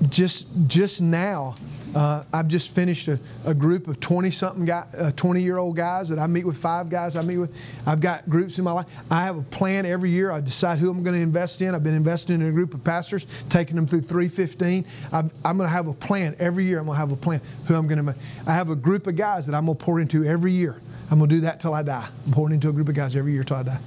just 0.09 0.67
just 0.67 1.01
now 1.01 1.55
uh, 1.95 2.23
I've 2.33 2.47
just 2.47 2.75
finished 2.75 3.07
a, 3.07 3.19
a 3.45 3.53
group 3.53 3.87
of 3.87 3.99
20 3.99 4.29
something 4.31 4.65
guy, 4.65 4.85
uh, 4.97 5.11
20 5.11 5.41
year 5.41 5.57
old 5.57 5.75
guys 5.75 6.09
that 6.09 6.19
I 6.19 6.27
meet 6.27 6.45
with, 6.45 6.57
five 6.57 6.89
guys 6.89 7.15
I 7.15 7.23
meet 7.23 7.37
with. 7.37 7.55
I've 7.87 8.01
got 8.01 8.29
groups 8.29 8.59
in 8.59 8.63
my 8.63 8.71
life. 8.71 8.87
I 9.11 9.23
have 9.23 9.37
a 9.37 9.41
plan 9.41 9.85
every 9.85 10.09
year. 10.09 10.31
I 10.31 10.39
decide 10.39 10.77
who 10.79 10.89
I'm 10.89 11.03
going 11.03 11.15
to 11.15 11.21
invest 11.21 11.61
in. 11.61 11.73
I've 11.73 11.83
been 11.83 11.95
investing 11.95 12.41
in 12.41 12.47
a 12.47 12.51
group 12.51 12.73
of 12.73 12.83
pastors, 12.83 13.25
taking 13.49 13.75
them 13.75 13.87
through 13.87 14.01
315. 14.01 14.85
i 15.11 15.19
am 15.19 15.57
going 15.57 15.59
to 15.59 15.67
have 15.67 15.87
a 15.87 15.93
plan 15.93 16.35
every 16.39 16.65
year. 16.65 16.79
I'm 16.79 16.85
going 16.85 16.95
to 16.95 16.99
have 16.99 17.11
a 17.11 17.15
plan 17.15 17.41
who 17.67 17.75
I'm 17.75 17.87
going 17.87 18.05
to. 18.05 18.15
I 18.47 18.53
have 18.53 18.69
a 18.69 18.75
group 18.75 19.07
of 19.07 19.15
guys 19.15 19.47
that 19.47 19.55
I'm 19.55 19.65
going 19.65 19.77
to 19.77 19.83
pour 19.83 19.99
into 19.99 20.23
every 20.25 20.51
year. 20.51 20.79
I'm 21.11 21.17
going 21.17 21.29
to 21.29 21.35
do 21.35 21.41
that 21.41 21.59
till 21.59 21.73
I 21.73 21.81
die. 21.81 22.07
I'm 22.27 22.33
pouring 22.33 22.53
into 22.53 22.69
a 22.69 22.73
group 22.73 22.89
of 22.89 22.95
guys 22.95 23.15
every 23.15 23.33
year 23.33 23.43
till 23.43 23.57
I 23.57 23.63
die. 23.63 23.79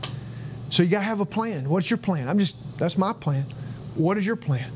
So 0.71 0.83
you 0.83 0.91
got 0.91 1.01
to 1.01 1.05
have 1.05 1.21
a 1.21 1.27
plan. 1.27 1.69
What's 1.69 1.91
your 1.91 1.99
plan? 1.99 2.29
I'm 2.29 2.39
just, 2.39 2.79
that's 2.79 2.99
my 2.99 3.13
plan. 3.13 3.43
What 3.95 4.17
is 4.17 4.27
your 4.27 4.37
plan? 4.37 4.69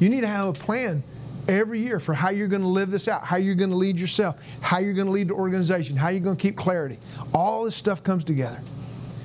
You 0.00 0.08
need 0.08 0.22
to 0.22 0.26
have 0.26 0.46
a 0.46 0.52
plan 0.52 1.02
every 1.48 1.80
year 1.80 1.98
for 1.98 2.14
how 2.14 2.30
you're 2.30 2.48
going 2.48 2.62
to 2.62 2.68
live 2.68 2.90
this 2.90 3.08
out, 3.08 3.24
how 3.24 3.36
you're 3.36 3.54
going 3.54 3.70
to 3.70 3.76
lead 3.76 3.98
yourself, 3.98 4.40
how 4.60 4.78
you're 4.78 4.94
going 4.94 5.06
to 5.06 5.12
lead 5.12 5.28
the 5.28 5.34
organization, 5.34 5.96
how 5.96 6.08
you're 6.08 6.20
going 6.20 6.36
to 6.36 6.42
keep 6.42 6.56
clarity. 6.56 6.98
All 7.34 7.64
this 7.64 7.74
stuff 7.74 8.02
comes 8.02 8.24
together. 8.24 8.60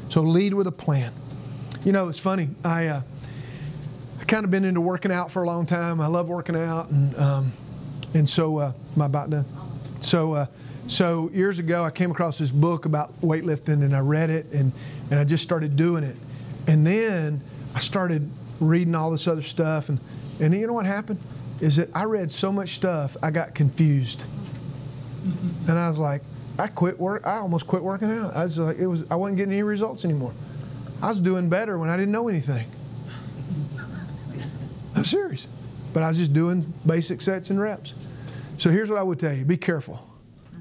So 0.10 0.22
lead 0.22 0.54
with 0.54 0.68
a 0.68 0.72
plan. 0.72 1.12
You 1.84 1.92
know, 1.92 2.10
it's 2.10 2.20
funny. 2.20 2.50
I 2.64 2.88
uh, 2.88 3.02
I 4.20 4.24
kind 4.24 4.46
of 4.46 4.52
been 4.52 4.66
into 4.66 4.82
working 4.82 5.12
out 5.12 5.32
for 5.32 5.44
a 5.44 5.46
long 5.46 5.66
time. 5.66 6.02
I 6.02 6.08
love 6.08 6.28
working 6.28 6.56
out, 6.56 6.90
and 6.90 7.16
um, 7.18 7.52
and 8.14 8.28
so 8.28 8.58
uh, 8.58 8.72
am 8.96 9.02
I 9.02 9.06
about 9.06 9.30
done? 9.30 9.46
So 10.02 10.34
uh, 10.34 10.46
so 10.88 11.30
years 11.34 11.60
ago, 11.60 11.84
I 11.84 11.92
came 11.92 12.12
across 12.12 12.40
this 12.40 12.52
book 12.52 12.86
about 12.86 13.10
weightlifting, 13.22 13.84
and 13.84 13.96
I 13.96 14.00
read 14.00 14.30
it, 14.30 14.48
and 14.54 14.72
and 15.12 15.20
I 15.20 15.24
just 15.24 15.44
started 15.44 15.76
doing 15.76 16.04
it, 16.04 16.16
and 16.68 16.88
then 16.88 17.42
I 17.76 17.80
started 17.80 18.30
reading 18.60 18.96
all 18.96 19.12
this 19.12 19.28
other 19.28 19.42
stuff, 19.42 19.90
and 19.90 20.00
and 20.40 20.54
you 20.54 20.68
know 20.68 20.74
what 20.74 20.86
happened? 20.86 21.20
Is 21.62 21.78
that 21.78 21.90
I 21.96 22.06
read 22.06 22.32
so 22.32 22.52
much 22.52 22.70
stuff, 22.70 23.18
I 23.24 23.32
got 23.32 23.56
confused. 23.56 24.26
And 25.68 25.78
I 25.78 25.90
was 25.90 26.00
like, 26.00 26.22
I 26.60 26.68
quit 26.68 27.00
work. 27.00 27.26
I 27.26 27.38
almost 27.38 27.68
quit 27.68 27.84
working 27.84 28.12
out. 28.12 28.36
I 28.36 28.44
was 28.44 28.58
like, 28.58 28.78
it 28.78 28.88
was. 28.88 29.10
I 29.12 29.16
wasn't 29.16 29.38
getting 29.38 29.54
any 29.54 29.64
results 29.64 30.06
anymore. 30.06 30.34
I 31.02 31.08
was 31.08 31.22
doing 31.22 31.50
better 31.50 31.78
when 31.78 31.90
I 31.90 31.98
didn't 31.98 32.12
know 32.12 32.28
anything. 32.28 32.66
I'm 34.96 35.04
serious, 35.04 35.46
but 35.94 36.02
I 36.02 36.08
was 36.08 36.18
just 36.18 36.34
doing 36.34 36.66
basic 36.86 37.22
sets 37.22 37.52
and 37.52 37.60
reps. 37.60 37.94
So 38.58 38.72
here's 38.72 38.90
what 38.90 38.98
I 38.98 39.04
would 39.04 39.20
tell 39.20 39.34
you: 39.34 39.46
Be 39.46 39.58
careful. 39.58 40.00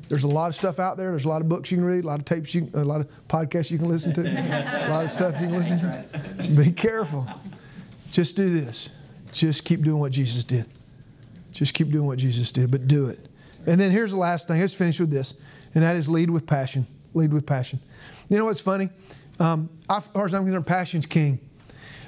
There's 0.09 0.25
a 0.25 0.29
lot 0.29 0.49
of 0.49 0.55
stuff 0.55 0.79
out 0.79 0.97
there. 0.99 1.11
There's 1.11 1.25
a 1.25 1.29
lot 1.29 1.41
of 1.41 1.49
books 1.49 1.71
you 1.73 1.79
can 1.79 1.85
read, 1.85 2.05
a 2.05 2.07
lot 2.07 2.21
of 2.21 2.25
tapes, 2.27 2.55
you, 2.55 2.69
a 2.75 2.85
lot 2.85 3.01
of 3.01 3.11
podcasts 3.27 3.73
you 3.73 3.79
can 3.79 3.89
listen 3.89 4.13
to, 4.13 4.21
a 4.21 4.89
lot 4.89 5.05
of 5.05 5.11
stuff 5.11 5.41
you 5.41 5.49
can 5.49 5.57
listen 5.57 5.79
to. 5.81 6.63
Be 6.63 6.71
careful. 6.71 7.27
Just 8.13 8.37
do 8.37 8.49
this. 8.49 8.91
Just 9.33 9.65
keep 9.65 9.83
doing 9.83 9.99
what 9.99 10.13
Jesus 10.13 10.45
did. 10.45 10.67
Just 11.57 11.73
keep 11.75 11.89
doing 11.89 12.07
what 12.07 12.19
Jesus 12.19 12.53
did, 12.53 12.71
but 12.71 12.87
do 12.87 13.07
it. 13.07 13.19
And 13.67 13.81
then 13.81 13.91
here's 13.91 14.13
the 14.13 14.19
last 14.19 14.47
thing. 14.47 14.61
Let's 14.61 14.75
finish 14.75 15.01
with 15.01 15.11
this, 15.11 15.43
and 15.75 15.83
that 15.83 15.97
is 15.97 16.09
lead 16.09 16.31
with 16.31 16.47
passion. 16.47 16.87
Lead 17.15 17.33
with 17.33 17.47
passion. 17.47 17.81
You 18.29 18.39
know 18.39 18.45
what's 18.45 18.61
funny? 18.61 18.91
Um, 19.41 19.71
as 19.89 20.09
far 20.09 20.27
as 20.27 20.35
I'm 20.35 20.43
concerned, 20.45 20.67
passion's 20.67 21.07
king. 21.07 21.39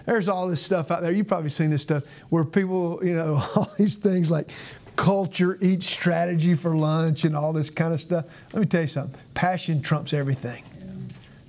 There's 0.04 0.28
all 0.28 0.48
this 0.48 0.62
stuff 0.62 0.90
out 0.90 1.00
there. 1.00 1.12
You've 1.12 1.28
probably 1.28 1.48
seen 1.48 1.70
this 1.70 1.82
stuff 1.82 2.20
where 2.30 2.44
people, 2.44 3.00
you 3.02 3.14
know, 3.14 3.42
all 3.56 3.68
these 3.78 3.96
things 3.96 4.30
like 4.30 4.50
culture 4.96 5.56
eat 5.62 5.82
strategy 5.82 6.54
for 6.54 6.76
lunch 6.76 7.24
and 7.24 7.34
all 7.34 7.54
this 7.54 7.70
kind 7.70 7.94
of 7.94 8.00
stuff. 8.00 8.52
Let 8.52 8.60
me 8.60 8.66
tell 8.66 8.82
you 8.82 8.86
something. 8.86 9.18
Passion 9.32 9.80
trumps 9.80 10.12
everything. 10.12 10.62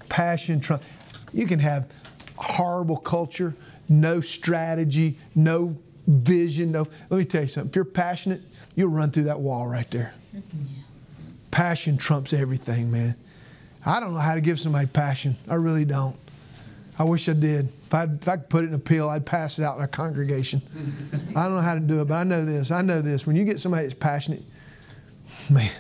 Passion 0.07 0.61
trumps. 0.61 0.87
You 1.33 1.47
can 1.47 1.59
have 1.59 1.91
horrible 2.37 2.97
culture, 2.97 3.55
no 3.89 4.21
strategy, 4.21 5.17
no 5.35 5.77
vision. 6.09 6.75
Of, 6.75 6.89
let 7.09 7.17
me 7.17 7.25
tell 7.25 7.43
you 7.43 7.47
something. 7.47 7.69
If 7.69 7.75
you're 7.75 7.85
passionate, 7.85 8.41
you'll 8.75 8.89
run 8.89 9.11
through 9.11 9.23
that 9.23 9.39
wall 9.39 9.67
right 9.67 9.89
there. 9.91 10.13
Passion 11.51 11.97
trumps 11.97 12.33
everything, 12.33 12.91
man. 12.91 13.15
I 13.85 13.99
don't 13.99 14.13
know 14.13 14.19
how 14.19 14.35
to 14.35 14.41
give 14.41 14.59
somebody 14.59 14.87
passion. 14.87 15.35
I 15.49 15.55
really 15.55 15.85
don't. 15.85 16.15
I 16.97 17.03
wish 17.03 17.29
I 17.29 17.33
did. 17.33 17.65
If, 17.65 17.93
i 17.93 18.03
if 18.03 18.27
I 18.27 18.35
could 18.35 18.49
put 18.49 18.65
it 18.65 18.67
in 18.67 18.73
a 18.73 18.79
pill, 18.79 19.09
I'd 19.09 19.25
pass 19.25 19.57
it 19.57 19.63
out 19.63 19.77
in 19.77 19.83
a 19.83 19.87
congregation. 19.87 20.61
I 21.35 21.45
don't 21.45 21.55
know 21.55 21.61
how 21.61 21.75
to 21.75 21.79
do 21.79 22.01
it, 22.01 22.09
but 22.09 22.15
I 22.15 22.23
know 22.25 22.43
this. 22.43 22.71
I 22.71 22.81
know 22.81 23.01
this. 23.01 23.25
When 23.25 23.37
you 23.37 23.45
get 23.45 23.59
somebody 23.59 23.83
that's 23.83 23.95
passionate, 23.95 24.43
man, 25.49 25.71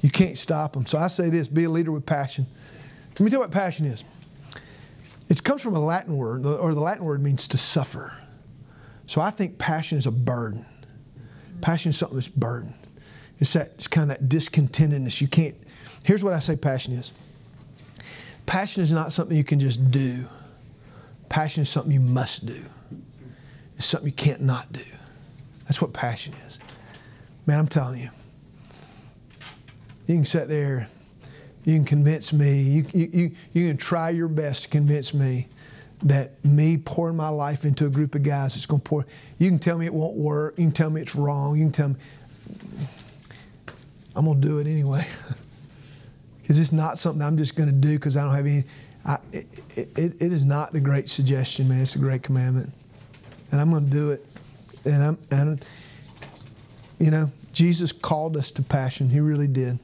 you 0.00 0.10
can't 0.10 0.38
stop 0.38 0.74
them. 0.74 0.86
So 0.86 0.98
I 0.98 1.08
say 1.08 1.28
this 1.28 1.48
be 1.48 1.64
a 1.64 1.70
leader 1.70 1.90
with 1.90 2.06
passion. 2.06 2.46
Let 3.12 3.20
me 3.20 3.30
tell 3.30 3.38
you 3.38 3.40
what 3.40 3.50
passion 3.50 3.86
is. 3.86 4.04
It 5.28 5.42
comes 5.42 5.62
from 5.62 5.74
a 5.74 5.80
Latin 5.80 6.16
word, 6.16 6.46
or 6.46 6.72
the 6.72 6.80
Latin 6.80 7.04
word 7.04 7.22
means 7.22 7.48
to 7.48 7.58
suffer. 7.58 8.12
So 9.10 9.20
I 9.20 9.30
think 9.30 9.58
passion 9.58 9.98
is 9.98 10.06
a 10.06 10.12
burden. 10.12 10.64
Passion 11.62 11.90
is 11.90 11.98
something 11.98 12.16
that's 12.16 12.28
burden. 12.28 12.72
It's 13.40 13.54
that 13.54 13.70
it's 13.74 13.88
kind 13.88 14.08
of 14.08 14.16
that 14.16 14.28
discontentedness. 14.28 15.20
You 15.20 15.26
can't. 15.26 15.56
Here's 16.04 16.22
what 16.22 16.32
I 16.32 16.38
say 16.38 16.54
passion 16.54 16.92
is. 16.92 17.12
Passion 18.46 18.84
is 18.84 18.92
not 18.92 19.12
something 19.12 19.36
you 19.36 19.42
can 19.42 19.58
just 19.58 19.90
do. 19.90 20.26
Passion 21.28 21.62
is 21.62 21.68
something 21.68 21.90
you 21.90 21.98
must 21.98 22.46
do. 22.46 22.62
It's 23.74 23.86
something 23.86 24.06
you 24.06 24.14
can't 24.14 24.42
not 24.42 24.72
do. 24.72 24.84
That's 25.64 25.82
what 25.82 25.92
passion 25.92 26.32
is. 26.46 26.60
Man, 27.48 27.58
I'm 27.58 27.66
telling 27.66 27.98
you. 27.98 28.10
You 30.06 30.14
can 30.14 30.24
sit 30.24 30.46
there, 30.46 30.86
you 31.64 31.74
can 31.74 31.84
convince 31.84 32.32
me, 32.32 32.62
you, 32.62 32.84
you, 32.94 33.08
you, 33.12 33.30
you 33.54 33.68
can 33.70 33.76
try 33.76 34.10
your 34.10 34.28
best 34.28 34.66
to 34.66 34.68
convince 34.68 35.12
me 35.12 35.48
that 36.02 36.44
me 36.44 36.78
pouring 36.78 37.16
my 37.16 37.28
life 37.28 37.64
into 37.64 37.86
a 37.86 37.90
group 37.90 38.14
of 38.14 38.22
guys 38.22 38.54
that's 38.54 38.66
going 38.66 38.80
to 38.80 38.88
pour, 38.88 39.06
you 39.38 39.48
can 39.48 39.58
tell 39.58 39.78
me 39.78 39.86
it 39.86 39.94
won't 39.94 40.16
work, 40.16 40.54
you 40.58 40.64
can 40.64 40.72
tell 40.72 40.90
me 40.90 41.00
it's 41.00 41.14
wrong, 41.14 41.56
you 41.56 41.64
can 41.64 41.72
tell 41.72 41.88
me, 41.90 41.96
I'm 44.16 44.24
going 44.24 44.40
to 44.40 44.46
do 44.46 44.58
it 44.58 44.66
anyway. 44.66 45.02
Because 46.50 46.58
it's 46.58 46.72
not 46.72 46.98
something 46.98 47.22
I'm 47.22 47.36
just 47.36 47.56
going 47.56 47.68
to 47.68 47.74
do 47.74 47.94
because 47.94 48.16
I 48.16 48.24
don't 48.24 48.34
have 48.34 48.44
any. 48.44 48.64
I, 49.06 49.18
it, 49.32 49.88
it, 49.96 50.14
it 50.20 50.32
is 50.32 50.44
not 50.44 50.72
the 50.72 50.80
great 50.80 51.08
suggestion, 51.08 51.68
man. 51.68 51.80
It's 51.80 51.94
a 51.94 52.00
great 52.00 52.24
commandment. 52.24 52.70
And 53.52 53.60
I'm 53.60 53.70
going 53.70 53.84
to 53.84 53.90
do 53.92 54.10
it. 54.10 54.18
And 54.84 55.00
I'm, 55.00 55.18
and, 55.30 55.64
you 56.98 57.12
know, 57.12 57.30
Jesus 57.52 57.92
called 57.92 58.36
us 58.36 58.50
to 58.50 58.64
passion. 58.64 59.08
He 59.08 59.20
really 59.20 59.46
did. 59.46 59.78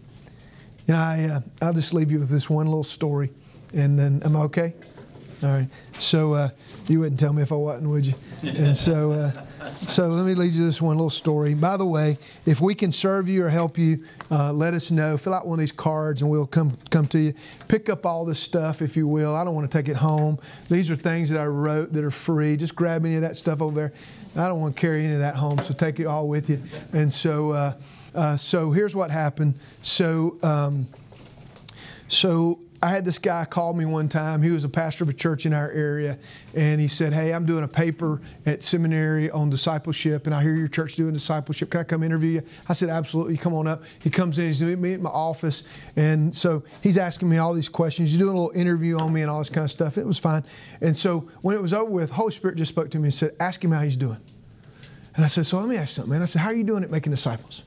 You 0.89 0.95
know, 0.95 0.97
I, 0.97 1.29
uh, 1.37 1.41
I'll 1.63 1.73
just 1.73 1.95
leave 1.95 2.11
you 2.11 2.19
with 2.19 2.31
this 2.31 2.51
one 2.51 2.67
little 2.67 2.83
story. 2.83 3.31
And 3.73 3.97
then, 3.97 4.21
am 4.25 4.35
I 4.35 4.41
okay? 4.41 4.75
All 5.43 5.51
right. 5.53 5.69
So, 5.99 6.35
uh, 6.35 6.49
you 6.89 7.01
wouldn't 7.01 7.19
tell 7.19 7.33
me 7.33 7.43
if 7.43 7.53
I 7.53 7.57
wasn't, 7.57 7.91
would 7.91 8.07
you? 8.07 8.15
And 8.43 8.77
so, 8.77 9.13
uh, 9.13 9.31
so 9.87 10.09
let 10.09 10.25
me 10.25 10.35
lead 10.35 10.53
you 10.53 10.65
this 10.65 10.81
one 10.81 10.97
little 10.97 11.11
story. 11.11 11.55
By 11.55 11.77
the 11.77 11.87
way, 11.87 12.17
if 12.45 12.61
we 12.61 12.75
can 12.75 12.93
serve 12.93 13.29
you 13.29 13.45
or 13.45 13.49
help 13.49 13.77
you, 13.77 14.05
uh, 14.31 14.53
let 14.53 14.75
us 14.75 14.91
know. 14.91 15.17
Fill 15.17 15.35
out 15.35 15.47
one 15.47 15.55
of 15.55 15.61
these 15.61 15.73
cards, 15.73 16.23
and 16.23 16.31
we'll 16.31 16.47
come 16.47 16.73
come 16.91 17.07
to 17.09 17.19
you. 17.19 17.33
Pick 17.69 17.89
up 17.89 18.07
all 18.07 18.25
this 18.25 18.39
stuff, 18.39 18.83
if 18.83 18.97
you 18.97 19.09
will. 19.09 19.35
I 19.35 19.45
don't 19.45 19.55
want 19.55 19.71
to 19.71 19.77
take 19.79 19.89
it 19.89 19.97
home. 19.97 20.39
These 20.71 20.91
are 20.91 20.97
things 20.97 21.31
that 21.31 21.41
I 21.41 21.47
wrote 21.47 21.93
that 21.93 22.05
are 22.05 22.11
free. 22.11 22.57
Just 22.57 22.77
grab 22.77 23.05
any 23.05 23.17
of 23.17 23.23
that 23.23 23.37
stuff 23.37 23.61
over 23.61 23.89
there. 23.89 23.93
I 24.37 24.49
don't 24.49 24.61
want 24.61 24.77
to 24.77 24.81
carry 24.81 25.05
any 25.05 25.15
of 25.15 25.21
that 25.21 25.35
home, 25.35 25.59
so 25.59 25.75
take 25.75 25.99
it 25.99 26.07
all 26.07 26.29
with 26.29 26.51
you. 26.51 26.61
And 26.93 27.13
so, 27.13 27.53
uh, 27.53 27.73
uh, 28.15 28.37
so 28.37 28.71
here's 28.71 28.95
what 28.95 29.11
happened. 29.11 29.55
So, 29.83 30.37
um, 30.43 30.87
so 32.09 32.61
I 32.83 32.91
had 32.91 33.05
this 33.05 33.19
guy 33.19 33.45
call 33.45 33.73
me 33.75 33.85
one 33.85 34.09
time. 34.09 34.43
He 34.43 34.51
was 34.51 34.65
a 34.65 34.69
pastor 34.69 35.05
of 35.05 35.11
a 35.11 35.15
church 35.15 35.47
in 35.47 35.55
our 35.55 35.71
area, 35.71 36.19
and 36.55 36.81
he 36.81 36.89
said, 36.89 37.13
"Hey, 37.13 37.33
I'm 37.33 37.47
doing 37.47 37.65
a 37.65 37.69
paper 37.69 38.21
at 38.45 38.63
seminary 38.63 39.31
on 39.31 39.51
discipleship, 39.51 40.27
and 40.27 40.35
I 40.35 40.43
hear 40.43 40.55
your 40.55 40.69
church 40.69 40.95
doing 40.95 41.15
discipleship. 41.15 41.71
Can 41.71 41.81
I 41.81 41.85
come 41.85 42.03
interview 42.03 42.41
you?" 42.41 42.43
I 42.69 42.75
said, 42.75 42.91
"Absolutely. 42.91 43.37
Come 43.39 43.55
on 43.55 43.67
up." 43.67 43.83
He 44.01 44.11
comes 44.11 44.39
in. 44.39 44.47
He's 44.47 44.61
meeting 44.61 44.83
me 44.83 44.95
at 44.95 45.01
my 45.01 45.11
office, 45.11 45.63
and 45.97 46.35
so 46.35 46.63
he's 46.83 46.99
asking 46.99 47.29
me 47.29 47.39
all 47.39 47.55
these 47.55 47.69
questions. 47.69 48.11
He's 48.11 48.19
doing 48.19 48.37
a 48.37 48.41
little 48.41 48.59
interview 48.59 48.99
on 48.99 49.13
me 49.13 49.23
and 49.23 49.31
all 49.31 49.39
this 49.39 49.51
kind 49.51 49.65
of 49.65 49.71
stuff. 49.71 49.97
It 49.97 50.07
was 50.07 50.19
fine. 50.19 50.45
And 50.81 50.97
so 50.97 51.21
when 51.43 51.57
it 51.57 51.63
was 51.63 51.73
over 51.73 51.91
with, 51.91 52.11
Holy 52.11 52.33
Spirit 52.33 52.57
just 52.59 52.73
spoke 52.73 52.91
to 52.91 52.99
me 52.99 53.05
and 53.05 53.15
said, 53.15 53.33
"Ask 53.41 53.65
him 53.65 53.73
how 53.73 53.81
he's 53.81 53.97
doing." 53.97 54.19
And 55.15 55.25
I 55.25 55.29
said, 55.29 55.47
"So 55.47 55.59
let 55.59 55.69
me 55.69 55.77
ask 55.77 55.93
you 55.97 56.03
something, 56.03 56.13
man." 56.13 56.23
I 56.23 56.27
said, 56.27 56.43
"How 56.43 56.51
are 56.51 56.55
you 56.55 56.65
doing 56.65 56.85
at 56.85 56.91
making 56.91 57.11
disciples?" 57.11 57.65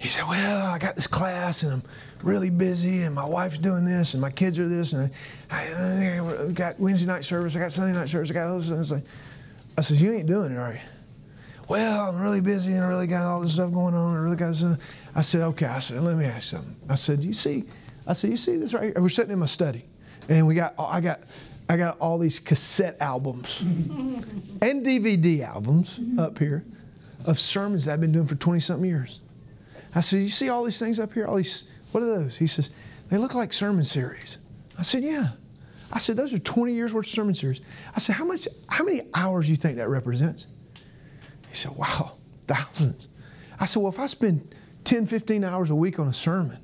He 0.00 0.08
said, 0.08 0.24
Well, 0.26 0.66
I 0.66 0.78
got 0.78 0.96
this 0.96 1.06
class 1.06 1.62
and 1.62 1.74
I'm 1.74 1.82
really 2.22 2.50
busy 2.50 3.04
and 3.04 3.14
my 3.14 3.24
wife's 3.24 3.58
doing 3.58 3.84
this 3.84 4.14
and 4.14 4.20
my 4.20 4.30
kids 4.30 4.58
are 4.58 4.68
this 4.68 4.92
and 4.92 5.10
I, 5.50 6.48
I 6.48 6.52
got 6.52 6.78
Wednesday 6.78 7.10
night 7.10 7.24
service, 7.24 7.56
I 7.56 7.60
got 7.60 7.72
Sunday 7.72 7.98
night 7.98 8.08
service, 8.08 8.30
I 8.30 8.34
got 8.34 8.48
all 8.48 8.58
this. 8.58 8.70
And 8.70 8.80
I 8.80 8.82
said, 8.82 9.02
I 9.78 9.80
said, 9.80 10.00
You 10.00 10.12
ain't 10.12 10.28
doing 10.28 10.52
it, 10.52 10.58
are 10.58 10.74
you? 10.74 10.80
Well, 11.68 12.10
I'm 12.10 12.20
really 12.20 12.40
busy 12.40 12.72
and 12.72 12.84
I 12.84 12.88
really 12.88 13.06
got 13.06 13.22
all 13.22 13.40
this 13.40 13.54
stuff 13.54 13.72
going 13.72 13.94
on. 13.94 14.16
I 14.16 14.20
really 14.20 14.36
got 14.36 14.48
this. 14.48 14.64
I 15.14 15.20
said, 15.20 15.42
Okay. 15.42 15.66
I 15.66 15.78
said, 15.78 16.02
Let 16.02 16.16
me 16.16 16.24
ask 16.24 16.52
you 16.52 16.58
something. 16.58 16.76
I 16.90 16.94
said, 16.94 17.20
You 17.20 17.32
see, 17.32 17.64
I 18.06 18.12
said, 18.12 18.30
You 18.30 18.36
see 18.36 18.56
this 18.56 18.74
right 18.74 18.84
here? 18.84 18.94
We're 18.96 19.08
sitting 19.08 19.32
in 19.32 19.38
my 19.38 19.46
study 19.46 19.84
and 20.28 20.46
we 20.46 20.54
got, 20.54 20.74
I 20.78 21.00
got, 21.00 21.18
I 21.68 21.76
got 21.76 21.98
all 21.98 22.18
these 22.18 22.40
cassette 22.40 22.96
albums 23.00 23.62
and 23.62 24.84
DVD 24.84 25.42
albums 25.42 25.98
mm-hmm. 25.98 26.18
up 26.18 26.38
here 26.38 26.64
of 27.26 27.38
sermons 27.38 27.84
that 27.84 27.94
I've 27.94 28.00
been 28.00 28.12
doing 28.12 28.26
for 28.26 28.34
20 28.34 28.60
something 28.60 28.88
years. 28.88 29.20
I 29.94 30.00
said, 30.00 30.18
You 30.18 30.28
see 30.28 30.48
all 30.48 30.64
these 30.64 30.78
things 30.78 31.00
up 31.00 31.12
here? 31.12 31.26
All 31.26 31.36
these, 31.36 31.79
what 31.92 32.02
are 32.02 32.06
those? 32.06 32.36
He 32.36 32.46
says, 32.46 32.70
They 33.10 33.16
look 33.16 33.34
like 33.34 33.52
sermon 33.52 33.84
series. 33.84 34.38
I 34.78 34.82
said, 34.82 35.02
Yeah. 35.02 35.28
I 35.92 35.98
said, 35.98 36.16
Those 36.16 36.34
are 36.34 36.38
20 36.38 36.72
years 36.72 36.94
worth 36.94 37.06
of 37.06 37.10
sermon 37.10 37.34
series. 37.34 37.60
I 37.94 37.98
said, 37.98 38.14
How 38.14 38.24
much, 38.24 38.48
how 38.68 38.84
many 38.84 39.02
hours 39.14 39.46
do 39.46 39.52
you 39.52 39.56
think 39.56 39.76
that 39.78 39.88
represents? 39.88 40.46
He 41.48 41.54
said, 41.54 41.72
Wow, 41.76 42.12
thousands. 42.46 43.08
I 43.58 43.64
said, 43.64 43.80
Well, 43.82 43.92
if 43.92 43.98
I 43.98 44.06
spend 44.06 44.54
10, 44.84 45.06
15 45.06 45.44
hours 45.44 45.70
a 45.70 45.74
week 45.74 45.98
on 45.98 46.08
a 46.08 46.12
sermon, 46.12 46.58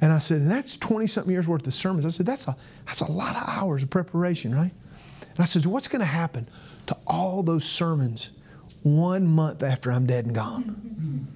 and 0.00 0.12
I 0.12 0.18
said, 0.18 0.42
and 0.42 0.50
that's 0.50 0.76
20 0.76 1.06
something 1.06 1.32
years 1.32 1.48
worth 1.48 1.66
of 1.66 1.72
sermons. 1.72 2.04
I 2.04 2.10
said, 2.10 2.26
that's 2.26 2.46
a, 2.46 2.54
that's 2.84 3.00
a 3.00 3.10
lot 3.10 3.36
of 3.36 3.42
hours 3.48 3.82
of 3.82 3.88
preparation, 3.90 4.54
right? 4.54 4.70
And 4.70 5.40
I 5.40 5.44
said, 5.44 5.64
what's 5.64 5.88
going 5.88 6.00
to 6.00 6.06
happen 6.06 6.46
to 6.86 6.96
all 7.06 7.42
those 7.42 7.64
sermons 7.64 8.32
one 8.82 9.26
month 9.26 9.62
after 9.62 9.90
I'm 9.90 10.06
dead 10.06 10.26
and 10.26 10.34
gone? 10.34 11.26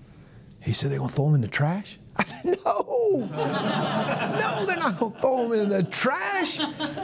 He 0.62 0.72
said, 0.72 0.90
they're 0.90 0.98
going 0.98 1.08
to 1.08 1.16
throw 1.16 1.26
them 1.26 1.36
in 1.36 1.40
the 1.40 1.48
trash? 1.48 1.98
I 2.18 2.24
said, 2.24 2.56
no. 2.64 3.28
No, 3.30 4.66
they're 4.66 4.76
not 4.76 4.98
going 4.98 5.12
to 5.12 5.20
throw 5.20 5.48
them 5.48 5.52
in 5.60 5.68
the 5.68 5.82
trash. 5.84 6.58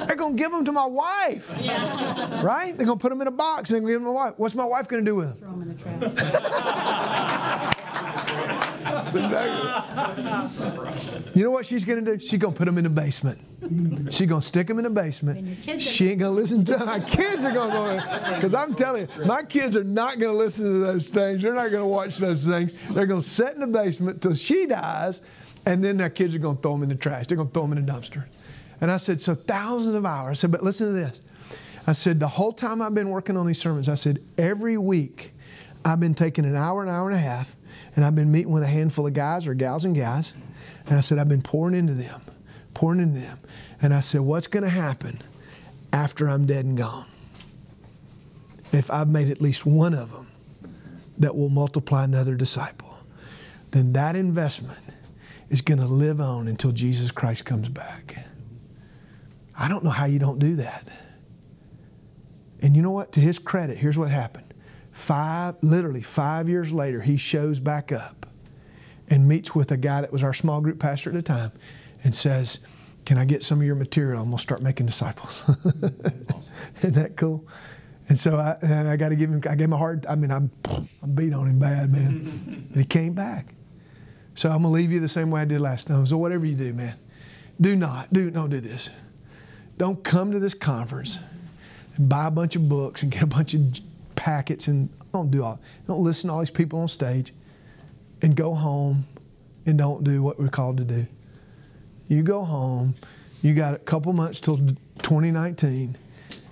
They're 0.06 0.16
going 0.16 0.36
to 0.36 0.42
give 0.42 0.50
them 0.50 0.64
to 0.64 0.72
my 0.72 0.86
wife. 0.86 1.60
Yeah. 1.62 2.42
Right? 2.42 2.76
They're 2.76 2.86
going 2.86 2.98
to 2.98 3.02
put 3.02 3.10
them 3.10 3.20
in 3.20 3.28
a 3.28 3.32
box 3.32 3.70
and 3.70 3.86
give 3.86 3.94
them 3.94 4.02
to 4.02 4.08
my 4.08 4.14
wife. 4.14 4.34
What's 4.36 4.54
my 4.54 4.64
wife 4.66 4.88
going 4.88 5.04
to 5.04 5.10
do 5.10 5.16
with 5.16 5.28
them? 5.28 5.38
Throw 5.38 5.50
them 5.50 5.62
in 5.62 5.76
the 5.76 6.10
trash. 6.20 7.80
That's 9.04 9.16
exactly. 9.16 11.34
You 11.34 11.44
know 11.44 11.50
what 11.50 11.66
she's 11.66 11.84
going 11.84 12.04
to 12.04 12.12
do? 12.12 12.18
She's 12.18 12.38
going 12.38 12.54
to 12.54 12.58
put 12.58 12.64
them 12.64 12.78
in 12.78 12.84
the 12.84 12.90
basement. 12.90 13.38
She's 14.12 14.28
going 14.28 14.40
to 14.40 14.46
stick 14.46 14.66
them 14.66 14.78
in 14.78 14.84
the 14.84 14.90
basement. 14.90 15.38
And 15.38 15.48
your 15.48 15.56
kids 15.56 15.90
She 15.90 16.10
ain't 16.10 16.20
going 16.20 16.34
to 16.34 16.40
listen 16.40 16.64
to 16.66 16.84
My 16.84 17.00
kids 17.00 17.44
are 17.44 17.52
going 17.52 17.70
to 17.70 17.76
go 17.76 17.96
Because 18.34 18.54
I'm 18.54 18.74
telling 18.74 19.02
you, 19.02 19.26
my 19.26 19.42
kids 19.42 19.76
are 19.76 19.84
not 19.84 20.18
going 20.18 20.32
to 20.32 20.38
listen 20.38 20.66
to 20.66 20.78
those 20.78 21.10
things. 21.10 21.42
They're 21.42 21.54
not 21.54 21.70
going 21.70 21.82
to 21.82 21.88
watch 21.88 22.18
those 22.18 22.46
things. 22.46 22.74
They're 22.90 23.06
going 23.06 23.20
to 23.20 23.26
sit 23.26 23.54
in 23.54 23.60
the 23.60 23.66
basement 23.66 24.22
till 24.22 24.34
she 24.34 24.66
dies, 24.66 25.22
and 25.66 25.82
then 25.82 25.96
their 25.96 26.10
kids 26.10 26.34
are 26.34 26.38
going 26.38 26.56
to 26.56 26.62
throw 26.62 26.72
them 26.72 26.84
in 26.84 26.88
the 26.90 26.94
trash. 26.94 27.26
They're 27.26 27.36
going 27.36 27.48
to 27.48 27.54
throw 27.54 27.66
them 27.66 27.78
in 27.78 27.84
the 27.84 27.92
dumpster. 27.92 28.26
And 28.80 28.90
I 28.90 28.98
said, 28.98 29.20
so 29.20 29.34
thousands 29.34 29.94
of 29.94 30.04
hours. 30.04 30.30
I 30.30 30.34
said, 30.34 30.52
but 30.52 30.62
listen 30.62 30.88
to 30.88 30.92
this. 30.92 31.22
I 31.86 31.92
said, 31.92 32.18
the 32.18 32.28
whole 32.28 32.52
time 32.52 32.82
I've 32.82 32.94
been 32.94 33.10
working 33.10 33.36
on 33.36 33.46
these 33.46 33.60
sermons, 33.60 33.88
I 33.88 33.94
said, 33.94 34.18
every 34.38 34.78
week 34.78 35.32
I've 35.84 36.00
been 36.00 36.14
taking 36.14 36.44
an 36.44 36.56
hour, 36.56 36.82
an 36.82 36.88
hour 36.88 37.08
and 37.08 37.16
a 37.16 37.20
half, 37.20 37.54
and 37.96 38.04
I've 38.04 38.14
been 38.14 38.32
meeting 38.32 38.52
with 38.52 38.62
a 38.62 38.68
handful 38.68 39.06
of 39.06 39.14
guys 39.14 39.46
or 39.46 39.54
gals 39.54 39.84
and 39.84 39.96
guys. 39.96 40.34
And 40.86 40.96
I 40.96 41.00
said, 41.00 41.18
I've 41.18 41.28
been 41.28 41.42
pouring 41.42 41.74
into 41.74 41.94
them, 41.94 42.20
pouring 42.74 43.00
into 43.00 43.20
them. 43.20 43.38
And 43.80 43.94
I 43.94 44.00
said, 44.00 44.20
what's 44.20 44.46
going 44.46 44.64
to 44.64 44.70
happen 44.70 45.18
after 45.92 46.28
I'm 46.28 46.46
dead 46.46 46.64
and 46.64 46.76
gone? 46.76 47.06
If 48.72 48.90
I've 48.90 49.08
made 49.08 49.30
at 49.30 49.40
least 49.40 49.64
one 49.64 49.94
of 49.94 50.12
them 50.12 50.26
that 51.18 51.36
will 51.36 51.48
multiply 51.48 52.04
another 52.04 52.34
disciple, 52.34 52.98
then 53.70 53.92
that 53.92 54.16
investment 54.16 54.80
is 55.48 55.60
going 55.60 55.78
to 55.78 55.86
live 55.86 56.20
on 56.20 56.48
until 56.48 56.72
Jesus 56.72 57.12
Christ 57.12 57.44
comes 57.44 57.68
back. 57.68 58.16
I 59.58 59.68
don't 59.68 59.84
know 59.84 59.90
how 59.90 60.06
you 60.06 60.18
don't 60.18 60.38
do 60.38 60.56
that. 60.56 60.88
And 62.60 62.74
you 62.74 62.82
know 62.82 62.90
what? 62.90 63.12
To 63.12 63.20
his 63.20 63.38
credit, 63.38 63.76
here's 63.76 63.98
what 63.98 64.10
happened. 64.10 64.53
Five, 64.94 65.56
literally 65.60 66.02
five 66.02 66.48
years 66.48 66.72
later, 66.72 67.02
he 67.02 67.16
shows 67.16 67.58
back 67.58 67.90
up 67.90 68.26
and 69.10 69.26
meets 69.26 69.52
with 69.52 69.72
a 69.72 69.76
guy 69.76 70.00
that 70.02 70.12
was 70.12 70.22
our 70.22 70.32
small 70.32 70.60
group 70.60 70.78
pastor 70.78 71.10
at 71.10 71.16
the 71.16 71.22
time 71.22 71.50
and 72.04 72.14
says, 72.14 72.64
Can 73.04 73.18
I 73.18 73.24
get 73.24 73.42
some 73.42 73.58
of 73.58 73.66
your 73.66 73.74
material 73.74 74.22
and 74.22 74.30
we'll 74.30 74.38
start 74.38 74.62
making 74.62 74.86
disciples? 74.86 75.48
Isn't 76.78 76.94
that 76.94 77.14
cool? 77.16 77.44
And 78.08 78.16
so 78.16 78.36
I, 78.36 78.54
I 78.92 78.96
got 78.96 79.08
to 79.08 79.16
give 79.16 79.30
him, 79.30 79.42
I 79.50 79.56
gave 79.56 79.66
him 79.66 79.72
a 79.72 79.76
hard, 79.76 80.06
I 80.06 80.14
mean, 80.14 80.30
I, 80.30 80.38
I 80.68 81.06
beat 81.12 81.34
on 81.34 81.48
him 81.48 81.58
bad, 81.58 81.90
man. 81.90 82.68
But 82.70 82.78
he 82.78 82.84
came 82.84 83.14
back. 83.14 83.52
So 84.34 84.48
I'm 84.48 84.62
going 84.62 84.72
to 84.74 84.80
leave 84.80 84.92
you 84.92 85.00
the 85.00 85.08
same 85.08 85.28
way 85.32 85.40
I 85.40 85.44
did 85.44 85.60
last 85.60 85.88
time. 85.88 86.06
So 86.06 86.18
whatever 86.18 86.46
you 86.46 86.54
do, 86.54 86.72
man, 86.72 86.94
do 87.60 87.74
not, 87.74 88.12
do, 88.12 88.30
don't 88.30 88.50
do 88.50 88.60
this. 88.60 88.90
Don't 89.76 90.04
come 90.04 90.30
to 90.30 90.38
this 90.38 90.54
conference 90.54 91.18
and 91.96 92.08
buy 92.08 92.28
a 92.28 92.30
bunch 92.30 92.54
of 92.54 92.68
books 92.68 93.02
and 93.02 93.10
get 93.10 93.22
a 93.22 93.26
bunch 93.26 93.54
of 93.54 93.60
packets 94.16 94.68
and 94.68 94.88
don't 95.12 95.30
do 95.30 95.42
all. 95.42 95.60
Don't 95.86 96.00
listen 96.00 96.28
to 96.28 96.34
all 96.34 96.40
these 96.40 96.50
people 96.50 96.80
on 96.80 96.88
stage 96.88 97.32
and 98.22 98.34
go 98.36 98.54
home 98.54 99.04
and 99.66 99.78
don't 99.78 100.04
do 100.04 100.22
what 100.22 100.38
we're 100.38 100.48
called 100.48 100.78
to 100.78 100.84
do. 100.84 101.06
You 102.06 102.22
go 102.22 102.44
home, 102.44 102.94
you 103.42 103.54
got 103.54 103.74
a 103.74 103.78
couple 103.78 104.12
months 104.12 104.40
till 104.40 104.56
2019, 104.56 105.96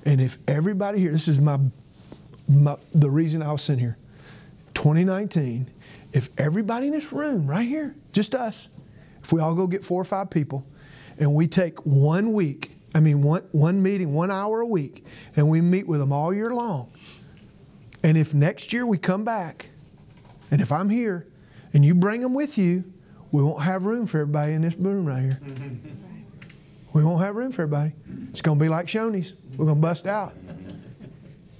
and 0.04 0.20
if 0.20 0.36
everybody 0.48 0.98
here, 0.98 1.12
this 1.12 1.28
is 1.28 1.40
my, 1.40 1.58
my 2.48 2.76
the 2.94 3.10
reason 3.10 3.42
I 3.42 3.52
was 3.52 3.62
sent 3.62 3.80
here, 3.80 3.96
2019, 4.74 5.66
if 6.12 6.28
everybody 6.38 6.86
in 6.86 6.92
this 6.92 7.12
room 7.12 7.46
right 7.46 7.66
here, 7.66 7.94
just 8.12 8.34
us, 8.34 8.68
if 9.22 9.32
we 9.32 9.40
all 9.40 9.54
go 9.54 9.66
get 9.66 9.82
four 9.82 10.00
or 10.00 10.04
five 10.04 10.30
people, 10.30 10.66
and 11.18 11.34
we 11.34 11.46
take 11.46 11.84
one 11.86 12.32
week, 12.32 12.72
I 12.94 13.00
mean 13.00 13.22
one 13.22 13.42
one 13.52 13.82
meeting, 13.82 14.12
one 14.12 14.30
hour 14.30 14.60
a 14.60 14.66
week, 14.66 15.04
and 15.36 15.48
we 15.48 15.60
meet 15.60 15.86
with 15.86 16.00
them 16.00 16.12
all 16.12 16.34
year 16.34 16.52
long. 16.52 16.90
And 18.04 18.16
if 18.16 18.34
next 18.34 18.72
year 18.72 18.86
we 18.86 18.98
come 18.98 19.24
back, 19.24 19.68
and 20.50 20.60
if 20.60 20.72
I'm 20.72 20.88
here, 20.88 21.26
and 21.72 21.84
you 21.84 21.94
bring 21.94 22.20
them 22.20 22.34
with 22.34 22.58
you, 22.58 22.84
we 23.30 23.42
won't 23.42 23.62
have 23.62 23.84
room 23.84 24.06
for 24.06 24.20
everybody 24.20 24.52
in 24.52 24.62
this 24.62 24.76
room 24.76 25.06
right 25.06 25.22
here. 25.22 25.40
We 26.94 27.02
won't 27.02 27.22
have 27.22 27.34
room 27.36 27.50
for 27.52 27.62
everybody. 27.62 27.92
It's 28.28 28.42
going 28.42 28.58
to 28.58 28.62
be 28.62 28.68
like 28.68 28.84
Shoney's. 28.84 29.34
We're 29.56 29.64
going 29.64 29.78
to 29.78 29.80
bust 29.80 30.06
out. 30.06 30.34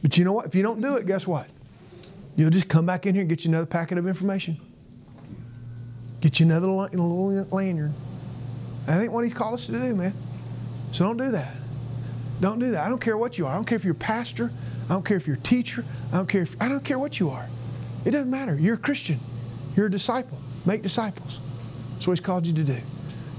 But 0.03 0.19
you 0.19 0.27
know 0.27 0.33
what? 0.33 0.47
If 0.47 0.55
you 0.55 0.63
don't 0.63 0.83
do 0.83 0.97
it, 0.97 1.07
guess 1.07 1.27
what? 1.27 1.49
You'll 2.37 2.51
just 2.51 2.69
come 2.69 2.85
back 2.85 3.07
in 3.07 3.15
here 3.15 3.23
and 3.23 3.31
get 3.31 3.45
you 3.45 3.51
another 3.51 3.67
packet 3.67 3.97
of 3.97 4.07
information. 4.07 4.59
Get 6.21 6.39
you 6.39 6.47
another 6.47 6.67
little 6.67 7.47
lanyard. 7.51 7.93
That 8.87 9.01
ain't 9.01 9.13
what 9.13 9.25
He's 9.25 9.35
called 9.35 9.55
us 9.55 9.67
to 9.67 9.73
do, 9.73 9.95
man. 9.95 10.13
So 10.93 11.05
don't 11.05 11.17
do 11.17 11.31
that. 11.31 11.55
Don't 12.41 12.59
do 12.59 12.73
that. 12.73 12.85
I 12.85 12.89
don't 12.89 13.01
care 13.01 13.17
what 13.17 13.39
you 13.39 13.47
are. 13.47 13.53
I 13.53 13.55
don't 13.55 13.65
care 13.65 13.77
if 13.77 13.85
you're 13.85 13.95
a 13.95 13.99
pastor. 13.99 14.51
I 14.93 14.95
don't 14.95 15.07
care 15.07 15.17
if 15.17 15.27
you're 15.27 15.37
a 15.37 15.41
teacher. 15.41 15.87
I 16.13 16.19
don't 16.19 16.29
care 16.29 16.43
if 16.43 16.61
I 16.61 16.69
don't 16.69 16.85
care 16.85 16.99
what 16.99 17.19
you 17.19 17.31
are. 17.31 17.49
It 18.05 18.11
doesn't 18.11 18.31
matter. 18.31 18.59
You're 18.59 18.75
a 18.75 18.79
Christian. 18.79 19.19
You're 19.75 19.87
a 19.87 19.91
disciple. 19.91 20.37
Make 20.67 20.83
disciples. 20.83 21.41
That's 21.95 22.07
what 22.07 22.19
He's 22.19 22.21
called 22.21 22.47
you 22.47 22.53
to 22.53 22.63
do. 22.63 22.77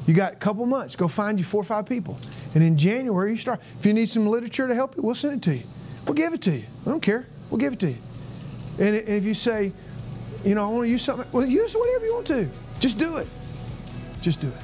You 0.08 0.16
got 0.16 0.34
a 0.34 0.36
couple 0.36 0.66
months. 0.66 0.96
Go 0.96 1.08
find 1.08 1.38
you 1.38 1.46
four 1.46 1.62
or 1.62 1.64
five 1.64 1.86
people. 1.86 2.18
And 2.56 2.64
in 2.64 2.76
January, 2.76 3.30
you 3.30 3.38
start. 3.38 3.60
If 3.78 3.86
you 3.86 3.94
need 3.94 4.10
some 4.10 4.26
literature 4.26 4.68
to 4.68 4.74
help 4.74 4.98
you, 4.98 5.04
we'll 5.04 5.14
send 5.14 5.36
it 5.36 5.44
to 5.44 5.56
you. 5.56 5.64
We'll 6.08 6.16
give 6.16 6.34
it 6.34 6.42
to 6.42 6.58
you. 6.58 6.64
I 6.88 6.90
don't 6.90 7.04
care. 7.04 7.28
We'll 7.52 7.60
give 7.60 7.74
it 7.74 7.80
to 7.82 7.92
you. 7.92 7.98
And 8.80 8.96
if 8.96 9.24
you 9.24 9.36
say, 9.36 9.74
you 10.44 10.56
know, 10.56 10.68
I 10.68 10.72
want 10.72 10.86
to 10.86 10.90
use 10.90 11.04
something, 11.04 11.28
well, 11.32 11.46
use 11.46 11.76
whatever 11.76 12.04
you 12.04 12.14
want 12.16 12.26
to. 12.28 12.50
Just 12.80 12.98
do 12.98 13.18
it. 13.18 13.28
Just 14.22 14.42
do 14.42 14.48
it. 14.48 14.58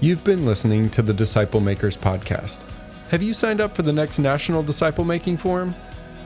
You've 0.00 0.24
been 0.24 0.44
listening 0.44 0.90
to 0.90 1.02
the 1.02 1.14
Disciple 1.14 1.60
Makers 1.60 1.96
podcast. 1.96 2.64
Have 3.10 3.22
you 3.22 3.34
signed 3.34 3.60
up 3.60 3.76
for 3.76 3.82
the 3.82 3.92
next 3.92 4.18
National 4.18 4.64
Disciple 4.64 5.04
Making 5.04 5.36
Forum? 5.36 5.76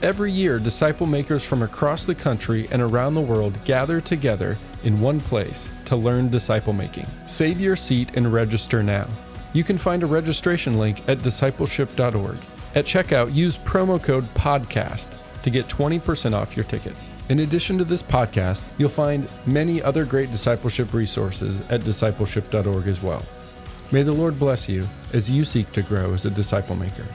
Every 0.00 0.32
year, 0.32 0.58
disciple 0.58 1.06
makers 1.06 1.44
from 1.44 1.62
across 1.62 2.06
the 2.06 2.14
country 2.14 2.68
and 2.70 2.80
around 2.80 3.12
the 3.12 3.20
world 3.20 3.62
gather 3.64 4.00
together 4.00 4.56
in 4.82 4.98
one 4.98 5.20
place 5.20 5.70
to 5.84 5.96
learn 5.96 6.30
disciple 6.30 6.72
making. 6.72 7.06
Save 7.26 7.60
your 7.60 7.76
seat 7.76 8.12
and 8.14 8.32
register 8.32 8.82
now. 8.82 9.06
You 9.52 9.62
can 9.62 9.76
find 9.76 10.02
a 10.02 10.06
registration 10.06 10.78
link 10.78 11.06
at 11.06 11.18
discipleship.org. 11.18 12.38
At 12.74 12.86
checkout, 12.86 13.34
use 13.34 13.58
promo 13.58 14.02
code 14.02 14.32
PODCAST 14.32 15.16
to 15.42 15.50
get 15.50 15.68
20% 15.68 16.32
off 16.32 16.56
your 16.56 16.64
tickets. 16.64 17.10
In 17.28 17.40
addition 17.40 17.76
to 17.76 17.84
this 17.84 18.02
podcast, 18.02 18.64
you'll 18.78 18.88
find 18.88 19.28
many 19.44 19.82
other 19.82 20.06
great 20.06 20.30
discipleship 20.30 20.94
resources 20.94 21.60
at 21.68 21.82
discipleship.org 21.82 22.86
as 22.86 23.02
well. 23.02 23.22
May 23.92 24.04
the 24.04 24.12
Lord 24.12 24.38
bless 24.38 24.68
you 24.68 24.88
as 25.12 25.28
you 25.28 25.44
seek 25.44 25.72
to 25.72 25.82
grow 25.82 26.14
as 26.14 26.24
a 26.24 26.30
disciple 26.30 26.76
maker. 26.76 27.06